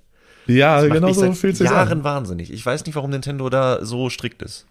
Ja, 0.47 0.83
genau 0.83 1.13
so 1.13 1.33
fühlt 1.33 1.57
sich 1.57 1.67
Jahren 1.67 1.99
an. 1.99 2.05
wahnsinnig. 2.05 2.53
Ich 2.53 2.65
weiß 2.65 2.87
nicht, 2.87 2.95
warum 2.95 3.11
Nintendo 3.11 3.49
da 3.51 3.85
so 3.85 4.11
strikt 4.11 4.43
ist. 4.43 4.67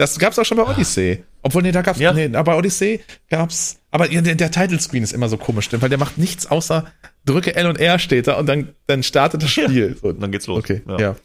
Das 0.00 0.18
gab's 0.18 0.38
auch 0.38 0.46
schon 0.46 0.56
bei 0.56 0.64
Odyssey. 0.64 1.24
Obwohl, 1.42 1.60
nee, 1.60 1.72
da 1.72 1.82
gab's, 1.82 1.98
ja. 1.98 2.14
nee, 2.14 2.26
bei 2.26 2.56
Odyssey 2.56 3.00
gab's, 3.28 3.80
aber 3.90 4.08
der, 4.08 4.34
der 4.34 4.50
Title 4.50 4.80
Screen 4.80 5.02
ist 5.02 5.12
immer 5.12 5.28
so 5.28 5.36
komisch, 5.36 5.68
weil 5.72 5.90
der 5.90 5.98
macht 5.98 6.16
nichts 6.16 6.46
außer 6.46 6.90
drücke 7.26 7.54
L 7.54 7.66
und 7.66 7.78
R 7.78 7.98
steht 7.98 8.26
da 8.26 8.38
und 8.38 8.46
dann, 8.46 8.70
dann 8.86 9.02
startet 9.02 9.42
das 9.42 9.50
Spiel. 9.50 9.90
Ja. 9.90 9.96
So. 10.00 10.12
Dann 10.12 10.32
geht's 10.32 10.46
los. 10.46 10.60
Okay, 10.60 10.80
ja. 10.88 10.98
ja. 10.98 11.16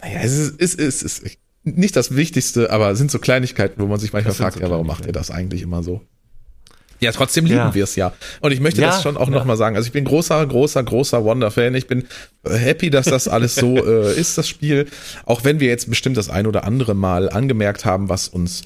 Naja, 0.00 0.20
es 0.22 0.38
ist, 0.38 0.54
es 0.58 0.74
ist, 0.74 1.02
es 1.02 1.18
ist 1.18 1.38
nicht 1.64 1.96
das 1.96 2.16
Wichtigste, 2.16 2.70
aber 2.70 2.96
sind 2.96 3.10
so 3.10 3.18
Kleinigkeiten, 3.18 3.78
wo 3.82 3.86
man 3.86 4.00
sich 4.00 4.14
manchmal 4.14 4.34
fragt, 4.34 4.56
so 4.56 4.62
ja, 4.62 4.70
warum 4.70 4.86
macht 4.86 5.04
er 5.04 5.12
das 5.12 5.30
eigentlich 5.30 5.60
immer 5.60 5.82
so? 5.82 6.00
Ja, 7.00 7.12
trotzdem 7.12 7.44
lieben 7.44 7.58
ja. 7.58 7.74
wir 7.74 7.84
es 7.84 7.96
ja. 7.96 8.12
Und 8.40 8.52
ich 8.52 8.60
möchte 8.60 8.80
ja, 8.80 8.88
das 8.88 9.02
schon 9.02 9.16
auch 9.16 9.28
ja. 9.28 9.34
nochmal 9.34 9.56
sagen. 9.56 9.76
Also 9.76 9.86
ich 9.86 9.92
bin 9.92 10.04
großer, 10.04 10.44
großer, 10.46 10.82
großer 10.82 11.24
Wonder-Fan. 11.24 11.74
Ich 11.74 11.86
bin 11.86 12.04
happy, 12.44 12.90
dass 12.90 13.06
das 13.06 13.28
alles 13.28 13.54
so 13.54 13.76
äh, 13.86 14.18
ist, 14.18 14.38
das 14.38 14.48
Spiel. 14.48 14.86
Auch 15.24 15.44
wenn 15.44 15.60
wir 15.60 15.68
jetzt 15.68 15.88
bestimmt 15.88 16.16
das 16.16 16.28
ein 16.28 16.46
oder 16.46 16.64
andere 16.64 16.94
Mal 16.94 17.30
angemerkt 17.30 17.84
haben, 17.84 18.08
was 18.08 18.28
uns 18.28 18.64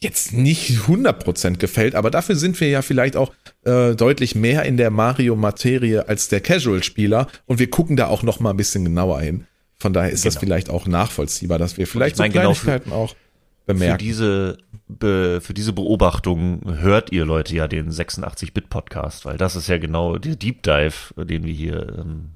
jetzt 0.00 0.32
nicht 0.32 0.70
100% 0.88 1.58
gefällt, 1.58 1.94
aber 1.94 2.10
dafür 2.10 2.34
sind 2.34 2.58
wir 2.60 2.68
ja 2.68 2.80
vielleicht 2.80 3.16
auch 3.16 3.32
äh, 3.64 3.94
deutlich 3.94 4.34
mehr 4.34 4.64
in 4.64 4.78
der 4.78 4.90
Mario-Materie 4.90 6.08
als 6.08 6.28
der 6.28 6.40
Casual-Spieler 6.40 7.26
und 7.44 7.58
wir 7.58 7.68
gucken 7.68 7.96
da 7.96 8.06
auch 8.06 8.22
noch 8.22 8.40
mal 8.40 8.50
ein 8.50 8.56
bisschen 8.56 8.84
genauer 8.84 9.20
hin. 9.20 9.46
Von 9.78 9.92
daher 9.92 10.10
ist 10.10 10.22
genau. 10.22 10.34
das 10.34 10.40
vielleicht 10.40 10.70
auch 10.70 10.86
nachvollziehbar, 10.86 11.58
dass 11.58 11.76
wir 11.76 11.86
vielleicht 11.86 12.16
so 12.16 12.22
Kleinigkeiten 12.22 12.84
genau 12.84 12.94
für, 12.94 12.94
auch 12.94 13.14
bemerken. 13.66 13.98
Für 13.98 14.04
diese, 14.04 14.58
für 14.98 15.54
diese 15.54 15.72
Beobachtung 15.72 16.62
hört 16.66 17.12
ihr 17.12 17.24
Leute 17.24 17.54
ja 17.54 17.68
den 17.68 17.90
86-Bit-Podcast, 17.90 19.24
weil 19.24 19.36
das 19.36 19.56
ist 19.56 19.68
ja 19.68 19.78
genau 19.78 20.18
der 20.18 20.36
Deep 20.36 20.62
Dive, 20.62 21.14
den 21.16 21.44
wir 21.44 21.52
hier 21.52 21.98
ähm, 21.98 22.30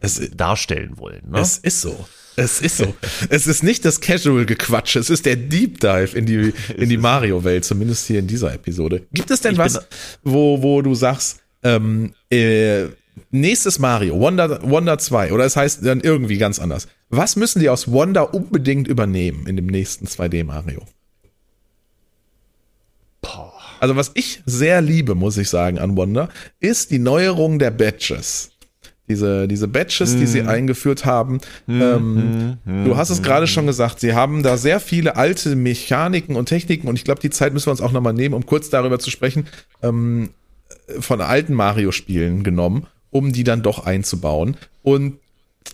es, 0.00 0.30
darstellen 0.34 0.98
wollen. 0.98 1.22
Ne? 1.30 1.40
Es 1.40 1.58
ist 1.58 1.80
so. 1.80 2.06
Es 2.36 2.60
ist 2.60 2.76
so. 2.76 2.94
es 3.30 3.46
ist 3.46 3.62
nicht 3.62 3.84
das 3.84 4.00
Casual-Gequatsch, 4.00 4.96
es 4.96 5.08
ist 5.08 5.24
der 5.24 5.36
Deep 5.36 5.80
Dive 5.80 6.16
in 6.16 6.26
die, 6.26 6.52
in 6.76 6.88
die 6.88 6.98
Mario-Welt, 6.98 7.64
zumindest 7.64 8.06
hier 8.06 8.18
in 8.18 8.26
dieser 8.26 8.52
Episode. 8.52 9.06
Gibt 9.12 9.30
es 9.30 9.40
denn 9.40 9.52
ich 9.52 9.58
was, 9.58 9.86
wo, 10.22 10.62
wo 10.62 10.82
du 10.82 10.94
sagst, 10.94 11.40
ähm, 11.62 12.14
äh, 12.30 12.86
nächstes 13.30 13.78
Mario, 13.78 14.18
Wonder, 14.20 14.60
Wonder 14.62 14.98
2, 14.98 15.32
oder 15.32 15.44
es 15.44 15.56
heißt 15.56 15.84
dann 15.84 16.00
irgendwie 16.00 16.38
ganz 16.38 16.58
anders. 16.58 16.88
Was 17.08 17.36
müssen 17.36 17.60
die 17.60 17.70
aus 17.70 17.90
Wonder 17.90 18.34
unbedingt 18.34 18.88
übernehmen 18.88 19.46
in 19.46 19.56
dem 19.56 19.66
nächsten 19.66 20.06
2D 20.06 20.44
Mario? 20.44 20.82
Also 23.80 23.96
was 23.96 24.12
ich 24.14 24.42
sehr 24.46 24.80
liebe, 24.80 25.14
muss 25.14 25.36
ich 25.36 25.48
sagen, 25.48 25.78
an 25.78 25.96
Wonder, 25.96 26.28
ist 26.60 26.90
die 26.90 26.98
Neuerung 26.98 27.58
der 27.58 27.70
Badges. 27.70 28.50
Diese, 29.08 29.46
diese 29.46 29.68
Badges, 29.68 30.14
mm. 30.14 30.18
die 30.18 30.26
sie 30.26 30.42
mhm. 30.42 30.48
eingeführt 30.48 31.04
haben. 31.04 31.38
Mm, 31.66 31.80
ähm, 31.80 32.58
mm, 32.64 32.84
du 32.84 32.96
hast 32.96 33.10
es 33.10 33.22
gerade 33.22 33.46
schon 33.46 33.66
gesagt, 33.66 34.00
sie 34.00 34.14
haben 34.14 34.42
da 34.42 34.56
sehr 34.56 34.80
viele 34.80 35.14
alte 35.14 35.54
Mechaniken 35.54 36.34
und 36.34 36.46
Techniken 36.46 36.88
und 36.88 36.96
ich 36.96 37.04
glaube, 37.04 37.20
die 37.20 37.30
Zeit 37.30 37.52
müssen 37.52 37.66
wir 37.66 37.70
uns 37.70 37.80
auch 37.80 37.92
nochmal 37.92 38.14
nehmen, 38.14 38.34
um 38.34 38.46
kurz 38.46 38.68
darüber 38.68 38.98
zu 38.98 39.10
sprechen, 39.10 39.46
ähm, 39.80 40.30
von 40.98 41.20
alten 41.20 41.54
Mario-Spielen 41.54 42.42
genommen 42.42 42.88
um 43.16 43.32
die 43.32 43.44
dann 43.44 43.62
doch 43.62 43.86
einzubauen 43.86 44.56
und 44.82 45.18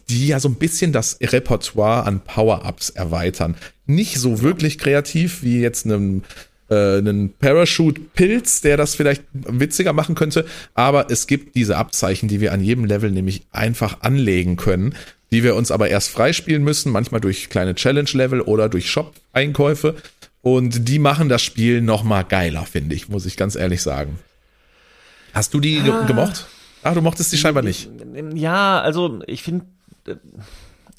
die 0.09 0.28
ja 0.28 0.40
so 0.40 0.48
ein 0.48 0.55
bisschen 0.55 0.92
das 0.92 1.18
Repertoire 1.20 2.07
an 2.07 2.20
Power-Ups 2.20 2.90
erweitern. 2.90 3.57
Nicht 3.84 4.18
so 4.18 4.42
wirklich 4.42 4.78
kreativ 4.78 5.42
wie 5.42 5.61
jetzt 5.61 5.84
einen, 5.84 6.24
äh, 6.73 6.99
einen 6.99 7.35
Parachute-Pilz, 7.35 8.62
der 8.62 8.77
das 8.77 8.95
vielleicht 8.95 9.25
witziger 9.33 9.93
machen 9.93 10.14
könnte, 10.14 10.47
aber 10.75 11.11
es 11.11 11.27
gibt 11.27 11.55
diese 11.55 11.77
Abzeichen, 11.77 12.29
die 12.29 12.41
wir 12.41 12.53
an 12.53 12.62
jedem 12.62 12.85
Level 12.85 13.11
nämlich 13.11 13.43
einfach 13.53 14.01
anlegen 14.01 14.57
können, 14.57 14.95
die 15.31 15.43
wir 15.43 15.55
uns 15.55 15.70
aber 15.70 15.89
erst 15.89 16.11
freispielen 16.11 16.64
müssen, 16.64 16.93
manchmal 16.93 17.20
durch 17.20 17.51
kleine 17.51 17.75
Challenge-Level 17.75 18.41
oder 18.41 18.68
durch 18.68 18.91
Shop-Einkäufe. 18.91 19.97
Und 20.41 20.89
die 20.89 20.99
machen 20.99 21.29
das 21.29 21.43
Spiel 21.43 21.83
noch 21.83 22.03
mal 22.03 22.23
geiler, 22.23 22.66
finde 22.66 22.95
ich, 22.95 23.09
muss 23.09 23.27
ich 23.27 23.37
ganz 23.37 23.55
ehrlich 23.55 23.83
sagen. 23.83 24.18
Hast 25.33 25.55
du 25.55 25.61
die 25.61 25.81
ah. 25.81 26.05
gemocht? 26.07 26.47
Ach, 26.83 26.95
du 26.95 27.01
mochtest 27.01 27.33
die 27.33 27.37
scheinbar 27.37 27.62
nicht. 27.62 27.89
Ja, 28.35 28.81
also 28.81 29.20
ich 29.27 29.43
finde, 29.43 29.66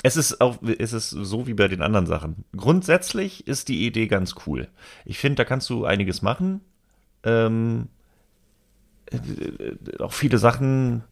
es 0.04 0.18
ist 0.18 0.42
auch, 0.42 0.58
es 0.62 0.92
ist 0.92 1.10
so 1.10 1.48
wie 1.48 1.54
bei 1.54 1.70
den 1.70 1.82
anderen 1.82 2.06
Sachen. 2.06 2.44
Grundsätzlich 2.56 3.48
ist 3.48 3.70
die 3.70 3.86
Idee 3.88 4.08
ganz 4.08 4.36
cool. 4.46 4.68
Ich 5.06 5.18
finde, 5.18 5.38
da 5.38 5.46
kannst 5.46 5.70
du 5.70 5.86
einiges 5.86 6.22
machen. 6.22 6.60
Ähm, 7.24 7.88
äh, 9.12 9.18
auch 10.00 10.12
viele 10.12 10.38
Sachen, 10.38 11.04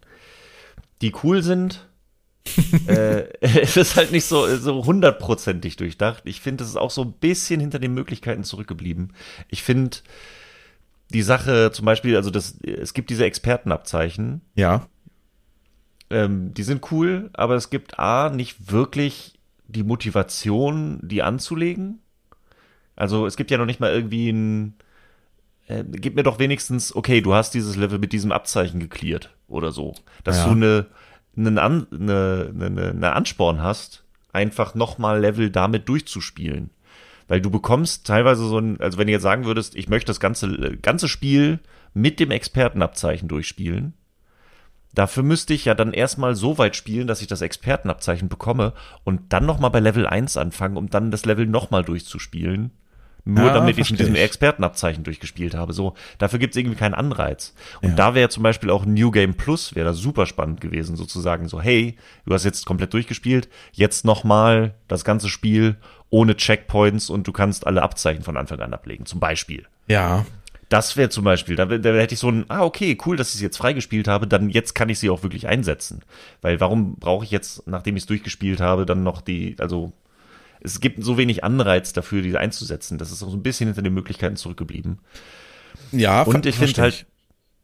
die 1.02 1.14
cool 1.24 1.42
sind. 1.42 1.88
äh, 2.88 3.32
es 3.40 3.78
ist 3.78 3.96
halt 3.96 4.12
nicht 4.12 4.26
so 4.26 4.58
so 4.58 4.86
hundertprozentig 4.86 5.78
durchdacht. 5.78 6.24
Ich 6.26 6.42
finde, 6.42 6.64
es 6.66 6.72
ist 6.72 6.76
auch 6.76 6.92
so 6.92 7.04
ein 7.04 7.14
bisschen 7.14 7.62
hinter 7.62 7.80
den 7.80 7.94
Möglichkeiten 7.94 8.44
zurückgeblieben. 8.44 9.14
Ich 9.48 9.64
finde, 9.64 9.98
die 11.14 11.22
Sache 11.22 11.72
zum 11.72 11.86
Beispiel, 11.86 12.18
also 12.18 12.30
das, 12.30 12.60
es 12.62 12.94
gibt 12.94 13.10
diese 13.10 13.24
Expertenabzeichen. 13.24 14.42
Ja. 14.56 14.88
Ähm, 16.12 16.54
die 16.54 16.64
sind 16.64 16.92
cool, 16.92 17.30
aber 17.34 17.56
es 17.56 17.70
gibt 17.70 17.98
A, 17.98 18.30
nicht 18.30 18.72
wirklich 18.72 19.40
die 19.68 19.84
Motivation, 19.84 21.00
die 21.02 21.24
anzulegen. 21.24 22.00
Also 22.96 23.26
es 23.26 23.38
gibt 23.38 23.50
ja 23.50 23.58
noch 23.58 23.66
nicht 23.66 23.80
mal 23.80 23.94
irgendwie 23.94 24.30
ein, 24.30 24.76
äh, 25.68 25.84
gib 25.88 26.16
mir 26.16 26.24
doch 26.24 26.40
wenigstens, 26.40 26.94
okay, 26.96 27.22
du 27.22 27.34
hast 27.34 27.54
dieses 27.54 27.78
Level 27.78 27.98
mit 27.98 28.12
diesem 28.12 28.32
Abzeichen 28.32 28.80
geklärt 28.80 29.34
oder 29.48 29.72
so. 29.72 29.96
Dass 30.24 30.40
ja. 30.40 30.46
du 30.46 30.52
eine, 30.52 30.86
eine, 31.38 31.62
eine, 31.62 32.54
eine, 32.54 32.90
eine 32.90 33.14
Ansporn 33.14 33.62
hast, 33.62 34.04
einfach 34.34 34.76
nochmal 34.76 35.22
Level 35.22 35.50
damit 35.50 35.88
durchzuspielen. 35.88 36.70
Weil 37.28 37.40
du 37.40 37.50
bekommst 37.50 38.06
teilweise 38.06 38.46
so 38.46 38.58
ein, 38.58 38.80
also 38.82 38.98
wenn 38.98 39.08
du 39.08 39.14
jetzt 39.14 39.24
sagen 39.24 39.46
würdest, 39.46 39.76
ich 39.76 39.88
möchte 39.88 40.08
das 40.08 40.20
ganze, 40.20 40.78
ganze 40.78 41.08
Spiel 41.08 41.60
mit 41.94 42.20
dem 42.20 42.32
Expertenabzeichen 42.32 43.30
durchspielen, 43.30 43.94
dafür 44.94 45.24
müsste 45.24 45.54
ich 45.54 45.66
ja 45.66 45.74
dann 45.74 45.94
erstmal 45.94 46.36
so 46.36 46.58
weit 46.58 46.76
spielen, 46.76 47.08
dass 47.08 47.22
ich 47.22 47.28
das 47.28 47.42
Expertenabzeichen 47.42 48.30
bekomme 48.30 48.74
und 49.04 49.34
dann 49.34 49.46
nochmal 49.46 49.72
bei 49.72 49.80
Level 49.80 50.08
1 50.08 50.38
anfangen, 50.38 50.78
um 50.78 50.90
dann 50.90 51.12
das 51.12 51.26
Level 51.26 51.46
nochmal 51.46 51.84
durchzuspielen. 51.84 52.72
Nur 53.24 53.48
ja, 53.48 53.54
damit 53.54 53.78
ich 53.78 53.92
mit 53.92 54.00
diesem 54.00 54.16
Expertenabzeichen 54.16 55.04
durchgespielt 55.04 55.54
habe. 55.54 55.74
So, 55.74 55.94
dafür 56.18 56.40
gibt 56.40 56.56
es 56.56 56.60
irgendwie 56.60 56.78
keinen 56.78 56.96
Anreiz. 56.96 57.54
Und 57.82 57.90
ja. 57.90 57.96
da 57.96 58.16
wäre 58.16 58.30
zum 58.30 58.42
Beispiel 58.42 58.72
auch 58.72 58.84
New 58.86 59.12
Game 59.12 59.36
Plus, 59.36 59.76
wäre 59.76 59.86
da 59.86 59.94
super 59.94 60.26
spannend 60.26 60.60
gewesen, 60.60 60.96
sozusagen 60.96 61.48
so, 61.48 61.62
hey, 61.62 61.98
du 62.26 62.34
hast 62.34 62.46
jetzt 62.46 62.66
komplett 62.66 62.94
durchgespielt, 62.94 63.48
jetzt 63.74 64.06
nochmal 64.06 64.74
das 64.88 65.04
ganze 65.04 65.30
Spiel 65.30 65.78
ohne 66.10 66.36
Checkpoints 66.36 67.12
und 67.12 67.28
du 67.28 67.32
kannst 67.32 67.68
alle 67.68 67.84
Abzeichen 67.84 68.24
von 68.24 68.38
Anfang 68.38 68.60
an 68.60 68.74
ablegen, 68.74 69.06
zum 69.06 69.20
Beispiel. 69.20 69.68
Ja. 69.88 70.26
Das 70.72 70.96
wäre 70.96 71.10
zum 71.10 71.26
Beispiel, 71.26 71.58
da, 71.58 71.66
da 71.66 71.94
hätte 71.96 72.14
ich 72.14 72.20
so 72.22 72.30
ein, 72.30 72.46
ah, 72.48 72.64
okay, 72.64 72.98
cool, 73.06 73.18
dass 73.18 73.34
ich 73.34 73.40
sie 73.40 73.44
jetzt 73.44 73.58
freigespielt 73.58 74.08
habe, 74.08 74.26
dann 74.26 74.50
jetzt 74.50 74.74
kann 74.74 74.88
ich 74.88 75.00
sie 75.00 75.10
auch 75.10 75.22
wirklich 75.22 75.50
einsetzen. 75.50 76.00
Weil 76.42 76.62
warum 76.62 76.96
brauche 76.96 77.26
ich 77.26 77.32
jetzt, 77.32 77.68
nachdem 77.68 77.98
ich 77.98 78.04
es 78.04 78.08
durchgespielt 78.08 78.62
habe, 78.62 78.86
dann 78.86 79.04
noch 79.04 79.20
die, 79.20 79.58
also 79.60 79.92
es 80.62 80.80
gibt 80.80 81.04
so 81.04 81.18
wenig 81.18 81.44
Anreiz 81.44 81.92
dafür, 81.92 82.22
diese 82.22 82.40
einzusetzen. 82.40 82.98
Das 82.98 83.12
ist 83.12 83.22
auch 83.22 83.30
so 83.30 83.36
ein 83.36 83.44
bisschen 83.44 83.68
hinter 83.68 83.82
den 83.82 83.94
Möglichkeiten 83.94 84.38
zurückgeblieben. 84.38 85.00
Ja, 85.92 86.22
und 86.22 86.46
ich 86.46 86.56
finde 86.56 86.82
halt, 86.82 87.06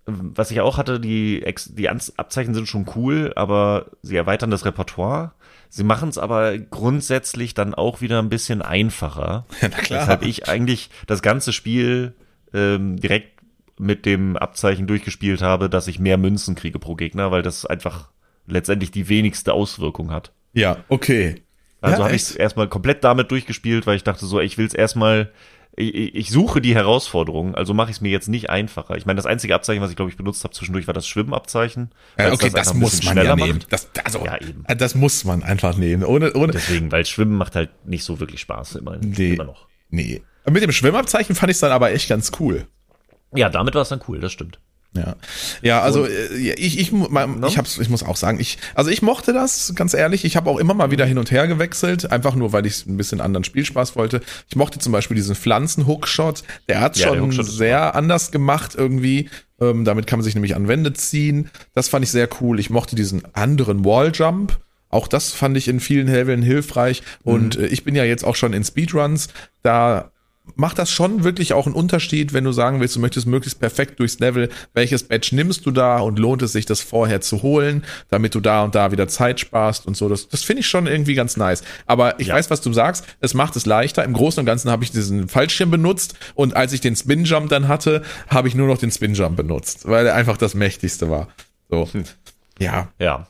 was 0.05 0.51
ich 0.51 0.59
auch 0.59 0.77
hatte, 0.77 0.99
die, 0.99 1.45
die 1.69 1.88
Abzeichen 1.88 2.53
sind 2.53 2.67
schon 2.67 2.88
cool, 2.97 3.31
aber 3.38 3.85
sie 4.01 4.17
erweitern 4.17 4.51
das 4.51 4.65
Repertoire. 4.65 5.31
Sie 5.69 5.85
machen 5.85 6.09
es 6.09 6.17
aber 6.17 6.57
grundsätzlich 6.57 7.53
dann 7.53 7.73
auch 7.73 8.01
wieder 8.01 8.19
ein 8.21 8.27
bisschen 8.27 8.61
einfacher. 8.61 9.45
Ja, 9.61 9.69
na 9.71 9.77
klar. 9.77 10.01
Weshalb 10.01 10.23
ich 10.23 10.49
eigentlich 10.49 10.89
das 11.05 11.21
ganze 11.21 11.53
Spiel 11.53 12.13
ähm, 12.53 12.98
direkt 12.98 13.41
mit 13.80 14.06
dem 14.06 14.38
Abzeichen 14.38 14.88
durchgespielt 14.88 15.41
habe, 15.41 15.69
dass 15.69 15.88
ich 15.88 15.99
mehr 15.99 16.18
Münzen 16.18 16.56
kriege 16.56 16.80
pro 16.80 16.95
Gegner, 16.95 17.32
weil 17.32 17.44
das 17.44 17.65
einfach 17.65 18.10
letztendlich 18.48 18.91
die 18.91 19.10
wenigste 19.10 19.53
Auswirkung 19.53 20.11
hat. 20.11 20.32
Ja, 20.53 20.78
okay. 20.90 21.44
Also 21.82 21.99
ja, 21.99 22.06
habe 22.06 22.15
ich 22.15 22.24
es 22.24 22.36
erstmal 22.36 22.68
komplett 22.68 23.03
damit 23.03 23.30
durchgespielt, 23.30 23.86
weil 23.86 23.98
ich 23.98 24.03
dachte 24.03 24.26
so, 24.26 24.40
ich 24.40 24.57
will 24.57 24.65
es 24.65 24.74
erstmal 24.74 25.32
ich, 25.80 26.15
ich 26.15 26.32
suche 26.32 26.60
die 26.60 26.74
Herausforderung, 26.74 27.53
also 27.53 27.74
mache 27.74 27.91
ich 27.91 27.98
es 27.98 28.02
mir 28.02 28.10
jetzt 28.10 28.28
nicht 28.28 28.49
einfacher. 28.49 28.98
Ich 28.98 29.06
meine, 29.06 29.18
das 29.18 29.28
einzige 29.28 29.53
Abzeichen, 29.53 29.82
was 29.82 29.91
ich 29.91 29.95
glaube 29.95 30.10
ich 30.10 30.18
benutzt 30.18 30.44
habe 30.44 30.53
zwischendurch, 30.53 30.88
war 30.88 30.94
das 30.94 31.07
Schwimmabzeichen. 31.07 31.91
Ja, 32.18 32.34
okay, 32.34 32.49
das, 32.49 32.69
das 32.69 32.74
muss 32.74 33.03
man 33.03 33.18
ja 33.18 33.36
nehmen. 33.36 33.60
Das, 33.69 33.88
also, 34.03 34.26
ja, 34.26 34.41
eben. 34.41 34.64
das 34.65 34.95
muss 34.95 35.24
man 35.24 35.44
einfach 35.44 35.78
nehmen. 35.78 36.03
Ohne, 36.03 36.34
ohne. 36.34 36.52
Deswegen, 36.52 36.91
weil 36.91 37.06
Schwimmen 37.06 37.38
macht 37.38 37.56
halt 37.56 37.69
nicht 37.86 38.03
so 38.03 38.19
wirklich 38.19 38.41
Spaß 38.41 38.76
immer, 38.76 38.98
nee, 38.98 39.34
immer 39.34 39.44
noch. 39.44 39.68
Nee. 39.91 40.24
Mit 40.49 40.64
dem 40.64 40.72
Schwimmabzeichen 40.72 41.36
fand 41.36 41.49
ich 41.49 41.56
es 41.56 41.61
dann 41.61 41.72
aber 41.72 41.91
echt 41.91 42.10
ganz 42.10 42.32
cool. 42.40 42.68
Ja, 43.36 43.49
damit 43.49 43.76
war 43.76 43.82
es 43.82 43.90
dann 43.90 44.02
cool, 44.07 44.19
das 44.19 44.32
stimmt. 44.32 44.60
Ja, 44.94 45.15
ja, 45.61 45.82
also 45.82 46.03
und, 46.03 46.10
äh, 46.10 46.53
ich, 46.53 46.80
ich, 46.80 46.91
ich, 46.91 47.57
hab's, 47.57 47.78
ich 47.78 47.90
muss 47.90 48.03
auch 48.03 48.15
sagen, 48.15 48.40
ich, 48.40 48.57
also 48.74 48.90
ich 48.90 49.02
mochte 49.02 49.34
das, 49.34 49.74
ganz 49.76 49.94
ehrlich. 49.94 50.26
Ich 50.26 50.36
habe 50.36 50.49
auch 50.49 50.57
immer 50.57 50.74
mal 50.74 50.91
wieder 50.91 51.06
hin 51.06 51.18
und 51.18 51.30
her 51.30 51.48
gewechselt, 51.48 52.11
einfach 52.11 52.36
nur, 52.36 52.53
weil 52.53 52.65
ich 52.65 52.86
ein 52.86 52.98
bisschen 52.98 53.22
anderen 53.22 53.44
Spielspaß 53.44 53.95
wollte. 53.95 54.22
Ich 54.49 54.56
mochte 54.56 54.80
zum 54.80 54.94
Beispiel 54.94 55.15
diesen 55.15 55.36
Pflanzen-Hookshot. 55.36 56.44
Der 56.68 56.82
hat 56.82 56.98
ja, 56.98 57.10
schon 57.10 57.44
sehr 57.44 57.95
anders 57.95 58.32
gemacht 58.32 58.76
irgendwie. 58.76 59.30
Ähm, 59.60 59.86
damit 59.86 60.07
kann 60.07 60.19
man 60.19 60.24
sich 60.24 60.36
nämlich 60.36 60.56
an 60.56 60.68
Wände 60.68 60.94
ziehen. 60.94 61.49
Das 61.74 61.90
fand 61.90 62.03
ich 62.03 62.11
sehr 62.11 62.30
cool. 62.41 62.60
Ich 62.60 62.69
mochte 62.69 62.95
diesen 62.95 63.24
anderen 63.36 63.86
Walljump. 63.86 64.57
Auch 64.90 65.07
das 65.07 65.32
fand 65.32 65.57
ich 65.57 65.68
in 65.68 65.80
vielen 65.80 66.07
Leveln 66.07 66.41
hilfreich. 66.41 67.03
Und 67.24 67.57
mhm. 67.57 67.65
äh, 67.65 67.68
ich 67.68 67.84
bin 67.84 67.95
ja 67.95 68.03
jetzt 68.03 68.24
auch 68.24 68.36
schon 68.36 68.53
in 68.53 68.64
Speedruns. 68.64 69.28
Da 69.64 70.11
macht 70.56 70.80
das 70.80 70.90
schon 70.90 71.24
wirklich 71.24 71.53
auch 71.53 71.65
einen 71.65 71.76
Unterschied, 71.76 72.34
wenn 72.34 72.44
du 72.44 72.52
sagen 72.52 72.80
willst, 72.80 72.95
du 72.95 72.99
möchtest 72.99 73.28
möglichst 73.28 73.60
perfekt 73.60 73.99
durchs 73.99 74.19
Level, 74.19 74.49
welches 74.74 75.03
Badge 75.03 75.36
nimmst 75.36 75.65
du 75.65 75.72
da 75.72 75.99
und 75.99 76.19
lohnt 76.19 76.41
es 76.41 76.53
sich, 76.53 76.65
das 76.65 76.82
vorher 76.82 77.22
zu 77.22 77.41
holen, 77.41 77.84
damit 78.10 78.36
du 78.36 78.40
da 78.40 78.64
und 78.64 78.76
da 78.76 78.91
wieder 78.91 79.07
Zeit 79.07 79.40
sparst 79.40 79.86
und 79.86 79.98
so. 79.98 80.10
Das, 80.10 80.30
das 80.30 80.44
finde 80.44 80.61
ich 80.61 80.68
schon 80.68 80.88
irgendwie 80.88 81.15
ganz 81.15 81.38
nice. 81.38 81.64
Aber 81.86 82.19
ich 82.19 82.28
ja. 82.28 82.36
weiß, 82.36 82.49
was 82.49 82.61
du 82.61 82.74
sagst, 82.74 83.06
es 83.19 83.34
macht 83.34 83.56
es 83.56 83.65
leichter. 83.65 84.03
Im 84.03 84.14
Großen 84.14 84.40
und 84.40 84.45
Ganzen 84.45 84.72
habe 84.72 84.84
ich 84.84 84.91
diesen 84.91 85.28
Fallschirm 85.28 85.72
benutzt 85.72 86.15
und 86.36 86.56
als 86.56 86.74
ich 86.74 86.82
den 86.82 86.95
Spin 86.95 87.26
Jump 87.26 87.49
dann 87.49 87.68
hatte, 87.68 88.02
habe 88.28 88.48
ich 88.48 88.56
nur 88.56 88.68
noch 88.68 88.78
den 88.78 88.91
Spin 88.91 89.14
Jump 89.14 89.38
benutzt, 89.38 89.88
weil 89.88 90.07
er 90.07 90.15
einfach 90.15 90.38
das 90.38 90.53
mächtigste 90.53 91.10
war. 91.10 91.28
So. 91.69 91.88
Hm. 91.91 92.03
Ja. 92.60 92.90
Ja. 92.99 93.28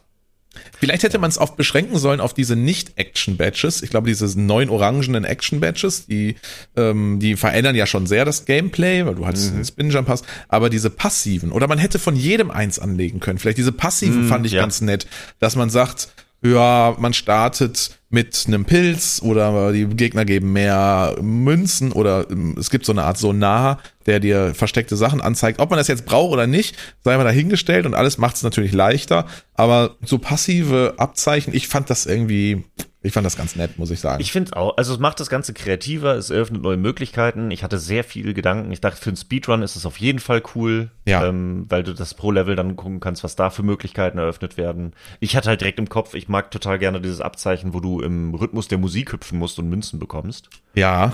Vielleicht 0.80 1.04
hätte 1.04 1.20
man 1.20 1.30
es 1.30 1.38
oft 1.38 1.58
beschränken 1.58 1.98
sollen 1.98 2.20
auf 2.20 2.34
diese 2.34 2.56
Nicht-Action-Badges. 2.56 3.82
Ich 3.84 3.90
glaube, 3.90 4.08
diese 4.08 4.40
neun 4.40 4.70
orangenen 4.70 5.24
Action-Badges, 5.24 6.06
die, 6.08 6.36
ähm, 6.76 7.20
die 7.20 7.36
verändern 7.36 7.76
ja 7.76 7.86
schon 7.86 8.08
sehr 8.08 8.26
das 8.26 8.46
Gameplay, 8.46 9.06
weil 9.06 9.16
du 9.16 9.26
halt 9.26 9.38
mhm. 9.38 9.56
einen 9.56 9.66
Spin-Jump 9.66 10.08
hast. 10.08 10.26
Aber 10.48 10.70
diese 10.70 10.90
passiven, 10.90 11.52
oder 11.52 11.68
man 11.68 11.78
hätte 11.78 12.00
von 12.00 12.16
jedem 12.16 12.52
eins 12.52 12.80
anlegen 12.80 13.20
können. 13.20 13.40
Vielleicht 13.40 13.58
diese 13.58 13.72
passiven 13.72 14.24
mhm, 14.24 14.30
fand 14.30 14.46
ich 14.46 14.54
ja. 14.54 14.62
ganz 14.62 14.82
nett, 14.82 15.08
dass 15.40 15.56
man 15.56 15.70
sagt, 15.70 16.10
ja, 16.44 16.96
man 17.00 17.14
startet 17.14 17.98
mit 18.10 18.46
einem 18.48 18.64
Pilz 18.64 19.22
oder 19.22 19.74
die 19.74 19.86
Gegner 19.86 20.24
geben 20.24 20.54
mehr 20.54 21.18
Münzen 21.22 21.92
oder 21.92 22.30
ähm, 22.30 22.56
es 22.58 22.70
gibt 22.70 22.86
so 22.86 22.94
eine 22.94 23.04
Art 23.04 23.18
Sonar, 23.18 23.80
der 24.06 24.20
dir 24.20 24.54
versteckte 24.56 24.96
Sachen 24.96 25.20
anzeigt. 25.20 25.60
Ob 25.60 25.70
man 25.70 25.78
das 25.78 25.90
jetzt 25.90 26.06
braucht 26.06 26.32
oder 26.32 26.48
nicht, 26.48 26.78
sei 27.04 27.18
mal 27.18 27.24
dahingestellt 27.24 27.86
und 27.86 27.96
alles 27.96 28.18
macht 28.18 28.38
es 28.38 28.44
natürlich 28.44 28.72
leichter. 28.72 29.26
Aber 29.56 29.98
so 30.06 30.20
passive 30.20 30.94
Abzeichen, 30.98 31.54
ich 31.54 31.68
fand 31.68 31.90
das 31.90 32.06
irgendwie 32.06 32.64
ich 33.04 33.14
fand 33.14 33.26
das 33.26 33.38
ganz 33.38 33.56
nett, 33.56 33.78
muss 33.78 33.92
ich 33.92 34.00
sagen. 34.00 34.22
Ich 34.22 34.32
finde 34.32 34.58
auch, 34.58 34.76
also 34.76 34.94
es 34.94 35.00
macht 35.00 35.20
das 35.20 35.30
Ganze 35.30 35.54
kreativer, 35.54 36.16
es 36.16 36.32
eröffnet 36.32 36.64
neue 36.64 36.78
Möglichkeiten. 36.78 37.52
Ich 37.52 37.64
hatte 37.64 37.78
sehr 37.78 38.04
viele 38.04 38.34
Gedanken. 38.34 38.72
Ich 38.72 38.82
dachte, 38.82 39.00
für 39.00 39.12
einen 39.12 39.18
Speedrun 39.18 39.62
ist 39.62 39.76
es 39.76 39.86
auf 39.86 39.98
jeden 39.98 40.20
Fall 40.20 40.42
cool, 40.56 40.90
ja. 41.06 41.26
ähm, 41.26 41.68
weil 41.70 41.84
du 41.84 41.94
das 41.94 42.16
pro 42.16 42.32
Level 42.32 42.56
dann 42.56 42.76
gucken 42.76 43.00
kannst, 43.00 43.24
was 43.24 43.36
da 43.36 43.52
für 43.52 43.62
Möglichkeiten 43.62 44.18
eröffnet 44.18 44.58
werden. 44.58 44.94
Ich 45.20 45.36
hatte 45.36 45.50
halt 45.50 45.62
direkt 45.62 45.78
im 45.78 45.90
Kopf, 45.90 46.16
ich 46.16 46.28
mag 46.28 46.50
total 46.50 46.80
gerne 46.80 47.00
dieses 47.00 47.22
Abzeichen, 47.22 47.74
wo 47.76 47.80
du 47.80 48.02
im 48.02 48.34
Rhythmus 48.34 48.68
der 48.68 48.80
Musik 48.80 49.14
hüpfen 49.14 49.38
musst 49.38 49.60
und 49.60 49.70
Münzen 49.70 50.00
bekommst. 50.00 50.50
Ja. 50.74 51.14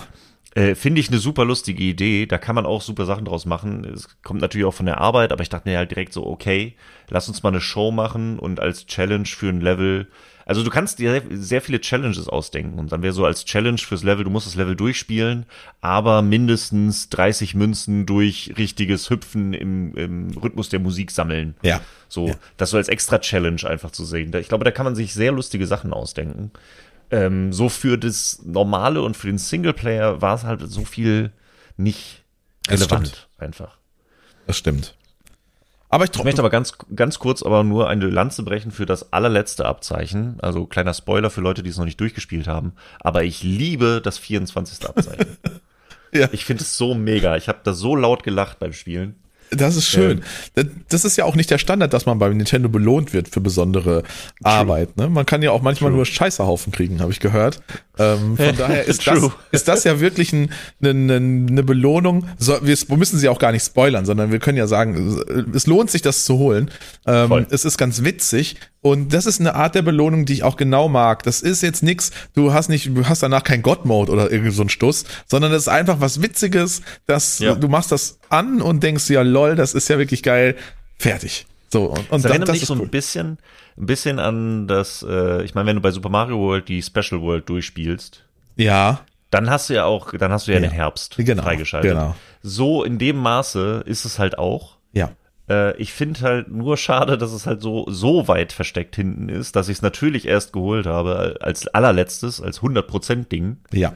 Äh, 0.56 0.76
Finde 0.76 1.02
ich 1.02 1.10
eine 1.10 1.18
super 1.18 1.46
lustige 1.46 1.84
Idee. 1.84 2.28
Da 2.28 2.38
kann 2.38 2.56
man 2.56 2.66
auch 2.66 2.82
super 2.82 3.06
Sachen 3.06 3.26
draus 3.26 3.46
machen. 3.46 3.84
Es 3.86 4.08
kommt 4.22 4.40
natürlich 4.40 4.66
auch 4.66 4.74
von 4.74 4.86
der 4.86 5.00
Arbeit, 5.00 5.32
aber 5.32 5.42
ich 5.42 5.50
dachte 5.50 5.68
mir 5.68 5.78
halt 5.78 5.92
direkt 5.92 6.14
so, 6.14 6.26
okay, 6.26 6.76
lass 7.10 7.28
uns 7.28 7.44
mal 7.44 7.50
eine 7.50 7.62
Show 7.62 7.92
machen 7.92 8.40
und 8.40 8.60
als 8.60 8.86
Challenge 8.86 9.26
für 9.26 9.50
ein 9.50 9.62
Level 9.62 10.08
also 10.46 10.64
du 10.64 10.70
kannst 10.70 11.00
dir 11.00 11.22
sehr 11.32 11.62
viele 11.62 11.80
Challenges 11.80 12.28
ausdenken 12.28 12.80
und 12.80 12.92
dann 12.92 13.02
wäre 13.02 13.14
so 13.14 13.26
als 13.26 13.46
Challenge 13.46 13.78
fürs 13.78 14.04
Level, 14.04 14.24
du 14.24 14.30
musst 14.30 14.48
das 14.48 14.56
Level 14.56 14.76
durchspielen, 14.76 15.46
aber 15.82 16.22
mindestens 16.22 17.10
30 17.10 17.56
Münzen 17.56 18.06
durch 18.06 18.54
richtiges 18.58 19.10
Hüpfen 19.10 19.54
im, 19.54 19.96
im 19.96 20.38
Rhythmus 20.38 20.70
der 20.70 20.80
Musik 20.80 21.12
sammeln. 21.12 21.56
Ja. 21.62 21.82
So, 22.10 22.30
ja. 22.30 22.36
das 22.58 22.72
so 22.72 22.78
als 22.78 22.90
extra 22.90 23.20
Challenge 23.20 23.64
einfach 23.66 23.92
zu 23.92 24.06
sehen. 24.06 24.34
Ich 24.36 24.50
glaube, 24.50 24.66
da 24.66 24.72
kann 24.72 24.86
man 24.86 24.96
sich 24.96 25.14
sehr 25.14 25.32
lustige 25.32 25.68
Sachen 25.68 25.94
ausdenken. 25.94 26.52
Ähm, 27.12 27.54
so 27.54 27.70
für 27.70 27.98
das 27.98 28.42
Normale 28.44 29.02
und 29.02 29.16
für 29.16 29.28
den 29.28 29.38
Singleplayer 29.38 30.22
war 30.22 30.36
es 30.36 30.44
halt 30.44 30.62
so 30.70 30.86
viel 30.86 31.32
nicht 31.78 32.24
relevant 32.68 33.28
einfach. 33.38 33.78
Das 34.48 34.58
stimmt. 34.58 34.96
Aber 35.94 36.06
ich, 36.06 36.16
ich 36.16 36.24
möchte 36.24 36.42
aber 36.42 36.50
ganz, 36.50 36.74
ganz 36.96 37.20
kurz 37.20 37.44
aber 37.44 37.64
nur 37.64 37.88
eine 37.88 38.08
Lanze 38.08 38.42
brechen 38.42 38.72
für 38.72 38.88
das 38.88 39.14
allerletzte 39.14 39.68
Abzeichen. 39.68 40.38
Also 40.42 40.66
kleiner 40.66 40.96
Spoiler 40.96 41.30
für 41.30 41.42
Leute, 41.42 41.62
die 41.62 41.70
es 41.70 41.78
noch 41.78 41.86
nicht 41.86 42.00
durchgespielt 42.00 42.48
haben. 42.48 42.74
Aber 43.00 43.24
ich 43.24 43.44
liebe 43.44 44.02
das 44.04 44.18
24. 44.18 44.90
Abzeichen. 44.90 45.38
ja. 46.12 46.30
Ich 46.32 46.46
finde 46.46 46.64
es 46.64 46.78
so 46.78 46.96
mega. 46.96 47.38
Ich 47.38 47.48
habe 47.48 47.60
da 47.64 47.74
so 47.74 47.96
laut 47.96 48.24
gelacht 48.24 48.58
beim 48.58 48.74
Spielen. 48.74 49.23
Das 49.56 49.76
ist 49.76 49.88
schön. 49.88 50.22
Ähm, 50.56 50.72
das 50.90 51.06
ist 51.06 51.18
ja 51.18 51.26
auch 51.26 51.36
nicht 51.36 51.50
der 51.52 51.58
Standard, 51.58 51.94
dass 51.94 52.06
man 52.06 52.20
beim 52.20 52.36
Nintendo 52.38 52.70
belohnt 52.70 53.14
wird 53.14 53.28
für 53.28 53.42
besondere 53.42 54.04
True. 54.04 54.12
Arbeit. 54.44 54.98
Ne? 54.98 55.10
Man 55.10 55.26
kann 55.26 55.42
ja 55.42 55.52
auch 55.52 55.62
manchmal 55.62 55.92
True. 55.92 55.98
nur 55.98 56.06
Scheißerhaufen 56.06 56.72
kriegen, 56.72 57.02
habe 57.02 57.12
ich 57.12 57.20
gehört. 57.20 57.62
Ähm, 57.98 58.38
von 58.38 58.56
daher 58.58 58.86
ist 58.86 59.08
das, 59.08 59.20
ist 59.52 59.68
das 59.68 59.84
ja 59.84 60.00
wirklich 60.00 60.34
ein, 60.34 60.52
eine, 60.84 61.16
eine 61.16 61.64
Belohnung. 61.64 62.28
So, 62.38 62.58
wir 62.62 62.78
müssen 62.98 63.20
sie 63.20 63.30
auch 63.30 63.40
gar 63.40 63.52
nicht 63.52 63.66
spoilern, 63.66 64.06
sondern 64.06 64.32
wir 64.32 64.40
können 64.40 64.58
ja 64.58 64.68
sagen, 64.68 65.50
es 65.54 65.68
lohnt 65.68 65.92
sich, 65.92 66.02
das 66.02 66.26
zu 66.26 66.38
holen. 66.38 66.72
Ähm, 67.06 67.46
es 67.50 67.66
ist 67.66 67.78
ganz 67.78 68.04
witzig 68.04 68.58
und 68.84 69.14
das 69.14 69.26
ist 69.26 69.40
eine 69.40 69.56
Art 69.56 69.76
der 69.76 69.82
Belohnung, 69.82 70.26
die 70.26 70.34
ich 70.34 70.44
auch 70.44 70.58
genau 70.58 70.90
mag. 70.90 71.24
Das 71.24 71.42
ist 71.42 71.64
jetzt 71.64 71.84
nix, 71.84 72.12
du 72.36 72.52
hast 72.52 72.68
nicht, 72.68 72.96
du 72.96 73.06
hast 73.08 73.24
danach 73.24 73.46
kein 73.46 73.62
God-Mode 73.62 74.12
oder 74.12 74.30
irgendwie 74.30 74.52
so 74.52 74.62
ein 74.62 74.68
Stuss, 74.68 75.06
sondern 75.26 75.54
es 75.54 75.64
ist 75.64 75.68
einfach 75.70 76.02
was 76.02 76.22
Witziges, 76.22 76.82
dass 77.08 77.40
ja. 77.40 77.56
du 77.56 77.70
machst 77.70 77.94
das 77.94 78.20
an 78.28 78.62
und 78.62 78.84
denkst, 78.84 79.10
ja 79.10 79.22
lol, 79.22 79.56
das 79.56 79.74
ist 79.74 79.88
ja 79.88 79.98
wirklich 79.98 80.22
geil. 80.22 80.58
Fertig. 80.98 81.48
So, 81.72 81.86
und, 81.86 82.12
und 82.12 82.24
das 82.24 82.26
erinnert 82.26 82.50
das 82.50 82.60
mich 82.60 82.66
so 82.66 82.74
cool. 82.76 82.82
ein 82.82 82.90
bisschen, 82.90 83.38
ein 83.78 83.86
bisschen 83.86 84.20
an 84.20 84.68
das, 84.68 85.02
äh, 85.08 85.44
ich 85.44 85.56
meine, 85.56 85.68
wenn 85.68 85.78
du 85.78 85.82
bei 85.82 85.92
Super 85.92 86.10
Mario 86.10 86.38
World 86.40 86.68
die 86.68 86.82
Special 86.82 87.22
World 87.22 87.48
durchspielst. 87.48 88.26
Ja. 88.58 89.00
Dann 89.32 89.50
hast 89.50 89.70
du 89.70 89.76
ja 89.76 89.86
auch, 89.86 90.12
dann 90.12 90.34
hast 90.34 90.48
du 90.48 90.52
ja, 90.52 90.60
ja. 90.60 90.68
den 90.68 90.72
Herbst 90.72 91.16
genau, 91.18 91.42
freigeschaltet. 91.42 91.92
Genau. 91.92 92.16
So 92.42 92.84
in 92.84 93.00
dem 93.00 93.16
Maße 93.16 93.84
ist 93.86 94.04
es 94.04 94.20
halt 94.20 94.38
auch. 94.38 94.73
Äh, 95.50 95.76
ich 95.78 95.94
finde 95.94 96.22
halt 96.22 96.50
nur 96.50 96.78
schade, 96.78 97.18
dass 97.18 97.34
es 97.34 97.46
halt 97.46 97.62
so, 97.62 97.86
so 97.90 98.28
weit 98.28 98.54
versteckt 98.54 98.96
hinten 98.96 99.30
ist, 99.30 99.56
dass 99.56 99.70
ich 99.70 99.78
es 99.78 99.82
natürlich 99.82 100.28
erst 100.28 100.54
geholt 100.54 100.86
habe 100.86 101.38
als 101.42 101.68
allerletztes, 101.68 102.42
als 102.42 102.62
100% 102.62 103.28
Ding. 103.28 103.58
Ja. 103.72 103.96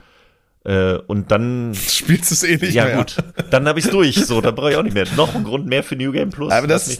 Äh, 0.65 0.97
und 1.07 1.31
dann 1.31 1.73
spielst 1.89 2.31
du 2.31 2.35
es 2.35 2.43
eh 2.43 2.57
nicht 2.57 2.73
ja, 2.73 2.85
mehr. 2.85 2.93
Ja 2.93 2.97
gut, 2.97 3.17
dann 3.49 3.67
habe 3.67 3.79
ich 3.79 3.89
durch. 3.89 4.25
So, 4.25 4.41
dann 4.41 4.55
brauche 4.55 4.71
ich 4.71 4.77
auch 4.77 4.83
nicht 4.83 4.93
mehr. 4.93 5.05
Noch 5.15 5.33
ein 5.33 5.45
Grund 5.45 5.67
mehr 5.67 5.83
für 5.83 5.95
New 5.95 6.11
Game 6.11 6.29
Plus. 6.29 6.51
Aber 6.51 6.67
das, 6.67 6.85
das, 6.97 6.99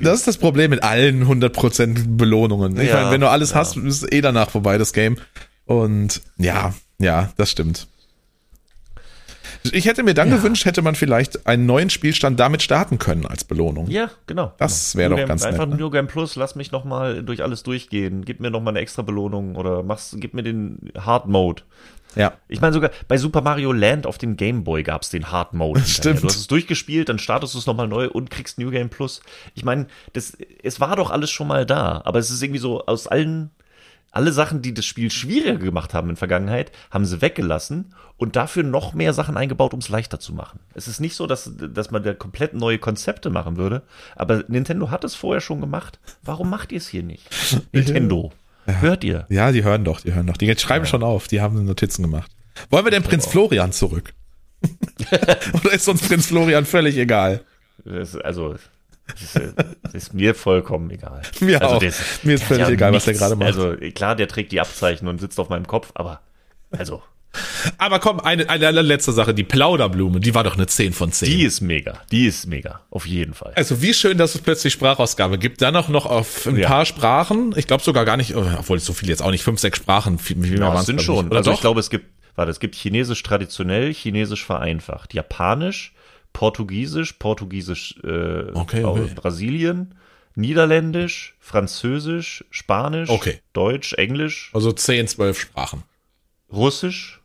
das 0.00 0.18
ist 0.18 0.26
das 0.26 0.36
Problem 0.36 0.70
mit 0.70 0.82
allen 0.82 1.26
100% 1.26 2.16
Belohnungen. 2.16 2.78
Ich 2.78 2.88
ja, 2.88 2.96
meine, 2.96 3.10
wenn 3.12 3.20
du 3.22 3.30
alles 3.30 3.50
ja. 3.50 3.56
hast, 3.56 3.76
ist 3.78 4.12
eh 4.12 4.20
danach 4.20 4.50
vorbei 4.50 4.76
das 4.76 4.92
Game. 4.92 5.16
Und 5.64 6.20
ja, 6.36 6.74
ja, 6.98 7.30
das 7.36 7.50
stimmt. 7.50 7.88
Ich 9.72 9.86
hätte 9.86 10.02
mir 10.02 10.14
dann 10.14 10.30
ja. 10.30 10.36
gewünscht, 10.36 10.64
hätte 10.64 10.82
man 10.82 10.94
vielleicht 10.94 11.46
einen 11.46 11.66
neuen 11.66 11.90
Spielstand 11.90 12.38
damit 12.40 12.62
starten 12.62 12.98
können 12.98 13.26
als 13.26 13.44
Belohnung. 13.44 13.88
Ja, 13.88 14.10
genau. 14.26 14.52
Das 14.58 14.96
wäre 14.96 15.10
doch 15.10 15.16
ganz 15.26 15.44
einfach 15.44 15.60
nett. 15.60 15.72
Einfach 15.72 15.78
New 15.78 15.90
Game 15.90 16.06
Plus, 16.06 16.36
lass 16.36 16.54
mich 16.54 16.72
noch 16.72 16.84
mal 16.84 17.22
durch 17.22 17.42
alles 17.42 17.62
durchgehen. 17.62 18.24
Gib 18.24 18.40
mir 18.40 18.50
noch 18.50 18.60
mal 18.60 18.70
eine 18.70 18.80
extra 18.80 19.02
Belohnung 19.02 19.56
oder 19.56 19.82
mach's, 19.82 20.16
gib 20.18 20.34
mir 20.34 20.42
den 20.42 20.90
Hard 20.98 21.26
Mode. 21.26 21.62
Ja. 22.16 22.32
Ich 22.48 22.60
meine, 22.60 22.72
sogar 22.72 22.90
bei 23.08 23.18
Super 23.18 23.42
Mario 23.42 23.72
Land 23.72 24.06
auf 24.06 24.18
dem 24.18 24.36
Game 24.36 24.64
Boy 24.64 24.82
gab 24.82 25.02
es 25.02 25.10
den 25.10 25.30
Hard 25.30 25.52
Mode. 25.52 25.80
Stimmt. 25.86 26.22
Du 26.22 26.26
hast 26.26 26.36
es 26.36 26.46
durchgespielt, 26.46 27.08
dann 27.08 27.18
startest 27.18 27.54
du 27.54 27.58
es 27.58 27.66
nochmal 27.66 27.88
neu 27.88 28.08
und 28.08 28.30
kriegst 28.30 28.58
New 28.58 28.70
Game 28.70 28.88
Plus. 28.88 29.20
Ich 29.54 29.64
meine, 29.64 29.86
das, 30.14 30.36
es 30.62 30.80
war 30.80 30.96
doch 30.96 31.10
alles 31.10 31.30
schon 31.30 31.46
mal 31.46 31.66
da, 31.66 32.02
aber 32.04 32.18
es 32.18 32.30
ist 32.30 32.42
irgendwie 32.42 32.60
so 32.60 32.84
aus 32.86 33.06
allen 33.06 33.50
alle 34.16 34.32
Sachen, 34.32 34.62
die 34.62 34.72
das 34.72 34.86
Spiel 34.86 35.10
schwieriger 35.10 35.58
gemacht 35.58 35.92
haben 35.92 36.08
in 36.08 36.14
der 36.14 36.18
Vergangenheit, 36.18 36.72
haben 36.90 37.04
sie 37.04 37.20
weggelassen 37.20 37.94
und 38.16 38.34
dafür 38.34 38.62
noch 38.62 38.94
mehr 38.94 39.12
Sachen 39.12 39.36
eingebaut, 39.36 39.74
um 39.74 39.80
es 39.80 39.90
leichter 39.90 40.18
zu 40.18 40.32
machen. 40.32 40.58
Es 40.72 40.88
ist 40.88 41.00
nicht 41.00 41.14
so, 41.14 41.26
dass, 41.26 41.52
dass 41.54 41.90
man 41.90 42.02
da 42.02 42.14
komplett 42.14 42.54
neue 42.54 42.78
Konzepte 42.78 43.28
machen 43.28 43.58
würde, 43.58 43.82
aber 44.16 44.44
Nintendo 44.48 44.90
hat 44.90 45.04
es 45.04 45.14
vorher 45.14 45.42
schon 45.42 45.60
gemacht. 45.60 46.00
Warum 46.22 46.48
macht 46.48 46.72
ihr 46.72 46.78
es 46.78 46.88
hier 46.88 47.02
nicht? 47.02 47.28
Nintendo. 47.72 48.32
Ja. 48.66 48.80
Hört 48.80 49.04
ihr? 49.04 49.26
Ja, 49.28 49.52
die 49.52 49.62
hören 49.62 49.84
doch, 49.84 50.00
die 50.00 50.14
hören 50.14 50.26
doch. 50.26 50.38
Die 50.38 50.52
schreiben 50.58 50.86
ja. 50.86 50.90
schon 50.90 51.02
auf, 51.02 51.28
die 51.28 51.42
haben 51.42 51.66
Notizen 51.66 52.02
gemacht. 52.02 52.30
Wollen 52.70 52.86
wir 52.86 52.90
denn 52.90 53.02
Prinz 53.02 53.26
Florian 53.26 53.72
zurück? 53.72 54.14
Oder 55.52 55.72
ist 55.74 55.86
uns 55.88 56.00
Prinz 56.08 56.26
Florian 56.26 56.64
völlig 56.64 56.96
egal? 56.96 57.42
also, 58.24 58.54
das 59.08 59.22
ist, 59.22 59.54
das 59.82 59.94
ist, 59.94 60.14
mir 60.14 60.34
vollkommen 60.34 60.90
egal. 60.90 61.22
Mir 61.40 61.62
also 61.62 61.76
auch. 61.76 61.80
Das, 61.82 62.00
mir 62.24 62.34
ist 62.34 62.44
völlig 62.44 62.66
ja 62.66 62.70
egal, 62.70 62.90
nichts, 62.90 63.06
was 63.06 63.12
der 63.18 63.28
gerade 63.28 63.36
macht. 63.36 63.46
Also 63.46 63.74
klar, 63.94 64.16
der 64.16 64.28
trägt 64.28 64.52
die 64.52 64.60
Abzeichen 64.60 65.06
und 65.08 65.20
sitzt 65.20 65.38
auf 65.38 65.48
meinem 65.48 65.66
Kopf, 65.66 65.90
aber 65.94 66.20
also 66.72 67.02
Aber 67.78 67.98
komm, 68.00 68.20
eine, 68.20 68.48
eine 68.48 68.70
letzte 68.82 69.12
Sache, 69.12 69.34
die 69.34 69.44
Plauderblume, 69.44 70.20
die 70.20 70.34
war 70.34 70.42
doch 70.44 70.54
eine 70.56 70.66
10 70.66 70.92
von 70.92 71.12
10. 71.12 71.28
Die 71.28 71.44
ist 71.44 71.60
mega, 71.60 72.00
die 72.10 72.26
ist 72.26 72.46
mega, 72.46 72.80
auf 72.90 73.06
jeden 73.06 73.34
Fall. 73.34 73.52
Also 73.56 73.82
wie 73.82 73.92
schön, 73.94 74.18
dass 74.18 74.34
es 74.34 74.40
plötzlich 74.40 74.72
Sprachausgabe 74.72 75.38
gibt. 75.38 75.60
Dann 75.62 75.76
auch 75.76 75.88
noch 75.88 76.06
auf 76.06 76.46
ein 76.46 76.56
Ja. 76.56 76.68
paar 76.68 76.86
Sprachen. 76.86 77.54
Ich 77.56 77.66
glaube 77.66 77.82
sogar 77.82 78.04
gar 78.04 78.16
nicht, 78.16 78.34
obwohl 78.34 78.78
so 78.80 78.92
viel 78.92 79.08
jetzt 79.08 79.22
auch 79.22 79.30
nicht, 79.30 79.44
fünf, 79.44 79.60
sechs 79.60 79.78
Sprachen. 79.78 80.18
Wie, 80.24 80.42
wie 80.52 80.58
Ja, 80.58 80.82
sind 80.82 81.02
schon. 81.02 81.26
Oder 81.28 81.36
Also 81.38 81.50
doch? 81.50 81.56
ich 81.56 81.60
glaube, 81.60 81.80
es 81.80 81.90
gibt, 81.90 82.06
warte, 82.36 82.50
es 82.50 82.60
gibt 82.60 82.74
Chinesisch 82.74 83.22
traditionell, 83.22 83.92
Chinesisch 83.92 84.44
vereinfacht, 84.44 85.12
Japanisch, 85.14 85.92
Portugiesisch, 86.36 87.14
Portugiesisch 87.14 87.96
äh, 88.04 88.50
Okay, 88.52 88.84
aus 88.84 89.00
okay. 89.00 89.14
Brasilien, 89.14 89.94
Niederländisch, 90.34 91.34
Französisch, 91.40 92.44
Spanisch, 92.50 93.08
Okay. 93.08 93.40
Deutsch, 93.54 93.94
Englisch, 93.94 94.50
also 94.52 94.70
zehn, 94.72 95.08
zwölf 95.08 95.40
Sprachen. 95.40 95.82
Russisch. 96.52 97.22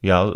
Ja, 0.00 0.32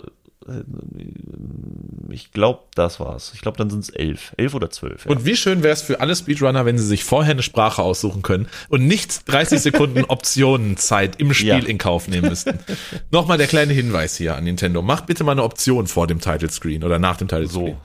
ich 2.10 2.32
glaube, 2.32 2.60
das 2.74 3.01
war's. 3.01 3.32
Ich 3.35 3.40
glaube, 3.40 3.59
dann 3.59 3.70
sind 3.70 3.81
es 3.81 3.89
elf. 3.90 4.32
Elf 4.36 4.55
oder 4.55 4.70
zwölf. 4.70 5.05
Ja. 5.05 5.10
Und 5.10 5.24
wie 5.24 5.36
schön 5.36 5.62
wäre 5.62 5.73
es 5.73 5.82
für 5.82 6.01
alle 6.01 6.14
Speedrunner, 6.14 6.64
wenn 6.64 6.78
sie 6.78 6.86
sich 6.86 7.05
vorher 7.05 7.32
eine 7.32 7.43
Sprache 7.43 7.82
aussuchen 7.82 8.23
können 8.23 8.48
und 8.68 8.86
nicht 8.86 9.31
30 9.31 9.60
Sekunden 9.60 10.05
Optionenzeit 10.09 11.16
im 11.20 11.32
Spiel 11.35 11.48
Ja. 11.48 11.59
in 11.59 11.78
Kauf 11.78 12.09
nehmen 12.09 12.28
müssten. 12.28 12.59
Nochmal 13.10 13.39
der 13.39 13.48
kleine 13.48 13.73
Hinweis 13.73 14.16
hier 14.16 14.36
an 14.36 14.44
Nintendo. 14.44 14.82
Macht 14.82 15.06
bitte 15.06 15.24
mal 15.24 15.32
eine 15.32 15.43
Option 15.43 15.86
vor 15.86 16.06
dem 16.06 16.20
Title 16.20 16.51
Screen 16.51 16.85
oder 16.85 16.98
nach 16.98 17.16
dem 17.16 17.28
Title 17.28 17.48
Screen. 17.48 17.66
So. 17.74 17.78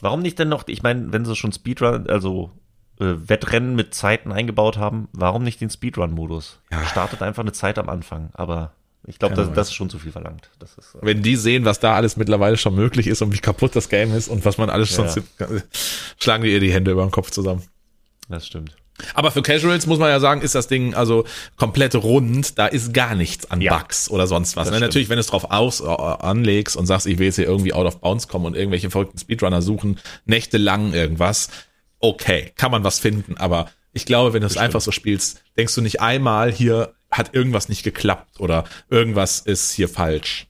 Warum 0.00 0.20
nicht 0.20 0.38
denn 0.38 0.48
noch, 0.48 0.64
ich 0.66 0.82
meine, 0.82 1.12
wenn 1.12 1.24
sie 1.24 1.36
schon 1.36 1.52
Speedrun, 1.52 2.08
also 2.08 2.50
äh, 2.98 3.04
Wettrennen 3.28 3.76
mit 3.76 3.94
Zeiten 3.94 4.32
eingebaut 4.32 4.76
haben, 4.76 5.08
warum 5.12 5.44
nicht 5.44 5.60
den 5.60 5.70
Speedrun-Modus? 5.70 6.58
Ja. 6.72 6.84
Startet 6.86 7.22
einfach 7.22 7.42
eine 7.42 7.52
Zeit 7.52 7.78
am 7.78 7.88
Anfang, 7.88 8.30
aber 8.34 8.72
ich 9.06 9.18
glaube, 9.18 9.34
das, 9.34 9.52
das 9.52 9.68
ist 9.68 9.74
schon 9.74 9.90
zu 9.90 9.98
viel 9.98 10.12
verlangt. 10.12 10.48
Das 10.58 10.76
ist, 10.78 10.94
äh, 10.94 10.98
Wenn 11.02 11.22
die 11.22 11.36
sehen, 11.36 11.64
was 11.64 11.80
da 11.80 11.94
alles 11.94 12.16
mittlerweile 12.16 12.56
schon 12.56 12.74
möglich 12.74 13.06
ist 13.06 13.20
und 13.22 13.32
wie 13.32 13.38
kaputt 13.38 13.74
das 13.74 13.88
Game 13.88 14.14
ist 14.14 14.28
und 14.28 14.44
was 14.44 14.58
man 14.58 14.70
alles 14.70 14.90
schon, 14.94 15.06
Ja. 15.38 15.46
schlagen 16.18 16.44
die 16.44 16.52
ihr 16.52 16.60
die 16.60 16.72
Hände 16.72 16.90
über 16.92 17.02
den 17.04 17.10
Kopf 17.10 17.30
zusammen. 17.30 17.62
das 18.28 18.46
stimmt. 18.46 18.76
Aber 19.14 19.30
für 19.32 19.42
Casuals 19.42 19.86
muss 19.86 19.98
man 19.98 20.10
ja 20.10 20.20
sagen, 20.20 20.42
ist 20.42 20.54
das 20.54 20.68
Ding 20.68 20.94
also 20.94 21.24
komplett 21.56 21.94
rund. 21.96 22.58
Da 22.58 22.66
ist 22.66 22.92
gar 22.94 23.14
nichts 23.16 23.50
an 23.50 23.60
Ja. 23.60 23.76
Bugs 23.76 24.08
oder 24.10 24.26
sonst 24.26 24.54
was. 24.54 24.70
Ne? 24.70 24.78
Natürlich, 24.78 25.08
wenn 25.08 25.16
du 25.16 25.20
es 25.20 25.26
drauf 25.26 25.50
aus, 25.50 25.80
äh, 25.80 25.84
anlegst 25.86 26.76
und 26.76 26.86
sagst, 26.86 27.06
ich 27.06 27.18
will 27.18 27.26
jetzt 27.26 27.36
hier 27.36 27.46
irgendwie 27.46 27.72
out 27.72 27.86
of 27.86 28.00
bounds 28.00 28.28
kommen 28.28 28.44
und 28.46 28.54
irgendwelche 28.54 28.90
verrückten 28.90 29.18
Speedrunner 29.18 29.62
suchen, 29.62 29.98
nächtelang 30.26 30.92
irgendwas. 30.92 31.48
Okay, 31.98 32.52
kann 32.56 32.70
man 32.70 32.84
was 32.84 32.98
finden, 33.00 33.36
aber 33.38 33.70
ich 33.92 34.06
glaube, 34.06 34.32
wenn 34.34 34.40
du 34.42 34.46
es 34.46 34.56
einfach 34.56 34.80
so 34.80 34.92
spielst, 34.92 35.42
denkst 35.56 35.74
du 35.74 35.80
nicht 35.80 36.00
einmal, 36.00 36.52
hier 36.52 36.94
hat 37.12 37.34
irgendwas 37.34 37.68
nicht 37.68 37.84
geklappt 37.84 38.40
oder 38.40 38.64
irgendwas 38.88 39.40
ist 39.40 39.72
hier 39.72 39.88
falsch. 39.88 40.48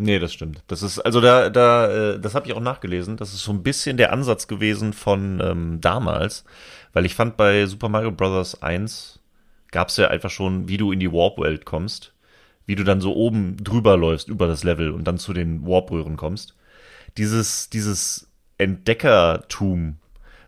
Nee, 0.00 0.20
das 0.20 0.32
stimmt. 0.32 0.62
Das 0.68 0.82
ist, 0.82 1.00
also 1.00 1.20
da, 1.20 1.50
da, 1.50 2.12
äh, 2.12 2.20
das 2.20 2.36
habe 2.36 2.46
ich 2.46 2.52
auch 2.52 2.60
nachgelesen. 2.60 3.16
Das 3.16 3.34
ist 3.34 3.42
so 3.42 3.50
ein 3.50 3.64
bisschen 3.64 3.96
der 3.96 4.12
Ansatz 4.12 4.46
gewesen 4.46 4.92
von 4.92 5.40
ähm, 5.42 5.80
damals, 5.80 6.44
weil 6.92 7.04
ich 7.04 7.16
fand 7.16 7.36
bei 7.36 7.66
Super 7.66 7.88
Mario 7.88 8.12
Bros. 8.12 8.62
1 8.62 9.18
gab 9.72 9.88
es 9.88 9.96
ja 9.96 10.08
einfach 10.08 10.30
schon, 10.30 10.68
wie 10.68 10.76
du 10.76 10.92
in 10.92 11.00
die 11.00 11.12
Warp-Welt 11.12 11.64
kommst, 11.64 12.14
wie 12.64 12.76
du 12.76 12.84
dann 12.84 13.00
so 13.00 13.14
oben 13.16 13.56
drüber 13.56 13.96
läufst 13.96 14.28
über 14.28 14.46
das 14.46 14.62
Level 14.62 14.92
und 14.92 15.02
dann 15.04 15.18
zu 15.18 15.32
den 15.32 15.66
Warp-Röhren 15.66 16.16
kommst. 16.16 16.54
Dieses, 17.16 17.68
dieses 17.68 18.30
Entdeckertum, 18.56 19.96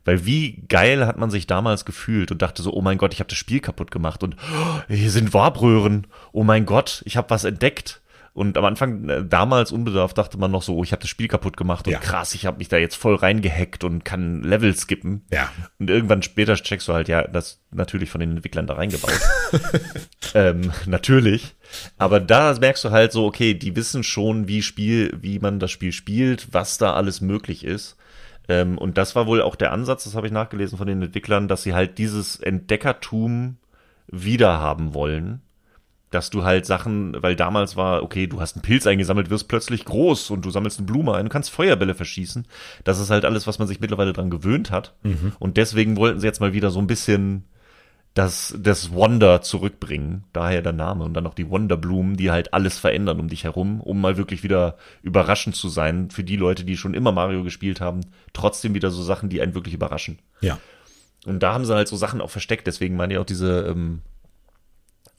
weil 0.05 0.25
wie 0.25 0.63
geil 0.69 1.07
hat 1.07 1.19
man 1.19 1.31
sich 1.31 1.47
damals 1.47 1.85
gefühlt 1.85 2.33
und 2.33 2.43
dachte 2.43 2.63
so, 2.63 2.73
oh 2.73 2.83
mein 2.83 2.99
Gott, 2.99 3.13
ich 3.13 3.21
habe 3.21 3.29
das 3.29 3.39
Spiel 3.39 3.61
kaputt 3.61 3.91
gemacht 3.91 4.23
und 4.23 4.37
oh, 4.37 4.81
hier 4.89 5.11
sind 5.11 5.35
Warpröhren. 5.35 6.07
Oh 6.33 6.45
mein 6.45 6.67
Gott, 6.67 7.03
ich 7.05 7.17
habe 7.17 7.31
was 7.31 7.45
entdeckt. 7.45 8.01
Und 8.33 8.57
am 8.57 8.65
Anfang, 8.65 9.09
äh, 9.09 9.25
damals 9.25 9.73
unbedarft, 9.73 10.17
dachte 10.17 10.39
man 10.39 10.53
noch 10.53 10.63
so, 10.63 10.77
oh, 10.77 10.85
ich 10.85 10.93
habe 10.93 11.03
das 11.03 11.11
Spiel 11.11 11.27
kaputt 11.27 11.57
gemacht 11.57 11.87
und 11.89 11.93
Ja. 11.93 11.99
krass, 11.99 12.33
ich 12.35 12.47
habe 12.47 12.59
mich 12.59 12.69
da 12.69 12.77
jetzt 12.77 12.95
voll 12.95 13.17
reingehackt 13.17 13.83
und 13.83 14.05
kann 14.05 14.45
Level 14.45 14.75
skippen. 14.75 15.25
Ja. 15.33 15.51
Und 15.81 15.91
irgendwann 15.91 16.23
später 16.23 16.55
checkst 16.55 16.87
du 16.87 16.93
halt, 16.93 17.09
ja, 17.09 17.27
das 17.27 17.61
natürlich 17.73 18.09
von 18.09 18.21
den 18.21 18.37
Entwicklern 18.37 18.69
da 18.69 18.75
reingebaut. 18.75 19.19
ähm, 20.35 20.73
natürlich. 20.87 21.57
Aber 21.99 22.21
da 22.21 22.55
merkst 22.59 22.85
du 22.85 22.91
halt 22.91 23.11
so, 23.11 23.27
okay, 23.27 23.55
die 23.55 23.75
wissen 23.75 24.05
schon, 24.05 24.47
wie 24.47 24.63
Spiel, 24.63 25.17
wie 25.21 25.41
man 25.41 25.59
das 25.59 25.73
Spiel 25.73 25.93
spielt, 25.93 26.49
was 26.53 26.79
da 26.79 26.95
alles 26.95 27.21
möglich 27.21 27.65
ist. 27.65 27.97
Ähm, 28.51 28.79
und 28.79 28.99
das 28.99 29.15
war 29.15 29.29
wohl 29.29 29.43
auch 29.43 29.55
der 29.55 29.73
Ansatz, 29.73 30.05
das 30.05 30.17
habe 30.17 30.27
ich 30.27 30.33
nachgelesen 30.33 30.77
von 30.77 30.89
den 30.89 31.01
Entwicklern, 31.01 31.47
dass 31.47 31.63
sie 31.63 31.73
halt 31.73 31.99
dieses 31.99 32.41
Entdeckertum 32.41 33.59
wiederhaben 34.09 34.93
wollen. 34.93 35.41
Dass 36.11 36.31
du 36.31 36.43
halt 36.43 36.67
Sachen, 36.67 37.15
weil 37.23 37.37
damals 37.37 37.77
war, 37.77 38.03
okay, 38.03 38.27
du 38.27 38.41
hast 38.41 38.57
einen 38.57 38.63
Pilz 38.63 38.89
eingesammelt, 38.89 39.31
wirst 39.31 39.47
plötzlich 39.47 39.85
groß 39.85 40.31
und 40.31 40.45
du 40.45 40.51
sammelst 40.51 40.79
eine 40.79 40.87
Blume 40.87 41.15
ein, 41.15 41.27
du 41.27 41.31
kannst 41.31 41.51
Feuerbälle 41.51 41.95
verschießen. 41.95 42.45
Das 42.83 42.99
ist 42.99 43.11
halt 43.11 43.25
alles, 43.25 43.47
was 43.47 43.61
man 43.61 43.69
sich 43.69 43.79
mittlerweile 43.79 44.13
dran 44.13 44.31
gewöhnt 44.31 44.73
hat. 44.73 44.95
Und 45.39 45.57
deswegen 45.57 45.97
wollten 45.97 46.19
sie 46.19 46.27
jetzt 46.27 46.41
mal 46.41 46.53
wieder 46.53 46.73
so 46.73 46.81
ein 46.81 46.89
bisschen 46.89 47.45
das, 48.15 48.55
das 48.59 48.93
Wonder 48.93 49.41
zurückbringen. 49.41 50.25
Daher 50.33 50.63
der 50.63 50.73
Name. 50.73 51.05
Und 51.05 51.15
dann 51.15 51.25
noch 51.25 51.35
die 51.35 51.49
Wonderblumen, 51.49 52.17
die 52.17 52.31
halt 52.31 52.53
alles 52.53 52.79
verändern 52.79 53.21
um 53.21 53.29
dich 53.29 53.45
herum, 53.45 53.81
um 53.81 54.01
mal 54.01 54.17
wirklich 54.17 54.43
wieder 54.43 54.77
überraschend 55.03 55.55
zu 55.55 55.69
sein 55.69 56.11
für 56.11 56.25
die 56.25 56.37
Leute, 56.37 56.65
die 56.65 56.77
schon 56.77 56.95
immer 56.95 57.13
Mario 57.13 57.45
gespielt 57.45 57.81
haben. 57.81 58.01
Trotzdem 58.33 58.75
wieder 58.75 58.91
so 58.91 59.03
Sachen, 59.03 59.29
die 59.29 59.41
einen 59.41 59.55
wirklich 59.55 59.75
überraschen. 59.75 60.19
Ja. 60.41 60.59
Und 61.25 61.43
da 61.43 61.53
haben 61.55 61.65
sie 61.65 61.75
halt 61.75 61.89
so 61.89 61.97
Sachen 61.97 62.21
auch 62.21 62.31
versteckt, 62.31 62.67
deswegen 62.67 62.97
meine 62.97 63.13
ich 63.13 63.19
auch 63.19 63.27
diese 63.27 63.67
ähm, 63.69 64.01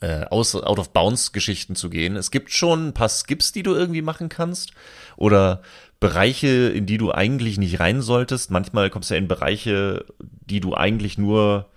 äh, 0.02 0.26
aus, 0.26 0.56
Out-of-Bounds-Geschichten 0.56 1.76
zu 1.76 1.90
gehen. 1.90 2.16
Es 2.16 2.32
gibt 2.32 2.52
schon 2.52 2.88
ein 2.90 2.94
paar 2.94 3.10
Skips, 3.10 3.52
die 3.52 3.64
du 3.64 3.74
irgendwie 3.74 4.02
machen 4.02 4.28
kannst 4.28 4.72
oder 5.16 5.62
Bereiche, 6.00 6.70
in 6.70 6.88
die 6.88 6.98
du 6.98 7.12
eigentlich 7.12 7.58
nicht 7.60 7.80
rein 7.80 8.02
solltest. 8.02 8.50
Manchmal 8.50 8.90
kommst 8.90 9.12
du 9.12 9.14
ja 9.14 9.20
in 9.20 9.28
Bereiche, 9.28 10.06
die 10.20 10.60
du 10.60 10.74
eigentlich 10.76 11.20
nur 11.20 11.71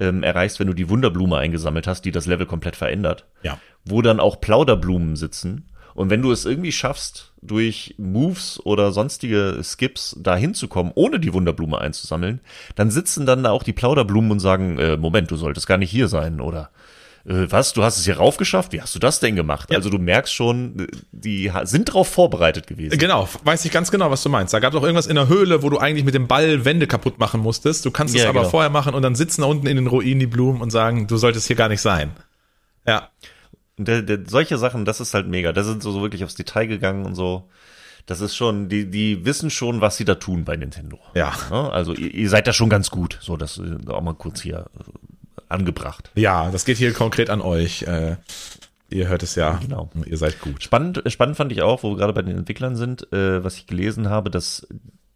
ähm, 0.00 0.22
erreichst, 0.22 0.60
wenn 0.60 0.66
du 0.66 0.74
die 0.74 0.88
Wunderblume 0.88 1.36
eingesammelt 1.36 1.86
hast, 1.86 2.04
die 2.04 2.12
das 2.12 2.26
Level 2.26 2.46
komplett 2.46 2.76
verändert. 2.76 3.26
Ja. 3.42 3.58
Wo 3.84 4.02
dann 4.02 4.20
auch 4.20 4.40
Plauderblumen 4.40 5.16
sitzen. 5.16 5.68
Und 5.94 6.10
wenn 6.10 6.22
du 6.22 6.30
es 6.30 6.44
irgendwie 6.44 6.70
schaffst, 6.70 7.32
durch 7.42 7.94
Moves 7.98 8.60
oder 8.64 8.92
sonstige 8.92 9.60
Skips 9.62 10.16
da 10.20 10.36
hinzukommen, 10.36 10.92
ohne 10.94 11.18
die 11.20 11.32
Wunderblume 11.32 11.78
einzusammeln, 11.78 12.40
dann 12.76 12.90
sitzen 12.90 13.26
dann 13.26 13.42
da 13.42 13.50
auch 13.50 13.62
die 13.62 13.72
Plauderblumen 13.72 14.32
und 14.32 14.40
sagen, 14.40 14.78
äh, 14.78 14.96
Moment, 14.96 15.30
du 15.30 15.36
solltest 15.36 15.66
gar 15.66 15.78
nicht 15.78 15.90
hier 15.90 16.08
sein 16.08 16.40
oder 16.40 16.70
was, 17.30 17.74
du 17.74 17.82
hast 17.82 17.98
es 17.98 18.06
hier 18.06 18.16
raufgeschafft? 18.16 18.72
Wie 18.72 18.80
hast 18.80 18.94
du 18.94 18.98
das 18.98 19.20
denn 19.20 19.36
gemacht? 19.36 19.74
Also 19.74 19.90
du 19.90 19.98
merkst 19.98 20.32
schon, 20.32 20.78
äh, 20.80 20.86
die 21.12 21.52
sind 21.64 21.90
darauf 21.90 22.08
vorbereitet 22.08 22.66
gewesen. 22.66 22.98
Genau, 22.98 23.28
weiß 23.44 23.66
ich 23.66 23.70
ganz 23.70 23.90
genau, 23.90 24.10
was 24.10 24.22
du 24.22 24.30
meinst. 24.30 24.54
Da 24.54 24.60
gab 24.60 24.72
es 24.72 24.78
auch 24.78 24.82
irgendwas 24.82 25.06
in 25.06 25.16
der 25.16 25.28
Höhle, 25.28 25.62
wo 25.62 25.68
du 25.68 25.76
eigentlich 25.78 26.06
mit 26.06 26.14
dem 26.14 26.26
Ball 26.26 26.64
Wände 26.64 26.86
kaputt 26.86 27.18
machen 27.18 27.40
musstest. 27.40 27.84
Du 27.84 27.90
kannst 27.90 28.14
es 28.14 28.22
Ja, 28.22 28.30
aber 28.30 28.40
genau. 28.40 28.50
vorher 28.50 28.70
machen 28.70 28.94
und 28.94 29.02
dann 29.02 29.14
sitzen 29.14 29.42
da 29.42 29.46
unten 29.46 29.66
in 29.66 29.76
den 29.76 29.86
Ruinen 29.86 30.20
die 30.20 30.26
Blumen 30.26 30.62
und 30.62 30.70
sagen, 30.70 31.06
du 31.06 31.18
solltest 31.18 31.46
hier 31.46 31.56
gar 31.56 31.68
nicht 31.68 31.82
sein. 31.82 32.12
Ja. 32.86 33.10
Der, 33.76 34.00
der, 34.00 34.20
solche 34.26 34.56
Sachen, 34.56 34.86
das 34.86 35.00
ist 35.00 35.12
halt 35.12 35.28
mega. 35.28 35.52
Da 35.52 35.64
sind 35.64 35.82
so, 35.82 35.92
so 35.92 36.00
wirklich 36.00 36.24
aufs 36.24 36.34
Detail 36.34 36.66
gegangen 36.66 37.04
und 37.04 37.14
so. 37.14 37.48
Das 38.06 38.22
ist 38.22 38.34
schon, 38.34 38.70
die, 38.70 38.88
die 38.88 39.26
wissen 39.26 39.50
schon, 39.50 39.82
was 39.82 39.98
sie 39.98 40.06
da 40.06 40.14
tun 40.14 40.46
bei 40.46 40.56
Nintendo. 40.56 40.98
Ja. 41.14 41.34
Ne? 41.50 41.70
Also 41.70 41.92
ihr, 41.92 42.14
ihr 42.14 42.30
seid 42.30 42.46
da 42.46 42.54
schon 42.54 42.70
ganz 42.70 42.88
gut. 42.88 43.18
So, 43.20 43.36
das 43.36 43.58
äh, 43.58 43.90
auch 43.90 44.00
mal 44.00 44.14
kurz 44.14 44.40
hier 44.40 44.70
äh, 44.78 44.82
angebracht. 45.48 46.10
Ja, 46.14 46.50
das 46.50 46.64
geht 46.64 46.78
hier 46.78 46.92
konkret 46.92 47.30
an 47.30 47.40
euch. 47.40 47.82
Äh, 47.82 48.16
ihr 48.90 49.08
hört 49.08 49.22
es 49.22 49.34
ja. 49.34 49.58
Genau. 49.62 49.90
Ihr 50.06 50.16
seid 50.16 50.40
gut. 50.40 50.62
Spannend, 50.62 51.04
äh, 51.04 51.10
spannend 51.10 51.36
fand 51.36 51.52
ich 51.52 51.62
auch, 51.62 51.82
wo 51.82 51.90
wir 51.90 51.96
gerade 51.96 52.12
bei 52.12 52.22
den 52.22 52.36
Entwicklern 52.36 52.76
sind, 52.76 53.12
äh, 53.12 53.42
was 53.42 53.56
ich 53.56 53.66
gelesen 53.66 54.08
habe, 54.08 54.30
dass 54.30 54.66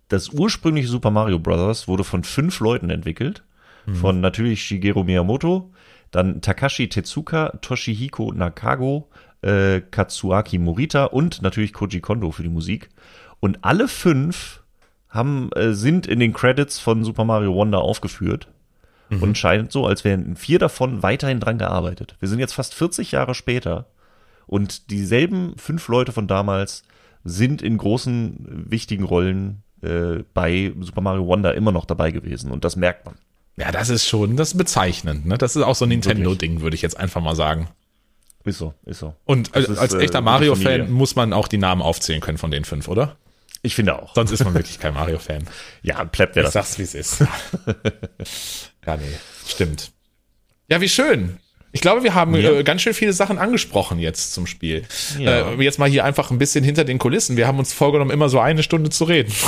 das 0.08 0.28
ursprüngliche 0.30 0.88
Super 0.88 1.10
Mario 1.10 1.38
Bros. 1.38 1.88
wurde 1.88 2.04
von 2.04 2.24
fünf 2.24 2.60
Leuten 2.60 2.90
entwickelt. 2.90 3.44
Von 3.86 4.20
natürlich 4.20 4.62
Shigeru 4.62 5.02
Miyamoto, 5.02 5.72
dann 6.12 6.40
Takashi 6.40 6.88
Tezuka, 6.88 7.58
Toshihiko 7.62 8.32
Nakago, 8.32 9.08
äh, 9.42 9.80
Katsuaki 9.80 10.58
Morita 10.58 11.06
und 11.06 11.42
natürlich 11.42 11.72
Koji 11.72 12.00
Kondo 12.00 12.30
für 12.30 12.44
die 12.44 12.48
Musik. 12.48 12.90
Und 13.40 13.64
alle 13.64 13.88
fünf 13.88 14.62
haben, 15.08 15.50
äh, 15.56 15.72
sind 15.72 16.06
in 16.06 16.20
den 16.20 16.32
Credits 16.32 16.78
von 16.78 17.02
Super 17.02 17.24
Mario 17.24 17.54
Wonder 17.54 17.80
aufgeführt. 17.80 18.48
Und 19.20 19.36
scheint 19.36 19.72
so, 19.72 19.86
als 19.86 20.04
wären 20.04 20.36
vier 20.36 20.58
davon 20.58 21.02
weiterhin 21.02 21.40
dran 21.40 21.58
gearbeitet. 21.58 22.16
Wir 22.20 22.28
sind 22.28 22.38
jetzt 22.38 22.54
fast 22.54 22.74
40 22.74 23.12
Jahre 23.12 23.34
später 23.34 23.86
und 24.46 24.90
dieselben 24.90 25.54
fünf 25.56 25.88
Leute 25.88 26.12
von 26.12 26.26
damals 26.26 26.82
sind 27.24 27.62
in 27.62 27.78
großen, 27.78 28.64
wichtigen 28.70 29.04
Rollen 29.04 29.62
äh, 29.82 30.24
bei 30.34 30.72
Super 30.80 31.00
Mario 31.00 31.26
Wonder 31.26 31.54
immer 31.54 31.72
noch 31.72 31.84
dabei 31.84 32.10
gewesen. 32.10 32.50
Und 32.50 32.64
das 32.64 32.76
merkt 32.76 33.06
man. 33.06 33.14
Ja, 33.56 33.70
das 33.70 33.90
ist 33.90 34.06
schon, 34.06 34.36
das 34.36 34.52
ist 34.52 34.58
bezeichnend. 34.58 35.26
Ne? 35.26 35.38
Das 35.38 35.56
ist 35.56 35.62
auch 35.62 35.74
so 35.74 35.84
ein 35.84 35.90
Nintendo-Ding, 35.90 36.62
würde 36.62 36.74
ich 36.74 36.82
jetzt 36.82 36.98
einfach 36.98 37.20
mal 37.20 37.36
sagen. 37.36 37.68
Ist 38.44 38.58
so, 38.58 38.74
ist 38.84 38.98
so. 38.98 39.14
Und 39.24 39.54
Das 39.54 39.68
als, 39.68 39.92
ist, 39.92 40.00
äh, 40.00 40.04
echter 40.04 40.18
gute 40.18 40.24
Mario-Fan 40.24 40.90
muss 40.90 41.14
man 41.14 41.32
auch 41.32 41.48
die 41.48 41.58
Namen 41.58 41.82
aufzählen 41.82 42.20
können 42.20 42.38
von 42.38 42.50
den 42.50 42.64
fünf, 42.64 42.88
oder? 42.88 43.16
Ich 43.62 43.74
finde 43.76 44.00
auch. 44.00 44.14
Sonst 44.14 44.32
ist 44.32 44.44
man 44.44 44.54
wirklich 44.54 44.78
kein 44.80 44.94
Mario-Fan. 44.94 45.44
Ja, 45.82 46.04
plappt 46.04 46.36
wer 46.36 46.42
Ich 46.44 46.50
das. 46.50 46.52
sag's, 46.74 46.78
wie 46.78 46.82
es 46.82 46.94
ist. 46.94 47.20
ja, 48.86 48.96
nee, 48.96 49.02
stimmt. 49.46 49.92
Ja, 50.68 50.80
wie 50.80 50.88
schön. 50.88 51.38
Ich 51.74 51.80
glaube, 51.80 52.02
wir 52.02 52.14
haben 52.14 52.34
Ja. 52.34 52.50
äh, 52.52 52.64
ganz 52.64 52.82
schön 52.82 52.92
viele 52.92 53.12
Sachen 53.12 53.38
angesprochen 53.38 53.98
jetzt 53.98 54.34
zum 54.34 54.46
Spiel. 54.46 54.84
Ja. 55.18 55.52
Äh, 55.52 55.62
jetzt 55.62 55.78
mal 55.78 55.88
hier 55.88 56.04
einfach 56.04 56.30
ein 56.30 56.38
bisschen 56.38 56.64
hinter 56.64 56.84
den 56.84 56.98
Kulissen. 56.98 57.36
Wir 57.36 57.46
haben 57.46 57.58
uns 57.58 57.72
vorgenommen, 57.72 58.10
immer 58.10 58.28
so 58.28 58.40
eine 58.40 58.62
Stunde 58.62 58.90
zu 58.90 59.04
reden. 59.04 59.32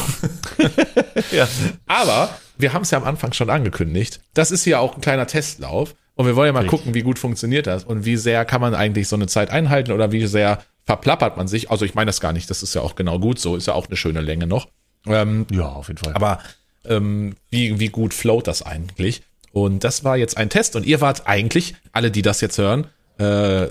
Ja. 1.30 1.48
Aber 1.86 2.36
wir 2.58 2.72
haben 2.72 2.82
es 2.82 2.90
ja 2.90 2.98
am 2.98 3.04
Anfang 3.04 3.32
schon 3.32 3.48
angekündigt. 3.50 4.20
Das 4.34 4.50
ist 4.50 4.64
hier 4.64 4.80
auch 4.80 4.94
ein 4.96 5.00
kleiner 5.00 5.26
Testlauf. 5.26 5.94
Und 6.16 6.26
wir 6.26 6.36
wollen 6.36 6.46
ja 6.48 6.52
mal 6.52 6.60
Richtig. 6.60 6.78
gucken, 6.78 6.94
wie 6.94 7.02
gut 7.02 7.18
funktioniert 7.18 7.66
das 7.66 7.84
und 7.84 8.04
wie 8.04 8.16
sehr 8.16 8.44
kann 8.44 8.60
man 8.60 8.74
eigentlich 8.74 9.08
so 9.08 9.16
eine 9.16 9.26
Zeit 9.26 9.50
einhalten 9.50 9.92
oder 9.92 10.12
wie 10.12 10.26
sehr 10.26 10.62
verplappert 10.84 11.36
man 11.36 11.48
sich. 11.48 11.70
Also 11.70 11.84
ich 11.84 11.94
meine 11.94 12.08
das 12.08 12.20
gar 12.20 12.32
nicht, 12.32 12.48
das 12.50 12.62
ist 12.62 12.74
ja 12.74 12.82
auch 12.82 12.94
genau 12.94 13.18
gut 13.18 13.38
so, 13.38 13.56
ist 13.56 13.66
ja 13.66 13.74
auch 13.74 13.86
eine 13.86 13.96
schöne 13.96 14.20
Länge 14.20 14.46
noch. 14.46 14.68
Ähm, 15.06 15.46
Ja, 15.50 15.68
auf 15.68 15.88
jeden 15.88 15.98
Fall. 15.98 16.14
aber 16.14 16.38
ähm, 16.84 17.34
wie, 17.50 17.80
wie 17.80 17.88
gut 17.88 18.14
float 18.14 18.46
das 18.46 18.62
eigentlich? 18.62 19.22
Und 19.52 19.84
das 19.84 20.04
war 20.04 20.16
jetzt 20.16 20.36
ein 20.36 20.50
Test 20.50 20.76
und 20.76 20.84
ihr 20.84 21.00
wart 21.00 21.26
eigentlich, 21.26 21.74
alle, 21.92 22.10
die 22.10 22.22
das 22.22 22.40
jetzt 22.40 22.58
hören, 22.58 22.88
äh, 23.18 23.68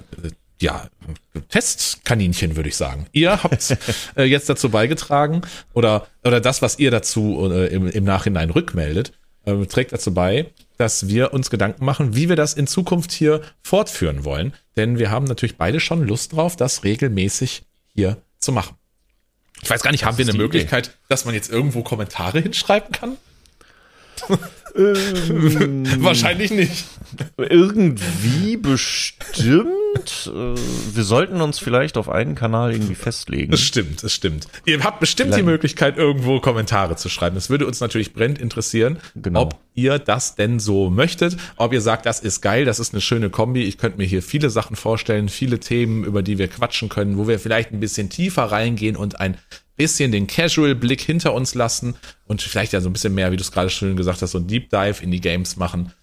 ja, 0.62 0.88
Testkaninchen, 1.50 2.56
würde 2.56 2.70
ich 2.70 2.78
sagen. 2.78 3.08
Ihr 3.12 3.44
habt 3.44 3.78
äh, 4.16 4.24
jetzt 4.24 4.50
dazu 4.50 4.70
beigetragen 4.70 5.42
oder, 5.74 6.08
oder 6.24 6.40
das, 6.40 6.62
was 6.62 6.80
ihr 6.80 6.90
dazu 6.90 7.50
äh, 7.52 7.68
im, 7.68 7.88
im 7.88 8.04
Nachhinein 8.06 8.50
rückmeldet, 8.50 9.12
äh, 9.46 9.66
trägt 9.66 9.92
dazu 9.92 10.14
bei, 10.14 10.46
dass 10.78 11.08
wir 11.08 11.34
uns 11.34 11.50
Gedanken 11.50 11.86
machen, 11.86 12.16
wie 12.16 12.30
wir 12.30 12.36
das 12.36 12.54
in 12.54 12.68
Zukunft 12.68 13.12
hier 13.12 13.42
fortführen 13.62 14.26
wollen. 14.26 14.54
Denn 14.76 14.98
wir 15.00 15.12
haben 15.12 15.26
natürlich 15.26 15.58
beide 15.58 15.80
schon 15.80 16.08
Lust 16.08 16.34
drauf, 16.34 16.56
das 16.56 16.84
regelmäßig 16.84 17.64
hier 17.94 18.18
zu 18.40 18.52
machen. 18.52 18.76
Ich 19.62 19.70
weiß 19.70 19.82
gar 19.82 19.92
nicht, 19.92 20.04
haben 20.04 20.18
wir 20.18 20.26
eine 20.28 20.38
Möglichkeit, 20.38 20.98
dass 21.08 21.26
man 21.26 21.34
jetzt 21.34 21.50
irgendwo 21.50 21.84
Kommentare 21.84 22.40
hinschreiben 22.42 22.92
kann? 22.92 23.18
Ähm. 24.76 25.84
Wahrscheinlich 26.04 26.50
nicht. 26.52 26.86
Irgendwie 27.38 28.58
bestimmt. 28.58 29.68
Äh, 30.26 30.56
Wir 30.96 31.04
sollten 31.04 31.42
uns 31.42 31.60
vielleicht 31.60 31.96
auf 31.98 32.10
einen 32.10 32.34
Kanal 32.34 32.72
irgendwie 32.72 32.96
festlegen. 32.96 33.52
Das 33.52 33.62
stimmt, 33.62 34.04
das 34.04 34.14
stimmt. 34.14 34.48
Ihr 34.66 34.84
habt 34.84 35.00
bestimmt 35.00 35.30
die 35.30 35.34
Vielleicht- 35.34 35.46
Möglichkeit, 35.46 35.98
irgendwo 35.98 36.40
Kommentare 36.40 36.96
zu 36.96 37.08
schreiben. 37.10 37.36
Das 37.36 37.52
würde 37.52 37.68
uns 37.68 37.80
natürlich 37.82 38.14
brennend 38.14 38.40
interessieren, 38.40 38.98
Genau. 39.16 39.44
ob 39.44 39.60
ihr 39.76 40.00
das 40.00 40.36
denn 40.36 40.60
so 40.60 40.90
möchtet. 40.90 41.38
Ob 41.58 41.72
ihr 41.74 41.82
sagt, 41.82 42.08
das 42.08 42.20
ist 42.20 42.42
geil, 42.42 42.66
das 42.66 42.80
ist 42.80 42.94
eine 42.94 43.02
schöne 43.02 43.30
Kombi. 43.30 43.64
Ich 43.64 43.78
könnte 43.78 44.00
mir 44.00 44.06
hier 44.08 44.24
viele 44.24 44.50
Sachen 44.50 44.76
vorstellen, 44.76 45.30
viele 45.30 45.60
Themen, 45.60 46.04
über 46.04 46.24
die 46.24 46.40
wir 46.40 46.48
quatschen 46.48 46.90
können, 46.90 47.18
wo 47.20 47.28
wir 47.28 47.40
vielleicht 47.40 47.72
ein 47.72 47.80
bisschen 47.80 48.10
tiefer 48.10 48.44
reingehen 48.46 48.96
und 48.96 49.20
ein 49.20 49.38
bisschen 49.76 50.12
den 50.12 50.28
Casual-Blick 50.28 51.02
hinter 51.02 51.34
uns 51.34 51.56
lassen 51.56 51.96
und 52.26 52.42
vielleicht 52.42 52.74
ja 52.74 52.82
so 52.82 52.90
ein 52.90 52.94
bisschen 52.94 53.16
mehr, 53.16 53.32
wie 53.32 53.38
du 53.38 53.42
es 53.42 53.52
gerade 53.52 53.70
schön 53.70 53.96
gesagt 53.96 54.22
hast, 54.22 54.32
so 54.32 54.38
ein 54.38 54.48
Deep 54.48 54.70
Dive 54.70 55.02
in 55.02 55.12
die 55.12 55.22
Games 55.22 55.56
machen. 55.56 55.94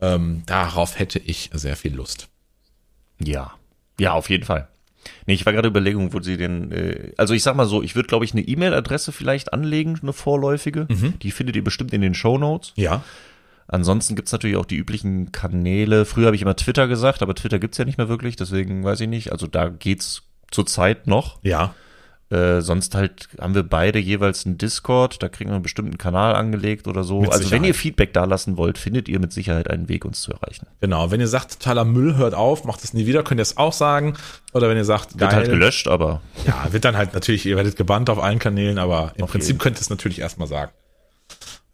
Ähm, 0.00 0.42
darauf 0.46 0.98
hätte 0.98 1.18
ich 1.18 1.50
sehr 1.52 1.76
viel 1.76 1.94
Lust. 1.94 2.28
Ja. 3.22 3.52
Ja, 3.98 4.12
auf 4.12 4.30
jeden 4.30 4.44
Fall. 4.44 4.68
Nee, 5.26 5.34
ich 5.34 5.46
war 5.46 5.52
gerade 5.52 5.68
überlegen, 5.68 6.12
wo 6.12 6.20
sie 6.20 6.36
denn, 6.36 6.72
äh, 6.72 7.12
also 7.16 7.34
ich 7.34 7.42
sag 7.42 7.56
mal 7.56 7.66
so, 7.66 7.82
ich 7.82 7.94
würde 7.94 8.08
glaube 8.08 8.24
ich 8.24 8.32
eine 8.32 8.42
E-Mail-Adresse 8.42 9.12
vielleicht 9.12 9.52
anlegen, 9.52 9.98
eine 10.02 10.12
vorläufige. 10.12 10.86
Die 11.22 11.30
findet 11.30 11.56
ihr 11.56 11.64
bestimmt 11.64 11.92
in 11.92 12.00
den 12.00 12.14
Show 12.14 12.38
Notes. 12.38 12.72
Ja. 12.76 13.02
Ansonsten 13.68 14.16
gibt's 14.16 14.32
natürlich 14.32 14.56
auch 14.56 14.66
die 14.66 14.76
üblichen 14.76 15.30
Kanäle. 15.30 16.04
Früher 16.04 16.26
habe 16.26 16.36
ich 16.36 16.42
immer 16.42 16.56
Twitter 16.56 16.88
gesagt, 16.88 17.22
aber 17.22 17.34
Twitter 17.34 17.60
gibt's 17.60 17.78
ja 17.78 17.84
nicht 17.84 17.98
mehr 17.98 18.08
wirklich, 18.08 18.36
deswegen 18.36 18.82
weiß 18.82 19.00
ich 19.00 19.08
nicht. 19.08 19.30
Also 19.32 19.46
da 19.46 19.68
geht's 19.68 20.22
zurzeit 20.50 21.06
noch. 21.06 21.38
Ja. 21.42 21.74
Äh, 22.30 22.60
sonst 22.60 22.94
halt 22.94 23.28
haben 23.40 23.56
wir 23.56 23.64
beide 23.64 23.98
jeweils 23.98 24.46
einen 24.46 24.56
Discord, 24.56 25.20
da 25.20 25.28
kriegen 25.28 25.50
wir 25.50 25.54
einen 25.54 25.64
bestimmten 25.64 25.98
Kanal 25.98 26.36
angelegt 26.36 26.86
oder 26.86 27.02
so. 27.02 27.22
Mit 27.22 27.30
also 27.30 27.40
wenn 27.42 27.48
Sicherheit. 27.48 27.66
ihr 27.68 27.74
Feedback 27.74 28.12
da 28.12 28.22
lassen 28.24 28.56
wollt, 28.56 28.78
findet 28.78 29.08
ihr 29.08 29.18
mit 29.18 29.32
Sicherheit 29.32 29.68
einen 29.68 29.88
Weg, 29.88 30.04
uns 30.04 30.20
zu 30.22 30.30
erreichen. 30.32 30.66
Genau, 30.80 31.10
wenn 31.10 31.18
ihr 31.20 31.26
sagt, 31.26 31.54
totaler 31.58 31.84
Müll, 31.84 32.16
hört 32.16 32.34
auf, 32.34 32.62
macht 32.64 32.84
es 32.84 32.94
nie 32.94 33.06
wieder, 33.06 33.24
könnt 33.24 33.40
ihr 33.40 33.42
es 33.42 33.56
auch 33.56 33.72
sagen. 33.72 34.14
Oder 34.52 34.68
wenn 34.68 34.76
ihr 34.76 34.84
sagt, 34.84 35.18
Wird 35.18 35.30
geil, 35.30 35.40
halt 35.40 35.50
gelöscht, 35.50 35.88
aber 35.88 36.20
ja, 36.46 36.72
wird 36.72 36.84
dann 36.84 36.96
halt 36.96 37.14
natürlich, 37.14 37.46
ihr 37.46 37.56
werdet 37.56 37.74
gebannt 37.74 38.08
auf 38.10 38.22
allen 38.22 38.38
Kanälen, 38.38 38.78
aber 38.78 39.12
im 39.16 39.24
Auf 39.24 39.30
Prinzip 39.32 39.48
jeden. 39.48 39.58
könnt 39.58 39.76
ihr 39.78 39.80
es 39.82 39.90
natürlich 39.90 40.20
erstmal 40.20 40.46
sagen. 40.46 40.70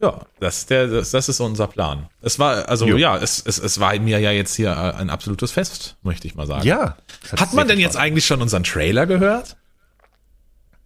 Ja, 0.01 0.21
das, 0.41 0.59
ist 0.59 0.71
der, 0.71 0.87
das, 0.89 1.11
das 1.11 1.29
ist 1.29 1.41
unser 1.41 1.67
Plan. 1.67 2.07
Es 2.21 2.39
war, 2.39 2.69
also 2.69 2.87
Jo. 2.87 2.97
ja, 2.97 3.17
es, 3.17 3.43
es, 3.45 3.59
es 3.59 3.81
war 3.81 3.99
mir 3.99 4.19
ja 4.21 4.31
jetzt 4.31 4.55
hier 4.55 4.71
äh, 4.71 4.99
ein 5.01 5.09
absolutes 5.11 5.53
Fest, 5.53 5.97
möchte 6.03 6.27
ich 6.27 6.35
mal 6.35 6.47
sagen. 6.47 6.67
ja. 6.67 6.97
Hat 7.39 7.53
man 7.55 7.67
denn 7.69 7.79
jetzt 7.79 7.97
eigentlich 7.97 8.27
schon 8.27 8.43
unseren 8.43 8.63
Trailer 8.65 9.07
gehört? 9.07 9.57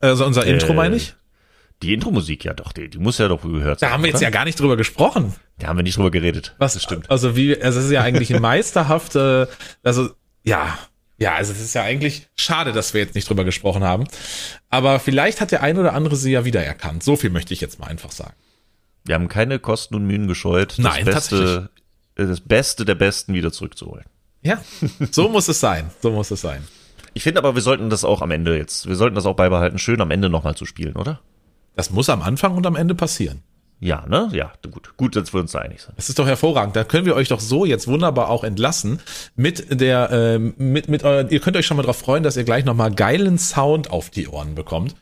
Also 0.01 0.25
unser 0.25 0.45
Intro 0.47 0.73
Äh, 0.73 0.75
meine 0.75 0.97
ich? 0.97 1.15
Die 1.83 1.95
Intro-Musik, 1.95 2.45
ja 2.45 2.53
doch, 2.53 2.73
die, 2.73 2.91
die 2.91 2.99
muss 2.99 3.17
ja 3.17 3.29
doch 3.29 3.41
gehört 3.41 3.81
Da 3.81 3.91
haben 3.91 4.03
wir 4.03 4.09
jetzt 4.09 4.19
oder? 4.19 4.25
ja 4.25 4.31
gar 4.31 4.45
nicht 4.45 4.61
drüber 4.61 4.77
gesprochen. 4.77 5.35
Da 5.59 5.69
haben 5.69 5.79
wir 5.79 5.83
nicht 5.83 5.97
drüber 5.97 6.11
geredet. 6.11 6.55
Was 6.59 6.75
Das 6.75 6.83
stimmt. 6.83 7.11
Also 7.11 7.37
wie, 7.37 7.59
also 7.61 7.79
es 7.79 7.87
ist 7.87 7.91
ja 7.91 8.03
eigentlich 8.03 8.35
ein 8.35 8.43
meisterhafte, 8.43 9.49
also 9.83 10.11
ja, 10.45 10.79
ja, 11.17 11.35
also 11.35 11.53
es 11.53 11.61
ist 11.61 11.75
ja 11.75 11.83
eigentlich 11.83 12.29
schade, 12.37 12.73
dass 12.73 12.93
wir 12.93 13.01
jetzt 13.01 13.15
nicht 13.15 13.29
drüber 13.29 13.45
gesprochen 13.45 13.83
haben. 13.83 14.05
Aber 14.69 15.01
vielleicht 15.01 15.41
hat 15.41 15.53
der 15.53 15.63
ein 15.63 15.79
oder 15.79 15.95
andere 15.95 16.17
sie 16.17 16.33
ja 16.33 16.45
wiedererkannt. 16.45 17.03
So 17.03 17.17
viel 17.17 17.31
möchte 17.31 17.55
ich 17.55 17.61
jetzt 17.61 17.79
mal 17.79 17.87
einfach 17.87 18.13
sagen. 18.13 18.35
Wir 19.05 19.15
haben 19.15 19.29
keine 19.29 19.59
Kosten 19.59 19.95
und 19.95 20.07
Mühen 20.07 20.29
gescheut, 20.29 20.73
das 20.73 20.79
Nein, 20.79 21.05
Beste, 21.07 21.71
äh, 22.17 22.27
das 22.27 22.41
Beste 22.41 22.85
der 22.85 22.95
Besten 22.95 23.33
wieder 23.33 23.53
zurückzuholen. 23.53 24.05
Ja, 24.43 24.63
so 25.11 25.29
muss 25.29 25.49
es 25.49 25.61
sein. 25.61 25.91
So 26.03 26.11
muss 26.11 26.31
es 26.31 26.41
sein. 26.41 26.67
Ich 27.15 27.23
finde 27.23 27.39
aber, 27.39 27.55
wir 27.55 27.63
sollten 27.63 27.91
das 27.91 28.05
auch 28.05 28.23
am 28.23 28.31
Ende 28.31 28.57
jetzt, 28.57 28.89
wir 28.89 28.97
sollten 28.97 29.15
das 29.15 29.27
auch 29.27 29.37
beibehalten, 29.37 29.79
schön 29.79 30.01
am 30.01 30.11
Ende 30.11 30.29
nochmal 30.29 30.55
zu 30.55 30.65
spielen, 30.65 30.97
oder? 30.97 31.21
Das 31.77 31.91
muss 31.91 32.09
am 32.09 32.23
Anfang 32.23 32.57
und 32.57 32.67
am 32.67 32.77
Ende 32.77 32.95
passieren. 32.95 33.43
Ja, 33.81 34.05
ne? 34.07 34.29
Ja, 34.33 34.53
gut. 34.71 34.95
Gut, 34.99 35.17
dass 35.17 35.33
wir 35.33 35.41
uns 35.41 35.53
da 35.53 35.61
einig 35.61 35.81
sind. 35.81 35.97
Das 35.97 36.11
ist 36.11 36.19
doch 36.19 36.27
hervorragend. 36.27 36.77
Da 36.77 36.85
können 36.85 37.07
wir 37.07 37.17
euch 37.17 37.29
doch 37.29 37.41
so 37.41 37.65
jetzt 37.65 37.89
wunderbar 37.89 38.29
auch 38.29 38.45
entlassen 38.45 39.01
mit 39.37 39.81
der, 39.81 40.11
ähm, 40.13 40.55
mit, 40.59 40.89
mit 40.89 41.03
euer, 41.03 41.31
ihr 41.31 41.41
könnt 41.41 41.57
euch 41.57 41.65
schon 41.65 41.79
mal 41.79 41.83
darauf 41.83 41.97
freuen, 41.97 42.23
dass 42.23 42.37
ihr 42.37 42.45
gleich 42.45 42.67
nochmal 42.67 42.93
geilen 42.95 43.39
Sound 43.39 43.91
auf 43.91 44.11
die 44.11 44.29
Ohren 44.29 44.55
bekommt. 44.55 44.97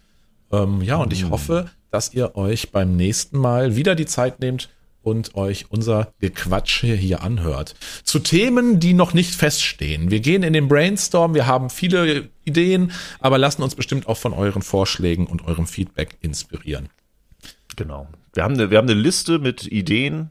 Ähm, 0.53 0.81
ja, 0.81 0.97
und 0.97 1.13
ich 1.13 1.29
hoffe, 1.29 1.69
dass 1.91 2.15
ihr 2.15 2.37
euch 2.37 2.71
beim 2.71 2.95
nächsten 2.95 3.39
Mal 3.39 3.75
wieder 3.75 3.97
die 3.97 4.07
Zeit 4.07 4.39
nehmt 4.39 4.69
und 5.03 5.35
euch 5.35 5.67
unser 5.71 6.13
Gequatsche 6.21 6.95
hier 6.95 7.23
anhört. 7.23 7.75
Zu 8.05 8.19
Themen, 8.19 8.81
die 8.81 8.95
noch 8.95 9.15
nicht 9.15 9.35
feststehen. 9.35 10.11
Wir 10.11 10.21
gehen 10.21 10.43
in 10.43 10.53
den 10.53 10.69
Brainstorm, 10.69 11.35
wir 11.35 11.47
haben 11.47 11.71
viele 11.71 12.29
Ideen, 12.45 12.93
aber 13.21 13.39
lassen 13.39 13.63
uns 13.63 13.75
bestimmt 13.75 14.07
auch 14.09 14.17
von 14.19 14.33
euren 14.33 14.63
Vorschlägen 14.63 15.27
und 15.27 15.47
eurem 15.47 15.67
Feedback 15.67 16.17
inspirieren. 16.21 16.89
Genau. 17.77 18.09
Wir 18.35 18.43
haben 18.45 18.55
eine, 18.55 18.71
wir 18.71 18.79
haben 18.79 18.89
eine 18.89 19.01
Liste 19.01 19.39
mit 19.39 19.67
Ideen, 19.67 20.31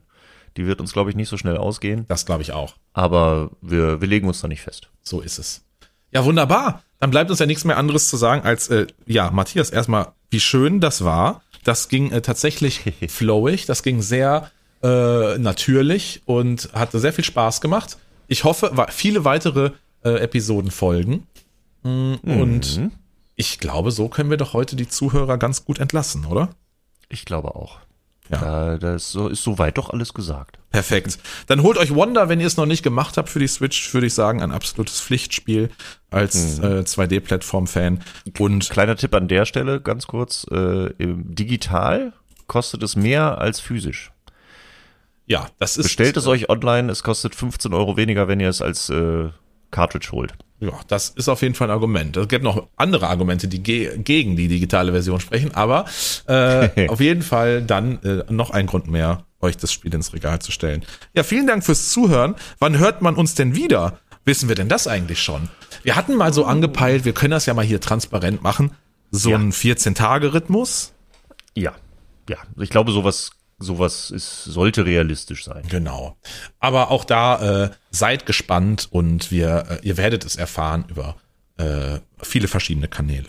die 0.56 0.66
wird 0.66 0.80
uns, 0.80 0.92
glaube 0.92 1.10
ich, 1.10 1.16
nicht 1.16 1.28
so 1.28 1.36
schnell 1.36 1.56
ausgehen, 1.56 2.04
Das 2.08 2.26
glaube 2.26 2.42
ich 2.42 2.52
auch. 2.52 2.74
aber 2.92 3.50
wir, 3.60 4.00
wir 4.00 4.08
legen 4.08 4.26
uns 4.28 4.40
da 4.40 4.48
nicht 4.48 4.60
fest. 4.62 4.90
So 5.02 5.20
ist 5.20 5.38
es. 5.38 5.64
Ja, 6.12 6.24
wunderbar. 6.24 6.82
Dann 7.00 7.10
bleibt 7.10 7.30
uns 7.30 7.38
ja 7.38 7.46
nichts 7.46 7.64
mehr 7.64 7.76
anderes 7.76 8.08
zu 8.08 8.16
sagen 8.16 8.42
als, 8.42 8.68
äh, 8.68 8.86
ja, 9.06 9.30
Matthias, 9.30 9.70
erstmal, 9.70 10.12
wie 10.30 10.40
schön 10.40 10.80
das 10.80 11.04
war. 11.04 11.42
Das 11.64 11.88
ging 11.88 12.10
äh, 12.10 12.22
tatsächlich 12.22 12.80
flowig, 13.08 13.66
das 13.66 13.82
ging 13.82 14.02
sehr 14.02 14.50
äh, 14.82 15.38
natürlich 15.38 16.22
und 16.26 16.70
hatte 16.72 16.98
sehr 16.98 17.12
viel 17.12 17.24
Spaß 17.24 17.60
gemacht. 17.60 17.98
Ich 18.28 18.44
hoffe, 18.44 18.72
viele 18.90 19.24
weitere 19.24 19.72
äh, 20.04 20.10
Episoden 20.20 20.70
folgen. 20.70 21.26
Mm, 21.82 22.14
Und 22.24 22.90
ich 23.36 23.58
glaube, 23.58 23.90
so 23.90 24.08
können 24.08 24.30
wir 24.30 24.36
doch 24.36 24.52
heute 24.52 24.76
die 24.76 24.88
Zuhörer 24.88 25.38
ganz 25.38 25.64
gut 25.64 25.78
entlassen, 25.78 26.26
oder? 26.26 26.50
Ich 27.08 27.24
glaube 27.24 27.54
auch. 27.54 27.78
Ja. 28.30 28.40
Da, 28.40 28.78
da 28.78 28.94
ist, 28.96 29.10
so, 29.10 29.28
ist 29.28 29.42
soweit 29.42 29.78
doch 29.78 29.88
alles 29.90 30.12
gesagt. 30.12 30.58
Perfekt. 30.70 31.18
Dann 31.46 31.62
holt 31.62 31.78
euch 31.78 31.94
Wonder, 31.94 32.28
wenn 32.28 32.40
ihr 32.40 32.46
es 32.46 32.58
noch 32.58 32.66
nicht 32.66 32.82
gemacht 32.82 33.16
habt 33.16 33.30
für 33.30 33.38
die 33.38 33.48
Switch, 33.48 33.94
würde 33.94 34.06
ich 34.06 34.12
sagen, 34.12 34.42
ein 34.42 34.52
absolutes 34.52 35.00
Pflichtspiel 35.00 35.70
als 36.10 36.58
äh, 36.58 36.82
2D-Plattform-Fan. 36.84 38.00
Und 38.38 38.68
Kleiner 38.68 38.96
Tipp 38.96 39.14
an 39.14 39.28
der 39.28 39.46
Stelle, 39.46 39.80
ganz 39.80 40.06
kurz. 40.06 40.46
Äh, 40.50 40.90
digital 40.98 42.12
kostet 42.48 42.82
es 42.82 42.96
mehr 42.96 43.38
als 43.38 43.60
physisch. 43.60 44.10
Ja, 45.28 45.46
das 45.58 45.76
ist. 45.76 45.84
Bestellt 45.84 46.16
es 46.16 46.26
euch 46.26 46.48
online, 46.48 46.90
es 46.90 47.02
kostet 47.02 47.34
15 47.34 47.72
Euro 47.74 47.96
weniger, 47.96 48.26
wenn 48.28 48.40
ihr 48.40 48.48
es 48.48 48.60
als 48.62 48.90
äh, 48.90 49.28
Cartridge 49.70 50.08
holt. 50.12 50.32
Ja, 50.60 50.72
das 50.88 51.10
ist 51.10 51.28
auf 51.28 51.42
jeden 51.42 51.54
Fall 51.54 51.68
ein 51.68 51.72
Argument. 51.72 52.16
Es 52.16 52.26
gibt 52.26 52.42
noch 52.42 52.66
andere 52.76 53.06
Argumente, 53.08 53.46
die 53.46 53.62
ge 53.62 53.96
gegen 53.98 54.34
die 54.34 54.48
digitale 54.48 54.90
Version 54.90 55.20
sprechen, 55.20 55.54
aber 55.54 55.84
äh, 56.26 56.88
auf 56.88 57.00
jeden 57.00 57.22
Fall 57.22 57.62
dann 57.62 58.02
äh, 58.02 58.24
noch 58.32 58.50
ein 58.50 58.66
Grund 58.66 58.88
mehr, 58.88 59.24
euch 59.40 59.56
das 59.56 59.72
Spiel 59.72 59.94
ins 59.94 60.12
Regal 60.12 60.40
zu 60.40 60.50
stellen. 60.50 60.84
Ja, 61.14 61.22
vielen 61.22 61.46
Dank 61.46 61.64
fürs 61.64 61.90
Zuhören. 61.90 62.34
Wann 62.58 62.78
hört 62.78 63.02
man 63.02 63.14
uns 63.14 63.34
denn 63.36 63.54
wieder? 63.54 63.98
Wissen 64.24 64.48
wir 64.48 64.56
denn 64.56 64.68
das 64.68 64.88
eigentlich 64.88 65.22
schon? 65.22 65.48
Wir 65.84 65.94
hatten 65.94 66.16
mal 66.16 66.32
so 66.32 66.44
angepeilt, 66.44 67.04
wir 67.04 67.12
können 67.12 67.30
das 67.30 67.46
ja 67.46 67.54
mal 67.54 67.64
hier 67.64 67.80
transparent 67.80 68.42
machen. 68.42 68.72
So 69.12 69.30
Ja. 69.30 69.36
ein 69.38 69.52
14-Tage-Rhythmus. 69.52 70.92
Ja, 71.54 71.72
ja. 72.28 72.36
Ich 72.58 72.70
glaube, 72.70 72.90
sowas, 72.92 73.30
sowas 73.58 74.10
ist, 74.10 74.44
sollte 74.44 74.86
realistisch 74.86 75.44
sein. 75.44 75.64
Genau. 75.68 76.16
Aber 76.60 76.90
auch 76.90 77.04
da 77.04 77.64
äh, 77.64 77.70
seid 77.90 78.26
gespannt 78.26 78.88
und 78.90 79.30
wir, 79.30 79.80
äh, 79.82 79.86
ihr 79.86 79.96
werdet 79.96 80.24
es 80.24 80.36
erfahren 80.36 80.84
über 80.88 81.16
äh, 81.56 81.98
viele 82.22 82.48
verschiedene 82.48 82.88
Kanäle. 82.88 83.28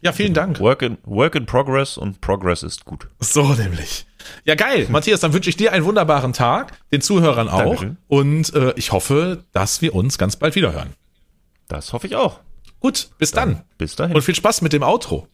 Ja, 0.00 0.12
vielen 0.12 0.32
Dank. 0.34 0.60
Work 0.60 0.82
in, 0.82 0.98
work 1.04 1.34
in 1.34 1.46
progress 1.46 1.96
und 1.96 2.20
Progress 2.20 2.62
ist 2.62 2.84
gut. 2.84 3.08
So 3.18 3.54
nämlich. 3.54 4.06
Ja, 4.44 4.54
geil. 4.54 4.86
Matthias, 4.90 5.20
dann 5.20 5.32
wünsche 5.32 5.50
ich 5.50 5.56
dir 5.56 5.72
einen 5.72 5.84
wunderbaren 5.84 6.32
Tag, 6.32 6.72
den 6.92 7.00
Zuhörern 7.00 7.48
auch. 7.48 7.58
Dankeschön. 7.62 7.96
Und 8.06 8.54
äh, 8.54 8.72
ich 8.76 8.92
hoffe, 8.92 9.44
dass 9.52 9.82
wir 9.82 9.94
uns 9.94 10.18
ganz 10.18 10.36
bald 10.36 10.54
wieder 10.54 10.72
hören. 10.72 10.94
Das 11.66 11.92
hoffe 11.92 12.06
ich 12.06 12.16
auch. 12.16 12.40
Gut, 12.80 13.10
bis 13.18 13.32
dann. 13.32 13.64
Bis 13.76 13.96
dahin. 13.96 14.14
Und 14.14 14.22
viel 14.22 14.36
Spaß 14.36 14.62
mit 14.62 14.72
dem 14.72 14.82
Outro. 14.82 15.26